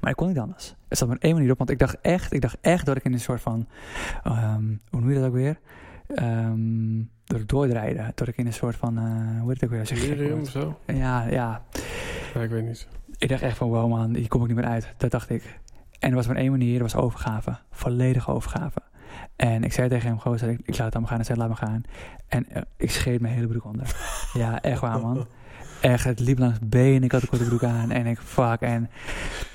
Maar 0.00 0.10
ik 0.10 0.16
kon 0.16 0.28
niet 0.28 0.38
anders. 0.38 0.74
Er 0.88 0.96
zat 0.96 1.08
maar 1.08 1.16
één 1.20 1.34
manier 1.34 1.50
op, 1.50 1.58
want 1.58 1.70
ik 1.70 1.78
dacht 1.78 2.00
echt, 2.00 2.32
ik 2.32 2.40
dacht 2.40 2.56
echt 2.60 2.86
dat 2.86 2.96
ik 2.96 3.04
in 3.04 3.12
een 3.12 3.20
soort 3.20 3.40
van, 3.40 3.66
um, 4.26 4.80
hoe 4.90 5.00
noem 5.00 5.08
je 5.08 5.14
dat 5.14 5.24
ook 5.24 5.32
weer? 5.32 5.58
Um, 6.14 7.10
dat 7.24 7.40
ik 7.40 7.48
doordraaide. 7.48 8.12
Dat 8.14 8.28
ik 8.28 8.36
in 8.36 8.46
een 8.46 8.52
soort 8.52 8.76
van, 8.76 8.98
uh, 8.98 9.40
hoe 9.40 9.48
heet 9.48 9.60
het 9.60 9.64
ook 9.64 9.76
weer? 9.76 10.00
Delirium 10.00 10.40
of 10.40 10.48
zo? 10.48 10.78
Ja, 10.86 11.26
ja. 11.26 11.62
Ja, 12.34 12.40
ik 12.40 12.50
weet 12.50 12.64
niet. 12.64 12.88
Ik 13.16 13.28
dacht 13.28 13.42
echt 13.42 13.56
van, 13.56 13.68
wow 13.68 13.90
man, 13.90 14.14
hier 14.14 14.28
kom 14.28 14.40
ik 14.40 14.46
niet 14.46 14.56
meer 14.56 14.66
uit. 14.66 14.94
Dat 14.96 15.10
dacht 15.10 15.30
ik. 15.30 15.60
En 15.98 16.10
er 16.10 16.16
was 16.16 16.26
maar 16.26 16.36
één 16.36 16.50
manier, 16.50 16.78
dat 16.78 16.92
was 16.92 17.02
overgave. 17.02 17.58
Volledige 17.70 18.30
overgave. 18.30 18.80
En 19.36 19.64
ik 19.64 19.72
zei 19.72 19.88
tegen 19.88 20.08
hem, 20.08 20.18
gozer, 20.18 20.48
ik, 20.48 20.58
ik 20.58 20.78
laat 20.78 20.84
het 20.84 20.94
allemaal 20.94 21.06
gaan. 21.06 21.16
Hij 21.16 21.24
zei, 21.24 21.38
laat 21.38 21.48
me 21.48 21.54
gaan. 21.56 21.82
En 22.28 22.46
uh, 22.56 22.62
ik 22.76 22.90
scheet 22.90 23.20
mijn 23.20 23.34
hele 23.34 23.46
broek 23.46 23.64
onder. 23.64 23.96
ja, 24.32 24.62
echt 24.62 24.80
waar 24.80 25.00
man. 25.00 25.26
Echt, 25.82 26.04
het 26.04 26.20
liep 26.20 26.38
langs 26.38 26.58
benen. 26.62 27.02
Ik 27.02 27.12
had 27.12 27.22
een 27.22 27.28
korte 27.28 27.44
broek 27.44 27.64
aan. 27.64 27.90
En 27.90 28.06
ik, 28.06 28.18
fuck. 28.18 28.60
En, 28.60 28.90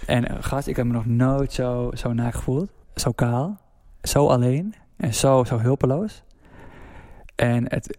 en 0.05 0.31
uh, 0.31 0.37
gast, 0.39 0.67
ik 0.67 0.75
heb 0.75 0.85
me 0.85 0.93
nog 0.93 1.05
nooit 1.05 1.53
zo, 1.53 1.91
zo 1.93 2.13
gevoeld. 2.15 2.69
Zo 2.95 3.11
kaal. 3.11 3.57
Zo 4.01 4.27
alleen. 4.27 4.75
En 4.97 5.13
zo, 5.13 5.43
zo 5.43 5.59
hulpeloos. 5.59 6.23
En 7.35 7.71
het... 7.71 7.97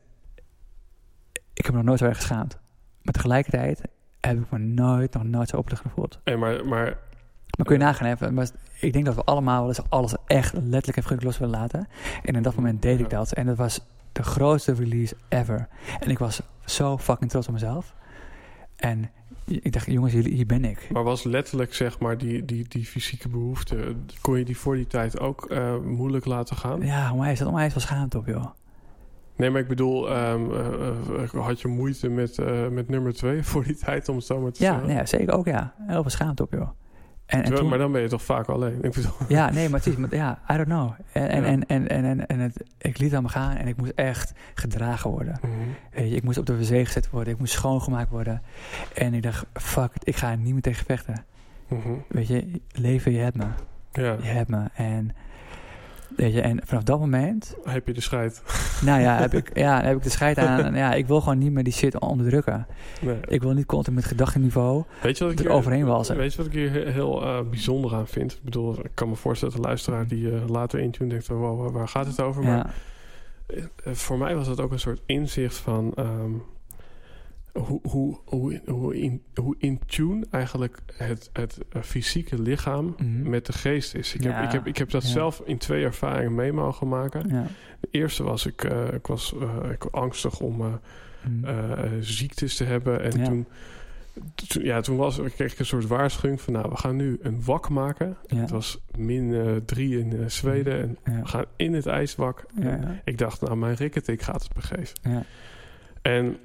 Ik 1.55 1.65
heb 1.65 1.71
me 1.71 1.77
nog 1.77 1.87
nooit 1.87 1.99
zo 1.99 2.05
erg 2.05 2.17
geschaamd. 2.17 2.59
Maar 3.03 3.15
tegelijkertijd 3.15 3.83
heb 4.21 4.39
ik 4.39 4.51
me 4.51 4.59
nooit, 4.59 5.15
nog 5.15 5.25
nooit 5.25 5.49
zo 5.49 5.57
oplucht 5.57 5.83
gevoeld. 5.83 6.21
Hey, 6.25 6.37
maar, 6.37 6.67
maar 6.67 6.99
maar 7.57 7.67
kun 7.67 7.79
je 7.79 7.85
nagaan, 7.85 8.17
hè, 8.17 8.31
maar 8.31 8.49
ik 8.81 8.93
denk 8.93 9.05
dat 9.05 9.15
we 9.15 9.25
allemaal 9.25 9.59
wel 9.59 9.69
eens 9.69 9.91
alles 9.91 10.15
echt 10.27 10.53
letterlijk 10.53 10.97
en 10.97 11.03
figuurlijk 11.03 11.23
los 11.23 11.39
willen 11.39 11.59
laten. 11.59 11.89
En 12.23 12.35
in 12.35 12.43
dat 12.43 12.55
moment 12.55 12.83
deed 12.83 13.01
ik 13.01 13.11
dat. 13.11 13.33
En 13.33 13.47
dat 13.47 13.57
was 13.57 13.81
de 14.13 14.23
grootste 14.23 14.75
release 14.75 15.17
ever. 15.29 15.69
En 16.01 16.11
ik 16.11 16.19
was 16.19 16.41
zo 16.65 16.99
fucking 16.99 17.31
trots 17.31 17.47
op 17.47 17.53
mezelf. 17.53 17.95
En 18.79 19.11
ik 19.45 19.73
dacht, 19.73 19.87
jongens, 19.87 20.13
hier, 20.13 20.25
hier 20.25 20.47
ben 20.47 20.65
ik. 20.65 20.89
Maar 20.93 21.03
was 21.05 21.25
letterlijk, 21.25 21.75
zeg 21.75 21.99
maar, 21.99 22.19
die, 22.19 22.45
die, 22.45 22.69
die 22.69 22.85
fysieke 22.85 23.29
behoefte... 23.29 23.95
kon 24.21 24.39
je 24.39 24.45
die 24.45 24.57
voor 24.57 24.75
die 24.75 24.87
tijd 24.87 25.21
ook 25.21 25.51
uh, 25.51 25.79
moeilijk 25.79 26.25
laten 26.25 26.57
gaan? 26.57 26.81
Ja, 26.81 27.15
maar 27.15 27.25
hij 27.25 27.33
is 27.33 27.43
onwijs 27.43 27.75
wel 27.75 27.83
schaamte 27.83 28.19
op, 28.19 28.27
joh. 28.27 28.47
Nee, 29.37 29.51
maar 29.51 29.61
ik 29.61 29.69
bedoel, 29.69 30.17
um, 30.17 30.51
uh, 30.51 31.31
had 31.31 31.61
je 31.61 31.69
moeite 31.69 32.09
met, 32.09 32.39
uh, 32.39 32.69
met 32.69 32.89
nummer 32.89 33.15
twee 33.15 33.43
voor 33.51 33.65
die 33.65 33.77
tijd, 33.77 34.09
om 34.09 34.17
het 34.17 34.25
zo 34.25 34.41
maar 34.41 34.53
te 34.53 34.63
ja, 34.63 34.73
zeggen? 34.73 34.95
Ja, 34.95 35.07
zeker 35.07 35.35
ook, 35.35 35.47
ja. 35.47 35.75
Heel 35.87 36.03
veel 36.03 36.11
schaamte 36.11 36.43
op, 36.43 36.53
joh. 36.53 36.69
En, 37.29 37.43
en 37.43 37.55
toen, 37.55 37.69
maar 37.69 37.79
dan 37.79 37.93
ben 37.93 38.03
je 38.03 38.09
toch 38.09 38.23
vaak 38.23 38.47
alleen? 38.47 38.79
Ik 38.83 38.93
bedoel. 38.93 39.13
Ja, 39.29 39.51
nee, 39.51 39.69
maar 39.69 39.81
het 39.85 39.89
is, 39.89 39.95
ja, 40.11 40.39
I 40.51 40.57
don't 40.57 40.69
know. 40.69 40.91
En, 41.13 41.29
en, 41.29 41.43
ja. 41.43 41.47
en, 41.47 41.67
en, 41.67 41.89
en, 41.89 42.05
en, 42.05 42.27
en 42.27 42.39
het, 42.39 42.63
ik 42.79 42.99
liet 42.99 43.21
me 43.21 43.29
gaan 43.29 43.57
en 43.57 43.67
ik 43.67 43.77
moest 43.77 43.93
echt 43.95 44.33
gedragen 44.55 45.11
worden. 45.11 45.39
Mm 45.43 45.51
-hmm. 45.51 45.75
Weet 45.93 46.11
je, 46.11 46.17
ik 46.17 46.23
moest 46.23 46.39
op 46.39 46.47
de 46.47 46.59
wc 46.59 46.87
gezet 46.87 47.11
worden, 47.11 47.33
ik 47.33 47.39
moest 47.39 47.53
schoongemaakt 47.53 48.11
worden. 48.11 48.43
En 48.95 49.15
ik 49.15 49.23
dacht, 49.23 49.47
fuck 49.53 49.91
it, 49.95 50.09
ik 50.09 50.17
ga 50.17 50.31
er 50.31 50.37
niet 50.37 50.53
meer 50.53 50.63
tegen 50.63 50.85
vechten. 50.85 51.25
Mm 51.69 51.81
-hmm. 51.81 52.05
Weet 52.09 52.27
je, 52.27 52.61
leven, 52.73 53.13
je 53.13 53.19
hebt 53.19 53.37
me. 53.37 53.47
Ja. 53.93 54.17
Je 54.23 54.29
hebt 54.29 54.49
me. 54.49 54.65
En, 54.75 55.11
weet 56.19 56.33
je, 56.33 56.41
en 56.41 56.61
vanaf 56.65 56.83
dat 56.83 56.99
moment... 56.99 57.57
Heb 57.65 57.87
je 57.87 57.93
de 57.93 58.01
scheid. 58.01 58.43
Nou 58.85 59.01
ja, 59.01 59.19
heb 59.19 59.35
ik, 59.35 59.51
ja, 59.67 59.83
heb 59.83 59.97
ik 59.97 60.03
de 60.03 60.11
scheid 60.11 60.39
aan. 60.39 60.75
Ja, 60.75 60.95
ik 60.95 61.07
wil 61.07 61.21
gewoon 61.21 61.39
niet 61.39 61.53
meer 61.53 61.65
die 61.65 61.73
shit 61.73 61.99
onderdrukken. 61.99 62.67
Nee. 63.01 63.17
Ik 63.29 63.43
wil 63.43 63.53
niet 63.53 63.67
continu 63.67 63.97
met 63.97 64.05
gedachtenniveau 64.05 64.85
weet 65.03 65.19
je 65.19 65.25
wat 65.25 65.33
ik 65.33 65.47
er 65.47 65.51
overheen 65.51 65.85
walsen. 65.87 66.17
Weet 66.17 66.33
je 66.33 66.39
wat 66.39 66.47
ik 66.47 66.53
hier 66.53 66.87
heel 66.87 67.23
uh, 67.23 67.41
bijzonder 67.51 67.95
aan 67.95 68.07
vind? 68.07 68.33
Ik 68.33 68.43
bedoel, 68.43 68.79
ik 68.85 68.91
kan 68.95 69.09
me 69.09 69.17
voorstellen 69.17 69.55
dat 69.55 69.63
de 69.63 69.69
luisteraar 69.69 70.07
die 70.07 70.31
uh, 70.31 70.49
later 70.49 70.81
intune 70.81 71.09
denkt... 71.09 71.27
Wow, 71.29 71.75
waar 71.75 71.89
gaat 71.89 72.07
het 72.07 72.21
over? 72.21 72.43
Ja. 72.43 72.49
Maar 72.49 72.75
uh, 73.87 73.95
voor 73.95 74.19
mij 74.19 74.37
was 74.37 74.47
het 74.47 74.61
ook 74.61 74.73
een 74.73 74.81
soort 74.81 75.01
inzicht 75.07 75.57
van... 75.57 75.93
Um, 75.99 76.43
hoe, 77.53 77.81
hoe, 77.83 78.19
hoe, 78.25 78.61
hoe, 78.67 78.99
in, 79.01 79.23
hoe 79.35 79.55
in 79.59 79.81
tune 79.87 80.27
eigenlijk 80.31 80.79
het, 80.95 81.31
het 81.33 81.59
fysieke 81.83 82.43
lichaam 82.43 82.95
Mhm. 82.99 83.29
met 83.31 83.47
de 83.47 83.53
geest 83.53 83.95
is. 83.95 84.15
Ik, 84.15 84.23
Ja. 84.23 84.31
heb, 84.33 84.45
ik, 84.45 84.53
heb, 84.53 84.67
ik 84.67 84.77
heb 84.77 84.91
dat 84.91 85.03
Ja. 85.03 85.09
zelf 85.09 85.43
in 85.45 85.59
twee 85.59 85.85
ervaringen 85.85 86.35
mee 86.35 86.53
mogen 86.53 86.89
maken. 86.89 87.29
Ja. 87.29 87.47
De 87.81 87.89
eerste 87.91 88.23
was, 88.23 88.47
ik, 88.47 88.65
uh, 88.65 88.93
ik 88.93 89.07
was 89.07 89.35
uh, 89.43 89.71
ik 89.71 89.83
was 89.83 89.93
angstig 89.93 90.41
om 90.41 90.61
uh, 90.61 90.67
Mm. 91.29 91.45
ziektes 92.01 92.57
te 92.57 92.65
hebben. 92.65 93.03
En 93.03 93.19
Ja. 93.19 93.25
toen, 93.25 93.47
toen, 94.49 94.65
ja, 94.65 94.81
toen 94.81 94.97
was, 94.97 95.21
kreeg 95.35 95.53
ik 95.53 95.59
een 95.59 95.67
soort 95.67 95.87
waarschuwing 95.87 96.41
van... 96.41 96.53
nou, 96.53 96.69
we 96.71 96.77
gaan 96.77 96.97
nu 96.97 97.19
een 97.23 97.45
wak 97.45 97.69
maken. 97.69 98.17
Ja. 98.27 98.37
Het 98.37 98.51
was 98.51 98.79
min 98.97 99.25
uh, 99.25 99.57
drie 99.65 99.99
in 99.99 100.31
Zweden. 100.31 100.81
En 100.81 100.99
Ja. 101.15 101.21
we 101.21 101.27
gaan 101.27 101.45
in 101.57 101.75
het 101.75 101.87
ijswak. 101.87 102.47
Ja, 102.61 102.69
ja. 102.69 103.01
Ik 103.05 103.19
dacht, 103.19 103.41
nou, 103.41 103.57
mijn 103.57 103.75
rikketik 103.75 104.23
gaat 104.23 104.43
het 104.43 104.55
begeven. 104.55 104.97
Ja. 105.03 105.23
En 106.03 106.37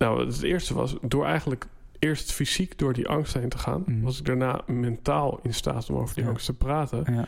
nou, 0.00 0.26
het 0.26 0.42
eerste 0.42 0.74
was 0.74 0.96
door 1.02 1.24
eigenlijk 1.24 1.66
eerst 1.98 2.32
fysiek 2.32 2.78
door 2.78 2.92
die 2.92 3.08
angst 3.08 3.34
heen 3.34 3.48
te 3.48 3.58
gaan, 3.58 3.82
Mhm. 3.86 4.00
was 4.00 4.18
ik 4.18 4.24
daarna 4.26 4.60
mentaal 4.66 5.38
in 5.42 5.54
staat 5.54 5.90
om 5.90 5.96
over 5.96 6.14
die 6.14 6.24
Ja. 6.24 6.30
angst 6.30 6.46
te 6.46 6.54
praten. 6.54 7.14
Ja. 7.14 7.26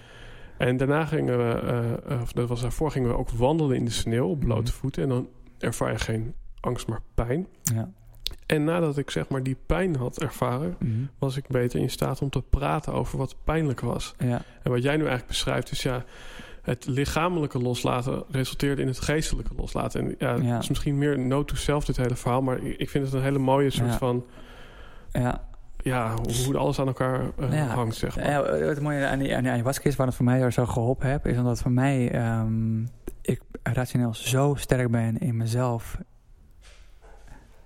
En 0.59 0.77
daarna 0.77 1.05
gingen 1.07 1.39
we, 1.39 1.63
uh, 2.11 2.21
of 2.23 2.33
dat 2.33 2.49
was 2.49 2.61
daarvoor, 2.61 2.91
gingen 2.91 3.09
we 3.09 3.17
ook 3.17 3.31
wandelen 3.31 3.77
in 3.77 3.85
de 3.85 3.91
sneeuw 3.91 4.29
op 4.29 4.41
blote 4.41 4.71
Mhm. 4.71 4.81
voeten. 4.81 5.03
En 5.03 5.09
dan 5.09 5.29
ervaar 5.59 5.93
je 5.93 5.99
geen 5.99 6.35
angst, 6.61 6.87
maar 6.89 7.01
pijn. 7.15 7.47
Ja. 7.63 7.91
En 8.47 8.65
nadat 8.65 8.99
ik 8.99 9.11
zeg 9.11 9.29
maar 9.29 9.43
die 9.43 9.57
pijn 9.67 9.97
had 9.97 10.21
ervaren, 10.23 10.77
Mhm. 10.79 10.91
was 11.19 11.37
ik 11.37 11.47
beter 11.49 11.81
in 11.81 11.91
staat 11.91 12.23
om 12.23 12.31
te 12.31 12.43
praten 12.43 12.93
over 12.93 13.19
wat 13.19 13.37
pijnlijk 13.45 13.81
was. 13.81 14.15
Ja. 14.19 14.43
En 14.63 14.71
wat 14.71 14.83
jij 14.83 14.93
nu 14.95 15.01
eigenlijk 15.01 15.27
beschrijft 15.29 15.71
is 15.71 15.83
ja, 15.83 16.05
het 16.63 16.87
lichamelijke 16.87 17.59
loslaten 17.59 18.25
resulteerde 18.31 18.83
in 18.83 18.89
het 18.89 19.01
geestelijke 19.01 19.55
loslaten. 19.57 20.01
En 20.01 20.15
ja, 20.19 20.35
Ja. 20.35 20.53
het 20.55 20.63
is 20.63 20.69
misschien 20.69 20.99
meer 20.99 21.19
note 21.19 21.55
to 21.55 21.61
self 21.61 21.85
dit 21.85 21.97
hele 21.97 22.15
verhaal, 22.17 22.43
maar 22.43 22.59
ik 22.63 22.91
vind 22.91 23.05
het 23.05 23.13
een 23.15 23.23
hele 23.23 23.39
mooie 23.39 23.71
soort 23.71 23.91
Ja. 23.91 23.99
van 23.99 24.25
Ja. 25.13 25.49
ja, 25.77 26.15
hoe, 26.45 26.57
alles 26.57 26.79
aan 26.81 26.87
elkaar 26.87 27.21
eh, 27.39 27.73
hangt, 27.73 27.95
zeg 27.97 28.17
maar. 28.17 28.31
Ja, 28.31 28.45
het 28.45 28.81
mooie 28.81 29.07
aan 29.07 29.19
die, 29.19 29.37
aan 29.37 29.43
die 29.43 29.53
ayahuasca 29.53 29.85
is, 29.89 29.97
waar 29.97 30.07
het 30.07 30.17
voor 30.17 30.25
mij 30.25 30.51
zo 30.51 30.67
geholpen 30.67 31.11
heb, 31.11 31.27
is 31.27 31.37
omdat 31.37 31.63
voor 31.63 31.71
mij 31.73 32.11
ehm, 32.13 32.83
ik 33.23 33.41
rationeel 33.63 34.15
zo 34.15 34.55
sterk 34.55 34.91
ben 34.91 35.19
in 35.19 35.37
mezelf 35.37 35.99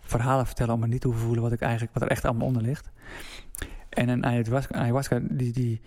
verhalen 0.00 0.46
vertellen 0.46 0.74
om 0.74 0.80
me 0.80 0.86
niet 0.86 1.00
te 1.00 1.06
hoeven 1.06 1.24
voelen 1.24 1.42
wat 1.42 1.52
ik 1.52 1.60
eigenlijk 1.60 1.92
wat 1.94 2.02
er 2.02 2.08
echt 2.08 2.24
allemaal 2.24 2.46
onder 2.46 2.62
ligt. 2.62 2.90
En 3.88 4.08
een 4.08 4.24
ayahuasca, 4.26 4.74
ayahuasca 4.74 5.18
die, 5.22 5.52
die, 5.52 5.80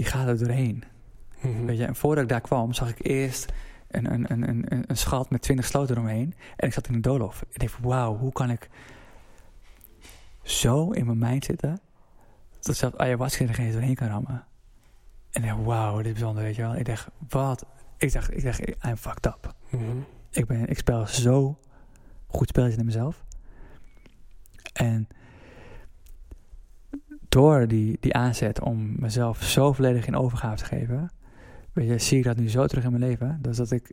die 0.00 0.08
gaat 0.08 0.28
er 0.28 0.38
doorheen. 0.38 0.84
Mhm. 1.40 1.64
Weet 1.64 1.78
je, 1.78 1.84
en 1.84 1.96
voordat 1.96 2.22
ik 2.22 2.28
daar 2.28 2.40
kwam, 2.40 2.72
zag 2.72 2.90
ik 2.90 3.06
eerst 3.06 3.52
een, 3.88 4.12
een, 4.12 4.32
een, 4.32 4.48
een, 4.48 4.64
een- 4.88 4.96
schat 4.96 5.30
met 5.30 5.42
20 5.42 5.66
sloten 5.66 5.94
eromheen. 5.96 6.34
En 6.56 6.66
ik 6.66 6.72
zat 6.72 6.88
in 6.88 6.94
een 6.94 7.00
doolhof. 7.00 7.44
Ik 7.50 7.60
dacht, 7.60 7.78
wauw, 7.80 8.16
hoe 8.16 8.32
kan 8.32 8.50
ik 8.50 8.68
zo 10.42 10.90
in 10.90 11.06
mijn 11.06 11.18
mind 11.18 11.44
zitten 11.44 11.80
dat 12.60 12.76
zelfs 12.76 12.96
ayahuasca 12.96 13.44
er 13.44 13.54
geen 13.54 13.72
doorheen 13.72 13.94
kan 13.94 14.08
rammen. 14.08 14.44
En 15.30 15.42
ik 15.42 15.48
dacht, 15.48 15.64
wauw, 15.64 15.96
dit 15.96 16.06
is 16.06 16.12
bijzonder, 16.12 16.42
weet 16.42 16.56
je 16.56 16.62
wel. 16.62 16.76
Ik 16.76 16.84
dacht, 16.84 17.08
wat? 17.28 17.66
Ik 17.98 18.12
dacht, 18.12 18.36
ik 18.36 18.42
dacht, 18.42 18.60
I'm 18.68 18.96
fucked 18.96 19.26
up. 19.26 19.54
Mhm. 19.70 19.84
Ik, 20.30 20.46
ben, 20.46 20.68
ik 20.68 20.78
speel 20.78 21.06
zo 21.06 21.58
goed 22.26 22.48
spelletjes 22.48 22.78
in 22.78 22.84
mezelf. 22.84 23.24
En 24.72 25.08
door 27.30 27.68
die, 27.68 27.96
die 28.00 28.14
aanzet 28.14 28.60
om 28.60 28.94
mezelf 28.98 29.42
zo 29.42 29.72
volledig 29.72 30.06
in 30.06 30.16
overgave 30.16 30.56
te 30.56 30.64
geven, 30.64 31.10
weet 31.72 31.88
je, 31.88 31.98
zie 31.98 32.18
ik 32.18 32.24
dat 32.24 32.36
nu 32.36 32.48
zo 32.50 32.66
terug 32.66 32.84
in 32.84 32.90
mijn 32.90 33.02
leven. 33.02 33.38
Dus 33.42 33.56
dat 33.56 33.70
ik, 33.70 33.92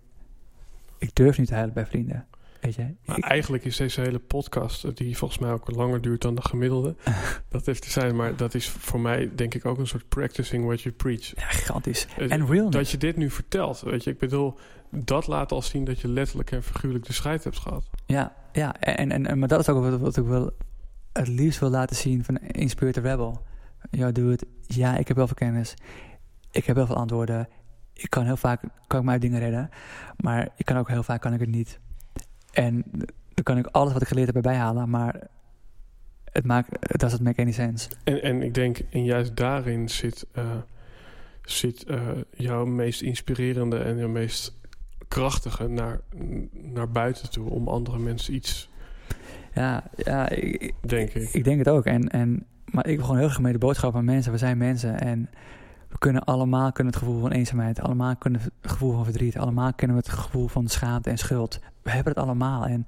ik 0.98 1.16
durf 1.16 1.38
nu 1.38 1.46
te 1.46 1.54
huilen 1.54 1.74
bij 1.74 1.86
vrienden. 1.86 2.26
Weet 2.62 2.76
je, 2.76 2.94
Maar 3.06 3.18
ik, 3.18 3.24
eigenlijk 3.24 3.66
is 3.66 3.78
deze 3.78 4.02
hele 4.02 4.20
podcast, 4.20 4.98
die 4.98 5.18
volgens 5.18 5.40
mij 5.40 5.52
ook 5.52 5.72
langer 5.72 6.02
duurt 6.02 6.22
dan 6.22 6.36
de 6.36 6.42
gemiddelde, 6.42 6.96
dat 7.50 7.66
heeft 7.66 7.82
te 7.82 7.90
zijn, 7.90 8.16
maar 8.16 8.36
dat 8.36 8.54
is 8.54 8.70
voor 8.70 9.00
mij 9.00 9.30
denk 9.36 9.54
ik 9.54 9.66
ook 9.66 9.78
een 9.78 9.88
soort 9.88 10.08
practicing 10.10 10.66
what 10.66 10.82
you 10.82 10.96
preach. 10.96 11.36
ja, 11.36 11.48
gigantisch. 11.48 12.08
Eh, 12.18 12.32
En 12.32 12.46
realness. 12.48 12.78
Dat 12.78 12.90
je 12.90 12.98
dit 12.98 13.18
nu 13.18 13.30
vertelt, 13.30 13.80
weet 13.82 14.04
je, 14.04 14.10
ik 14.12 14.18
bedoel, 14.18 14.58
dat 14.90 15.28
laat 15.28 15.52
al 15.52 15.62
zien 15.62 15.84
dat 15.86 16.00
je 16.00 16.08
letterlijk 16.08 16.52
en 16.52 16.64
figuurlijk 16.64 17.06
de 17.06 17.14
scheid 17.14 17.44
hebt 17.44 17.60
gehad. 17.60 17.90
Ja, 18.06 18.36
ja 18.52 18.80
en, 18.80 19.12
en, 19.12 19.26
en, 19.26 19.40
maar 19.40 19.48
dat 19.48 19.60
is 19.60 19.70
ook 19.70 19.84
wat, 19.90 20.00
wat 20.00 20.18
ik 20.18 20.24
wil, 20.24 20.54
het 21.18 21.28
liefst 21.28 21.60
wil 21.60 21.70
laten 21.70 21.96
zien 21.96 22.24
van 22.24 22.38
Inspirit 22.38 22.94
the 22.94 23.00
Rebel. 23.00 23.46
Ja, 23.92 24.12
doe 24.12 24.32
het. 24.32 24.46
Ja, 24.68 24.98
ik 24.98 25.08
heb 25.08 25.18
heel 25.18 25.28
veel 25.28 25.36
kennis. 25.36 25.74
Ik 26.52 26.66
heb 26.66 26.76
heel 26.76 26.86
veel 26.86 26.96
antwoorden. 26.96 27.48
Ik 27.94 28.10
kan 28.10 28.26
heel 28.26 28.38
vaak 28.38 28.62
kan 28.88 29.00
ik 29.00 29.06
mij 29.06 29.20
dingen 29.20 29.40
redden. 29.40 29.70
Maar 30.18 30.50
ik 30.56 30.66
kan 30.66 30.78
ook 30.78 30.90
heel 30.90 31.04
vaak 31.04 31.22
kan 31.22 31.34
ik 31.34 31.40
het 31.40 31.50
niet. 31.50 31.80
En 32.52 32.84
dan 33.34 33.44
kan 33.44 33.58
ik 33.58 33.68
alles 33.68 33.94
wat 33.94 34.02
ik 34.02 34.08
geleerd 34.08 34.28
heb 34.28 34.36
erbij 34.36 34.56
halen. 34.56 34.90
Maar 34.90 35.28
het 36.32 36.46
maakt, 36.46 36.70
het 36.80 37.00
doesn't 37.00 37.22
make 37.22 37.42
any 37.42 37.52
sense. 37.52 37.90
En, 38.04 38.22
en 38.22 38.42
ik 38.42 38.54
denk, 38.54 38.80
en 38.90 39.04
juist 39.04 39.36
daarin 39.36 39.90
zit, 39.90 40.26
eh, 40.32 40.52
zit 41.42 41.84
eh, 41.84 42.02
jouw 42.32 42.66
meest 42.66 43.02
inspirerende 43.02 43.78
en 43.78 43.98
jouw 43.98 44.10
meest 44.10 44.56
krachtige 45.08 45.68
naar, 45.68 46.02
naar 46.52 46.92
buiten 46.92 47.32
toe 47.32 47.50
om 47.50 47.68
andere 47.68 48.00
mensen 48.00 48.34
iets, 48.34 48.70
Ja, 49.58 49.84
ja 49.96 50.30
ik, 50.30 50.74
denk 50.80 51.10
ik. 51.10 51.30
Ik 51.34 51.44
denk 51.44 51.58
het 51.58 51.70
ook. 51.70 51.86
En, 51.86 52.10
en, 52.10 52.46
maar 52.66 52.88
ik 52.88 52.96
wil 52.96 53.06
gewoon 53.06 53.20
heel 53.20 53.30
graag 53.30 53.42
mee 53.42 53.52
de 53.52 53.58
boodschap 53.58 53.96
aan 53.96 54.06
mensen. 54.06 54.32
We 54.32 54.38
zijn 54.38 54.58
mensen 54.58 55.00
en 55.00 55.30
we 55.90 55.98
kunnen 55.98 56.24
allemaal 56.24 56.72
kunnen 56.72 56.94
het 56.94 57.02
gevoel 57.02 57.22
van 57.22 57.32
eenzaamheid. 57.32 57.82
Allemaal 57.82 58.16
kunnen 58.16 58.42
het 58.42 58.72
gevoel 58.72 58.92
van 58.94 59.04
verdriet. 59.04 59.38
Allemaal 59.38 59.74
kunnen 59.74 59.96
we 59.96 60.02
het 60.02 60.12
gevoel 60.12 60.48
van 60.48 60.68
schaamte 60.68 61.10
en 61.10 61.18
schuld. 61.18 61.60
We 61.82 61.92
hebben 61.92 62.14
het 62.14 62.24
allemaal. 62.24 62.66
En, 62.66 62.88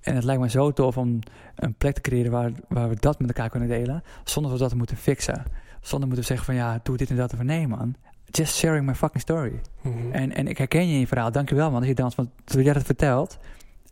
en 0.00 0.14
het 0.14 0.24
lijkt 0.24 0.40
me 0.40 0.50
zo 0.50 0.72
tof 0.72 0.96
om 0.96 1.18
een 1.54 1.74
plek 1.74 1.94
te 1.94 2.00
creëren 2.00 2.30
waar, 2.30 2.50
waar 2.68 2.88
we 2.88 2.96
dat 2.98 3.18
met 3.18 3.28
elkaar 3.28 3.50
kunnen 3.50 3.68
delen. 3.68 4.02
Zonder 4.24 4.50
dat 4.50 4.60
we 4.60 4.68
dat 4.68 4.76
moeten 4.78 4.96
fixen. 4.96 5.42
Zonder 5.80 6.08
moeten 6.08 6.26
we 6.26 6.34
zeggen 6.34 6.46
van 6.46 6.54
ja, 6.54 6.80
doe 6.82 6.96
dit 6.96 7.10
en 7.10 7.16
dat. 7.16 7.32
Of 7.32 7.42
nee 7.42 7.68
man, 7.68 7.94
just 8.24 8.54
sharing 8.54 8.86
my 8.86 8.94
fucking 8.94 9.22
story. 9.22 9.60
Mhm. 9.80 10.12
En, 10.12 10.34
en 10.34 10.46
ik 10.46 10.58
herken 10.58 10.86
je 10.86 10.92
in 10.92 11.00
je 11.00 11.06
verhaal. 11.06 11.32
Dankjewel 11.32 11.70
man, 11.70 11.78
als 11.78 11.88
je 11.88 11.94
dans. 11.94 12.14
Want 12.14 12.28
toen 12.44 12.62
jij 12.62 12.72
dat 12.72 12.82
vertelt, 12.82 13.38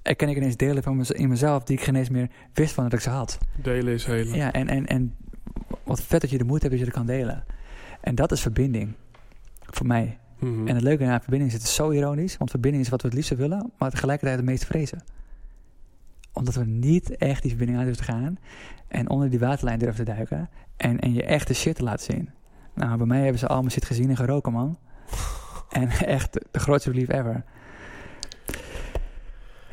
herken 0.06 0.28
ik 0.28 0.36
ineens 0.36 0.56
delen 0.56 0.82
van 0.82 0.96
mez- 0.96 1.10
in 1.10 1.28
mezelf 1.28 1.64
die 1.64 1.76
ik 1.76 1.82
geen 1.82 1.94
eens 1.94 2.08
meer 2.08 2.30
wist 2.52 2.74
van 2.74 2.84
dat 2.84 2.92
ik 2.92 3.00
ze 3.00 3.10
had. 3.10 3.38
Delen 3.62 3.94
is 3.94 4.04
helen. 4.04 4.36
Ja, 4.36 4.52
en, 4.52 4.68
en, 4.68 4.86
en 4.86 5.16
wat 5.84 6.02
vet 6.02 6.20
dat 6.20 6.30
je 6.30 6.38
de 6.38 6.44
moed 6.44 6.62
hebt 6.62 6.70
dat 6.70 6.80
je 6.80 6.86
dat 6.86 6.94
kan 6.94 7.06
delen. 7.06 7.44
En 8.00 8.14
dat 8.14 8.32
is 8.32 8.40
verbinding. 8.40 8.92
Voor 9.60 9.86
mij. 9.86 10.18
Mhm. 10.38 10.68
En 10.68 10.74
het 10.74 10.84
leuke 10.84 11.04
aan 11.04 11.20
verbinding 11.20 11.50
is, 11.50 11.56
het 11.58 11.66
is 11.66 11.74
zo 11.74 11.90
ironisch. 11.90 12.36
Want 12.36 12.50
verbinding 12.50 12.84
is 12.84 12.90
wat 12.90 13.02
we 13.02 13.08
het 13.08 13.16
liefste 13.16 13.34
willen, 13.34 13.72
maar 13.78 13.90
tegelijkertijd 13.90 14.36
het 14.36 14.46
meest 14.46 14.64
vrezen. 14.64 15.02
Omdat 16.32 16.54
we 16.54 16.64
niet 16.64 17.16
echt 17.16 17.42
die 17.42 17.50
verbinding 17.50 17.78
uit 17.78 17.88
durven 17.88 18.06
te 18.06 18.12
gaan. 18.12 18.38
En 18.88 19.10
onder 19.10 19.30
die 19.30 19.38
waterlijn 19.38 19.78
durven 19.78 20.04
te 20.04 20.12
duiken. 20.12 20.48
En, 20.76 21.00
en 21.00 21.12
je 21.12 21.22
echte 21.24 21.54
shit 21.54 21.74
te 21.76 21.82
laten 21.82 22.14
zien. 22.14 22.30
Nou, 22.74 22.96
bij 22.96 23.06
mij 23.06 23.20
hebben 23.20 23.38
ze 23.38 23.46
allemaal 23.46 23.70
shit 23.70 23.84
gezien 23.84 24.10
en 24.10 24.16
geroken, 24.16 24.52
man. 24.52 24.78
en 25.70 25.88
echt 25.88 26.32
de, 26.32 26.42
de 26.50 26.58
grootste 26.58 26.90
belief 26.90 27.08
ever. 27.08 27.44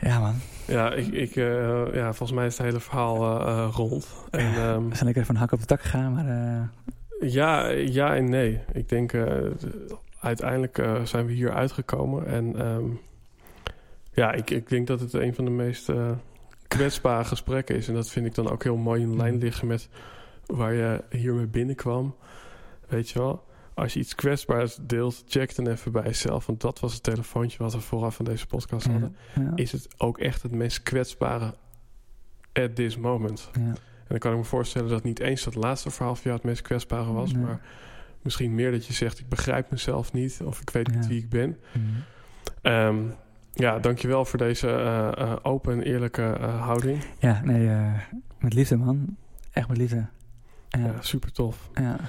Ja, 0.04 0.20
man. 0.20 0.34
Ja, 0.68 0.94
ik, 0.94 1.08
ik, 1.08 1.36
eh, 1.36 1.94
ja, 1.94 2.14
volgens 2.14 2.32
mij 2.32 2.46
is 2.46 2.58
het 2.58 2.66
hele 2.68 2.80
verhaal 2.80 3.40
eh, 3.40 3.48
eh, 3.48 3.70
rond. 3.74 4.08
En, 4.32 4.54
ehm, 4.54 4.88
We 4.90 4.94
zijn 4.96 5.06
lekker 5.06 5.26
van 5.26 5.36
hak 5.36 5.52
op 5.52 5.60
de 5.60 5.66
tak 5.66 5.82
gegaan, 5.82 6.14
maar... 6.14 6.70
ja, 7.20 7.68
ja 7.70 8.16
en 8.16 8.30
nee. 8.30 8.60
Ik 8.74 8.90
denk, 8.90 9.12
de- 9.12 9.96
uiteindelijk 10.20 10.84
zijn 11.04 11.26
we 11.26 11.32
hier 11.34 11.54
uitgekomen. 11.54 12.26
En 12.28 12.56
ehm, 12.60 12.86
ja, 14.14 14.32
ik, 14.32 14.50
ik 14.50 14.70
denk 14.70 14.88
dat 14.88 15.00
het 15.00 15.14
een 15.14 15.36
van 15.36 15.46
de 15.46 15.52
meest 15.52 15.92
kwetsbare 16.68 17.24
gesprekken 17.26 17.76
is. 17.76 17.88
En 17.88 17.94
dat 17.94 18.10
vind 18.10 18.26
ik 18.26 18.36
dan 18.36 18.50
ook 18.50 18.64
heel 18.64 18.78
mooi 18.78 19.02
in 19.02 19.18
lijn 19.18 19.38
liggen 19.38 19.68
met 19.68 19.90
waar 20.46 20.74
je 20.74 21.04
hiermee 21.10 21.48
binnenkwam. 21.48 22.16
Weet 22.88 23.10
je 23.10 23.20
wel? 23.20 23.44
Als 23.76 23.94
je 23.94 24.00
iets 24.00 24.16
kwetsbaars 24.16 24.78
deelt, 24.82 25.24
check 25.28 25.56
dan 25.56 25.68
even 25.68 25.92
bij 25.92 26.04
jezelf. 26.04 26.46
Want 26.46 26.62
dat 26.62 26.80
was 26.80 26.94
het 26.94 27.04
telefoontje 27.04 27.58
wat 27.58 27.74
we 27.74 27.80
vooraf 27.80 28.16
van 28.16 28.26
deze 28.26 28.48
podcast 28.48 28.88
hadden. 28.88 29.16
ja, 29.36 29.52
Is 29.56 29.72
het 29.72 29.88
ook 29.98 30.18
echt 30.20 30.42
het 30.42 30.52
meest 30.52 30.84
kwetsbare 30.84 31.54
at 32.54 32.76
this 32.76 32.98
moment? 32.98 33.50
ja. 33.54 33.60
En 34.04 34.10
dan 34.10 34.18
kan 34.18 34.32
ik 34.32 34.38
me 34.38 34.44
voorstellen 34.44 34.90
dat 34.90 35.04
niet 35.04 35.20
eens 35.20 35.44
dat 35.44 35.56
laatste 35.56 35.90
verhaal 35.90 36.14
van 36.16 36.24
jou 36.24 36.36
het 36.36 36.44
meest 36.46 36.62
kwetsbare 36.62 37.12
was. 37.12 37.32
Nee. 37.34 37.44
Maar 37.44 37.62
misschien 38.22 38.56
meer 38.56 38.72
dat 38.72 38.86
je 38.86 38.94
zegt, 38.94 39.20
ik 39.20 39.30
begrijp 39.30 39.72
mezelf 39.72 40.14
niet. 40.14 40.42
Of 40.44 40.62
ik 40.62 40.70
weet 40.70 40.88
niet 40.88 41.04
Ja. 41.04 41.10
wie 41.10 41.20
ik 41.20 41.30
ben. 41.30 41.58
Mhm. 41.72 41.84
Ehm 42.62 42.98
ja, 43.54 43.80
dankjewel 43.80 44.26
voor 44.26 44.40
deze 44.40 44.68
eh, 44.68 45.12
eh, 45.32 45.36
open 45.42 45.74
en 45.74 45.82
eerlijke 45.82 46.24
eh, 46.24 46.62
houding. 46.66 47.04
Ja, 47.20 47.42
nee, 47.44 47.92
met 48.40 48.54
liefde, 48.54 48.78
man. 48.78 49.18
Echt 49.52 49.68
met 49.68 49.78
liefde. 49.78 50.06
Ja. 50.70 50.80
Ja, 50.80 50.94
super 51.02 51.32
tof. 51.32 51.70
ja. 51.74 52.00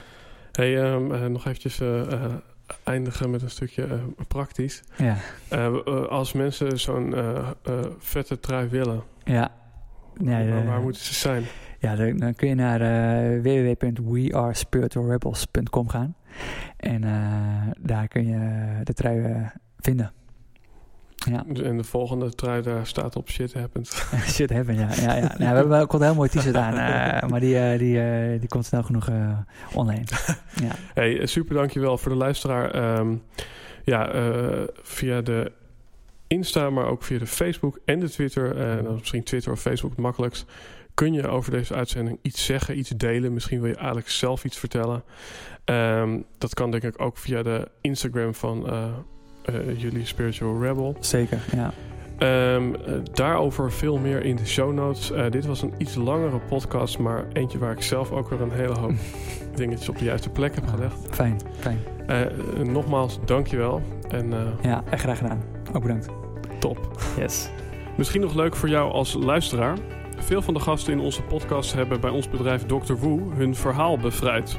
Hey, 0.57 0.83
ehm, 0.83 1.13
eh, 1.13 1.27
nog 1.27 1.47
eventjes 1.47 1.81
eh, 1.81 2.13
eh, 2.13 2.33
eindigen 2.85 3.31
met 3.31 3.43
een 3.43 3.51
stukje 3.51 4.01
praktisch. 4.29 4.83
ja. 4.97 5.17
Als 6.09 6.33
mensen 6.33 6.81
zo'n 6.81 7.15
vette 7.99 8.41
trui 8.41 8.69
willen, 8.69 9.03
ja. 9.25 9.53
Ja, 10.25 10.47
waar, 10.47 10.67
waar 10.67 10.81
moeten 10.81 11.03
ze 11.03 11.15
zijn? 11.15 11.45
ja, 11.79 11.97
dan, 11.97 12.17
dan 12.17 12.35
kun 12.35 12.49
je 12.49 12.55
naar 12.55 12.81
www.wearespiritualrebels.com 13.43 15.89
gaan. 15.89 16.15
En 16.77 17.01
daar 17.81 18.09
kun 18.09 18.27
je 18.27 18.71
de 18.83 18.93
trui 18.93 19.51
vinden. 19.79 20.13
Ja. 21.31 21.45
En 21.63 21.77
de 21.77 21.85
volgende 21.85 22.35
trui 22.35 22.63
daar 22.63 22.87
staat 22.87 23.17
op 23.17 23.31
shit 23.31 23.55
happens. 23.55 24.05
shit 24.35 24.51
happen, 24.51 24.75
ja. 24.75 24.89
ja, 24.95 25.17
ja. 25.17 25.21
Nou, 25.21 25.37
we 25.39 25.45
hebben 25.45 25.81
ook 25.81 25.93
een 25.93 26.03
heel 26.03 26.15
mooi 26.15 26.29
t-shirt 26.29 26.57
aan. 26.57 26.75
Uh, 26.75 27.23
maar 27.31 27.41
die, 27.41 27.55
uh, 27.55 27.79
die, 27.79 27.97
uh, 27.97 28.41
die 28.41 28.49
komt 28.49 28.67
snel 28.67 28.83
genoeg 28.83 29.09
online. 29.75 30.05
ja. 30.55 30.73
Hey, 30.95 31.27
super 31.27 31.55
dankjewel 31.55 31.99
voor 31.99 32.13
de 32.13 32.19
luisteraar. 32.19 32.99
Um, 32.99 33.23
ja, 33.85 34.11
via 34.83 35.21
de 35.21 35.53
Insta, 36.27 36.71
maar 36.71 36.87
ook 36.87 37.03
via 37.03 37.19
de 37.19 37.27
Facebook 37.27 37.79
en 37.85 38.01
de 38.01 38.11
Twitter. 38.11 38.57
En 38.57 38.95
misschien 38.95 39.23
Twitter 39.23 39.53
of 39.53 39.61
Facebook 39.61 39.91
het 39.91 40.01
makkelijkst. 40.01 40.45
Kun 40.95 41.13
je 41.13 41.29
over 41.29 41.51
deze 41.51 41.75
uitzending 41.75 42.19
iets 42.23 42.45
zeggen, 42.45 42.79
iets 42.79 42.89
delen? 42.89 43.33
Misschien 43.33 43.61
wil 43.61 43.69
je 43.71 43.77
eigenlijk 43.77 44.09
zelf 44.09 44.45
iets 44.45 44.59
vertellen. 44.59 45.03
Um, 45.65 46.25
dat 46.39 46.55
kan 46.55 46.71
denk 46.71 46.83
ik 46.83 47.01
ook 47.01 47.19
via 47.19 47.43
de 47.43 47.69
Instagram 47.81 48.35
van 48.35 48.67
jullie 49.77 50.07
Spiritual 50.07 50.63
Rebel. 50.63 50.97
Zeker, 51.01 51.39
ja. 51.53 51.73
Um, 52.19 52.75
uh, 52.75 52.95
daarover 53.13 53.73
veel 53.73 53.99
meer 53.99 54.25
in 54.25 54.37
de 54.37 54.47
show 54.47 54.73
notes. 54.73 55.11
Uh, 55.11 55.31
dit 55.31 55.47
was 55.47 55.63
een 55.63 55.75
iets 55.79 55.95
langere 55.95 56.39
podcast, 56.39 56.99
maar 56.99 57.25
eentje 57.33 57.59
waar 57.59 57.73
ik 57.73 57.83
zelf 57.83 58.13
ook 58.13 58.29
weer 58.29 58.41
een 58.41 58.53
hele 58.53 58.79
hoop 58.79 58.93
dingetjes 59.55 59.89
op 59.89 59.99
de 59.99 60.05
juiste 60.05 60.31
plek 60.31 60.55
heb 60.55 60.67
gelegd. 60.67 60.97
Oh, 61.07 61.13
fijn, 61.13 61.41
fijn. 61.59 61.79
Uh, 62.09 62.65
nogmaals, 62.65 63.19
dankjewel. 63.25 63.83
En, 64.09 64.27
uh, 64.27 64.41
ja, 64.63 64.83
echt 64.91 65.03
graag 65.03 65.19
gedaan. 65.19 65.43
Ook 65.73 65.83
bedankt. 65.83 66.09
Top. 66.59 66.79
Yes. 67.19 67.51
Misschien 67.97 68.21
nog 68.21 68.35
leuk 68.35 68.57
voor 68.57 68.69
jou 68.69 68.93
als 68.93 69.15
luisteraar. 69.15 69.79
Veel 70.19 70.43
van 70.43 70.55
de 70.55 70.61
gasten 70.61 70.93
in 70.93 71.01
onze 71.01 71.23
podcast 71.23 71.73
hebben 71.73 72.01
bij 72.01 72.11
ons 72.11 72.29
bedrijf 72.29 72.67
Dr. 72.67 72.93
Woe 72.93 73.35
hun 73.35 73.55
verhaal 73.55 73.99
bevrijd. 73.99 74.59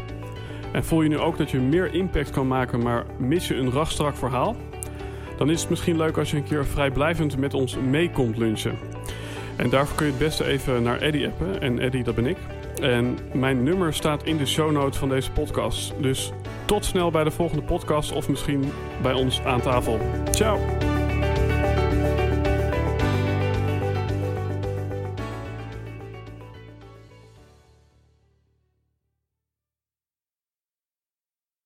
En 0.72 0.84
voel 0.84 1.02
je 1.02 1.10
nu 1.10 1.18
ook 1.18 1.38
dat 1.38 1.52
je 1.52 1.60
meer 1.60 1.94
impact 1.94 2.30
kan 2.30 2.48
maken, 2.48 2.84
maar 2.84 3.06
mis 3.18 3.48
je 3.48 3.56
een 3.56 3.72
rachtstrak 3.72 4.16
verhaal? 4.16 4.56
Dan 5.38 5.50
is 5.50 5.62
het 5.62 5.70
misschien 5.70 5.98
leuk 5.98 6.18
als 6.18 6.32
je 6.32 6.38
een 6.38 6.44
keer 6.44 6.66
vrijblijvend 6.66 7.38
met 7.38 7.54
ons 7.54 7.78
mee 7.78 8.12
komt 8.12 8.38
lunchen. 8.38 8.78
En 9.56 9.70
daarvoor 9.70 9.96
kun 9.96 10.06
je 10.06 10.12
het 10.12 10.22
beste 10.22 10.46
even 10.46 10.84
naar 10.84 11.02
Eddie 11.02 11.28
appen. 11.28 11.62
En 11.62 11.80
Eddie, 11.80 12.04
dat 12.04 12.16
ben 12.16 12.26
ik. 12.26 12.38
En 12.82 13.18
mijn 13.34 13.64
nummer 13.64 13.94
staat 13.94 14.24
in 14.24 14.38
de 14.38 14.46
show 14.46 14.72
notes 14.72 14.98
van 14.98 15.10
deze 15.10 15.32
podcast. 15.32 15.94
Dus 16.02 16.32
tot 16.66 16.86
snel 16.86 17.12
bij 17.12 17.24
de 17.24 17.32
volgende 17.32 17.64
podcast 17.64 18.12
of 18.12 18.30
misschien 18.30 18.64
bij 19.02 19.14
ons 19.14 19.42
aan 19.42 19.62
tafel. 19.62 20.00
Ciao! 20.32 20.60